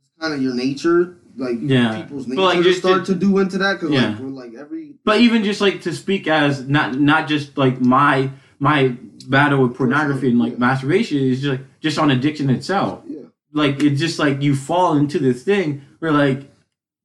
it's 0.00 0.10
kind 0.20 0.32
of 0.32 0.40
your 0.40 0.54
nature. 0.54 1.16
Like 1.36 1.56
Yeah. 1.60 2.00
people's 2.02 2.26
nature 2.28 2.40
like, 2.40 2.58
to 2.58 2.62
just 2.62 2.78
start 2.78 3.04
to- 3.06 3.12
to 3.14 3.18
do 3.18 3.38
into 3.38 3.58
that 3.58 3.74
because 3.74 3.90
Yeah. 3.90 4.10
like 4.10 4.18
we're 4.20 4.28
like 4.28 4.54
every 4.54 4.94
but 5.04 5.20
even 5.20 5.44
just 5.44 5.60
like 5.60 5.82
to 5.82 5.92
speak 5.92 6.26
as 6.28 6.66
not 6.66 6.98
not 6.98 7.28
just 7.28 7.58
like 7.58 7.80
my 7.80 8.30
my 8.58 8.96
battle 9.28 9.60
with 9.62 9.76
pornography 9.76 10.30
and 10.30 10.38
like 10.38 10.52
Yeah. 10.52 10.58
masturbation 10.60 11.18
is 11.18 11.42
just 11.42 11.50
like 11.50 11.66
just 11.80 11.98
on 11.98 12.10
addiction 12.10 12.48
itself 12.48 13.02
yeah. 13.06 13.22
like 13.52 13.82
it's 13.82 14.00
just 14.00 14.18
like 14.18 14.40
you 14.40 14.54
fall 14.56 14.96
into 14.96 15.18
this 15.18 15.42
thing 15.42 15.82
where 15.98 16.12
like 16.12 16.50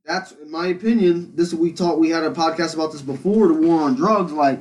that's 0.05 0.31
in 0.31 0.49
my 0.49 0.67
opinion. 0.67 1.33
This 1.35 1.53
we 1.53 1.71
talked. 1.73 1.99
We 1.99 2.09
had 2.09 2.23
a 2.23 2.31
podcast 2.31 2.73
about 2.73 2.91
this 2.91 3.01
before. 3.01 3.47
The 3.49 3.53
war 3.53 3.83
on 3.83 3.95
drugs. 3.95 4.31
Like, 4.31 4.59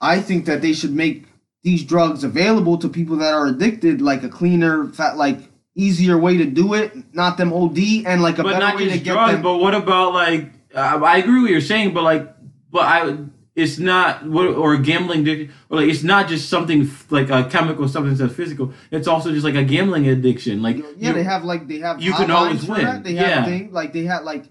I 0.00 0.20
think 0.20 0.46
that 0.46 0.62
they 0.62 0.72
should 0.72 0.92
make 0.94 1.26
these 1.62 1.84
drugs 1.84 2.24
available 2.24 2.78
to 2.78 2.88
people 2.88 3.16
that 3.16 3.34
are 3.34 3.46
addicted, 3.46 4.00
like 4.00 4.22
a 4.22 4.28
cleaner, 4.28 4.86
fat, 4.88 5.16
like 5.16 5.38
easier 5.74 6.16
way 6.18 6.36
to 6.38 6.44
do 6.46 6.74
it. 6.74 6.92
Not 7.14 7.36
them 7.36 7.52
OD 7.52 7.78
and 8.06 8.22
like 8.22 8.38
a 8.38 8.42
but 8.42 8.50
better 8.52 8.60
not 8.66 8.76
way 8.76 8.84
to 8.84 8.90
just 8.90 9.04
get 9.04 9.12
drugs 9.12 9.32
them. 9.34 9.42
but 9.42 9.58
what 9.58 9.74
about 9.74 10.14
like 10.14 10.50
uh, 10.74 11.00
i 11.04 11.18
agree 11.18 11.34
with 11.34 11.42
what 11.42 11.50
you're 11.50 11.60
saying 11.60 11.92
but 11.92 12.02
like 12.04 12.28
but 12.70 12.82
i 12.82 13.16
it's 13.56 13.78
not 13.78 14.24
what 14.26 14.46
or 14.46 14.76
gambling 14.76 15.20
addiction, 15.20 15.52
or 15.68 15.80
like 15.80 15.88
it's 15.88 16.02
not 16.04 16.28
just 16.28 16.48
something 16.48 16.88
like 17.10 17.28
a 17.30 17.44
chemical 17.50 17.88
substance 17.88 18.18
that's 18.20 18.32
physical 18.34 18.72
it's 18.92 19.08
also 19.08 19.32
just 19.32 19.44
like 19.44 19.56
a 19.56 19.64
gambling 19.64 20.06
addiction 20.08 20.62
like 20.62 20.76
yeah, 20.78 21.08
you- 21.08 21.12
they 21.14 21.24
have 21.24 21.44
like 21.44 21.66
they 21.68 21.78
have 21.80 22.00
you 22.00 22.12
can 22.14 22.30
always 22.30 22.64
win. 22.66 22.84
That. 22.84 23.02
They 23.04 23.14
have 23.14 23.28
Yeah. 23.28 23.44
thing 23.44 23.72
like 23.72 23.92
they 23.92 24.04
have 24.04 24.22
like 24.24 24.44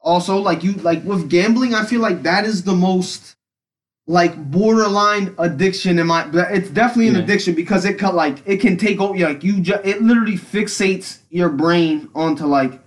also 0.00 0.38
like 0.38 0.62
you 0.62 0.72
like 0.74 1.02
with 1.04 1.28
gambling. 1.30 1.74
I 1.74 1.84
feel 1.84 2.00
like 2.00 2.22
that 2.24 2.44
is 2.44 2.64
the 2.64 2.74
most 2.74 3.36
like 4.06 4.36
borderline 4.50 5.34
addiction 5.38 5.98
in 5.98 6.06
my 6.06 6.28
it's 6.50 6.68
definitely 6.70 7.08
an 7.08 7.14
Yeah. 7.14 7.22
addiction 7.22 7.54
because 7.54 7.84
it 7.84 7.98
cut 7.98 8.14
like 8.14 8.38
it 8.46 8.58
can 8.58 8.76
take 8.76 9.00
over. 9.00 9.18
Like 9.18 9.42
you, 9.42 9.60
ju- 9.60 9.80
it 9.82 10.02
literally 10.02 10.36
fixates 10.36 11.18
your 11.30 11.48
brain 11.48 12.08
onto 12.14 12.44
like. 12.46 12.80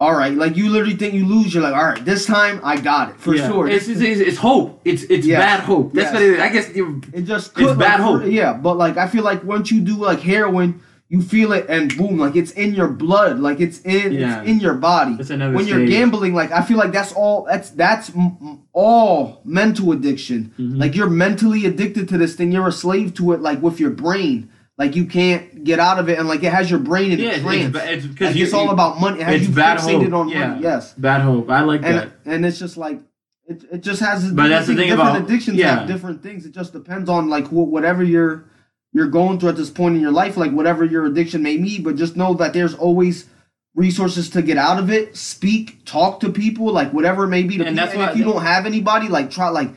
All 0.00 0.16
right, 0.16 0.32
like 0.32 0.56
you 0.56 0.68
literally 0.68 0.96
think 0.96 1.14
you 1.14 1.24
lose, 1.24 1.54
you're 1.54 1.62
like, 1.62 1.74
all 1.76 1.84
right, 1.84 2.04
this 2.04 2.26
time 2.26 2.60
I 2.64 2.76
got 2.76 3.10
it 3.10 3.20
for 3.20 3.36
yeah. 3.36 3.46
sure. 3.46 3.68
it's, 3.68 3.86
it's, 3.86 4.00
it's, 4.00 4.20
it's 4.20 4.36
hope 4.36 4.80
it's 4.84 5.04
it's 5.04 5.24
Yes. 5.24 5.38
bad 5.40 5.60
hope 5.60 5.92
that's 5.92 6.06
Yes. 6.06 6.12
what 6.14 6.22
it 6.22 6.30
is 6.34 6.40
i 6.40 6.48
guess 6.48 6.74
you 6.74 7.00
It 7.12 7.22
just 7.22 7.50
It's 7.52 7.56
could, 7.68 7.78
bad 7.78 8.00
hope. 8.00 8.24
Yeah, 8.26 8.52
but 8.52 8.76
like 8.76 8.96
I 8.96 9.06
feel 9.06 9.22
like 9.22 9.44
once 9.44 9.70
you 9.70 9.80
do 9.80 9.94
like 9.94 10.18
heroin, 10.18 10.80
you 11.12 11.20
feel 11.20 11.52
it 11.52 11.66
and 11.68 11.94
boom, 11.98 12.16
like 12.18 12.36
it's 12.36 12.52
in 12.52 12.72
your 12.74 12.88
blood, 12.88 13.38
like 13.38 13.60
it's 13.60 13.80
in 13.82 14.12
Yeah. 14.12 14.40
it's 14.40 14.48
in 14.48 14.60
your 14.60 14.72
body. 14.72 15.16
It's 15.20 15.28
another 15.28 15.54
when 15.54 15.66
you're 15.66 15.84
gambling, 15.86 16.32
like 16.34 16.50
I 16.52 16.62
feel 16.62 16.78
like 16.78 16.90
that's 16.90 17.12
all 17.12 17.44
that's 17.50 17.68
that's 17.70 18.08
m- 18.16 18.62
all 18.72 19.42
mental 19.44 19.92
addiction. 19.92 20.52
Mhm. 20.58 20.78
Like 20.80 20.96
you're 20.96 21.10
mentally 21.10 21.66
addicted 21.66 22.08
to 22.08 22.16
this 22.16 22.34
thing. 22.34 22.50
You're 22.50 22.66
a 22.68 22.72
slave 22.72 23.12
to 23.18 23.32
it, 23.32 23.40
like 23.42 23.60
with 23.62 23.78
your 23.78 23.90
brain. 23.90 24.48
Like 24.78 24.96
you 24.96 25.04
can't 25.04 25.64
get 25.64 25.78
out 25.78 25.98
of 25.98 26.08
it, 26.08 26.18
and 26.18 26.26
like 26.26 26.42
it 26.42 26.50
has 26.50 26.70
your 26.70 26.80
brain 26.80 27.12
in 27.12 27.18
yeah 27.20 27.32
a 27.32 27.40
trance. 27.40 27.76
it's, 27.76 27.84
it's 27.90 28.06
because 28.06 28.28
like 28.28 28.36
you, 28.36 28.44
it's 28.44 28.54
all 28.54 28.70
about 28.70 28.98
money. 28.98 29.20
It 29.20 29.24
has 29.24 29.34
it's 29.40 29.48
you 29.48 29.54
bad 29.54 29.78
fixated 29.80 30.04
hope. 30.12 30.20
on 30.20 30.28
Yeah. 30.30 30.48
money. 30.48 30.62
Yes, 30.62 30.94
bad 30.94 31.20
hope 31.20 31.50
i 31.50 31.60
like 31.60 31.82
and 31.84 31.98
that 31.98 32.08
and 32.24 32.46
it's 32.46 32.58
just 32.58 32.78
like 32.78 32.98
it, 33.46 33.64
it 33.70 33.82
just 33.82 34.00
has 34.00 34.32
But 34.32 34.48
that's 34.48 34.66
the 34.66 34.74
thing 34.74 34.88
different 34.88 35.10
about- 35.10 35.24
addictions 35.28 35.58
yeah. 35.58 35.80
have 35.80 35.88
different 35.88 36.22
things 36.22 36.46
it 36.46 36.52
just 36.54 36.72
depends 36.72 37.10
on 37.10 37.28
like 37.28 37.48
wh- 37.48 37.68
whatever 37.74 38.02
you're 38.02 38.46
you're 38.92 39.08
going 39.08 39.38
through 39.40 39.48
at 39.50 39.56
this 39.56 39.70
point 39.70 39.94
in 39.96 40.00
your 40.02 40.12
life 40.12 40.36
like 40.36 40.52
whatever 40.52 40.84
your 40.84 41.06
addiction 41.06 41.42
may 41.42 41.56
be 41.56 41.78
but 41.78 41.96
just 41.96 42.16
know 42.16 42.34
that 42.34 42.52
there's 42.52 42.74
always 42.74 43.26
resources 43.74 44.28
to 44.30 44.42
get 44.42 44.58
out 44.58 44.78
of 44.78 44.90
it 44.90 45.16
speak 45.16 45.82
talk 45.86 46.20
to 46.20 46.30
people 46.30 46.70
like 46.72 46.92
whatever 46.92 47.24
it 47.24 47.28
may 47.28 47.42
be 47.42 47.56
to 47.56 47.64
And 47.64 47.76
people. 47.76 47.86
that's 47.86 47.94
and 47.98 48.10
if 48.10 48.16
you 48.16 48.28
I- 48.28 48.32
don't 48.32 48.42
have 48.42 48.66
anybody 48.66 49.08
like 49.08 49.30
try 49.30 49.48
like 49.48 49.70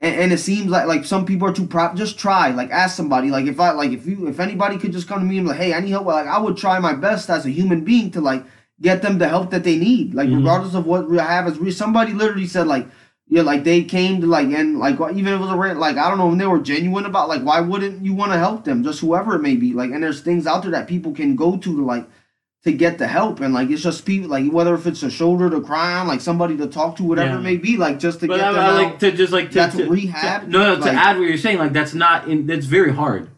and, 0.00 0.14
and 0.22 0.32
it 0.32 0.38
seems 0.38 0.68
like 0.68 0.86
like 0.86 1.04
some 1.04 1.26
people 1.26 1.46
are 1.48 1.52
too 1.52 1.66
prop 1.66 1.94
just 1.94 2.18
try 2.18 2.50
like 2.50 2.70
ask 2.70 2.96
somebody 2.96 3.30
like 3.30 3.44
if 3.46 3.60
i 3.60 3.72
like 3.72 3.92
if 3.92 4.06
you 4.06 4.26
if 4.26 4.40
anybody 4.40 4.78
could 4.78 4.92
just 4.92 5.06
come 5.06 5.18
to 5.20 5.26
me 5.26 5.36
and 5.38 5.46
be 5.46 5.50
like 5.50 5.60
hey 5.60 5.74
i 5.74 5.80
need 5.80 5.90
help 5.90 6.06
like 6.06 6.26
i 6.26 6.38
would 6.38 6.56
try 6.56 6.78
my 6.78 6.94
best 6.94 7.28
as 7.28 7.44
a 7.44 7.50
human 7.50 7.84
being 7.84 8.10
to 8.10 8.20
like 8.22 8.42
get 8.80 9.02
them 9.02 9.18
the 9.18 9.28
help 9.28 9.50
that 9.50 9.64
they 9.64 9.76
need 9.76 10.14
like 10.14 10.28
Mhm. 10.30 10.36
regardless 10.38 10.74
of 10.74 10.86
what 10.86 11.08
we 11.10 11.18
have 11.18 11.46
as 11.46 11.58
re- 11.58 11.70
somebody 11.70 12.14
literally 12.14 12.46
said 12.46 12.66
like 12.66 12.88
yeah 13.28 13.42
like 13.42 13.64
they 13.64 13.82
came 13.84 14.20
to 14.20 14.26
like 14.26 14.48
and 14.48 14.78
like 14.78 14.94
even 15.14 15.28
if 15.28 15.34
it 15.34 15.40
was 15.40 15.50
a 15.50 15.56
rant 15.56 15.78
like 15.78 15.96
i 15.96 16.08
don't 16.08 16.18
know 16.18 16.26
when 16.26 16.38
they 16.38 16.46
were 16.46 16.58
genuine 16.60 17.06
about 17.06 17.28
like 17.28 17.42
why 17.42 17.60
wouldn't 17.60 18.04
you 18.04 18.12
want 18.14 18.32
to 18.32 18.38
help 18.38 18.64
them 18.64 18.82
just 18.82 19.00
whoever 19.00 19.34
it 19.36 19.40
may 19.42 19.56
be 19.56 19.72
like 19.72 19.90
and 19.90 20.02
there's 20.02 20.20
things 20.20 20.46
out 20.46 20.62
there 20.62 20.72
that 20.72 20.86
people 20.88 21.12
can 21.12 21.36
go 21.36 21.56
to 21.56 21.76
to 21.76 21.84
like 21.84 22.06
to 22.64 22.72
get 22.72 22.98
the 22.98 23.06
help 23.08 23.40
and 23.40 23.52
like 23.54 23.70
it's 23.70 23.82
just 23.82 24.04
people 24.04 24.28
like 24.28 24.48
whether 24.52 24.74
if 24.74 24.86
it's 24.86 25.02
a 25.02 25.10
shoulder 25.10 25.50
to 25.50 25.60
cry 25.60 25.94
on 25.94 26.06
like 26.06 26.20
somebody 26.20 26.56
to 26.56 26.66
talk 26.66 26.94
to 26.96 27.02
whatever 27.02 27.30
Yeah. 27.30 27.38
it 27.38 27.42
may 27.42 27.56
be 27.56 27.76
like 27.76 27.98
just 27.98 28.20
to 28.20 28.28
but 28.28 28.36
get 28.36 28.44
I, 28.46 28.52
them 28.52 28.60
I 28.60 28.66
out. 28.68 28.74
like 28.82 28.98
to 29.00 29.10
just 29.12 29.32
like 29.32 29.48
to, 29.50 29.54
That's 29.54 29.76
to- 29.76 29.88
rehab, 29.88 30.42
to- 30.42 30.48
no, 30.48 30.58
no, 30.58 30.74
to 30.76 30.80
like- 30.82 30.94
add 30.96 31.18
what 31.18 31.26
you're 31.26 31.38
saying, 31.38 31.58
like 31.58 31.72
that's 31.72 31.92
not 31.94 32.28
in. 32.28 32.46
That's 32.46 32.66
very 32.66 32.92
hard. 32.92 33.30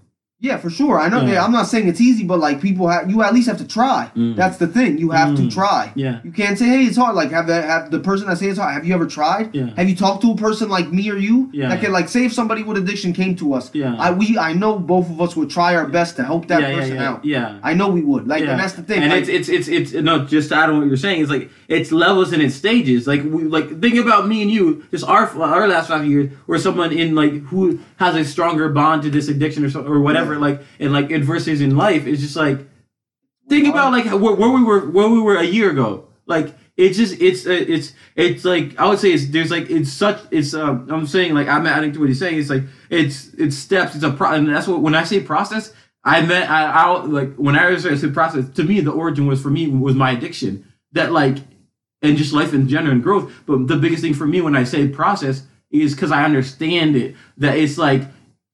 Yeah, 0.44 0.58
for 0.58 0.70
sure. 0.78 0.96
I 1.04 1.08
know. 1.08 1.22
Yeah. 1.22 1.32
Yeah. 1.34 1.44
I'm 1.44 1.52
not 1.52 1.66
saying 1.72 1.88
it's 1.88 2.00
easy, 2.10 2.22
but 2.32 2.38
like 2.38 2.60
people 2.60 2.86
have, 2.88 3.10
you 3.10 3.22
at 3.22 3.32
least 3.36 3.48
have 3.48 3.58
to 3.64 3.68
try. 3.78 4.10
Mm. 4.14 4.36
That's 4.36 4.58
the 4.58 4.66
thing. 4.76 4.98
You 4.98 5.08
have 5.20 5.30
to 5.36 5.42
Mm. 5.44 5.52
try. 5.60 5.82
Yeah. 5.94 6.18
You 6.26 6.32
can't 6.40 6.56
say, 6.60 6.66
"Hey, 6.74 6.82
it's 6.88 6.98
hard." 7.02 7.14
Like 7.20 7.30
have 7.38 7.46
the 7.46 7.58
have 7.72 7.90
the 7.90 7.98
person 8.08 8.24
that 8.28 8.36
say 8.38 8.48
it's 8.52 8.58
hard. 8.58 8.74
Have 8.74 8.84
you 8.86 8.94
ever 8.98 9.06
tried? 9.06 9.46
Yeah. 9.58 9.70
Have 9.78 9.88
you 9.88 9.96
talked 10.04 10.20
to 10.24 10.30
a 10.32 10.36
person 10.36 10.66
like 10.68 10.88
me 10.98 11.04
or 11.14 11.16
you? 11.28 11.36
Yeah. 11.52 11.68
That 11.70 11.80
can 11.82 11.92
like 11.98 12.08
say 12.10 12.22
if 12.26 12.32
somebody 12.40 12.62
with 12.62 12.76
addiction 12.76 13.12
came 13.20 13.34
to 13.36 13.54
us. 13.54 13.70
Yeah. 13.72 13.96
I 14.06 14.10
we 14.20 14.26
I 14.38 14.52
know 14.52 14.72
both 14.78 15.08
of 15.14 15.18
us 15.24 15.34
would 15.38 15.50
try 15.58 15.70
our 15.78 15.86
best 15.98 16.16
to 16.16 16.22
help 16.24 16.48
that 16.48 16.60
person 16.76 16.98
out. 16.98 17.24
Yeah. 17.24 17.56
I 17.62 17.72
know 17.78 17.88
we 17.88 18.02
would. 18.02 18.28
Like, 18.28 18.42
and 18.44 18.58
that's 18.60 18.74
the 18.74 18.82
thing. 18.82 19.02
And 19.02 19.10
like, 19.12 19.22
it's, 19.22 19.48
it's 19.48 19.48
it's 19.48 19.68
it's 19.76 19.92
no, 20.08 20.14
just 20.26 20.50
to 20.50 20.56
add 20.56 20.68
on 20.70 20.76
what 20.78 20.86
you're 20.88 20.96
saying, 21.08 21.22
it's 21.22 21.30
like 21.30 21.50
it's 21.68 21.90
levels 21.90 22.32
and 22.34 22.42
it's 22.42 22.54
stages. 22.54 23.06
Like 23.06 23.22
we 23.24 23.44
like 23.56 23.80
think 23.80 23.96
about 23.96 24.28
me 24.28 24.42
and 24.42 24.50
you, 24.50 24.84
just 24.90 25.04
our 25.14 25.24
our 25.40 25.66
last 25.74 25.88
five 25.88 26.04
years, 26.06 26.30
where 26.46 26.58
someone 26.58 26.92
in 26.92 27.14
like 27.14 27.32
who 27.50 27.78
has 27.96 28.14
a 28.14 28.24
stronger 28.24 28.68
bond 28.68 29.02
to 29.04 29.10
this 29.10 29.28
addiction 29.28 29.64
or 29.64 29.70
so, 29.70 29.82
or 29.82 30.00
whatever, 30.00 30.33
like 30.38 30.62
and 30.78 30.92
like 30.92 31.10
adversities 31.12 31.60
in 31.60 31.76
life, 31.76 32.06
it's 32.06 32.20
just 32.20 32.36
like 32.36 32.60
think 33.48 33.68
about 33.68 33.92
like 33.92 34.06
where, 34.06 34.34
where 34.34 34.50
we 34.50 34.62
were 34.62 34.90
where 34.90 35.08
we 35.08 35.20
were 35.20 35.36
a 35.36 35.44
year 35.44 35.70
ago. 35.70 36.08
Like 36.26 36.54
it's 36.76 36.96
just 36.96 37.20
it's 37.20 37.46
uh, 37.46 37.50
it's 37.50 37.92
it's 38.16 38.44
like 38.44 38.78
I 38.78 38.88
would 38.88 38.98
say 38.98 39.12
it's 39.12 39.28
there's 39.28 39.50
like 39.50 39.70
it's 39.70 39.92
such 39.92 40.20
it's 40.30 40.54
um 40.54 40.88
I'm 40.90 41.06
saying 41.06 41.34
like 41.34 41.48
I'm 41.48 41.66
adding 41.66 41.92
to 41.92 42.00
what 42.00 42.08
he's 42.08 42.18
saying. 42.18 42.38
It's 42.38 42.50
like 42.50 42.62
it's 42.90 43.32
it's 43.34 43.56
steps. 43.56 43.94
It's 43.94 44.04
a 44.04 44.10
pro 44.10 44.32
and 44.32 44.48
that's 44.48 44.66
what 44.66 44.80
when 44.80 44.94
I 44.94 45.04
say 45.04 45.20
process. 45.20 45.72
I 46.02 46.20
meant 46.20 46.50
I, 46.50 46.64
I 46.64 47.02
like 47.04 47.34
when 47.36 47.56
I 47.56 47.76
say 47.78 48.10
process. 48.10 48.48
To 48.50 48.64
me, 48.64 48.80
the 48.80 48.90
origin 48.90 49.26
was 49.26 49.40
for 49.40 49.50
me 49.50 49.68
was 49.68 49.94
my 49.94 50.10
addiction. 50.12 50.70
That 50.92 51.12
like 51.12 51.38
and 52.02 52.16
just 52.16 52.32
life 52.32 52.52
in 52.52 52.68
general 52.68 52.92
and 52.92 53.02
growth. 53.02 53.32
But 53.46 53.66
the 53.68 53.76
biggest 53.76 54.02
thing 54.02 54.14
for 54.14 54.26
me 54.26 54.40
when 54.40 54.56
I 54.56 54.64
say 54.64 54.88
process 54.88 55.46
is 55.70 55.94
because 55.94 56.12
I 56.12 56.24
understand 56.24 56.96
it. 56.96 57.14
That 57.38 57.56
it's 57.56 57.78
like 57.78 58.02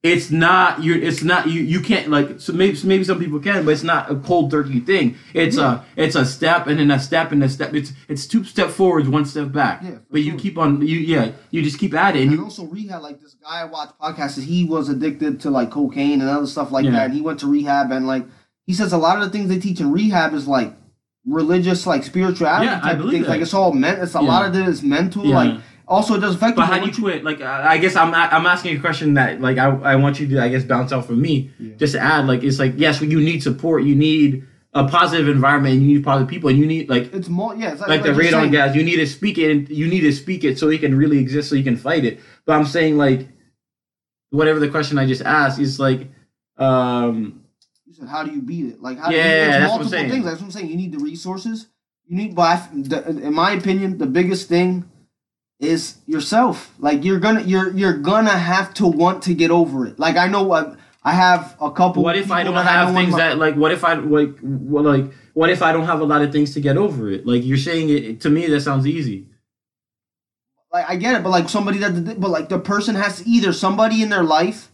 it's 0.03 0.31
not 0.31 0.81
you. 0.83 0.95
It's 0.95 1.21
not 1.23 1.47
you. 1.47 1.61
You 1.61 1.79
can't 1.79 2.09
like 2.09 2.39
so 2.39 2.53
maybe 2.53 2.75
maybe 2.83 3.03
some 3.03 3.19
people 3.19 3.39
can, 3.39 3.63
but 3.65 3.71
it's 3.71 3.83
not 3.83 4.09
a 4.09 4.15
cold 4.15 4.49
turkey 4.49 4.79
thing. 4.79 5.15
It's 5.33 5.57
a 5.57 5.85
it's 5.95 6.15
a 6.15 6.25
step 6.25 6.65
and 6.65 6.79
then 6.79 6.89
a 6.89 6.99
step 6.99 7.31
and 7.31 7.43
a 7.43 7.49
step. 7.49 7.75
It's 7.75 7.93
it's 8.07 8.25
two 8.25 8.43
step 8.43 8.69
forwards, 8.71 9.07
one 9.07 9.25
step 9.25 9.51
back. 9.51 9.83
Yeah, 9.83 9.97
but 10.09 10.21
you 10.21 10.35
keep 10.37 10.57
on 10.57 10.81
you 10.81 10.97
yeah 10.97 11.33
you 11.51 11.61
just 11.61 11.77
keep 11.77 11.93
at 11.93 12.15
it 12.15 12.21
and 12.23 12.29
and 12.31 12.39
you 12.39 12.43
also 12.43 12.65
rehab, 12.65 13.03
like 13.03 13.21
this 13.21 13.35
guy 13.35 13.61
I 13.61 13.65
watch 13.65 13.89
podcasts, 14.01 14.41
he 14.43 14.65
was 14.65 14.89
addicted 14.89 15.39
to 15.41 15.51
like 15.51 15.69
cocaine 15.69 16.19
and 16.21 16.29
other 16.29 16.47
stuff 16.47 16.71
like 16.71 16.85
Yeah. 16.85 16.91
that. 16.91 17.05
And 17.05 17.13
he 17.13 17.21
went 17.21 17.39
to 17.41 17.47
rehab 17.47 17.91
and 17.91 18.07
like 18.07 18.25
he 18.65 18.73
says 18.73 18.93
a 18.93 18.97
lot 18.97 19.17
of 19.17 19.23
the 19.23 19.29
things 19.29 19.49
they 19.49 19.59
teach 19.59 19.79
in 19.81 19.91
rehab 19.91 20.33
is 20.33 20.47
like 20.47 20.73
religious, 21.27 21.85
like 21.85 22.03
spirituality 22.03 22.65
Yeah, 22.65 22.77
I 22.77 22.79
type 22.81 22.91
of 22.93 22.97
believe 22.99 23.13
things. 23.19 23.27
Like 23.27 23.41
it's 23.41 23.53
all 23.53 23.73
meant. 23.73 23.99
It's 24.01 24.15
a 24.15 24.21
Yeah. 24.21 24.27
lot 24.27 24.45
of 24.47 24.55
it 24.55 24.67
is 24.67 24.81
mental. 24.81 25.25
Yeah. 25.25 25.35
Like 25.35 25.59
also 25.91 26.15
it 26.15 26.21
does 26.21 26.35
affect 26.35 26.55
But 26.55 26.65
how 26.67 26.79
do 26.79 26.87
you 26.87 26.93
quit? 26.93 27.23
Like, 27.23 27.41
I 27.41 27.73
I 27.73 27.77
guess 27.77 27.95
I'm 27.95 28.13
I'm 28.15 28.45
asking 28.45 28.77
a 28.77 28.79
question 28.79 29.13
that 29.15 29.41
like 29.41 29.57
I, 29.57 29.67
I 29.93 29.95
want 29.97 30.19
you 30.19 30.27
to 30.29 30.41
I 30.41 30.47
guess 30.49 30.63
bounce 30.63 30.91
out 30.91 31.05
from 31.05 31.21
me. 31.21 31.51
Yeah. 31.59 31.75
Just 31.75 31.93
to 31.93 31.99
add, 31.99 32.25
like 32.25 32.43
it's 32.43 32.59
like 32.59 32.73
yes, 32.77 33.01
you 33.01 33.19
need 33.19 33.43
support, 33.43 33.83
you 33.83 33.95
need 33.95 34.47
a 34.73 34.87
positive 34.87 35.27
environment, 35.27 35.81
you 35.81 35.87
need 35.95 36.03
positive 36.03 36.29
people, 36.29 36.49
and 36.49 36.57
you 36.57 36.65
need 36.65 36.89
like 36.89 37.13
It's 37.13 37.27
more. 37.27 37.53
Yeah, 37.55 37.73
it's 37.73 37.81
like, 37.81 37.89
like 37.89 38.03
the 38.03 38.13
radon 38.13 38.51
gas. 38.51 38.73
You 38.73 38.83
need 38.83 38.95
to 38.97 39.05
speak 39.05 39.37
it. 39.37 39.51
And 39.51 39.69
you 39.69 39.87
need 39.87 40.01
to 40.01 40.13
speak 40.13 40.43
it 40.45 40.57
so 40.57 40.69
it 40.69 40.79
can 40.79 40.95
really 40.95 41.19
exist, 41.19 41.49
so 41.49 41.55
you 41.55 41.63
can 41.63 41.75
fight 41.77 42.05
it. 42.05 42.19
But 42.45 42.53
I'm 42.53 42.65
saying 42.65 42.97
like 42.97 43.27
whatever 44.29 44.59
the 44.59 44.69
question 44.69 44.97
I 44.97 45.05
just 45.05 45.21
asked 45.21 45.59
is 45.59 45.79
like 45.79 46.07
um 46.57 47.41
You 47.85 47.93
said, 47.93 48.07
how 48.07 48.23
do 48.23 48.31
you 48.31 48.41
beat 48.41 48.65
it? 48.65 48.81
Like, 48.81 48.97
how 48.97 49.09
Yeah, 49.11 49.23
do 49.23 49.27
you, 49.29 49.33
it's 49.33 49.47
that's 49.47 49.59
what 49.59 49.61
I'm 49.61 49.67
multiple 49.67 49.91
saying. 49.91 50.09
things. 50.09 50.25
That's 50.25 50.39
what 50.39 50.45
I'm 50.45 50.51
saying. 50.51 50.69
You 50.69 50.77
need 50.77 50.91
the 50.93 50.99
resources. 50.99 51.67
You 52.07 52.17
need, 52.17 52.35
but 52.35 52.43
I, 52.43 52.69
the, 52.73 53.09
in 53.29 53.33
my 53.33 53.51
opinion, 53.51 53.97
the 53.97 54.05
biggest 54.05 54.47
thing 54.49 54.90
is 55.61 55.97
yourself. 56.07 56.73
Like, 56.79 57.05
you're 57.05 57.19
gonna, 57.19 57.41
you're, 57.43 57.71
you're 57.71 57.97
gonna 57.97 58.37
have 58.37 58.73
to 58.75 58.87
want 58.87 59.23
to 59.23 59.33
get 59.33 59.51
over 59.51 59.85
it. 59.85 59.99
Like, 59.99 60.17
I 60.17 60.27
know, 60.27 60.51
I, 60.51 60.75
I 61.03 61.13
have 61.13 61.55
a 61.59 61.71
couple. 61.71 62.03
what 62.03 62.15
if 62.17 62.31
I 62.31 62.43
don't 62.43 62.53
have 62.55 62.89
in 62.89 62.95
things 62.95 63.15
that 63.15 63.37
like 63.37 63.55
what 63.55 63.71
if 63.71 63.83
I 63.83 63.95
like 63.95 64.37
what 64.39 64.85
like 64.85 65.11
what 65.33 65.49
if 65.49 65.61
I 65.61 65.71
don't 65.71 65.85
have 65.85 65.99
a 65.99 66.03
lot 66.03 66.21
of 66.21 66.31
things 66.31 66.53
to 66.53 66.61
get 66.61 66.77
over 66.77 67.09
it? 67.09 67.25
Like 67.25 67.43
you're 67.43 67.57
saying 67.57 67.89
it 67.89 68.21
to 68.21 68.29
me 68.29 68.45
that 68.47 68.61
sounds 68.61 68.85
easy. 68.85 69.25
like 70.71 70.87
I 70.87 70.95
get 70.95 71.15
it, 71.15 71.23
but 71.23 71.29
like 71.29 71.49
somebody 71.49 71.79
that, 71.79 72.19
but 72.19 72.29
like 72.29 72.49
the 72.49 72.59
person 72.59 72.95
has 72.95 73.21
to 73.21 73.27
either 73.29 73.51
somebody 73.51 74.03
in 74.03 74.09
their 74.09 74.23
life 74.23 74.69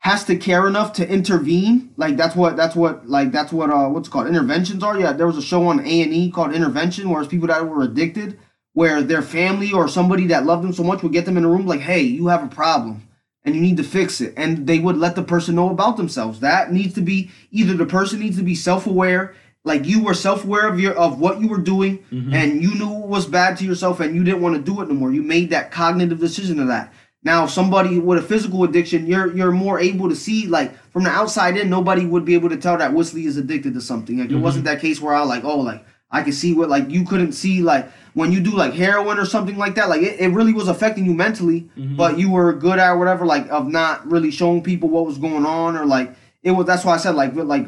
has 0.00 0.24
to 0.24 0.36
care 0.36 0.66
enough 0.66 0.92
to 0.94 1.08
intervene. 1.08 1.94
Like 1.96 2.16
that's 2.18 2.36
what 2.36 2.56
that's 2.56 2.76
what 2.76 3.08
like 3.08 3.32
that's 3.32 3.52
what 3.52 3.70
uh 3.70 3.88
what's 3.88 4.08
it 4.08 4.10
called 4.10 4.26
interventions 4.26 4.82
are. 4.82 4.98
Yeah, 5.00 5.12
there 5.12 5.26
was 5.26 5.38
a 5.38 5.42
show 5.42 5.66
on 5.68 5.80
A 5.80 6.02
and 6.02 6.12
E 6.12 6.30
called 6.30 6.52
Intervention, 6.52 7.08
where 7.08 7.22
it's 7.22 7.30
people 7.30 7.48
that 7.48 7.66
were 7.66 7.82
addicted, 7.82 8.38
where 8.74 9.02
their 9.02 9.22
family 9.22 9.72
or 9.72 9.88
somebody 9.88 10.26
that 10.28 10.46
loved 10.46 10.64
them 10.64 10.72
so 10.72 10.82
much 10.82 11.02
would 11.02 11.12
get 11.12 11.24
them 11.24 11.36
in 11.36 11.44
a 11.44 11.48
room 11.48 11.66
like, 11.66 11.80
hey, 11.80 12.00
you 12.00 12.28
have 12.28 12.44
a 12.44 12.48
problem. 12.48 13.08
And 13.44 13.56
you 13.56 13.60
need 13.60 13.76
to 13.78 13.82
fix 13.82 14.20
it, 14.20 14.34
and 14.36 14.68
they 14.68 14.78
would 14.78 14.96
let 14.96 15.16
the 15.16 15.22
person 15.24 15.56
know 15.56 15.70
about 15.70 15.96
themselves. 15.96 16.38
That 16.38 16.72
needs 16.72 16.94
to 16.94 17.00
be 17.00 17.32
either 17.50 17.74
the 17.74 17.86
person 17.86 18.20
needs 18.20 18.36
to 18.36 18.44
be 18.44 18.54
self-aware, 18.54 19.34
like 19.64 19.84
you 19.84 20.00
were 20.00 20.14
self-aware 20.14 20.68
of 20.68 20.78
your 20.78 20.94
of 20.94 21.18
what 21.18 21.40
you 21.40 21.48
were 21.48 21.58
doing, 21.58 22.04
mm-hmm. 22.12 22.32
and 22.32 22.62
you 22.62 22.72
knew 22.76 23.02
it 23.02 23.08
was 23.08 23.26
bad 23.26 23.56
to 23.56 23.64
yourself, 23.64 23.98
and 23.98 24.14
you 24.14 24.22
didn't 24.22 24.42
want 24.42 24.54
to 24.54 24.62
do 24.62 24.80
it 24.80 24.88
no 24.88 24.94
more. 24.94 25.12
You 25.12 25.22
made 25.22 25.50
that 25.50 25.72
cognitive 25.72 26.20
decision 26.20 26.60
of 26.60 26.68
that. 26.68 26.92
Now, 27.24 27.46
somebody 27.46 27.98
with 27.98 28.20
a 28.20 28.22
physical 28.22 28.62
addiction, 28.62 29.08
you're 29.08 29.36
you're 29.36 29.50
more 29.50 29.80
able 29.80 30.08
to 30.08 30.14
see 30.14 30.46
like 30.46 30.72
from 30.92 31.02
the 31.02 31.10
outside 31.10 31.56
in. 31.56 31.68
Nobody 31.68 32.06
would 32.06 32.24
be 32.24 32.34
able 32.34 32.48
to 32.48 32.56
tell 32.56 32.78
that 32.78 32.92
Wesley 32.92 33.26
is 33.26 33.38
addicted 33.38 33.74
to 33.74 33.80
something. 33.80 34.18
Like 34.18 34.30
it 34.30 34.34
mm-hmm. 34.34 34.42
wasn't 34.42 34.66
that 34.66 34.80
case 34.80 35.00
where 35.00 35.14
I 35.14 35.24
like, 35.24 35.42
oh, 35.42 35.58
like 35.58 35.84
I 36.12 36.22
could 36.22 36.34
see 36.34 36.52
what 36.52 36.68
like 36.68 36.90
you 36.90 37.04
couldn't 37.04 37.32
see 37.32 37.62
like 37.62 37.90
when 38.14 38.30
you 38.30 38.40
do 38.40 38.50
like 38.50 38.74
heroin 38.74 39.18
or 39.18 39.24
something 39.24 39.56
like 39.56 39.74
that. 39.76 39.88
Like 39.88 40.02
it, 40.02 40.20
it 40.20 40.28
really 40.28 40.52
was 40.52 40.68
affecting 40.68 41.06
you 41.06 41.14
mentally, 41.14 41.62
mm-hmm. 41.76 41.96
but 41.96 42.18
you 42.18 42.30
were 42.30 42.52
good 42.52 42.78
at 42.78 42.92
whatever 42.92 43.24
like 43.24 43.48
of 43.50 43.66
not 43.66 44.08
really 44.08 44.30
showing 44.30 44.62
people 44.62 44.90
what 44.90 45.06
was 45.06 45.18
going 45.18 45.46
on 45.46 45.76
or 45.76 45.86
like 45.86 46.14
it 46.42 46.50
was. 46.50 46.66
That's 46.66 46.84
why 46.84 46.94
I 46.94 46.98
said 46.98 47.14
like 47.14 47.34
like 47.34 47.66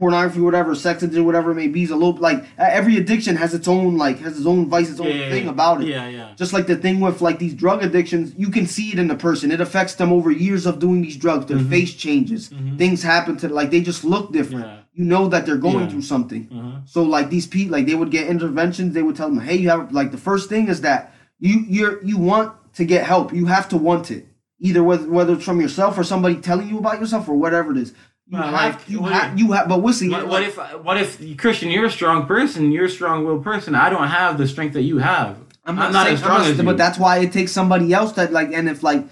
pornography, 0.00 0.40
whatever, 0.40 0.74
sex 0.74 1.02
addiction, 1.02 1.26
whatever 1.26 1.52
it 1.52 1.54
may 1.54 1.68
be, 1.68 1.82
is 1.82 1.90
a 1.90 1.94
little 1.94 2.16
like 2.16 2.42
every 2.58 2.96
addiction 2.96 3.36
has 3.36 3.54
its 3.54 3.68
own 3.68 3.96
like 3.98 4.18
has 4.18 4.36
its 4.36 4.46
own 4.46 4.68
vice, 4.68 4.90
its 4.90 4.98
own 4.98 5.12
thing 5.30 5.46
about 5.46 5.82
it. 5.82 5.88
Yeah, 5.88 6.08
yeah. 6.08 6.32
Just 6.36 6.52
like 6.52 6.66
the 6.66 6.76
thing 6.76 6.98
with 6.98 7.20
like 7.20 7.38
these 7.38 7.54
drug 7.54 7.84
addictions, 7.84 8.34
you 8.36 8.50
can 8.50 8.66
see 8.66 8.92
it 8.92 8.98
in 8.98 9.06
the 9.06 9.14
person. 9.14 9.52
It 9.52 9.60
affects 9.60 9.94
them 9.94 10.12
over 10.12 10.30
years 10.30 10.66
of 10.66 10.80
doing 10.80 11.02
these 11.02 11.16
drugs. 11.16 11.46
Their 11.46 11.58
mm-hmm. 11.58 11.70
face 11.70 11.94
changes. 11.94 12.48
Mm-hmm. 12.48 12.78
Things 12.78 13.02
happen 13.02 13.36
to 13.36 13.48
like 13.48 13.70
they 13.70 13.82
just 13.82 14.02
look 14.02 14.32
different. 14.32 14.64
Yeah. 14.64 14.79
You 15.00 15.06
know 15.06 15.28
that 15.28 15.46
they're 15.46 15.56
going 15.56 15.80
Yeah. 15.84 15.88
through 15.88 16.02
something. 16.02 16.42
Uh-huh. 16.54 16.80
So 16.84 17.02
like 17.02 17.30
these 17.30 17.46
people, 17.46 17.72
like 17.72 17.86
they 17.86 17.94
would 17.94 18.10
get 18.10 18.26
interventions. 18.28 18.92
They 18.92 19.02
would 19.02 19.16
tell 19.16 19.30
them, 19.30 19.40
hey, 19.40 19.56
you 19.56 19.70
have 19.70 19.92
like 19.92 20.10
the 20.10 20.18
first 20.18 20.50
thing 20.50 20.68
is 20.68 20.82
that 20.82 21.14
you 21.38 21.64
you're 21.76 22.02
you 22.04 22.18
want 22.18 22.52
to 22.74 22.84
get 22.84 23.06
help. 23.06 23.32
You 23.32 23.46
have 23.46 23.66
to 23.70 23.78
want 23.78 24.10
it. 24.10 24.26
Either 24.60 24.82
whether 24.84 25.08
whether 25.08 25.32
it's 25.34 25.44
from 25.44 25.58
yourself 25.58 25.96
or 25.96 26.04
somebody 26.04 26.36
telling 26.36 26.68
you 26.68 26.76
about 26.78 27.00
yourself 27.00 27.26
or 27.30 27.34
whatever 27.44 27.72
it 27.72 27.78
is. 27.78 27.94
You 28.28 28.38
Well, 28.38 28.48
have 28.48 28.74
like, 28.74 28.88
you 28.90 29.02
have 29.04 29.38
you 29.38 29.52
have. 29.52 29.68
But 29.70 29.80
Wesley, 29.80 30.10
What, 30.10 30.28
what 30.28 30.42
if 30.42 30.56
what 30.84 30.96
if 30.98 31.08
Christian, 31.38 31.70
you're 31.70 31.86
a 31.86 31.90
strong 31.90 32.26
person, 32.26 32.70
you're 32.70 32.84
a 32.84 32.90
strong-willed 32.98 33.42
person. 33.42 33.74
I 33.74 33.88
don't 33.88 34.08
have 34.08 34.36
the 34.36 34.46
strength 34.46 34.74
that 34.74 34.82
you 34.82 34.98
have. 34.98 35.36
I'm 35.64 35.76
not, 35.76 35.92
saying, 35.94 36.14
as 36.14 36.20
strong 36.20 36.36
I'm 36.36 36.42
not- 36.42 36.50
as 36.50 36.58
you. 36.58 36.64
but 36.64 36.76
that's 36.76 36.98
why 36.98 37.14
it 37.24 37.32
takes 37.32 37.52
somebody 37.52 37.88
else 37.94 38.12
that 38.18 38.32
like, 38.38 38.52
and 38.52 38.68
if 38.68 38.82
like 38.82 39.02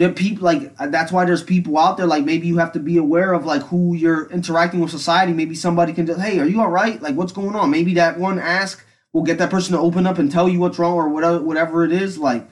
the 0.00 0.08
people 0.08 0.46
like 0.46 0.72
uh, 0.78 0.86
that's 0.86 1.12
why 1.12 1.26
there's 1.26 1.42
people 1.42 1.76
out 1.76 1.98
there 1.98 2.06
like 2.06 2.24
maybe 2.24 2.46
you 2.46 2.56
have 2.56 2.72
to 2.72 2.80
be 2.80 2.96
aware 2.96 3.34
of 3.34 3.44
like 3.44 3.60
who 3.64 3.94
you're 3.94 4.30
interacting 4.30 4.80
with 4.80 4.90
society. 4.90 5.34
Maybe 5.34 5.54
somebody 5.54 5.92
can 5.92 6.06
just 6.06 6.18
hey, 6.18 6.38
are 6.38 6.46
you 6.46 6.62
all 6.62 6.70
right? 6.70 7.00
Like 7.02 7.16
what's 7.16 7.32
going 7.32 7.54
on? 7.54 7.70
Maybe 7.70 7.92
that 7.94 8.18
one 8.18 8.38
ask 8.38 8.82
will 9.12 9.24
get 9.24 9.36
that 9.38 9.50
person 9.50 9.74
to 9.74 9.78
open 9.78 10.06
up 10.06 10.16
and 10.16 10.32
tell 10.32 10.48
you 10.48 10.58
what's 10.58 10.78
wrong 10.78 10.94
or 10.94 11.10
whatever 11.10 11.42
whatever 11.42 11.84
it 11.84 11.92
is. 11.92 12.16
Like 12.16 12.48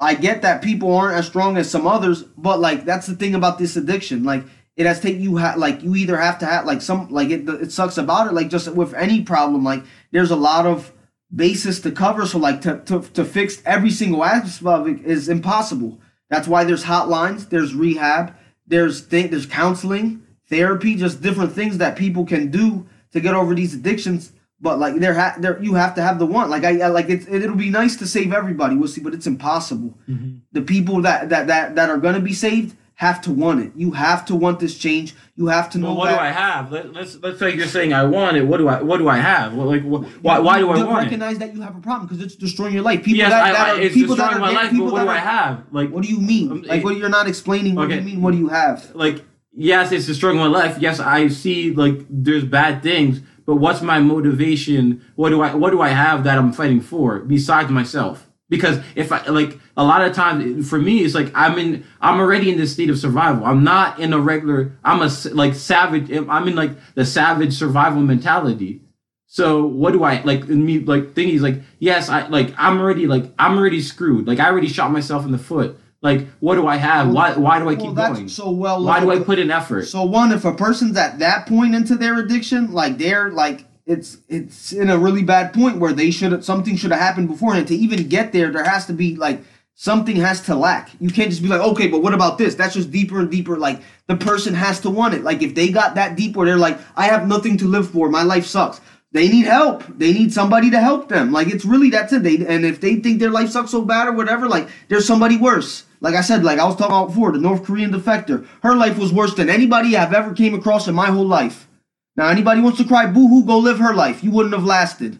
I 0.00 0.14
get 0.14 0.42
that 0.42 0.62
people 0.62 0.92
aren't 0.92 1.16
as 1.16 1.28
strong 1.28 1.56
as 1.56 1.70
some 1.70 1.86
others, 1.86 2.24
but 2.36 2.58
like 2.58 2.84
that's 2.84 3.06
the 3.06 3.14
thing 3.14 3.36
about 3.36 3.58
this 3.58 3.76
addiction. 3.76 4.24
Like 4.24 4.42
it 4.76 4.84
has 4.84 4.98
take 4.98 5.18
you 5.18 5.38
ha- 5.38 5.54
like 5.56 5.84
you 5.84 5.94
either 5.94 6.16
have 6.16 6.40
to 6.40 6.46
have 6.46 6.66
like 6.66 6.82
some 6.82 7.08
like 7.08 7.30
it 7.30 7.48
it 7.48 7.70
sucks 7.70 7.98
about 7.98 8.26
it. 8.26 8.32
Like 8.32 8.50
just 8.50 8.74
with 8.74 8.94
any 8.94 9.22
problem, 9.22 9.62
like 9.62 9.84
there's 10.10 10.32
a 10.32 10.36
lot 10.36 10.66
of 10.66 10.92
basis 11.32 11.78
to 11.82 11.92
cover. 11.92 12.26
So 12.26 12.38
like 12.38 12.62
to 12.62 12.80
to, 12.86 13.00
to 13.00 13.24
fix 13.24 13.62
every 13.64 13.92
single 13.92 14.24
aspect 14.24 14.66
of 14.66 14.88
it 14.88 15.04
is 15.04 15.28
impossible. 15.28 16.00
That's 16.34 16.48
why 16.48 16.64
there's 16.64 16.82
hotlines, 16.82 17.48
there's 17.48 17.76
rehab, 17.76 18.34
there's 18.66 19.06
th- 19.06 19.30
there's 19.30 19.46
counseling, 19.46 20.26
therapy, 20.50 20.96
just 20.96 21.22
different 21.22 21.52
things 21.52 21.78
that 21.78 21.94
people 21.94 22.26
can 22.26 22.50
do 22.50 22.88
to 23.12 23.20
get 23.20 23.36
over 23.36 23.54
these 23.54 23.72
addictions. 23.72 24.32
But 24.60 24.80
like 24.80 24.96
there, 24.96 25.14
ha- 25.14 25.36
there 25.38 25.62
you 25.62 25.74
have 25.74 25.94
to 25.94 26.02
have 26.02 26.18
the 26.18 26.26
one. 26.26 26.50
Like 26.50 26.64
I, 26.64 26.80
I 26.80 26.88
like 26.88 27.08
it's, 27.08 27.24
it, 27.26 27.44
it'll 27.44 27.54
be 27.54 27.70
nice 27.70 27.94
to 27.98 28.06
save 28.08 28.32
everybody. 28.32 28.74
We'll 28.74 28.88
see, 28.88 29.00
but 29.00 29.14
it's 29.14 29.28
impossible. 29.28 29.96
Mm-hmm. 30.08 30.38
The 30.50 30.62
people 30.62 31.02
that 31.02 31.28
that 31.28 31.46
that 31.46 31.76
that 31.76 31.88
are 31.88 31.98
gonna 31.98 32.18
be 32.18 32.32
saved 32.32 32.76
have 32.96 33.20
to 33.22 33.32
want 33.32 33.60
it. 33.60 33.72
You 33.74 33.90
have 33.92 34.24
to 34.26 34.34
want 34.36 34.60
this 34.60 34.78
change. 34.78 35.14
You 35.34 35.48
have 35.48 35.68
to 35.70 35.78
know 35.78 35.88
Well, 35.88 35.96
what 35.96 36.06
that. 36.10 36.14
do 36.16 36.20
I 36.20 36.30
have? 36.30 36.70
Let, 36.70 36.92
let's 36.92 37.16
let's 37.16 37.38
say 37.40 37.52
you're 37.54 37.66
saying 37.66 37.92
I 37.92 38.04
want 38.04 38.36
it. 38.36 38.42
What 38.46 38.58
do 38.58 38.68
I 38.68 38.82
what 38.82 38.98
do 38.98 39.08
I 39.08 39.16
have? 39.16 39.52
What, 39.54 39.66
like 39.66 39.82
wh- 39.82 40.24
why 40.24 40.38
why 40.38 40.58
do 40.60 40.70
I 40.70 40.76
want 40.84 40.88
it? 41.02 41.04
recognize 41.06 41.38
that 41.38 41.54
you 41.54 41.60
have 41.62 41.76
a 41.76 41.80
problem 41.80 42.06
because 42.06 42.22
it's 42.24 42.36
destroying 42.36 42.72
your 42.72 42.84
life. 42.84 43.02
People 43.02 43.18
Yes, 43.18 43.30
that, 43.32 43.52
that 43.52 43.66
I, 43.66 43.70
are 43.78 43.80
it's 43.80 43.94
people 43.94 44.14
that 44.16 44.32
are 44.32 44.38
my 44.38 44.52
life. 44.52 44.70
people 44.70 44.86
But 44.86 44.92
what 44.94 45.02
do 45.04 45.08
I 45.10 45.18
have? 45.18 45.64
Like 45.72 45.90
What 45.90 46.04
do 46.04 46.08
you 46.08 46.20
mean? 46.20 46.52
Um, 46.52 46.62
like 46.62 46.84
what 46.84 46.96
you're 46.96 47.08
not 47.08 47.26
explaining. 47.28 47.74
What 47.74 47.88
do 47.88 47.96
you 47.96 48.00
mean? 48.02 48.22
What 48.22 48.30
do 48.32 48.38
you 48.38 48.48
have? 48.48 48.94
like 48.94 49.24
yes, 49.52 49.90
it's 49.92 50.06
destroying 50.06 50.36
my 50.36 50.46
life. 50.46 50.78
Yes, 50.78 51.00
I 51.00 51.28
see 51.28 51.72
like 51.74 51.98
there's 52.08 52.44
bad 52.44 52.82
things, 52.82 53.20
but 53.44 53.56
what's 53.56 53.82
my 53.82 53.98
motivation? 53.98 55.04
What 55.16 55.30
do 55.30 55.42
I 55.42 55.54
what 55.54 55.70
do 55.70 55.80
I 55.80 55.88
have 55.88 56.22
that 56.24 56.38
I'm 56.38 56.52
fighting 56.52 56.80
for 56.80 57.18
besides 57.20 57.70
myself? 57.70 58.28
Because 58.48 58.78
if 58.94 59.10
I 59.12 59.26
like 59.28 59.58
a 59.76 59.84
lot 59.84 60.02
of 60.02 60.14
times 60.14 60.68
for 60.68 60.78
me 60.78 60.98
it's 61.04 61.14
like 61.14 61.30
I'm 61.34 61.58
in 61.58 61.84
I'm 62.00 62.20
already 62.20 62.50
in 62.50 62.58
this 62.58 62.72
state 62.72 62.90
of 62.90 62.98
survival. 62.98 63.44
I'm 63.44 63.64
not 63.64 63.98
in 63.98 64.12
a 64.12 64.18
regular 64.20 64.72
I'm 64.84 65.00
a 65.02 65.10
like 65.32 65.54
savage 65.54 66.10
I'm 66.12 66.48
in 66.48 66.54
like 66.54 66.72
the 66.94 67.04
savage 67.04 67.54
survival 67.54 68.02
mentality. 68.02 68.82
So 69.26 69.66
what 69.66 69.92
do 69.92 70.04
I 70.04 70.22
like 70.22 70.46
me 70.48 70.78
like 70.80 71.14
thinking 71.14 71.34
is 71.36 71.42
like 71.42 71.60
yes 71.78 72.08
I 72.08 72.28
like 72.28 72.54
I'm 72.58 72.78
already 72.80 73.06
like 73.06 73.32
I'm 73.38 73.56
already 73.58 73.80
screwed. 73.80 74.26
Like 74.26 74.38
I 74.40 74.48
already 74.48 74.68
shot 74.68 74.92
myself 74.92 75.24
in 75.24 75.32
the 75.32 75.38
foot. 75.38 75.78
Like 76.02 76.28
what 76.40 76.56
do 76.56 76.66
I 76.66 76.76
have? 76.76 77.10
Why 77.10 77.34
why 77.36 77.58
do 77.58 77.68
I 77.68 77.74
keep 77.76 77.94
Well, 77.94 78.12
going? 78.12 78.28
so 78.28 78.50
well. 78.50 78.84
Why 78.84 79.00
do 79.00 79.10
I 79.10 79.20
put 79.20 79.38
in 79.38 79.50
effort? 79.50 79.84
So 79.86 80.04
one, 80.04 80.32
if 80.32 80.44
a 80.44 80.52
person's 80.54 80.96
at 80.98 81.18
that 81.20 81.48
point 81.48 81.74
into 81.74 81.94
their 81.96 82.18
addiction, 82.18 82.72
like 82.72 82.98
they're 82.98 83.30
like 83.30 83.64
it's 83.86 84.18
it's 84.28 84.72
in 84.72 84.88
a 84.88 84.98
really 84.98 85.22
bad 85.22 85.52
point 85.52 85.78
where 85.78 85.92
they 85.92 86.10
should 86.10 86.44
something 86.44 86.76
should 86.76 86.90
have 86.90 87.00
happened 87.00 87.28
beforehand. 87.28 87.68
To 87.68 87.74
even 87.74 88.08
get 88.08 88.32
there, 88.32 88.50
there 88.50 88.64
has 88.64 88.86
to 88.86 88.92
be 88.92 89.16
like 89.16 89.42
something 89.74 90.16
has 90.16 90.40
to 90.42 90.54
lack. 90.54 90.90
You 91.00 91.10
can't 91.10 91.30
just 91.30 91.42
be 91.42 91.48
like, 91.48 91.60
okay, 91.60 91.88
but 91.88 92.02
what 92.02 92.14
about 92.14 92.38
this? 92.38 92.54
That's 92.54 92.74
just 92.74 92.90
deeper 92.90 93.20
and 93.20 93.30
deeper. 93.30 93.58
Like 93.58 93.82
the 94.06 94.16
person 94.16 94.54
has 94.54 94.80
to 94.80 94.90
want 94.90 95.14
it. 95.14 95.22
Like 95.22 95.42
if 95.42 95.54
they 95.54 95.68
got 95.68 95.96
that 95.96 96.16
deep 96.16 96.36
where 96.36 96.46
they're 96.46 96.56
like, 96.56 96.78
I 96.96 97.06
have 97.06 97.28
nothing 97.28 97.58
to 97.58 97.66
live 97.66 97.90
for, 97.90 98.08
my 98.08 98.22
life 98.22 98.46
sucks. 98.46 98.80
They 99.12 99.28
need 99.28 99.46
help. 99.46 99.84
They 99.96 100.12
need 100.12 100.32
somebody 100.32 100.70
to 100.70 100.80
help 100.80 101.08
them. 101.08 101.30
Like 101.30 101.48
it's 101.48 101.64
really 101.64 101.90
that's 101.90 102.12
it. 102.12 102.22
They 102.22 102.44
and 102.46 102.64
if 102.64 102.80
they 102.80 102.96
think 102.96 103.20
their 103.20 103.30
life 103.30 103.50
sucks 103.50 103.70
so 103.70 103.84
bad 103.84 104.08
or 104.08 104.12
whatever, 104.12 104.48
like 104.48 104.68
there's 104.88 105.06
somebody 105.06 105.36
worse. 105.36 105.84
Like 106.00 106.14
I 106.14 106.22
said, 106.22 106.42
like 106.42 106.58
I 106.58 106.64
was 106.64 106.76
talking 106.76 106.96
about 106.96 107.08
before, 107.08 107.32
the 107.32 107.38
North 107.38 107.64
Korean 107.64 107.92
defector. 107.92 108.46
Her 108.62 108.74
life 108.74 108.98
was 108.98 109.12
worse 109.12 109.34
than 109.34 109.50
anybody 109.50 109.96
I've 109.96 110.14
ever 110.14 110.32
came 110.32 110.54
across 110.54 110.88
in 110.88 110.94
my 110.94 111.06
whole 111.06 111.26
life. 111.26 111.68
Now 112.16 112.28
anybody 112.28 112.60
wants 112.60 112.78
to 112.78 112.84
cry 112.84 113.06
boo-hoo, 113.06 113.44
go 113.44 113.58
live 113.58 113.78
her 113.78 113.94
life. 113.94 114.22
You 114.22 114.30
wouldn't 114.30 114.54
have 114.54 114.64
lasted. 114.64 115.18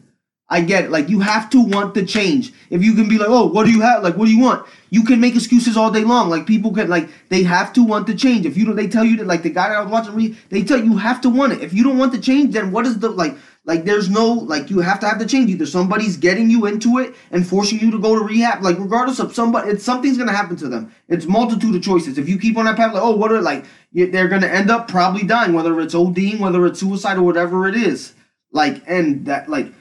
I 0.55 0.61
get 0.61 0.85
it. 0.85 0.93
Like 0.93 1.09
you 1.09 1.19
have 1.19 1.51
to 1.51 1.61
want 1.61 1.95
the 1.95 2.07
change. 2.07 2.53
If 2.71 2.81
you 2.81 2.95
can 2.95 3.09
be 3.09 3.19
like, 3.19 3.29
oh, 3.29 3.47
what 3.47 3.67
do 3.67 3.73
you 3.73 3.81
have? 3.81 4.05
Like, 4.05 4.17
what 4.17 4.27
do 4.27 4.31
you 4.31 4.39
want? 4.39 4.65
You 4.89 5.03
can 5.03 5.21
make 5.21 5.35
excuses 5.35 5.77
all 5.77 5.91
day 5.91 6.05
long. 6.05 6.31
Like 6.31 6.47
people 6.47 6.73
can 6.73 6.89
like 6.89 7.09
they 7.29 7.43
have 7.43 7.73
to 7.73 7.83
want 7.83 8.07
the 8.07 8.15
change. 8.15 8.47
If 8.47 8.57
you 8.57 8.65
don't, 8.65 8.77
they 8.77 8.87
tell 8.87 9.05
you 9.05 9.17
that 9.17 9.27
like 9.27 9.43
the 9.43 9.51
guy 9.51 9.71
that 9.71 9.79
I 9.79 9.83
was 9.83 9.91
watching 9.91 10.37
they 10.51 10.63
tell 10.63 10.79
you 10.79 10.93
you 10.93 10.97
have 10.97 11.21
to 11.23 11.29
want 11.29 11.55
it. 11.55 11.61
If 11.61 11.75
you 11.75 11.83
don't 11.83 11.99
want 11.99 12.13
the 12.13 12.21
change, 12.21 12.55
then 12.55 12.71
what 12.71 12.87
is 12.87 13.01
the 13.01 13.09
like 13.09 13.35
like 13.65 13.85
there's 13.85 14.09
no 14.09 14.33
like 14.33 14.71
you 14.71 14.79
have 14.79 15.01
to 15.01 15.09
have 15.09 15.19
the 15.19 15.27
change. 15.27 15.51
Either 15.51 15.67
somebody's 15.67 16.17
getting 16.17 16.49
you 16.49 16.67
into 16.67 16.99
it 16.99 17.17
and 17.33 17.45
forcing 17.45 17.81
you 17.81 17.91
to 17.91 17.99
go 17.99 18.17
to 18.17 18.25
rehab. 18.25 18.63
Like 18.63 18.79
regardless 18.79 19.19
of 19.19 19.35
somebody, 19.35 19.71
it's 19.71 19.83
something's 19.83 20.19
gonna 20.19 20.31
happen 20.31 20.55
to 20.59 20.69
them. 20.69 20.95
It's 21.09 21.27
multitude 21.27 21.75
of 21.75 21.83
choices. 21.83 22.17
If 22.17 22.29
you 22.29 22.39
keep 22.39 22.57
on 22.57 22.67
that 22.67 22.77
path, 22.77 22.95
like 22.95 23.03
oh, 23.03 23.17
what 23.17 23.33
are 23.33 23.43
like 23.43 23.65
they're 23.93 24.29
gonna 24.29 24.47
end 24.47 24.71
up 24.71 24.87
probably 24.87 25.25
dying, 25.25 25.53
whether 25.53 25.81
it's 25.81 25.95
ODing, 25.97 26.39
whether 26.39 26.65
it's 26.65 26.79
suicide 26.79 27.19
or 27.19 27.25
whatever 27.25 27.67
it 27.67 27.75
is. 27.75 28.15
Like 28.53 28.85
and 28.87 29.27
that 29.27 29.49
like 29.49 29.73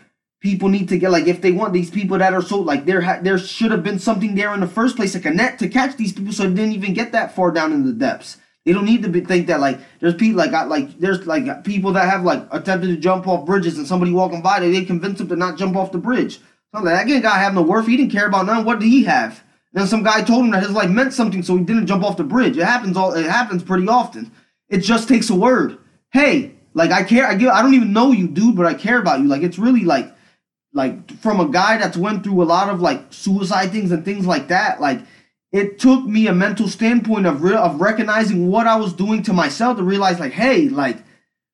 people 0.44 0.68
need 0.68 0.90
to 0.90 0.98
get 0.98 1.10
like 1.10 1.26
if 1.26 1.42
they 1.42 1.54
want 1.54 1.72
these 1.72 1.90
people 1.90 2.18
that 2.18 2.34
are 2.34 2.42
so 2.42 2.60
like 2.60 2.86
there 2.86 3.02
ha- 3.02 3.20
there 3.22 3.38
should 3.38 3.72
have 3.72 3.82
been 3.82 3.98
something 3.98 4.36
there 4.36 4.54
in 4.54 4.60
the 4.60 4.68
first 4.68 4.98
place 4.98 5.16
like 5.16 5.26
a 5.26 5.32
net 5.32 5.58
to 5.58 5.70
catch 5.70 5.96
these 5.96 6.12
people 6.12 6.34
so 6.34 6.44
they 6.44 6.54
didn't 6.54 6.74
even 6.74 6.94
get 6.94 7.14
that 7.14 7.34
far 7.34 7.50
down 7.50 7.72
in 7.72 7.86
the 7.86 7.94
depths. 7.94 8.38
They 8.66 8.72
don't 8.72 8.86
need 8.86 9.04
to 9.04 9.10
be, 9.10 9.22
think 9.22 9.48
that 9.48 9.62
like 9.62 9.80
there's 10.00 10.14
people 10.14 10.38
like 10.38 10.54
I, 10.54 10.66
like 10.66 11.00
there's 11.00 11.26
like 11.26 11.64
people 11.64 11.94
that 11.94 12.10
have 12.10 12.24
like 12.24 12.46
attempted 12.52 12.88
to 12.88 12.98
jump 12.98 13.26
off 13.26 13.46
bridges 13.46 13.78
and 13.78 13.88
somebody 13.88 14.12
walking 14.12 14.42
by 14.42 14.60
they 14.60 14.70
they 14.70 14.84
convince 14.84 15.18
them 15.18 15.30
to 15.30 15.36
not 15.38 15.58
jump 15.58 15.78
off 15.78 15.94
the 15.94 15.98
bridge. 15.98 16.40
So 16.76 16.82
like 16.82 17.08
that 17.08 17.22
guy 17.24 17.38
have 17.40 17.54
no 17.54 17.62
worth. 17.62 17.88
He 17.88 17.96
didn't 17.96 18.12
care 18.12 18.28
about 18.28 18.46
none. 18.46 18.66
What 18.66 18.80
did 18.80 18.90
he 18.90 19.06
have? 19.06 19.42
And 19.74 19.82
then 19.82 19.88
some 19.88 20.04
guy 20.04 20.24
told 20.24 20.44
him 20.44 20.52
that 20.52 20.64
his 20.64 20.72
life 20.72 20.90
meant 20.90 21.14
something, 21.14 21.42
so 21.42 21.56
he 21.56 21.64
didn't 21.64 21.88
jump 21.88 22.04
off 22.04 22.18
the 22.18 22.24
bridge. 22.24 22.58
It 22.58 22.66
happens 22.66 22.98
all. 22.98 23.14
It 23.14 23.26
happens 23.26 23.64
pretty 23.64 23.88
often. 23.88 24.32
It 24.68 24.80
just 24.80 25.08
takes 25.08 25.30
a 25.30 25.36
word. 25.36 25.78
Hey, 26.12 26.56
like 26.74 26.92
I 26.92 27.04
care. 27.04 27.26
I 27.26 27.36
give. 27.36 27.50
I 27.50 27.62
don't 27.62 27.74
even 27.74 27.94
know 27.94 28.12
you, 28.12 28.28
dude, 28.28 28.58
but 28.58 28.66
I 28.66 28.74
care 28.74 29.00
about 29.00 29.20
you. 29.20 29.28
Like 29.28 29.42
it's 29.42 29.58
really 29.58 29.86
like 29.86 30.13
like 30.74 31.12
from 31.20 31.40
a 31.40 31.50
guy 31.50 31.78
that's 31.78 31.98
went 31.98 32.24
through 32.24 32.42
a 32.42 32.46
lot 32.46 32.70
of 32.70 32.82
like 32.82 33.02
suicide 33.12 33.72
things 33.72 33.92
and 33.92 34.04
things 34.04 34.26
like 34.26 34.48
that 34.48 34.82
like 34.82 35.02
it 35.52 35.78
took 35.78 36.04
me 36.06 36.26
a 36.28 36.34
mental 36.34 36.68
standpoint 36.68 37.28
of 37.28 37.44
real 37.44 37.58
of 37.58 37.80
recognizing 37.80 38.50
what 38.50 38.68
I 38.68 38.76
was 38.76 38.94
doing 38.94 39.24
to 39.24 39.34
myself 39.34 39.78
to 39.78 39.84
realize 39.84 40.20
like 40.20 40.34
hey 40.34 40.70
like 40.70 40.98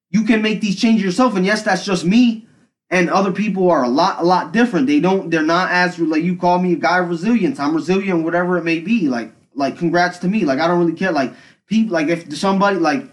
you 0.10 0.24
can 0.24 0.42
make 0.42 0.62
these 0.62 0.80
changes 0.80 1.04
yourself 1.04 1.36
and 1.36 1.46
yes 1.46 1.64
that's 1.64 1.86
just 1.86 2.06
me 2.06 2.48
and 2.90 3.10
other 3.10 3.32
people 3.32 3.70
are 3.70 3.84
a 3.84 3.90
lot 3.90 4.20
a 4.20 4.26
lot 4.26 4.52
different. 4.52 4.88
They 4.88 5.00
don't 5.00 5.30
they're 5.30 5.44
not 5.44 5.72
as 5.72 6.00
like 6.00 6.24
you 6.24 6.36
call 6.36 6.60
me 6.60 6.74
a 6.74 6.78
guy 6.78 7.00
of 7.00 7.10
resilience. 7.10 7.60
I'm 7.60 7.76
resilient 7.76 8.24
whatever 8.24 8.58
it 8.58 8.64
may 8.64 8.80
be 8.80 9.08
like 9.08 9.32
like 9.54 9.78
congrats 9.78 10.20
to 10.20 10.28
me. 10.28 10.46
Like 10.46 10.60
I 10.60 10.68
don't 10.68 10.80
really 10.80 10.94
care 10.94 11.12
like 11.12 11.34
people 11.68 11.94
like 11.94 12.08
if 12.08 12.36
somebody 12.36 12.78
like 12.78 13.06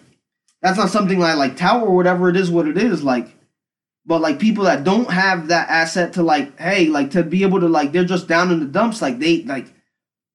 that's 0.63 0.79
not 0.79 0.91
something 0.91 1.23
I 1.23 1.35
like 1.35 1.57
tout 1.57 1.83
or 1.83 1.95
whatever 1.95 2.29
it 2.29 2.37
is 2.37 2.51
what 2.51 2.67
it 2.67 2.79
is 2.79 3.03
like 3.03 3.36
but 4.07 4.21
like 4.21 4.39
people 4.39 4.65
that 4.65 4.85
don't 4.85 5.11
have 5.11 5.49
that 5.49 5.69
asset 5.69 6.13
to 6.15 6.23
like 6.23 6.59
hey 6.59 6.87
like 6.87 7.11
to 7.11 7.23
be 7.23 7.43
able 7.43 7.61
to 7.61 7.69
like 7.69 7.93
they're 7.93 8.05
just 8.05 8.29
down 8.29 8.53
in 8.53 8.61
the 8.61 8.67
dumps 8.67 9.03
like 9.03 9.19
they 9.19 9.43
like 9.43 9.67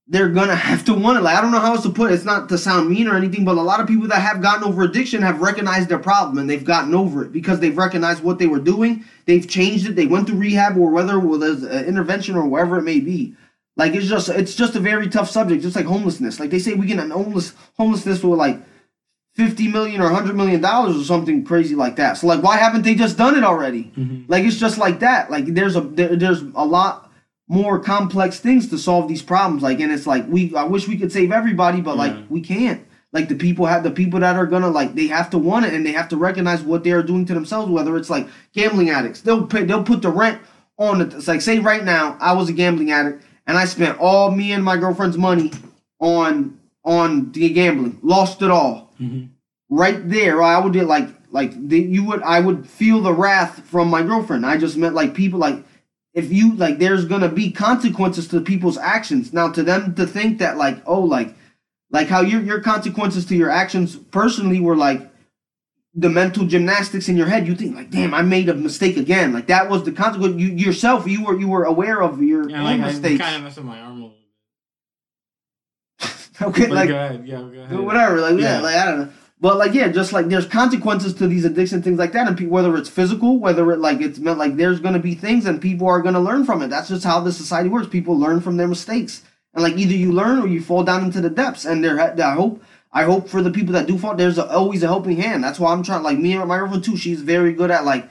they're 0.07 0.29
gonna 0.29 0.55
have 0.69 0.83
to 0.85 0.93
want 0.93 1.17
it. 1.17 1.21
Like 1.21 1.37
i 1.37 1.41
don't 1.41 1.51
know 1.51 1.59
how 1.59 1.73
else 1.73 1.83
to 1.83 1.89
put 1.89 2.11
it. 2.11 2.15
It's 2.15 2.25
not 2.25 2.49
to 2.49 2.57
sound 2.57 2.89
mean 2.89 3.07
or 3.07 3.15
anything 3.15 3.45
but 3.45 3.57
a 3.57 3.61
lot 3.61 3.79
of 3.79 3.87
people 3.87 4.07
that 4.09 4.21
have 4.21 4.41
gotten 4.41 4.63
over 4.63 4.83
addiction 4.83 5.21
have 5.21 5.41
recognized 5.41 5.89
their 5.89 5.99
problem 5.99 6.37
and 6.37 6.49
they've 6.49 6.65
gotten 6.65 6.93
over 6.93 7.23
it 7.23 7.31
because 7.31 7.59
they've 7.59 7.77
recognized 7.77 8.23
what 8.23 8.37
they 8.37 8.47
were 8.47 8.59
doing. 8.59 9.05
They've 9.25 9.47
changed 9.47 9.87
it. 9.87 9.95
They 9.95 10.07
went 10.07 10.27
through 10.27 10.39
rehab 10.39 10.77
or 10.77 10.91
whether 10.91 11.15
it 11.15 11.25
was 11.25 11.63
an 11.63 11.85
intervention 11.85 12.35
or 12.35 12.45
wherever 12.47 12.77
it 12.77 12.83
may 12.83 12.99
be. 12.99 13.35
Like 13.77 13.93
it's 13.93 14.07
just 14.07 14.27
it's 14.29 14.55
just 14.55 14.75
a 14.75 14.79
very 14.79 15.07
tough 15.09 15.29
subject 15.29 15.63
just 15.63 15.75
like 15.75 15.85
homelessness. 15.85 16.39
Like 16.39 16.49
they 16.49 16.59
say 16.59 16.73
we 16.73 16.87
can 16.87 16.99
end 16.99 17.13
homeless 17.13 17.53
homelessness 17.77 18.21
with 18.21 18.37
like 18.37 18.59
50 19.47 19.67
million 19.69 20.01
or 20.01 20.05
100 20.11 20.35
million 20.35 20.61
dollars 20.61 20.95
or 20.95 21.03
something 21.03 21.43
crazy 21.43 21.73
like 21.75 21.95
that. 21.95 22.17
So 22.17 22.27
like 22.27 22.43
why 22.43 22.57
haven't 22.57 22.83
they 22.83 22.93
just 22.95 23.17
done 23.17 23.35
it 23.35 23.43
already? 23.43 23.85
Mm-hmm. 23.97 24.31
Like 24.31 24.43
it's 24.45 24.57
just 24.57 24.77
like 24.77 24.99
that. 24.99 25.31
Like 25.31 25.45
there's 25.47 25.75
a 25.75 25.81
there, 25.81 26.15
there's 26.15 26.41
a 26.41 26.65
lot 26.65 27.11
more 27.47 27.79
complex 27.79 28.39
things 28.39 28.69
to 28.69 28.77
solve 28.77 29.07
these 29.07 29.23
problems. 29.23 29.63
Like 29.63 29.79
and 29.79 29.91
it's 29.91 30.05
like 30.05 30.25
we 30.27 30.53
i 30.55 30.63
wish 30.63 30.87
we 30.87 30.97
could 30.97 31.11
save 31.11 31.31
everybody 31.31 31.81
but 31.81 31.97
like 31.97 32.13
Yeah. 32.13 32.23
we 32.29 32.41
can't. 32.41 32.85
Like 33.13 33.27
the 33.29 33.35
people 33.35 33.65
have 33.65 33.83
the 33.83 33.91
people 33.91 34.19
that 34.19 34.35
are 34.35 34.45
gonna 34.45 34.69
like 34.69 34.93
they 34.95 35.07
have 35.07 35.29
to 35.31 35.37
want 35.37 35.65
it 35.65 35.73
and 35.73 35.83
they 35.85 35.91
have 35.93 36.09
to 36.09 36.17
recognize 36.17 36.61
what 36.61 36.83
they 36.83 36.91
are 36.91 37.03
doing 37.03 37.25
to 37.25 37.33
themselves 37.33 37.69
whether 37.71 37.97
it's 37.97 38.09
like 38.11 38.27
gambling 38.53 38.89
addicts. 38.91 39.21
They'll 39.21 39.47
pay 39.47 39.63
they'll 39.65 39.83
put 39.83 40.01
the 40.03 40.09
rent 40.09 40.39
on 40.77 41.01
it 41.01 41.13
it's 41.13 41.27
like 41.27 41.41
say 41.41 41.59
right 41.59 41.83
now 41.83 42.17
i 42.19 42.31
was 42.33 42.49
a 42.49 42.53
gambling 42.53 42.89
addict 42.91 43.23
and 43.45 43.55
i 43.57 43.65
spent 43.65 43.99
all 43.99 44.31
me 44.31 44.51
and 44.53 44.63
my 44.63 44.77
girlfriend's 44.77 45.17
money 45.17 45.51
on 45.99 46.57
on 46.83 47.31
the 47.31 47.49
gambling. 47.49 47.99
Lost 48.01 48.41
it 48.41 48.51
all. 48.51 48.93
Mm-hmm. 48.99 49.27
Right 49.69 50.07
there 50.09 50.41
i 50.41 50.59
would 50.59 50.73
do 50.73 50.81
like 50.83 51.07
like 51.31 51.51
the, 51.69 51.79
you 51.79 52.03
would 52.03 52.21
i 52.23 52.39
would 52.41 52.67
feel 52.67 52.99
the 53.01 53.13
wrath 53.13 53.61
from 53.65 53.89
my 53.89 54.03
girlfriend. 54.03 54.45
I 54.45 54.57
just 54.57 54.75
meant 54.77 54.95
like 54.95 55.13
people 55.13 55.39
like 55.39 55.63
if 56.13 56.31
you 56.31 56.53
like 56.55 56.77
there's 56.77 57.05
gonna 57.05 57.29
be 57.29 57.51
consequences 57.51 58.27
to 58.29 58.41
people's 58.41 58.77
actions. 58.77 59.31
Now 59.31 59.49
to 59.51 59.63
them 59.63 59.95
to 59.95 60.05
think 60.05 60.39
that 60.39 60.57
like 60.57 60.81
oh 60.85 60.99
like 60.99 61.33
like 61.89 62.07
how 62.07 62.19
your 62.21 62.41
your 62.41 62.59
consequences 62.59 63.25
to 63.27 63.35
your 63.35 63.49
actions 63.49 63.95
personally 63.95 64.59
were 64.59 64.75
like 64.75 65.09
the 65.93 66.09
mental 66.09 66.45
gymnastics 66.45 67.07
in 67.09 67.15
your 67.17 67.27
head 67.27 67.47
you 67.47 67.55
think 67.55 67.75
like 67.75 67.91
damn 67.91 68.13
i 68.13 68.21
made 68.21 68.49
a 68.49 68.53
mistake 68.53 68.97
again. 68.97 69.31
Like 69.31 69.47
that 69.47 69.69
was 69.69 69.83
the 69.83 69.93
consequence. 69.93 70.37
You 70.37 70.49
yourself 70.49 71.07
you 71.07 71.23
were 71.23 71.39
you 71.39 71.47
were 71.47 71.63
aware 71.63 72.01
of 72.03 72.21
your 72.21 72.49
Yeah, 72.49 72.61
like 72.63 72.81
I 72.81 72.87
mistakes. 72.87 73.21
kind 73.21 73.37
of 73.37 73.43
messed 73.43 73.57
up 73.57 73.63
my 73.63 73.79
arm 73.79 73.91
a 73.91 73.95
little. 74.05 74.15
okay 76.49 76.67
But 76.67 76.75
like 76.75 76.89
go 76.89 76.95
ahead, 76.95 77.25
yeah, 77.27 77.37
go 77.41 77.61
ahead. 77.61 77.79
whatever 77.79 78.19
like 78.21 78.39
yeah. 78.39 78.55
Yeah. 78.57 78.61
like 78.61 78.75
i 78.75 78.85
don't 78.85 78.99
know 79.01 79.09
but 79.39 79.57
like 79.57 79.73
yeah 79.73 79.87
just 79.89 80.13
like 80.13 80.27
there's 80.27 80.45
consequences 80.45 81.13
to 81.15 81.27
these 81.27 81.45
addiction 81.45 81.81
things 81.81 81.97
like 81.99 82.11
that 82.13 82.27
and 82.27 82.37
pe- 82.37 82.45
whether 82.45 82.75
it's 82.77 82.89
physical 82.89 83.39
whether 83.39 83.71
it 83.71 83.79
like 83.79 84.01
it's 84.01 84.19
meant 84.19 84.37
like 84.37 84.55
there's 84.55 84.79
gonna 84.79 84.99
be 84.99 85.15
things 85.15 85.45
and 85.45 85.61
people 85.61 85.87
are 85.87 86.01
gonna 86.01 86.19
learn 86.19 86.45
from 86.45 86.61
it 86.61 86.67
that's 86.69 86.89
just 86.89 87.03
how 87.03 87.19
the 87.19 87.31
society 87.31 87.69
works 87.69 87.87
people 87.87 88.17
learn 88.17 88.39
from 88.41 88.57
their 88.57 88.67
mistakes 88.67 89.23
and 89.53 89.63
like 89.63 89.77
either 89.77 89.93
you 89.95 90.11
learn 90.11 90.39
or 90.39 90.47
you 90.47 90.61
fall 90.61 90.83
down 90.83 91.03
into 91.03 91.21
the 91.21 91.29
depths 91.29 91.65
and 91.65 91.83
there 91.83 91.99
i 91.99 92.33
hope 92.33 92.61
i 92.93 93.03
hope 93.03 93.27
for 93.27 93.41
the 93.41 93.51
people 93.51 93.73
that 93.73 93.87
do 93.87 93.97
fall 93.97 94.15
there's 94.15 94.37
a, 94.37 94.49
always 94.51 94.83
a 94.83 94.87
helping 94.87 95.17
hand 95.17 95.43
that's 95.43 95.59
why 95.59 95.71
i'm 95.71 95.83
trying 95.83 96.03
like 96.03 96.17
me 96.17 96.33
and 96.33 96.47
my 96.47 96.57
girlfriend 96.57 96.83
too 96.83 96.97
she's 96.97 97.21
very 97.21 97.53
good 97.53 97.71
at 97.71 97.83
like 97.85 98.07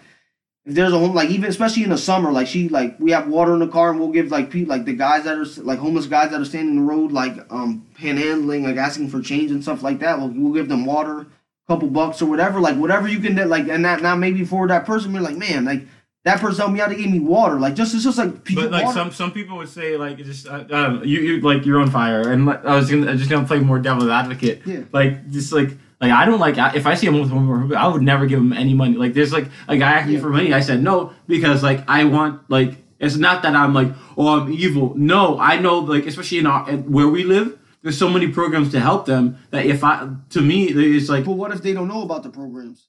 if 0.66 0.74
there's 0.74 0.92
a 0.92 0.98
home 0.98 1.14
like 1.14 1.30
even 1.30 1.48
especially 1.48 1.84
in 1.84 1.90
the 1.90 1.98
summer 1.98 2.30
like 2.30 2.46
she 2.46 2.68
like 2.68 2.98
we 3.00 3.10
have 3.10 3.26
water 3.28 3.54
in 3.54 3.60
the 3.60 3.68
car 3.68 3.90
and 3.90 3.98
we'll 3.98 4.10
give 4.12 4.30
like 4.30 4.50
people 4.50 4.68
like 4.76 4.84
the 4.84 4.92
guys 4.92 5.24
that 5.24 5.38
are 5.38 5.62
like 5.62 5.78
homeless 5.78 6.06
guys 6.06 6.30
that 6.30 6.40
are 6.40 6.44
standing 6.44 6.76
in 6.76 6.86
the 6.86 6.92
road 6.92 7.12
like 7.12 7.34
um 7.50 7.86
panhandling 7.98 8.62
like 8.64 8.76
asking 8.76 9.08
for 9.08 9.20
change 9.22 9.50
and 9.50 9.62
stuff 9.62 9.82
like 9.82 9.98
that 10.00 10.18
we'll, 10.18 10.28
we'll 10.28 10.52
give 10.52 10.68
them 10.68 10.84
water 10.84 11.20
a 11.20 11.26
couple 11.66 11.88
bucks 11.88 12.20
or 12.20 12.26
whatever 12.26 12.60
like 12.60 12.76
whatever 12.76 13.08
you 13.08 13.20
can 13.20 13.34
do, 13.34 13.44
like 13.44 13.68
and 13.68 13.84
that 13.84 14.02
now 14.02 14.14
maybe 14.14 14.44
for 14.44 14.68
that 14.68 14.84
person 14.84 15.12
you're 15.12 15.22
like 15.22 15.36
man 15.36 15.64
like 15.64 15.82
that 16.24 16.38
person 16.38 16.58
helped 16.58 16.74
me 16.74 16.80
out 16.82 16.90
they 16.90 16.96
gave 16.96 17.10
me 17.10 17.20
water 17.20 17.58
like 17.58 17.74
just 17.74 17.94
it's 17.94 18.04
just 18.04 18.18
like 18.18 18.44
people 18.44 18.64
But 18.64 18.72
like 18.72 18.84
water. 18.84 18.98
some 18.98 19.10
some 19.12 19.32
people 19.32 19.56
would 19.56 19.70
say 19.70 19.96
like 19.96 20.18
it's 20.18 20.28
just 20.28 20.46
uh, 20.46 20.64
I 20.70 21.02
you 21.04 21.20
you 21.20 21.40
like 21.40 21.64
you're 21.64 21.80
on 21.80 21.90
fire 21.90 22.30
and 22.30 22.44
like, 22.44 22.62
I 22.66 22.76
was 22.76 22.90
gonna 22.90 23.10
I'm 23.10 23.16
just 23.16 23.30
gonna 23.30 23.46
play 23.46 23.60
more 23.60 23.78
devil's 23.78 24.10
advocate. 24.10 24.60
Yeah. 24.66 24.82
Like 24.92 25.30
just 25.30 25.52
like 25.52 25.70
like 26.00 26.12
I 26.12 26.24
don't 26.24 26.40
like 26.40 26.56
if 26.76 26.86
I 26.86 26.94
see 26.94 27.06
a 27.06 27.12
homeless 27.12 27.30
woman 27.30 27.74
I 27.74 27.86
would 27.88 28.02
never 28.02 28.26
give 28.26 28.38
him 28.38 28.52
any 28.52 28.74
money. 28.74 28.96
Like 28.96 29.14
there's 29.14 29.32
like 29.32 29.48
a 29.68 29.76
guy 29.76 29.92
asked 29.92 30.08
me 30.08 30.14
Yeah. 30.14 30.20
for 30.20 30.30
money 30.30 30.52
I 30.52 30.60
said 30.60 30.82
no 30.82 31.12
because 31.26 31.62
like 31.62 31.84
I 31.88 32.04
want 32.04 32.48
like 32.50 32.76
it's 32.98 33.16
not 33.16 33.42
that 33.42 33.54
I'm 33.54 33.74
like 33.74 33.88
oh 34.16 34.40
I'm 34.40 34.52
evil. 34.52 34.94
No, 34.96 35.38
I 35.38 35.58
know 35.58 35.78
like 35.80 36.06
especially 36.06 36.38
in 36.38 36.46
our 36.46 36.64
where 36.96 37.08
we 37.08 37.24
live. 37.24 37.58
There's 37.82 37.96
so 37.96 38.10
many 38.10 38.28
programs 38.28 38.72
to 38.72 38.80
help 38.80 39.06
them 39.06 39.38
that 39.52 39.64
if 39.64 39.82
I 39.82 40.08
to 40.30 40.40
me 40.42 40.64
it's 40.68 41.08
like 41.08 41.24
but 41.24 41.32
what 41.32 41.50
if 41.52 41.62
they 41.62 41.72
don't 41.72 41.88
know 41.88 42.02
about 42.02 42.22
the 42.22 42.30
programs 42.30 42.88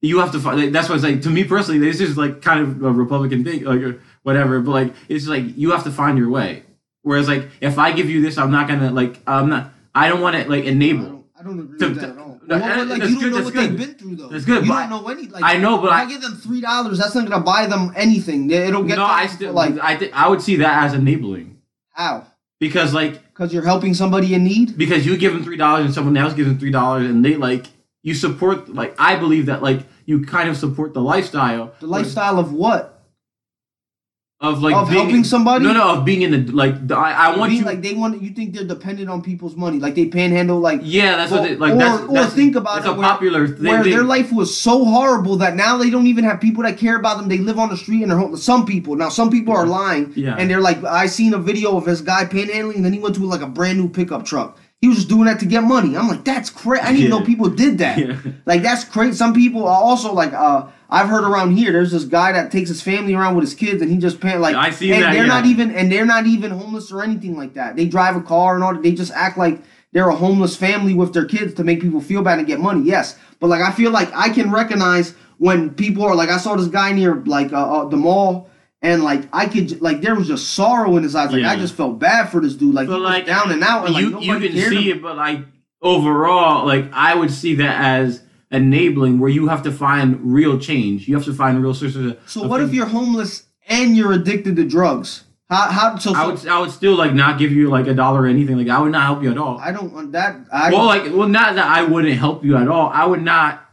you 0.00 0.20
have 0.20 0.30
to 0.30 0.38
find 0.38 0.60
like, 0.60 0.70
that's 0.70 0.88
what 0.88 0.94
it's 0.94 1.02
like 1.04 1.22
to 1.22 1.28
me 1.30 1.42
personally 1.42 1.80
this 1.80 2.00
is 2.00 2.16
like 2.16 2.40
kind 2.40 2.60
of 2.60 2.84
a 2.84 2.92
republican 2.92 3.42
thing 3.42 3.64
like 3.64 3.80
or 3.82 4.00
whatever 4.22 4.60
but 4.60 4.70
like 4.70 4.94
it's 5.08 5.26
like 5.26 5.56
you 5.56 5.72
have 5.72 5.82
to 5.82 5.90
find 5.90 6.16
your 6.16 6.30
way 6.30 6.62
Whereas 7.02 7.26
like 7.26 7.48
if 7.60 7.78
I 7.78 7.90
give 7.92 8.08
you 8.10 8.20
this, 8.22 8.38
I'm 8.38 8.50
not 8.52 8.68
gonna 8.68 8.90
like 8.92 9.18
I'm 9.26 9.48
not. 9.48 9.72
I 9.94 10.08
don't 10.08 10.20
want 10.20 10.36
to 10.36 10.48
like 10.48 10.64
I 10.64 10.68
enable. 10.68 11.04
don't, 11.04 11.24
I 11.38 11.42
don't 11.42 11.58
agree 11.58 11.78
To- 11.78 11.88
with 11.88 12.00
that 12.00 12.10
at 12.10 12.18
all. 12.18 12.37
No, 12.48 12.56
Well, 12.58 12.68
but, 12.68 12.78
eh, 12.78 12.84
like, 12.98 13.08
you 13.10 13.14
don't 13.14 13.18
good, 13.20 13.32
know 13.38 13.44
what 13.44 13.52
good. 13.54 13.70
they've 13.70 13.78
been 13.78 13.94
through 13.94 14.16
though. 14.16 14.28
That's 14.28 14.44
good, 14.44 14.64
You 14.64 14.72
don't 14.72 14.90
know 14.90 15.06
any. 15.08 15.26
Like, 15.28 15.42
I 15.44 15.58
know, 15.58 15.78
but 15.78 15.86
if 15.88 15.92
I- 15.92 16.02
I, 16.02 16.06
give 16.06 16.22
them 16.22 16.34
three 16.36 16.60
dollars, 16.60 16.98
that's 16.98 17.14
not 17.14 17.28
gonna 17.28 17.44
buy 17.44 17.66
them 17.66 17.92
anything. 17.94 18.50
It'll 18.50 18.82
get 18.84 18.96
no, 18.96 19.04
I 19.04 19.26
still 19.26 19.52
like 19.52 19.74
I 19.82 19.96
think 19.96 20.12
I 20.14 20.28
would 20.28 20.40
see 20.42 20.56
that 20.56 20.84
as 20.84 20.94
enabling 20.94 21.58
how? 21.92 22.26
because 22.60 22.94
like 22.94 23.22
Because 23.34 23.52
you're 23.52 23.64
helping 23.64 23.94
somebody 23.94 24.34
in 24.34 24.44
need. 24.44 24.76
because 24.78 25.04
you 25.06 25.16
give 25.16 25.32
them 25.34 25.44
three 25.44 25.56
dollars 25.56 25.84
and 25.84 25.94
someone 25.94 26.16
else 26.16 26.32
gives 26.34 26.48
them 26.48 26.58
three 26.58 26.70
dollars 26.70 27.08
and 27.08 27.24
they 27.24 27.36
like 27.36 27.66
you 28.02 28.14
support 28.14 28.72
like 28.74 28.94
I 28.98 29.16
believe 29.16 29.46
that 29.46 29.62
like 29.62 29.80
you 30.06 30.24
kind 30.24 30.48
of 30.48 30.56
support 30.56 30.94
the 30.94 31.00
lifestyle 31.02 31.72
The 31.80 31.86
lifestyle 31.86 32.38
of 32.38 32.52
what? 32.52 32.97
Of 34.40 34.62
like 34.62 34.72
of 34.76 34.88
being, 34.88 35.02
helping 35.02 35.24
somebody. 35.24 35.64
No, 35.64 35.72
no, 35.72 35.96
of 35.96 36.04
being 36.04 36.22
in 36.22 36.30
the 36.30 36.52
like 36.52 36.86
the, 36.86 36.96
I, 36.96 37.10
I 37.32 37.36
want 37.36 37.50
Being 37.50 37.62
you 37.62 37.66
like 37.66 37.82
they 37.82 37.94
want. 37.94 38.22
You 38.22 38.30
think 38.30 38.54
they're 38.54 38.62
dependent 38.64 39.10
on 39.10 39.20
people's 39.20 39.56
money? 39.56 39.80
Like 39.80 39.96
they 39.96 40.06
panhandle. 40.06 40.60
Like 40.60 40.80
Yeah, 40.84 41.16
that's 41.16 41.32
Well, 41.32 41.40
what 41.42 41.48
they, 41.48 41.56
like 41.56 41.72
or- 41.74 41.78
that's, 41.78 42.02
or 42.04 42.14
that's 42.14 42.34
think 42.34 42.54
about 42.54 42.76
that's 42.76 42.86
it 42.86 42.90
a 42.90 42.94
where- 42.94 43.08
popular 43.08 43.48
thing. 43.48 43.64
where 43.66 43.82
they- 43.82 43.90
their 43.90 44.04
life 44.04 44.32
was 44.32 44.56
so 44.56 44.84
horrible 44.84 45.36
that 45.38 45.56
now 45.56 45.76
they 45.76 45.90
don't 45.90 46.06
even 46.06 46.22
have 46.22 46.40
people 46.40 46.62
that 46.62 46.78
care 46.78 46.96
about 46.96 47.18
them. 47.18 47.28
They 47.28 47.38
live 47.38 47.58
on 47.58 47.68
the 47.68 47.76
street 47.76 48.02
and 48.02 48.12
they're 48.12 48.18
home. 48.18 48.36
Some 48.36 48.64
people 48.64 48.94
now, 48.94 49.08
some 49.08 49.28
people 49.30 49.54
are 49.54 49.66
lying, 49.66 50.12
Yeah. 50.14 50.36
and 50.38 50.48
they're 50.48 50.60
like, 50.60 50.84
I 50.84 51.06
seen 51.06 51.34
a 51.34 51.38
video 51.38 51.76
of 51.76 51.84
this 51.84 52.00
guy 52.00 52.24
panhandling, 52.24 52.76
and 52.76 52.84
then 52.84 52.92
he 52.92 53.00
went 53.00 53.16
to 53.16 53.24
like 53.24 53.40
a 53.42 53.46
brand 53.48 53.78
new 53.78 53.88
pickup 53.88 54.24
truck. 54.24 54.57
He 54.80 54.86
was 54.86 54.98
just 54.98 55.08
doing 55.08 55.24
that 55.24 55.40
to 55.40 55.46
get 55.46 55.64
money. 55.64 55.96
I'm 55.96 56.06
like, 56.06 56.24
that's 56.24 56.50
crazy. 56.50 56.82
I 56.82 56.86
didn't 56.92 56.98
even 57.00 57.12
Yeah. 57.12 57.18
know 57.18 57.24
people 57.24 57.48
did 57.50 57.78
that. 57.78 57.98
Yeah. 57.98 58.14
Like 58.46 58.62
that's 58.62 58.84
crazy. 58.84 59.16
Some 59.16 59.34
people 59.34 59.66
are 59.66 59.82
also 59.82 60.12
like, 60.14 60.32
uh, 60.32 60.66
I've 60.88 61.08
heard 61.08 61.24
around 61.24 61.56
here. 61.56 61.72
There's 61.72 61.90
this 61.90 62.04
guy 62.04 62.30
that 62.30 62.52
takes 62.52 62.68
his 62.68 62.80
family 62.80 63.12
around 63.14 63.34
with 63.34 63.42
his 63.44 63.54
kids, 63.54 63.82
and 63.82 63.90
he 63.90 63.98
just 63.98 64.20
pan 64.20 64.40
like. 64.40 64.54
I 64.54 64.70
see 64.70 64.92
and 64.92 65.02
that, 65.02 65.12
They're 65.14 65.26
not 65.26 65.46
even, 65.46 65.72
and 65.72 65.90
they're 65.90 66.06
not 66.06 66.26
even 66.26 66.52
homeless 66.52 66.92
or 66.92 67.02
anything 67.02 67.36
like 67.36 67.54
that. 67.54 67.74
They 67.74 67.86
drive 67.86 68.14
a 68.14 68.20
car 68.20 68.54
and 68.54 68.62
all. 68.62 68.74
They 68.80 68.92
just 68.92 69.10
act 69.12 69.36
like 69.36 69.60
they're 69.92 70.08
a 70.08 70.14
homeless 70.14 70.54
family 70.56 70.94
with 70.94 71.12
their 71.12 71.24
kids 71.26 71.54
to 71.54 71.64
make 71.64 71.80
people 71.80 72.00
feel 72.00 72.22
bad 72.22 72.38
and 72.38 72.46
get 72.46 72.60
money. 72.60 72.82
Yes, 72.84 73.18
but 73.40 73.48
like 73.48 73.62
I 73.62 73.72
feel 73.72 73.90
like 73.90 74.10
I 74.14 74.28
can 74.28 74.50
recognize 74.52 75.12
when 75.38 75.70
people 75.70 76.04
are 76.04 76.14
like 76.14 76.28
I 76.30 76.38
saw 76.38 76.54
this 76.54 76.68
guy 76.68 76.92
near 76.92 77.16
like 77.26 77.52
uh, 77.52 77.80
uh, 77.80 77.84
the 77.88 77.96
mall. 77.96 78.48
And 78.80 79.02
like 79.02 79.28
I 79.32 79.46
could, 79.46 79.80
like 79.80 80.02
there 80.02 80.14
was 80.14 80.28
just 80.28 80.50
sorrow 80.54 80.96
in 80.96 81.02
his 81.02 81.14
eyes. 81.16 81.32
Like 81.32 81.44
I 81.44 81.56
just 81.56 81.74
felt 81.74 81.98
bad 81.98 82.30
for 82.30 82.40
this 82.40 82.54
dude. 82.54 82.74
Like 82.74 82.86
but 82.86 82.94
he 82.96 83.00
was 83.00 83.10
like 83.10 83.26
down 83.26 83.50
and 83.50 83.62
out, 83.64 83.86
and 83.86 83.94
like 83.94 84.04
you 84.04 84.10
nobody 84.10 84.28
you 84.48 84.62
can 84.62 84.70
see 84.70 84.90
about- 84.90 84.96
it, 84.98 85.02
but 85.02 85.16
like 85.16 85.40
overall, 85.82 86.66
like 86.66 86.90
I 86.92 87.14
would 87.14 87.30
see 87.32 87.54
that 87.56 87.80
as 87.80 88.22
enabling, 88.50 89.18
where 89.18 89.30
you 89.30 89.48
have 89.48 89.62
to 89.64 89.72
find 89.72 90.18
real 90.22 90.58
change. 90.58 91.08
You 91.08 91.14
have 91.16 91.24
to 91.24 91.34
find 91.34 91.62
real 91.62 91.74
sources. 91.74 92.12
Of, 92.12 92.18
So 92.26 92.46
what 92.46 92.60
if 92.60 92.72
you're 92.72 92.86
homeless 92.86 93.44
and 93.66 93.96
you're 93.96 94.12
addicted 94.12 94.56
to 94.56 94.64
drugs? 94.64 95.24
How 95.50 95.70
how 95.70 95.96
so? 95.96 96.14
I 96.14 96.26
would 96.26 96.46
I 96.46 96.60
would 96.60 96.70
still 96.70 96.94
like 96.94 97.14
not 97.14 97.38
give 97.38 97.52
you 97.52 97.68
like 97.70 97.86
a 97.86 97.94
dollar 97.94 98.22
or 98.22 98.26
anything. 98.26 98.58
Like 98.58 98.68
I 98.68 98.80
would 98.80 98.92
not 98.92 99.02
help 99.04 99.22
you 99.22 99.30
at 99.30 99.38
all. 99.38 99.58
I 99.58 99.72
don't 99.72 99.92
want 99.92 100.12
that. 100.12 100.36
I 100.52 100.70
well, 100.70 100.84
like 100.84 101.04
well, 101.12 101.26
not 101.28 101.54
that 101.54 101.66
I 101.66 101.82
wouldn't 101.82 102.16
help 102.18 102.44
you 102.44 102.56
at 102.56 102.68
all. 102.68 102.90
I 102.90 103.06
would 103.06 103.22
not. 103.22 103.64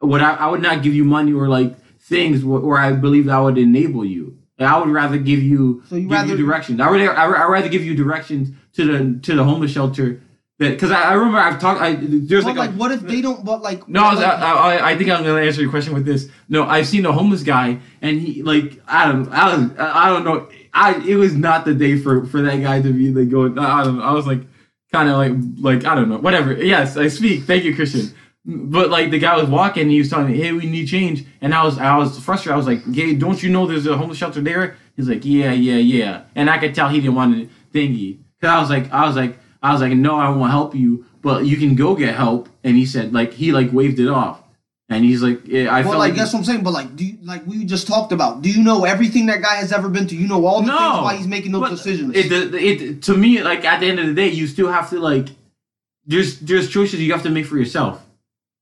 Would 0.00 0.22
I? 0.22 0.34
I 0.34 0.48
would 0.48 0.62
not 0.62 0.82
give 0.82 0.94
you 0.94 1.04
money 1.04 1.32
or 1.32 1.46
like 1.48 1.76
things 2.00 2.40
wh- 2.42 2.64
where 2.64 2.78
I 2.78 2.92
believe 2.92 3.26
that 3.26 3.38
would 3.38 3.58
enable 3.58 4.04
you. 4.06 4.37
Like, 4.58 4.68
I 4.70 4.78
would 4.78 4.88
rather 4.88 5.18
give 5.18 5.42
you 5.42 5.82
So 5.88 5.96
you 5.96 6.02
give 6.02 6.10
rather- 6.10 6.28
you 6.36 6.36
directions. 6.36 6.80
I 6.80 6.90
would 6.90 7.00
I 7.00 7.24
I'd 7.24 7.46
rather 7.50 7.68
give 7.68 7.84
you 7.84 7.94
directions 7.94 8.50
to 8.74 8.84
the 8.84 9.20
to 9.20 9.34
the 9.36 9.44
homeless 9.44 9.70
shelter 9.72 10.20
that 10.58 10.70
because 10.70 10.90
I, 10.90 11.02
I 11.02 11.12
remember 11.12 11.38
I've 11.38 11.60
talked. 11.60 11.80
I 11.80 11.94
there's 12.00 12.44
like, 12.44 12.56
like, 12.56 12.70
a, 12.70 12.72
what 12.74 12.90
if 12.90 13.00
they 13.02 13.20
don't? 13.20 13.44
But 13.44 13.62
like 13.62 13.88
no, 13.88 14.02
I, 14.02 14.14
like, 14.14 14.24
I, 14.26 14.52
I, 14.78 14.90
I 14.90 14.98
think 14.98 15.10
I'm 15.10 15.22
gonna 15.22 15.40
answer 15.42 15.60
your 15.60 15.70
question 15.70 15.94
with 15.94 16.04
this. 16.04 16.28
No, 16.48 16.64
I've 16.64 16.86
seen 16.88 17.06
a 17.06 17.12
homeless 17.12 17.44
guy, 17.44 17.78
and 18.02 18.20
he 18.20 18.42
like 18.42 18.80
I 18.88 19.06
don't 19.06 19.28
I 19.32 19.50
don't 19.54 19.78
I 19.78 20.08
don't 20.08 20.24
know. 20.24 20.48
I 20.74 21.00
it 21.06 21.14
was 21.14 21.34
not 21.34 21.64
the 21.64 21.74
day 21.74 21.96
for 21.96 22.26
for 22.26 22.42
that 22.42 22.56
guy 22.60 22.82
to 22.82 22.92
be 22.92 23.12
like 23.12 23.30
going. 23.30 23.56
I 23.58 23.84
don't. 23.84 24.02
I 24.02 24.12
was 24.12 24.26
like 24.26 24.40
kind 24.92 25.08
of 25.08 25.16
like 25.16 25.32
like 25.60 25.84
I 25.90 25.94
don't 25.94 26.08
know. 26.08 26.18
Whatever. 26.18 26.52
Yes, 26.52 26.96
I 26.96 27.06
speak. 27.06 27.44
Thank 27.44 27.62
you, 27.62 27.74
Christian. 27.76 28.12
But 28.50 28.88
like 28.88 29.10
the 29.10 29.18
guy 29.18 29.36
was 29.36 29.50
walking, 29.50 29.82
and 29.82 29.90
he 29.90 29.98
was 29.98 30.08
telling 30.08 30.32
me, 30.32 30.38
"Hey, 30.38 30.52
we 30.52 30.64
need 30.64 30.86
change," 30.88 31.24
and 31.42 31.52
I 31.54 31.62
was 31.64 31.78
I 31.78 31.98
was 31.98 32.18
frustrated. 32.18 32.54
I 32.54 32.56
was 32.56 32.66
like, 32.66 32.82
"Hey, 32.94 33.14
don't 33.14 33.42
you 33.42 33.50
know 33.50 33.66
there's 33.66 33.86
a 33.86 33.94
homeless 33.96 34.16
shelter 34.16 34.40
there?" 34.40 34.76
He's 34.96 35.06
like, 35.06 35.22
"Yeah, 35.24 35.52
yeah, 35.52 35.76
yeah," 35.76 36.22
and 36.34 36.48
I 36.48 36.56
could 36.56 36.74
tell 36.74 36.88
he 36.88 37.00
didn't 37.00 37.14
want 37.14 37.34
to 37.36 37.48
thingy. 37.78 38.20
Cause 38.40 38.48
I 38.50 38.58
was 38.60 38.70
like, 38.70 38.90
I 38.90 39.06
was 39.06 39.16
like, 39.16 39.38
I 39.62 39.72
was 39.72 39.82
like, 39.82 39.92
no, 39.92 40.16
I 40.16 40.30
won't 40.30 40.50
help 40.50 40.74
you, 40.74 41.04
but 41.20 41.44
you 41.44 41.56
can 41.56 41.74
go 41.74 41.94
get 41.94 42.14
help. 42.14 42.48
And 42.64 42.76
he 42.76 42.86
said, 42.86 43.12
like, 43.12 43.32
he 43.32 43.52
like 43.52 43.70
waved 43.72 43.98
it 43.98 44.08
off, 44.08 44.40
and 44.88 45.04
he's 45.04 45.22
like, 45.22 45.46
yeah, 45.46 45.64
I 45.64 45.80
Well, 45.80 45.90
felt 45.90 45.98
like 45.98 46.10
like, 46.10 46.18
that's 46.18 46.32
what 46.32 46.38
I'm 46.38 46.44
saying. 46.46 46.62
But 46.62 46.72
like, 46.72 46.96
do 46.96 47.04
you, 47.04 47.18
like 47.24 47.46
we 47.46 47.64
just 47.66 47.86
talked 47.86 48.12
about? 48.12 48.40
Do 48.40 48.50
you 48.50 48.62
know 48.62 48.84
everything 48.86 49.26
that 49.26 49.42
guy 49.42 49.56
has 49.56 49.72
ever 49.72 49.90
been 49.90 50.06
to? 50.06 50.16
You 50.16 50.26
know 50.26 50.46
all 50.46 50.62
the 50.62 50.68
no, 50.68 50.78
things 50.78 51.02
why 51.02 51.16
he's 51.16 51.26
making 51.26 51.52
those 51.52 51.68
decisions. 51.68 52.16
It, 52.16 52.32
it, 52.32 52.54
it 52.54 53.02
to 53.02 53.14
me, 53.16 53.42
like 53.42 53.66
at 53.66 53.80
the 53.80 53.86
end 53.88 53.98
of 53.98 54.06
the 54.06 54.14
day, 54.14 54.28
you 54.28 54.46
still 54.46 54.72
have 54.72 54.88
to 54.90 54.98
like, 55.00 55.28
there's 56.06 56.40
there's 56.40 56.70
choices 56.70 57.00
you 57.00 57.12
have 57.12 57.24
to 57.24 57.30
make 57.30 57.44
for 57.44 57.58
yourself, 57.58 58.06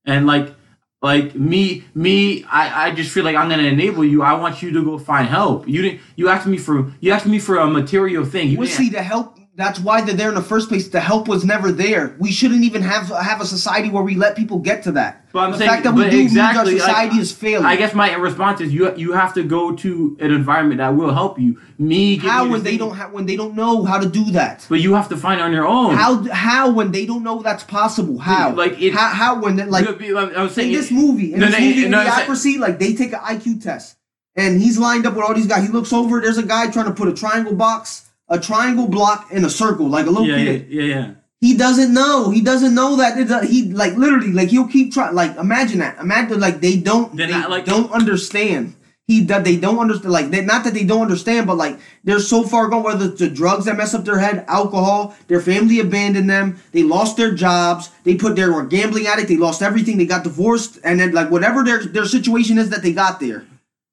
and 0.07 0.25
like 0.25 0.55
like 1.03 1.35
me 1.35 1.85
me 1.93 2.43
I, 2.45 2.87
I 2.87 2.91
just 2.91 3.11
feel 3.11 3.23
like 3.23 3.35
i'm 3.35 3.49
gonna 3.49 3.63
enable 3.63 4.03
you 4.03 4.23
i 4.23 4.33
want 4.33 4.63
you 4.63 4.71
to 4.71 4.83
go 4.83 4.97
find 4.97 5.27
help 5.27 5.67
you 5.67 5.83
didn't 5.83 6.01
you 6.15 6.29
asked 6.29 6.47
me 6.47 6.57
for 6.57 6.91
you 6.99 7.11
asked 7.11 7.27
me 7.27 7.37
for 7.37 7.57
a 7.57 7.67
material 7.67 8.25
thing 8.25 8.49
you 8.49 8.57
well, 8.57 8.67
see, 8.67 8.89
the 8.89 9.03
help. 9.03 9.37
That's 9.57 9.79
why 9.79 10.01
they're 10.01 10.15
there 10.15 10.29
in 10.29 10.35
the 10.35 10.43
first 10.43 10.69
place. 10.69 10.87
The 10.87 10.99
help 10.99 11.27
was 11.27 11.43
never 11.43 11.71
there. 11.71 12.15
We 12.19 12.31
shouldn't 12.31 12.63
even 12.63 12.83
have 12.83 13.07
have 13.09 13.41
a 13.41 13.45
society 13.45 13.89
where 13.89 14.03
we 14.03 14.13
let 14.13 14.35
people 14.35 14.59
get 14.59 14.83
to 14.83 14.91
that. 14.91 15.25
But 15.33 15.39
I'm 15.39 15.51
the 15.53 15.57
saying- 15.57 15.69
fact 15.71 15.83
that 15.85 15.95
we 15.95 16.07
do 16.11 16.21
exactly, 16.21 16.73
means 16.73 16.83
our 16.83 16.87
society 16.89 17.11
like, 17.15 17.21
is 17.21 17.31
failing. 17.31 17.65
I 17.65 17.75
guess 17.75 17.95
my 17.95 18.13
response 18.13 18.61
is 18.61 18.71
you 18.71 18.95
you 18.95 19.13
have 19.13 19.33
to 19.33 19.41
go 19.43 19.71
to 19.77 20.15
an 20.19 20.29
environment 20.31 20.77
that 20.77 20.95
will 20.95 21.11
help 21.11 21.39
you. 21.39 21.59
Me 21.79 22.17
how 22.17 22.45
you 22.45 22.51
when 22.51 22.61
they 22.61 22.77
don't 22.77 22.95
have 22.97 23.11
when 23.11 23.25
they 23.25 23.35
don't 23.35 23.55
know 23.55 23.83
how 23.83 23.97
to 23.97 24.07
do 24.07 24.25
that? 24.31 24.63
but 24.69 24.79
you 24.79 24.93
have 24.93 25.09
to 25.09 25.17
find 25.17 25.41
on 25.41 25.51
your 25.51 25.65
own. 25.65 25.95
How 25.95 26.21
how 26.31 26.69
when 26.69 26.91
they 26.91 27.07
don't 27.07 27.23
know 27.23 27.41
that's 27.41 27.63
possible? 27.63 28.19
How 28.19 28.53
Like, 28.53 28.79
it- 28.79 28.93
how, 28.93 29.07
how 29.09 29.41
when 29.41 29.55
they, 29.55 29.65
like 29.65 29.87
I'm 29.87 30.37
I'm 30.37 30.49
saying 30.49 30.69
in 30.71 30.77
this 30.77 30.91
movie, 30.91 31.33
in 31.33 31.39
No, 31.39 31.47
this 31.47 31.59
no, 31.59 31.65
movie, 31.65 31.89
no, 31.89 32.05
Idiocracy, 32.05 32.59
like 32.59 32.77
they 32.77 32.93
take 32.93 33.11
an 33.11 33.21
IQ 33.21 33.63
test, 33.63 33.97
and 34.35 34.61
he's 34.61 34.77
lined 34.77 35.07
up 35.07 35.15
with 35.15 35.23
all 35.25 35.33
these 35.33 35.47
guys. 35.47 35.63
He 35.65 35.69
looks 35.69 35.91
over. 35.91 36.21
There's 36.21 36.37
a 36.37 36.43
guy 36.45 36.69
trying 36.69 36.85
to 36.85 36.93
put 36.93 37.07
a 37.07 37.13
triangle 37.13 37.55
box, 37.55 38.06
a 38.29 38.39
triangle 38.39 38.87
block 38.87 39.31
in 39.31 39.45
a 39.45 39.49
circle, 39.49 39.87
like 39.87 40.05
a 40.05 40.09
little 40.09 40.27
yeah, 40.27 40.35
yeah, 40.37 40.45
kid. 40.57 40.67
yeah, 40.69 40.83
yeah. 40.83 41.11
He 41.39 41.55
doesn't 41.55 41.93
know. 41.93 42.29
He 42.31 42.41
doesn't 42.41 42.73
know 42.73 42.95
that. 42.97 43.17
A- 43.19 43.45
He 43.45 43.71
like 43.71 43.95
literally 43.95 44.31
like 44.33 44.49
he'll 44.49 44.67
keep 44.67 44.91
trying. 44.93 45.13
Like 45.13 45.35
imagine 45.37 45.79
that. 45.79 45.99
Imagine 45.99 46.39
like 46.39 46.61
they 46.61 46.77
don't 46.77 47.15
they 47.15 47.31
I, 47.31 47.45
like- 47.47 47.65
don't 47.65 47.91
understand. 47.91 48.73
He 49.05 49.21
that 49.25 49.45
they 49.45 49.55
don't 49.55 49.79
understand. 49.79 50.11
Like 50.11 50.31
they, 50.31 50.43
not 50.43 50.65
that 50.65 50.73
they 50.73 50.83
don't 50.83 51.03
understand, 51.03 51.47
but 51.47 51.55
like 51.55 51.79
they're 52.03 52.19
so 52.19 52.43
far 52.43 52.67
gone. 52.67 52.83
Whether 52.83 53.05
it's 53.05 53.19
the 53.19 53.29
drugs 53.29 53.63
that 53.65 53.77
mess 53.77 53.93
up 53.93 54.03
their 54.03 54.19
head, 54.19 54.43
alcohol, 54.49 55.15
their 55.27 55.39
family 55.39 55.79
abandoned 55.79 56.29
them. 56.29 56.59
They 56.73 56.83
lost 56.83 57.15
their 57.15 57.33
jobs. 57.33 57.89
They 58.03 58.15
put 58.15 58.35
they 58.35 58.45
were 58.45 58.65
gambling 58.65 59.07
addict. 59.07 59.29
They 59.29 59.37
lost 59.37 59.61
everything. 59.61 59.97
They 59.97 60.05
got 60.07 60.25
divorced, 60.25 60.79
and 60.83 60.99
then 60.99 61.13
like 61.13 61.31
whatever 61.31 61.63
their 61.63 61.85
their 61.85 62.03
situation 62.05 62.57
is 62.57 62.69
that 62.71 62.81
they 62.81 62.91
got 62.91 63.21
there, 63.21 63.45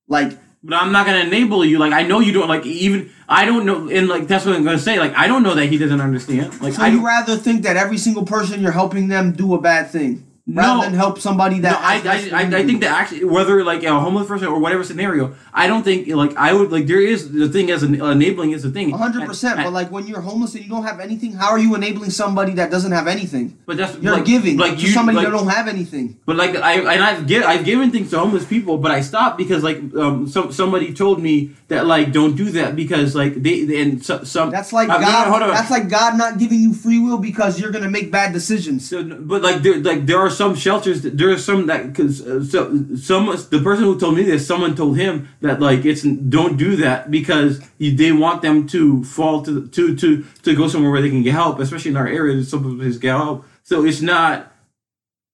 like 0.09 0.37
But 0.67 0.77
I'm 0.77 0.93
not 0.93 1.05
gonna 1.05 1.19
enable 1.19 1.63
you. 1.63 1.79
Like 1.79 1.93
I 1.93 2.05
know 2.05 2.21
you 2.21 2.33
don't. 2.33 2.49
Like 2.49 2.65
even 2.65 3.11
I 3.29 3.45
don't 3.45 3.67
know. 3.67 3.91
And 3.91 4.09
like 4.09 4.27
that's 4.27 4.47
what 4.47 4.57
I'm 4.57 4.65
gonna 4.65 4.79
say. 4.79 4.99
Like 4.99 5.15
I 5.15 5.27
don't 5.27 5.43
know 5.43 5.55
that 5.55 5.67
he 5.67 5.77
doesn't 5.77 6.01
understand. 6.01 6.59
Like 6.63 6.73
so 6.73 6.83
I 6.83 6.89
you 6.89 7.05
rather 7.05 7.37
think 7.37 7.65
that 7.65 7.77
every 7.77 7.99
single 7.99 8.25
person 8.25 8.63
you're 8.63 8.73
helping 8.73 9.09
them 9.09 9.33
do 9.33 9.55
a 9.55 9.61
bad 9.61 9.91
thing 9.91 10.24
rather 10.47 10.77
No. 10.79 10.85
than 10.85 10.93
help 10.93 11.19
somebody 11.19 11.61
that 11.61 11.73
No, 11.73 11.79
I, 11.81 11.95
I, 12.17 12.43
I, 12.45 12.59
I 12.61 12.65
think 12.67 12.83
that 12.83 12.91
actually, 12.91 13.25
whether 13.25 13.65
like 13.65 13.83
a 13.83 13.99
homeless 13.99 14.29
person 14.29 14.47
or 14.49 14.59
whatever 14.59 14.85
scenario, 14.85 15.35
I 15.55 15.67
don't 15.67 15.83
think 15.83 16.07
like 16.09 16.37
I 16.37 16.53
would 16.53 16.71
like 16.71 16.87
there 16.87 17.01
is 17.01 17.33
the 17.33 17.49
thing 17.49 17.71
as 17.71 17.83
an 17.83 17.95
enabling 17.95 18.51
is 18.53 18.63
the 18.63 18.71
thing. 18.71 18.91
hundred 18.91 19.25
percent. 19.27 19.57
But 19.57 19.73
like 19.73 19.91
when 19.91 20.07
you're 20.07 20.21
homeless 20.21 20.55
and 20.55 20.63
you 20.63 20.69
don't 20.69 20.85
have 20.85 21.01
anything, 21.01 21.33
how 21.33 21.49
are 21.51 21.59
you 21.59 21.75
enabling 21.75 22.11
somebody 22.11 22.53
that 22.55 22.71
doesn't 22.71 22.93
have 22.93 23.07
anything? 23.07 23.57
but 23.65 23.79
that's 23.79 23.97
You're 23.99 24.17
like, 24.17 24.27
giving 24.27 24.59
like 24.59 24.77
to 24.77 24.83
you 24.83 24.89
somebody 24.89 25.17
like, 25.17 25.27
that 25.27 25.33
don't 25.33 25.49
have 25.49 25.67
anything. 25.67 26.19
But 26.27 26.37
like 26.37 26.57
I 26.57 26.75
and 26.93 27.03
I've 27.03 27.27
give 27.27 27.43
I've 27.45 27.65
given 27.65 27.91
things 27.91 28.11
to 28.11 28.19
homeless 28.19 28.45
people, 28.45 28.77
but 28.77 28.91
I 28.91 29.01
stopped 29.01 29.39
because 29.39 29.63
like 29.63 29.79
um 29.97 30.29
some 30.29 30.53
somebody 30.53 30.93
told 30.93 31.23
me 31.23 31.53
that 31.69 31.87
like 31.87 32.13
don't 32.13 32.37
do 32.37 32.51
that 32.51 32.77
because 32.77 33.15
like 33.17 33.35
they, 33.43 33.65
they 33.65 33.81
and 33.81 34.05
so, 34.05 34.23
some 34.25 34.51
That's 34.51 34.73
like 34.75 34.91
Uh, 34.91 34.99
no, 35.01 35.39
no, 35.39 35.47
God. 35.49 35.57
that's 35.57 35.71
like 35.71 35.89
God 35.89 36.19
not 36.19 36.37
giving 36.39 36.61
you 36.61 36.75
free 36.75 36.99
will 36.99 37.17
because 37.19 37.59
you're 37.59 37.71
gonna 37.73 37.89
make 37.91 38.11
bad 38.11 38.35
decisions. 38.35 38.87
So, 38.89 39.03
but 39.03 39.41
like 39.41 39.63
there, 39.63 39.79
like 39.81 40.05
there 40.05 40.19
are 40.19 40.34
some 40.35 40.55
shelters. 40.55 41.03
That, 41.03 41.17
there 41.17 41.31
are 41.31 41.39
some 41.39 41.67
that 41.67 41.87
because 41.87 42.21
uh, 42.27 42.45
so 42.45 42.71
some 42.97 43.27
the 43.51 43.61
person 43.63 43.85
who 43.85 43.99
told 43.99 44.17
me 44.17 44.23
this, 44.23 44.47
someone 44.47 44.75
told 44.77 44.99
him 44.99 45.29
that 45.41 45.61
like 45.61 45.85
it's 45.85 46.03
don't 46.03 46.57
do 46.57 46.77
that 46.77 47.11
because 47.11 47.61
you, 47.79 47.97
they 47.97 48.13
want 48.13 48.43
them 48.43 48.67
to 48.69 49.03
fall 49.05 49.43
to 49.45 49.67
to 49.69 49.97
to 49.97 50.25
to 50.43 50.55
go 50.55 50.69
somewhere 50.69 50.91
where 50.91 51.03
they 51.03 51.11
can 51.11 51.23
get 51.23 51.33
help, 51.33 51.59
especially 51.61 51.91
in 51.93 51.97
our 51.97 52.07
area. 52.07 52.43
Some 52.45 52.63
places 52.79 52.99
get 52.99 53.17
help. 53.17 53.47
So 53.63 53.85
it's 53.85 54.01
not. 54.03 54.51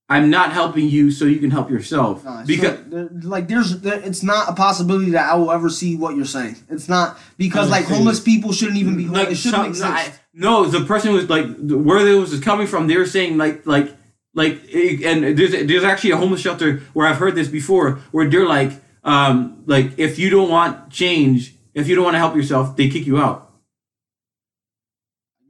I'm 0.09 0.29
not 0.29 0.53
helping 0.53 0.89
you 0.89 1.13
so 1.13 1.25
you 1.25 1.39
can 1.39 1.53
help 1.53 1.71
yourself 1.71 2.25
because 2.45 3.25
like 3.25 3.47
there's 3.47 3.81
there, 3.81 4.01
it's 4.01 4.25
not 4.25 4.49
a 4.49 4.55
possibility 4.55 5.13
that 5.13 5.31
I 5.31 5.37
will 5.37 5.53
ever 5.53 5.71
see 5.71 5.95
what 5.97 6.17
you're 6.17 6.25
saying. 6.25 6.57
It's 6.69 6.89
not 6.89 7.17
because 7.39 7.71
like 7.71 7.85
homeless 7.85 8.19
people 8.19 8.51
shouldn't 8.53 8.79
even 8.79 8.97
be 8.97 9.07
like 9.07 9.29
it 9.31 9.37
shouldn't 9.37 9.77
some- 9.77 9.95
exist. 9.95 10.11
I- 10.11 10.13
no, 10.35 10.65
the 10.67 10.85
person 10.85 11.13
was 11.13 11.29
like 11.31 11.47
where 11.61 12.05
it 12.05 12.15
was 12.15 12.39
coming 12.41 12.67
from. 12.67 12.89
They 12.89 12.97
were 12.97 13.07
saying 13.07 13.39
like 13.39 13.65
like 13.67 13.95
like 14.35 14.61
and 14.73 15.37
there's 15.39 15.53
there's 15.53 15.85
actually 15.85 16.13
a 16.13 16.17
homeless 16.17 16.41
shelter 16.41 16.79
where 16.93 17.07
I've 17.07 17.17
heard 17.17 17.35
this 17.35 17.49
before 17.49 17.97
where 18.13 18.29
they're 18.29 18.47
like 18.47 18.73
um 19.05 19.63
like 19.67 19.99
if 19.99 20.19
you 20.19 20.31
don't 20.31 20.49
want 20.49 20.91
change, 20.91 21.55
if 21.75 21.89
you 21.89 21.95
don't 21.97 22.05
want 22.05 22.15
to 22.15 22.19
help 22.19 22.37
yourself, 22.37 22.77
they 22.77 22.89
kick 22.89 23.07
you 23.07 23.19
out. 23.19 23.51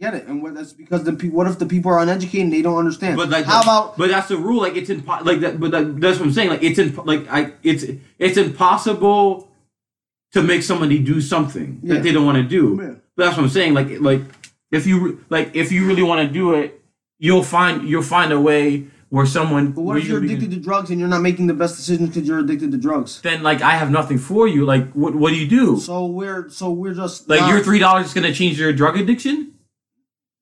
Get 0.01 0.15
it? 0.15 0.27
And 0.27 0.43
what, 0.43 0.55
that's 0.55 0.73
because 0.73 1.05
the 1.05 1.12
people. 1.12 1.36
What 1.36 1.47
if 1.47 1.59
the 1.59 1.66
people 1.66 1.90
are 1.90 1.98
uneducated 2.01 2.44
and 2.44 2.52
they 2.52 2.62
don't 2.62 2.78
understand? 2.78 3.19
But 3.19 3.28
like, 3.28 3.44
how 3.44 3.61
about 3.61 3.98
But 3.98 4.09
that's 4.09 4.28
the 4.28 4.39
rule. 4.39 4.62
Like, 4.62 4.74
it's 4.74 4.89
impo- 4.89 5.27
like 5.27 5.40
that. 5.40 5.61
But 5.61 5.73
like, 5.73 5.97
that's 6.01 6.19
what 6.19 6.24
I'm 6.24 6.32
saying. 6.32 6.48
Like, 6.48 6.62
it's 6.62 6.78
in 6.78 6.97
like 7.05 7.28
I 7.28 7.52
it's 7.62 7.85
it's 8.19 8.39
impossible 8.39 9.51
to 10.32 10.43
make 10.43 10.62
somebody 10.62 10.98
do 11.01 11.20
something 11.20 11.81
Yeah. 11.82 11.94
that 11.94 12.02
they 12.02 12.12
don't 12.12 12.24
want 12.24 12.39
to 12.39 12.44
do. 12.44 12.78
Yeah. 12.81 12.94
But 13.15 13.24
that's 13.24 13.36
what 13.36 13.43
I'm 13.44 13.51
saying. 13.51 13.74
Like 13.74 14.01
like 14.01 14.23
if 14.70 14.86
you 14.86 15.23
like 15.28 15.55
if 15.55 15.70
you 15.70 15.86
really 15.86 16.02
want 16.02 16.27
to 16.27 16.32
do 16.32 16.55
it, 16.55 16.80
you'll 17.21 17.45
find 17.45 17.89
you'll 17.89 18.03
find 18.03 18.33
a 18.33 18.41
way 18.41 18.87
where 19.11 19.27
someone. 19.27 19.71
But 19.73 19.83
what 19.83 19.99
if 19.99 20.07
you're 20.07 20.23
addicted 20.23 20.51
to 20.51 20.57
drugs 20.57 20.91
and 20.91 20.99
you're 20.99 21.09
not 21.09 21.21
making 21.21 21.47
the 21.47 21.55
best 21.55 21.77
decisions 21.77 22.09
because 22.09 22.27
you're 22.27 22.41
addicted 22.41 22.73
to 22.73 22.79
drugs? 22.79 23.21
Then 23.21 23.45
like 23.45 23.61
I 23.63 23.73
have 23.73 23.91
nothing 23.93 24.19
for 24.19 24.49
you. 24.49 24.65
Like 24.65 24.91
what 24.93 25.15
what 25.15 25.31
do 25.31 25.37
you 25.37 25.47
do? 25.49 25.79
So 25.79 26.07
we're 26.07 26.49
so 26.49 26.71
we're 26.73 26.95
just 26.95 27.29
like 27.29 27.41
not- 27.41 27.51
your 27.51 27.63
three 27.63 27.79
dollars 27.79 28.07
is 28.07 28.15
gonna 28.15 28.35
change 28.35 28.59
your 28.59 28.73
drug 28.73 28.99
addiction? 28.99 29.53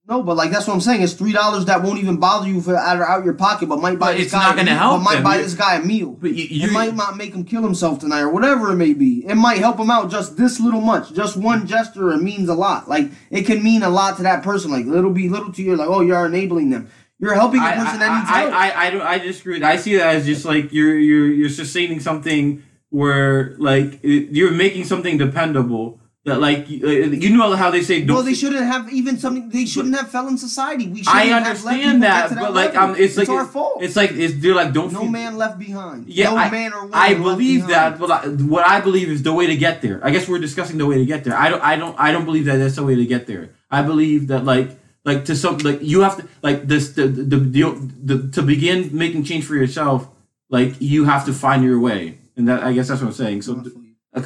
No, 0.09 0.23
but 0.23 0.37
like 0.39 0.51
that's 0.51 0.67
what 0.67 0.73
I'm 0.73 0.81
saying. 0.81 1.03
It's 1.03 1.13
three 1.13 1.33
dollars 1.33 1.67
that 1.67 1.83
won't 1.83 1.99
even 1.99 2.17
bother 2.17 2.49
you 2.49 2.63
for 2.63 2.75
out, 2.75 2.99
out 3.03 3.25
your 3.27 3.35
pocket, 3.35 3.69
but 3.69 3.79
might 3.83 3.99
buy 3.99 4.13
But 4.13 4.17
this 4.17 4.23
it's 4.25 4.33
guy. 4.33 4.39
not 4.43 4.55
a 4.55 4.57
gonna 4.57 4.71
meal- 4.71 4.79
help 4.79 4.99
But 5.01 5.05
might 5.05 5.15
them. 5.17 5.25
buy 5.25 5.37
You- 5.37 5.43
this 5.43 5.55
guy 5.55 5.75
a 5.75 5.85
meal. 5.85 6.17
But 6.19 6.33
you, 6.35 6.67
It 6.67 6.73
might 6.73 6.97
not 6.97 7.19
make 7.19 7.35
him 7.35 7.45
kill 7.45 7.63
himself 7.63 7.99
tonight 7.99 8.23
or 8.23 8.31
whatever 8.31 8.73
it 8.73 8.77
may 8.77 8.95
be. 8.95 9.23
It 9.27 9.35
might 9.35 9.59
help 9.59 9.79
him 9.79 9.91
out 9.91 10.11
just 10.11 10.39
this 10.39 10.61
little 10.61 10.81
much. 10.81 11.13
Just 11.13 11.37
one 11.37 11.67
gesture 11.67 12.11
it 12.11 12.23
means 12.23 12.49
a 12.49 12.55
lot. 12.55 12.89
Like 12.89 13.11
it 13.31 13.43
can 13.45 13.63
mean 13.63 13.83
a 13.83 13.91
lot 13.91 14.17
to 14.17 14.23
that 14.23 14.43
person. 14.43 14.71
Like 14.71 14.87
it'll 14.87 15.11
be 15.13 15.29
little 15.29 15.53
to 15.53 15.63
you. 15.63 15.77
Like 15.77 15.89
oh, 15.91 16.01
you're 16.01 16.25
enabling 16.25 16.71
them. 16.71 16.89
You're 17.21 17.35
helping 17.35 17.61
a 17.61 17.65
I, 17.65 17.73
person 17.75 17.99
that 17.99 18.19
needs 18.19 18.31
I, 18.31 18.41
help. 18.41 18.55
I, 18.55 18.71
I, 18.71 18.89
I, 19.01 19.11
I 19.15 19.19
disagree. 19.19 19.63
I 19.63 19.77
see 19.77 19.97
that 19.97 20.15
as 20.17 20.25
just 20.25 20.47
like 20.47 20.73
you're 20.73 20.99
you're 20.99 21.27
you're 21.27 21.49
sustaining 21.51 22.01
something 22.01 22.63
where 22.89 23.57
like 23.59 23.99
it- 24.03 24.31
you're 24.35 24.53
making 24.53 24.85
something 24.85 25.19
dependable. 25.19 26.01
That 26.29 26.41
like 26.41 26.69
you, 26.69 26.87
uh, 26.87 27.37
know 27.37 27.57
how 27.57 27.71
they 27.71 27.83
say 27.83 28.05
no, 28.05 28.23
they 28.23 28.35
shouldn't 28.35 28.65
have 28.65 28.93
even 28.93 29.19
something. 29.19 29.49
They 29.49 29.65
shouldn't 29.65 29.97
have 29.97 30.11
fell 30.11 30.29
in 30.29 30.37
society. 30.39 30.87
We 30.89 31.03
shouldn't 31.03 31.17
I 31.17 31.33
understand 31.33 32.03
that, 32.03 32.29
to 32.29 32.35
but 32.35 32.55
like 32.55 32.75
level. 32.75 32.91
um, 32.95 32.97
it's 33.03 33.17
like 33.17 33.29
our 33.29 33.47
fault. 33.47 33.83
It's 33.83 33.97
like 33.97 34.13
it's 34.13 34.35
they're 34.43 34.55
like 34.55 34.73
don't 34.73 34.93
no 34.93 35.01
feel- 35.01 35.11
man 35.11 35.37
left 35.37 35.59
behind. 35.59 36.09
Yeah, 36.09 36.31
no 36.31 36.37
I, 36.37 36.51
man 36.51 36.73
or 36.73 36.83
woman 36.83 36.95
I 36.95 37.15
believe 37.15 37.67
that, 37.69 37.99
but 37.99 38.11
I, 38.11 38.27
what 38.29 38.67
I 38.67 38.81
believe 38.81 39.09
is 39.09 39.23
the 39.23 39.33
way 39.33 39.47
to 39.47 39.57
get 39.57 39.83
there. 39.83 40.01
I 40.05 40.11
guess 40.11 40.29
we're 40.29 40.39
discussing 40.39 40.79
the 40.79 40.87
way 40.87 40.99
to 40.99 41.07
get 41.07 41.25
there. 41.25 41.37
I 41.37 41.49
don't, 41.49 41.63
I 41.63 41.77
don't, 41.77 41.99
I 41.99 42.13
don't 42.13 42.25
believe 42.25 42.45
that 42.45 42.57
that's 42.57 42.77
the 42.77 42.85
way 42.85 42.95
to 42.95 43.07
get 43.07 43.27
there. 43.27 43.51
I 43.71 43.83
believe 43.83 44.29
that 44.29 44.45
like, 44.45 44.79
like 45.05 45.25
to 45.27 45.37
some, 45.37 45.59
like 45.59 45.81
you 45.83 46.01
have 46.03 46.17
to, 46.19 46.29
like 46.43 46.67
this, 46.69 46.93
the, 46.93 47.07
the, 47.07 47.37
the, 47.37 47.93
the, 48.05 48.29
to 48.33 48.43
begin 48.43 48.91
making 48.97 49.25
change 49.25 49.45
for 49.45 49.55
yourself. 49.55 50.09
Like 50.51 50.75
you 50.81 51.05
have 51.05 51.25
to 51.27 51.33
find 51.33 51.63
your 51.65 51.79
way, 51.81 52.19
and 52.37 52.49
that 52.49 52.63
I 52.63 52.73
guess 52.73 52.89
that's 52.89 53.01
what 53.03 53.09
I'm 53.09 53.13
saying. 53.15 53.43
So 53.43 53.63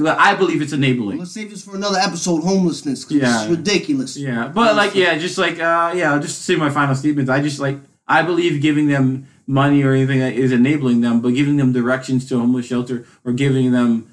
I 0.00 0.34
believe 0.34 0.62
it's 0.62 0.72
enabling. 0.72 1.18
Let's 1.18 1.32
save 1.32 1.50
this 1.50 1.64
for 1.64 1.74
another 1.76 1.98
episode. 1.98 2.42
Homelessness, 2.42 3.06
Yeah. 3.10 3.42
it's 3.42 3.50
ridiculous. 3.50 4.16
Yeah, 4.16 4.48
but 4.48 4.76
like, 4.76 4.94
yeah, 4.94 5.16
just 5.18 5.38
like, 5.38 5.58
uh, 5.60 5.92
yeah, 5.94 6.18
just 6.18 6.36
to 6.38 6.42
say 6.42 6.56
my 6.56 6.70
final 6.70 6.94
statements. 6.94 7.30
I 7.30 7.40
just 7.42 7.60
like, 7.60 7.78
I 8.06 8.22
believe 8.22 8.60
giving 8.62 8.88
them 8.88 9.26
money 9.46 9.82
or 9.82 9.92
anything 9.92 10.20
that 10.20 10.34
is 10.34 10.52
enabling 10.52 11.00
them, 11.00 11.20
but 11.20 11.34
giving 11.34 11.56
them 11.56 11.72
directions 11.72 12.28
to 12.28 12.36
a 12.36 12.38
homeless 12.38 12.66
shelter 12.66 13.04
or 13.24 13.32
giving 13.32 13.72
them 13.72 14.08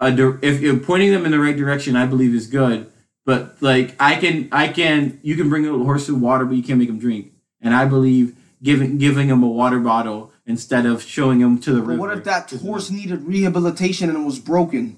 a, 0.00 0.10
dir- 0.12 0.38
if 0.42 0.60
you're 0.60 0.78
pointing 0.78 1.10
them 1.12 1.24
in 1.24 1.32
the 1.32 1.38
right 1.38 1.56
direction, 1.56 1.96
I 1.96 2.06
believe 2.06 2.34
is 2.34 2.46
good. 2.46 2.90
But 3.24 3.56
like, 3.60 3.94
I 3.98 4.16
can, 4.16 4.48
I 4.52 4.68
can, 4.68 5.18
you 5.22 5.34
can 5.36 5.48
bring 5.48 5.66
a 5.66 5.72
horse 5.72 6.06
to 6.06 6.14
water, 6.14 6.44
but 6.44 6.56
you 6.56 6.62
can't 6.62 6.78
make 6.78 6.88
them 6.88 6.98
drink. 6.98 7.32
And 7.60 7.74
I 7.74 7.84
believe 7.86 8.36
giving 8.62 8.98
giving 8.98 9.28
them 9.28 9.42
a 9.42 9.48
water 9.48 9.78
bottle 9.80 10.32
instead 10.46 10.86
of 10.86 11.02
showing 11.02 11.40
them 11.40 11.58
to 11.60 11.72
the 11.72 11.82
But 11.82 11.98
what 11.98 12.16
if 12.16 12.24
that 12.24 12.50
horse 12.50 12.90
needed 12.90 13.24
rehabilitation 13.24 14.08
and 14.10 14.24
was 14.24 14.38
broken, 14.38 14.96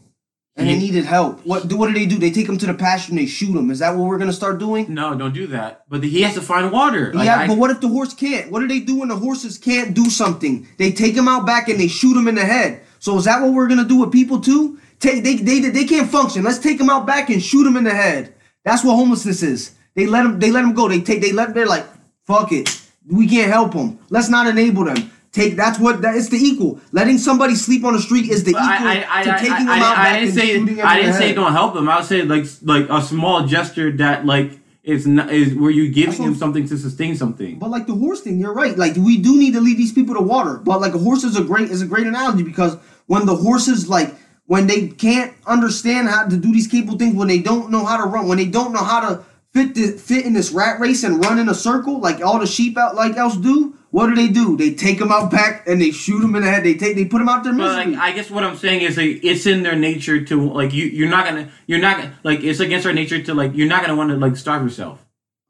and 0.59 0.69
they 0.69 0.77
needed 0.79 1.05
help? 1.05 1.41
What 1.47 1.69
do 1.69 1.77
what 1.77 1.87
do 1.87 1.95
they 1.95 2.05
do? 2.07 2.19
They 2.19 2.31
take 2.31 2.49
him 2.49 2.59
to 2.59 2.67
the 2.67 2.75
pasture 2.75 3.13
and 3.13 3.19
they 3.19 3.27
shoot 3.27 3.57
him. 3.57 3.71
Is 3.71 3.79
that 3.79 3.95
what 3.97 4.07
we're 4.09 4.19
gonna 4.19 4.33
start 4.33 4.59
doing? 4.59 4.93
No, 4.93 5.15
don't 5.15 5.33
do 5.33 5.47
that. 5.49 5.85
But 5.89 6.03
he 6.03 6.23
has 6.23 6.35
to 6.35 6.41
find 6.41 6.73
water. 6.73 7.13
Like, 7.15 7.27
yeah, 7.27 7.39
I- 7.41 7.47
but 7.47 7.57
what 7.59 7.71
if 7.71 7.81
the 7.81 7.89
horse 7.89 8.13
can't? 8.13 8.51
What 8.51 8.61
do 8.61 8.69
they 8.69 8.81
do 8.81 8.97
when 8.97 9.09
the 9.09 9.17
horses 9.17 9.57
can't 9.57 9.95
do 9.95 10.07
something? 10.11 10.67
They 10.77 10.91
take 10.93 11.15
him 11.15 11.29
out 11.29 11.47
back 11.47 11.69
and 11.69 11.79
they 11.79 11.89
shoot 11.89 12.17
him 12.17 12.29
in 12.29 12.35
the 12.35 12.45
head. 12.45 12.81
So 12.99 13.17
is 13.17 13.25
that 13.27 13.41
what 13.41 13.53
we're 13.53 13.69
gonna 13.69 13.85
do 13.85 13.97
with 13.97 14.11
people 14.13 14.41
too? 14.41 14.79
Take 14.99 15.23
they 15.23 15.37
they 15.37 15.61
they 15.61 15.85
can't 15.85 16.11
function. 16.11 16.43
Let's 16.43 16.59
take 16.59 16.79
them 16.79 16.91
out 16.91 17.07
back 17.07 17.31
and 17.31 17.43
shoot 17.43 17.65
them 17.65 17.77
in 17.77 17.85
the 17.85 17.95
head. 17.95 18.35
That's 18.65 18.83
what 18.85 18.97
homelessness 18.97 19.43
is. 19.43 19.71
They 19.95 20.07
let 20.07 20.25
them 20.25 20.39
they 20.41 20.51
let 20.51 20.63
them 20.63 20.75
go. 20.75 20.89
They 20.89 21.01
take 21.01 21.21
they 21.23 21.33
let 21.33 21.55
they're 21.55 21.67
like 21.67 21.87
fuck 22.27 22.51
it. 22.53 22.69
We 23.09 23.27
can't 23.29 23.51
help 23.51 23.73
them. 23.73 23.99
Let's 24.11 24.29
not 24.29 24.47
enable 24.49 24.85
them. 24.85 25.11
Take 25.39 25.55
that's 25.55 25.79
what 25.79 26.03
that 26.03 26.17
it's 26.17 26.31
the 26.31 26.37
equal. 26.37 26.81
Letting 26.91 27.17
somebody 27.19 27.55
sleep 27.55 27.85
on 27.85 27.93
the 27.93 28.03
street 28.03 28.29
is 28.29 28.43
the 28.43 28.51
equal 28.51 28.65
I, 28.65 29.07
I, 29.09 29.21
I, 29.21 29.23
to 29.23 29.31
taking 29.39 29.67
them 29.67 29.69
out 29.69 29.97
I, 29.97 30.03
back 30.03 30.21
didn't 30.21 30.29
and 30.59 30.69
say 30.77 30.83
I 30.83 30.97
didn't 30.97 31.15
say 31.15 31.27
head. 31.29 31.37
don't 31.37 31.53
help 31.53 31.75
them. 31.75 31.89
I 31.89 31.99
would 31.99 32.07
say 32.07 32.23
like 32.23 32.45
like 32.63 32.89
a 32.91 33.01
small 33.01 33.47
gesture 33.47 33.93
that 33.99 34.27
like 34.27 34.59
is 34.83 35.07
not, 35.07 35.33
is 35.33 35.55
where 35.55 35.71
you're 35.71 35.93
giving 35.93 36.25
them 36.25 36.35
something 36.35 36.67
to 36.67 36.77
sustain 36.77 37.15
something. 37.15 37.61
But 37.61 37.71
like 37.71 37.87
the 37.87 37.95
horse 37.95 38.23
thing, 38.23 38.41
you're 38.41 38.53
right. 38.53 38.77
Like 38.77 38.97
we 38.97 39.19
do 39.19 39.39
need 39.39 39.53
to 39.53 39.61
lead 39.61 39.79
these 39.79 39.93
people 39.93 40.17
to 40.17 40.21
water. 40.21 40.57
But 40.57 40.81
like 40.81 40.95
a 40.95 40.99
horse 40.99 41.23
is 41.23 41.37
a 41.37 41.45
great 41.45 41.71
is 41.71 41.83
a 41.83 41.87
great 41.87 42.09
analogy 42.09 42.43
because 42.43 42.77
when 43.07 43.25
the 43.25 43.37
horses 43.37 43.89
like 43.89 44.17
when 44.47 44.67
they 44.67 44.89
can't 44.89 45.35
understand 45.47 46.09
how 46.09 46.27
to 46.27 46.37
do 46.37 46.53
these 46.53 46.67
capable 46.67 46.99
things, 46.99 47.15
when 47.15 47.29
they 47.29 47.39
don't 47.39 47.71
know 47.71 47.85
how 47.85 47.97
to 47.97 48.11
run, 48.11 48.27
when 48.27 48.39
they 48.39 48.47
don't 48.47 48.73
know 48.73 48.83
how 48.83 49.09
to 49.09 49.25
fit 49.53 49.77
the, 49.77 49.93
fit 49.93 50.27
in 50.27 50.33
this 50.33 50.51
rat 50.51 50.81
race 50.81 51.05
and 51.05 51.25
run 51.25 51.39
in 51.39 51.49
a 51.49 51.55
circle 51.55 52.01
like 52.01 52.21
all 52.25 52.41
the 52.41 52.47
sheep 52.47 52.77
out 52.77 52.97
like 52.97 53.17
else 53.17 53.37
do, 53.37 53.78
what 53.91 54.09
do 54.09 54.15
they 54.15 54.29
do? 54.29 54.57
They 54.57 54.75
take 54.75 54.99
them 54.99 55.11
out 55.11 55.31
back 55.31 55.67
and 55.67 55.81
they 55.81 55.91
shoot 55.91 56.21
them 56.21 56.35
in 56.37 56.43
the 56.43 56.51
head. 56.51 56.63
They 56.65 56.75
take 56.75 56.95
they 56.97 57.05
put 57.07 57.19
them 57.19 57.29
out 57.29 57.43
their 57.45 57.53
But 57.55 57.77
misery. 57.77 57.95
like 57.97 58.03
I 58.03 58.13
guess 58.13 58.31
what 58.31 58.45
I'm 58.45 58.57
saying 58.57 58.83
is 58.83 58.97
like 58.97 59.21
it's 59.25 59.47
in 59.47 59.63
their 59.63 59.77
nature 59.77 60.23
to 60.27 60.51
like 60.51 60.73
you 60.75 60.85
you're 60.87 61.09
not 61.09 61.25
gonna 61.27 61.49
you're 61.67 61.79
not 61.81 61.97
gonna 61.99 62.15
like 62.23 62.41
it's 62.45 62.61
against 62.61 62.87
our 62.87 62.93
nature 62.93 63.23
to 63.23 63.35
like 63.35 63.55
you're 63.55 63.69
not 63.69 63.81
gonna 63.83 63.97
want 63.97 64.11
to 64.11 64.17
like 64.17 64.37
starve 64.37 64.63
yourself. 64.63 65.05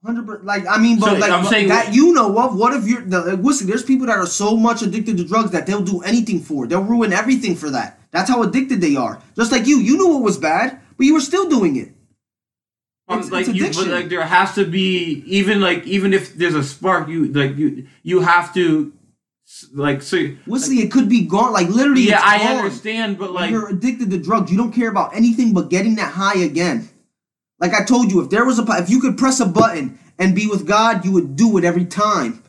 Hundred 0.07 0.27
percent. 0.27 0.45
Like 0.45 0.65
I 0.69 0.79
mean, 0.79 1.01
but 1.01 1.07
So, 1.07 1.13
like 1.19 1.31
I'm 1.33 1.43
but 1.43 1.51
saying- 1.51 1.69
that 1.69 1.93
you 1.93 2.13
know 2.15 2.39
of. 2.39 2.57
What 2.57 2.73
if 2.75 2.87
you're 2.87 3.03
the 3.03 3.21
like, 3.23 3.41
listen? 3.41 3.67
There's 3.67 3.83
people 3.83 4.07
that 4.07 4.17
are 4.17 4.27
so 4.27 4.57
much 4.57 4.83
addicted 4.83 5.17
to 5.17 5.25
drugs 5.25 5.51
that 5.51 5.67
they'll 5.67 5.83
do 5.83 6.01
anything 6.03 6.41
for. 6.41 6.69
They'll 6.69 6.85
ruin 6.85 7.13
everything 7.13 7.57
for 7.57 7.71
that. 7.71 7.99
That's 8.13 8.31
how 8.31 8.43
addicted 8.45 8.81
they 8.81 8.95
are. 8.95 9.21
Just 9.35 9.51
like 9.51 9.67
you, 9.67 9.79
you 9.81 9.97
knew 9.99 10.17
it 10.19 10.23
was 10.23 10.39
bad, 10.39 10.79
but 10.97 11.05
you 11.05 11.15
were 11.15 11.21
still 11.21 11.49
doing 11.49 11.75
it. 11.77 11.93
It's- 13.11 13.31
like 13.31 13.49
it's 13.49 13.57
you, 13.57 13.67
but 13.85 13.89
like 13.93 14.09
there 14.09 14.23
has 14.25 14.55
to 14.57 14.65
be 14.67 15.23
even 15.27 15.61
like 15.61 15.87
even 15.87 16.13
if 16.13 16.35
there's 16.35 16.55
a 16.55 16.63
spark, 16.63 17.09
you 17.09 17.33
like 17.33 17.57
you 17.57 17.87
you 18.03 18.21
have 18.21 18.53
to 18.55 18.93
like 19.73 20.03
so. 20.03 20.19
Wesley, 20.47 20.77
it 20.81 20.93
could 20.93 21.09
be 21.09 21.23
gone. 21.27 21.53
Like 21.53 21.69
literally, 21.69 22.03
Yeah, 22.03 22.17
it's 22.17 22.25
I 22.27 22.39
gone. 22.39 22.57
understand, 22.59 23.19
but 23.19 23.33
When 23.33 23.43
like 23.43 23.51
you're 23.51 23.69
addicted 23.71 24.11
to 24.11 24.19
drugs, 24.19 24.51
you 24.53 24.59
don't 24.59 24.73
care 24.73 24.91
about 24.91 25.17
anything 25.17 25.55
but 25.55 25.71
getting 25.71 25.95
that 25.97 26.13
high 26.13 26.39
again. 26.39 26.89
Like 27.59 27.73
I 27.75 27.83
told 27.85 28.13
you, 28.13 28.21
if 28.23 28.31
there 28.31 28.45
was 28.45 28.59
a 28.59 28.65
if 28.73 28.91
you 28.91 29.01
could 29.01 29.17
press 29.17 29.41
a 29.41 29.47
button 29.47 29.99
and 30.19 30.35
be 30.35 30.47
with 30.47 30.67
God, 30.67 31.05
you 31.05 31.13
would 31.13 31.35
do 31.35 31.57
it 31.59 31.65
every 31.65 31.87
time. 31.87 32.43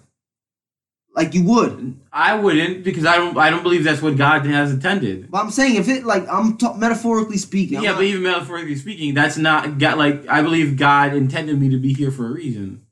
Like 1.15 1.33
you 1.33 1.43
would. 1.43 1.98
I 2.11 2.35
wouldn't 2.35 2.83
because 2.83 3.05
I 3.05 3.17
don't 3.17 3.37
I 3.37 3.49
don't 3.49 3.63
believe 3.63 3.83
that's 3.83 4.01
what 4.01 4.17
God 4.17 4.45
has 4.45 4.71
intended. 4.71 5.29
But 5.29 5.43
I'm 5.43 5.51
saying 5.51 5.75
if 5.75 5.87
it 5.87 6.05
like 6.05 6.27
I'm 6.27 6.57
ta- 6.57 6.73
metaphorically 6.73 7.37
speaking. 7.37 7.77
I'm 7.77 7.83
yeah, 7.83 7.91
not- 7.91 7.97
but 7.97 8.05
even 8.05 8.23
metaphorically 8.23 8.75
speaking, 8.75 9.13
that's 9.13 9.37
not 9.37 9.77
God. 9.77 9.97
Like 9.97 10.27
I 10.27 10.41
believe 10.41 10.77
God 10.77 11.13
intended 11.13 11.59
me 11.59 11.69
to 11.69 11.77
be 11.77 11.93
here 11.93 12.11
for 12.11 12.27
a 12.27 12.31
reason. 12.31 12.85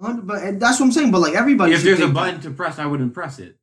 But 0.00 0.42
and 0.42 0.60
that's 0.60 0.80
what 0.80 0.86
I'm 0.86 0.92
saying. 0.92 1.10
But 1.10 1.20
like 1.20 1.34
everybody, 1.34 1.72
If 1.72 1.82
there's 1.82 2.00
a 2.00 2.08
button 2.08 2.40
that. 2.40 2.48
to 2.48 2.50
press, 2.50 2.78
I 2.78 2.86
wouldn't 2.86 3.14
press 3.14 3.38
it. 3.38 3.56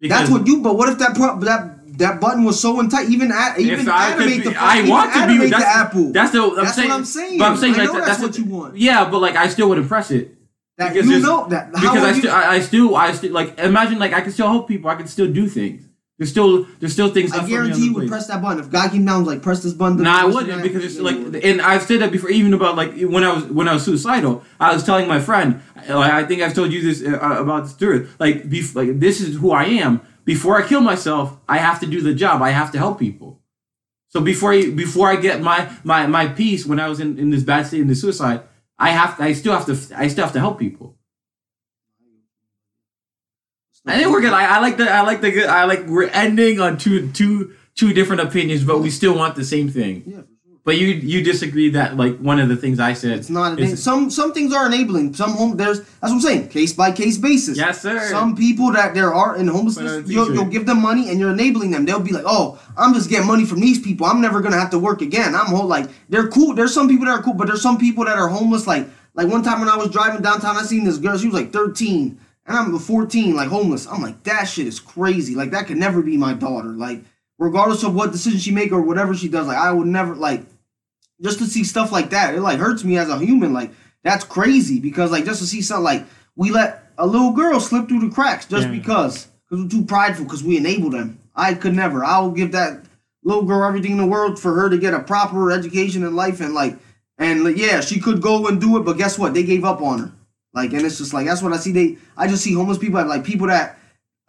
that's 0.00 0.30
what 0.30 0.46
you. 0.46 0.60
But 0.60 0.76
what 0.76 0.88
if 0.88 0.98
that 0.98 1.14
pro- 1.14 1.38
that 1.40 1.98
that 1.98 2.20
button 2.20 2.44
was 2.44 2.60
so 2.60 2.86
tight? 2.88 3.08
Even 3.08 3.30
at 3.32 3.58
even 3.58 3.80
If 3.80 3.88
I 3.88 4.12
animate 4.12 4.44
be, 4.44 4.50
the 4.50 4.56
I 4.58 4.88
want 4.88 5.12
to 5.14 5.26
be. 5.26 5.48
That's 5.48 5.62
the 5.64 5.68
apple. 5.70 6.12
That's 6.12 6.32
the. 6.32 6.42
I'm 6.42 6.56
That's 6.56 6.74
saying, 6.74 6.88
what 6.88 6.96
I'm 6.96 7.04
saying. 7.04 7.38
But 7.38 7.44
I'm 7.46 7.56
saying 7.56 7.74
I 7.74 7.84
like 7.84 7.92
that's 7.92 8.06
that's 8.06 8.22
what 8.22 8.38
you 8.38 8.44
want. 8.44 8.76
Yeah, 8.76 9.08
but 9.08 9.20
like 9.20 9.36
I 9.36 9.48
still 9.48 9.68
wouldn't 9.68 9.88
press 9.88 10.10
it. 10.10 10.37
That 10.78 10.92
because 10.94 11.08
you 11.08 11.20
know 11.20 11.46
that 11.48 11.70
how 11.74 11.92
because 11.92 12.04
I 12.04 12.10
you- 12.10 12.18
still, 12.20 12.32
I, 12.32 12.42
I 12.54 12.60
still, 12.60 12.96
I 12.96 13.12
still 13.12 13.32
like 13.32 13.58
imagine 13.58 13.98
like 13.98 14.12
I 14.12 14.20
can 14.22 14.32
still 14.32 14.48
help 14.48 14.66
people. 14.68 14.88
I 14.90 14.94
can 14.94 15.06
still 15.06 15.30
do 15.30 15.46
things. 15.48 15.84
There's 16.18 16.30
still, 16.30 16.64
there's 16.80 16.92
still 16.92 17.10
things. 17.14 17.30
I 17.32 17.36
left 17.36 17.46
for 17.46 17.52
me 17.52 17.58
on 17.58 17.64
guarantee 17.66 17.84
you 17.84 17.94
would 17.94 18.08
press 18.08 18.26
that 18.26 18.42
button 18.42 18.58
if 18.58 18.70
God 18.72 18.90
came 18.90 19.04
down 19.04 19.24
like 19.24 19.40
press 19.40 19.62
this 19.62 19.72
button. 19.72 20.02
No, 20.02 20.10
I 20.10 20.24
wouldn't 20.24 20.48
that, 20.48 20.62
because 20.64 20.84
it's 20.84 20.98
like, 20.98 21.14
and 21.44 21.60
I've 21.62 21.82
said 21.84 22.00
that 22.00 22.10
before, 22.10 22.28
even 22.30 22.54
about 22.54 22.74
like 22.74 22.98
when 22.98 23.22
I 23.22 23.32
was 23.32 23.44
when 23.44 23.68
I 23.68 23.74
was 23.74 23.84
suicidal. 23.84 24.42
I 24.58 24.72
was 24.74 24.82
telling 24.82 25.06
my 25.06 25.20
friend, 25.20 25.62
like, 25.88 26.12
I 26.12 26.24
think 26.24 26.42
I've 26.42 26.54
told 26.54 26.72
you 26.72 26.82
this 26.82 27.02
uh, 27.06 27.18
about 27.18 27.62
this 27.64 27.72
story. 27.72 28.08
Like, 28.18 28.44
bef- 28.50 28.74
like 28.74 28.98
this 28.98 29.20
is 29.20 29.36
who 29.36 29.52
I 29.52 29.64
am. 29.66 30.00
Before 30.24 30.60
I 30.60 30.66
kill 30.66 30.80
myself, 30.80 31.36
I 31.48 31.58
have 31.58 31.78
to 31.80 31.86
do 31.86 32.00
the 32.00 32.14
job. 32.14 32.42
I 32.42 32.50
have 32.50 32.72
to 32.72 32.78
help 32.78 32.98
people. 32.98 33.40
So 34.08 34.20
before 34.20 34.52
I, 34.52 34.70
before 34.70 35.08
I 35.08 35.16
get 35.16 35.40
my 35.40 35.70
my 35.84 36.08
my 36.08 36.26
peace, 36.26 36.66
when 36.66 36.80
I 36.80 36.88
was 36.88 36.98
in, 36.98 37.16
in 37.16 37.30
this 37.30 37.44
bad 37.44 37.66
state 37.68 37.80
in 37.80 37.86
the 37.86 37.94
suicide, 37.94 38.40
I 38.78 38.90
have 38.90 39.20
I 39.20 39.32
still 39.32 39.52
have 39.52 39.66
to 39.66 39.96
I 39.96 40.08
still 40.08 40.24
have 40.24 40.32
to 40.34 40.40
help 40.40 40.58
people. 40.58 40.96
I 43.86 43.96
think 43.96 44.10
we're 44.10 44.20
good. 44.20 44.32
I, 44.32 44.56
I 44.56 44.60
like 44.60 44.76
the 44.76 44.90
I 44.90 45.00
like 45.02 45.20
the 45.20 45.30
good. 45.30 45.46
I 45.46 45.64
like 45.64 45.86
we're 45.86 46.08
ending 46.08 46.60
on 46.60 46.76
two 46.76 47.10
two 47.12 47.54
two 47.74 47.92
different 47.92 48.22
opinions, 48.22 48.64
but 48.64 48.80
we 48.80 48.90
still 48.90 49.16
want 49.16 49.34
the 49.34 49.44
same 49.44 49.68
thing. 49.70 50.02
Yeah. 50.06 50.22
But 50.68 50.76
you 50.76 50.88
you 50.88 51.24
disagree 51.24 51.70
that 51.70 51.96
like 51.96 52.18
one 52.18 52.38
of 52.38 52.50
the 52.50 52.56
things 52.56 52.78
I 52.78 52.92
said. 52.92 53.12
It's 53.12 53.30
not 53.30 53.58
some 53.78 54.10
some 54.10 54.34
things 54.34 54.52
are 54.52 54.66
enabling. 54.66 55.14
Some 55.14 55.30
home 55.30 55.56
there's 55.56 55.78
that's 55.78 55.98
what 56.02 56.10
I'm 56.12 56.20
saying. 56.20 56.48
Case 56.50 56.74
by 56.74 56.92
case 56.92 57.16
basis. 57.16 57.56
Yes, 57.56 57.80
sir. 57.80 57.98
Some 58.10 58.36
people 58.36 58.70
that 58.72 58.92
there 58.92 59.14
are 59.14 59.34
in 59.34 59.48
homelessness, 59.48 59.90
uh, 59.90 60.02
you'll, 60.04 60.34
you'll 60.34 60.44
give 60.44 60.66
them 60.66 60.82
money 60.82 61.08
and 61.08 61.18
you're 61.18 61.30
enabling 61.30 61.70
them. 61.70 61.86
They'll 61.86 62.00
be 62.00 62.12
like, 62.12 62.26
"Oh, 62.26 62.60
I'm 62.76 62.92
just 62.92 63.08
getting 63.08 63.26
money 63.26 63.46
from 63.46 63.60
these 63.60 63.80
people. 63.80 64.04
I'm 64.04 64.20
never 64.20 64.42
gonna 64.42 64.58
have 64.58 64.68
to 64.72 64.78
work 64.78 65.00
again." 65.00 65.34
I'm 65.34 65.46
whole 65.46 65.66
like 65.66 65.88
they're 66.10 66.28
cool. 66.28 66.52
There's 66.52 66.74
some 66.74 66.86
people 66.86 67.06
that 67.06 67.12
are 67.12 67.22
cool, 67.22 67.32
but 67.32 67.46
there's 67.46 67.62
some 67.62 67.78
people 67.78 68.04
that 68.04 68.18
are 68.18 68.28
homeless. 68.28 68.66
Like 68.66 68.86
Like 69.14 69.28
one 69.28 69.42
time 69.42 69.60
when 69.60 69.70
I 69.70 69.76
was 69.78 69.88
driving 69.88 70.20
downtown, 70.20 70.56
I 70.56 70.64
seen 70.64 70.84
this 70.84 70.98
girl. 70.98 71.16
She 71.16 71.28
was 71.28 71.34
like 71.34 71.50
13, 71.50 72.20
and 72.44 72.56
I'm 72.58 72.78
14, 72.78 73.34
like 73.34 73.48
homeless. 73.48 73.86
I'm 73.86 74.02
like, 74.02 74.22
that 74.24 74.44
shit 74.44 74.66
is 74.66 74.80
crazy. 74.80 75.34
Like 75.34 75.52
that 75.52 75.66
could 75.66 75.78
never 75.78 76.02
be 76.02 76.18
my 76.18 76.34
daughter. 76.34 76.68
Like 76.68 77.04
regardless 77.38 77.84
of 77.84 77.94
what 77.94 78.12
decision 78.12 78.38
she 78.38 78.50
make 78.50 78.70
or 78.70 78.82
whatever 78.82 79.14
she 79.14 79.30
does, 79.30 79.46
like 79.46 79.56
I 79.56 79.72
would 79.72 79.86
never 79.86 80.14
like 80.14 80.44
just 81.22 81.38
to 81.38 81.46
see 81.46 81.64
stuff 81.64 81.92
like 81.92 82.10
that. 82.10 82.34
It 82.34 82.40
like 82.40 82.58
hurts 82.58 82.84
me 82.84 82.98
as 82.98 83.08
a 83.08 83.18
human. 83.18 83.52
Like 83.52 83.72
that's 84.04 84.24
crazy 84.24 84.80
because 84.80 85.10
like 85.10 85.24
just 85.24 85.40
to 85.40 85.46
see 85.46 85.62
something 85.62 85.84
like 85.84 86.06
we 86.36 86.50
let 86.50 86.92
a 86.98 87.06
little 87.06 87.32
girl 87.32 87.60
slip 87.60 87.88
through 87.88 88.00
the 88.08 88.14
cracks 88.14 88.46
just 88.46 88.66
Yeah. 88.66 88.72
because 88.72 89.26
because 89.48 89.64
we're 89.64 89.70
too 89.70 89.84
prideful 89.84 90.24
because 90.24 90.44
we 90.44 90.56
enable 90.56 90.90
them. 90.90 91.18
I 91.34 91.54
could 91.54 91.74
never. 91.74 92.04
I'll 92.04 92.30
give 92.30 92.52
that 92.52 92.84
little 93.24 93.44
girl 93.44 93.66
everything 93.66 93.92
in 93.92 93.98
the 93.98 94.06
world 94.06 94.38
for 94.38 94.54
her 94.54 94.68
to 94.70 94.78
get 94.78 94.94
a 94.94 95.00
proper 95.00 95.50
education 95.50 96.02
in 96.02 96.14
life 96.16 96.40
and 96.40 96.54
like 96.54 96.76
and 97.18 97.42
like, 97.44 97.56
yeah, 97.56 97.80
she 97.80 97.98
could 97.98 98.22
go 98.22 98.46
and 98.46 98.60
do 98.60 98.76
it, 98.76 98.84
but 98.84 98.96
guess 98.96 99.18
what? 99.18 99.34
They 99.34 99.42
gave 99.42 99.64
up 99.64 99.82
on 99.82 99.98
her. 99.98 100.12
Like, 100.54 100.72
and 100.72 100.82
it's 100.82 100.98
just 100.98 101.12
like 101.12 101.26
that's 101.26 101.42
what 101.42 101.52
I 101.52 101.56
see. 101.56 101.72
They, 101.72 101.98
I 102.16 102.26
just 102.28 102.42
see 102.44 102.54
homeless 102.54 102.78
people 102.78 103.04
like 103.04 103.24
people 103.24 103.48
that 103.48 103.78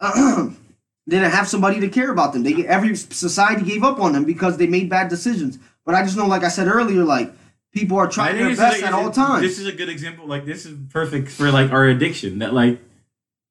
didn't 1.10 1.30
have 1.32 1.46
somebody 1.48 1.80
to 1.80 1.88
care 1.88 2.10
about 2.10 2.32
them. 2.32 2.42
They 2.42 2.66
every 2.66 2.94
society 2.96 3.62
gave 3.64 3.82
up 3.84 3.98
on 4.00 4.12
them 4.12 4.24
because 4.24 4.56
they 4.56 4.66
made 4.66 4.88
bad 4.88 5.08
decisions. 5.08 5.58
But 5.84 5.94
I 5.94 6.02
just 6.02 6.16
know, 6.16 6.26
like 6.26 6.44
I 6.44 6.48
said 6.48 6.68
earlier, 6.68 7.04
like 7.04 7.32
people 7.72 7.98
are 7.98 8.08
trying 8.08 8.36
their 8.38 8.54
best 8.56 8.82
a- 8.82 8.86
at 8.86 8.92
all 8.92 9.10
times. 9.10 9.42
This 9.42 9.58
is 9.58 9.66
a 9.66 9.72
good 9.72 9.88
example. 9.88 10.26
Like 10.26 10.44
this 10.46 10.64
is 10.66 10.76
perfect 10.90 11.28
for 11.28 11.50
like 11.50 11.70
our 11.72 11.84
addiction. 11.86 12.38
That 12.38 12.54
like, 12.54 12.80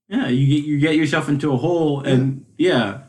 yeah, 0.07 0.27
you 0.27 0.48
get 0.48 0.65
you 0.68 0.80
get 0.80 0.95
yourself 0.95 1.30
into 1.30 1.52
a 1.53 1.57
hole, 1.57 2.02
and 2.02 2.45
yeah, 2.57 3.02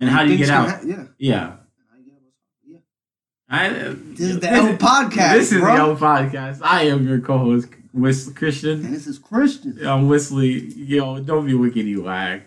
and 0.00 0.10
how 0.10 0.24
do 0.24 0.30
you 0.32 0.38
get 0.38 0.50
out? 0.50 0.68
ha- 0.68 0.80
yeah. 0.84 1.04
yeah, 1.18 1.52
I. 3.48 3.68
Uh, 3.70 3.94
this 3.96 4.20
is 4.30 4.40
the 4.40 4.50
L 4.50 4.76
podcast, 4.76 5.32
This 5.32 5.52
is 5.52 5.60
bro. 5.60 5.74
the 5.74 5.80
L 5.80 5.96
podcast. 5.96 6.60
I 6.62 6.82
am 6.84 7.06
your 7.06 7.20
co-host, 7.20 7.68
Whis 7.92 8.30
Christian. 8.34 8.84
And 8.84 8.94
this 8.94 9.06
is 9.06 9.18
Christian. 9.18 9.78
I'm 9.86 10.08
Wesley. 10.08 10.64
Yo, 10.74 11.20
don't 11.20 11.46
be 11.46 11.52
wickedy 11.52 11.96
wag. 12.02 12.42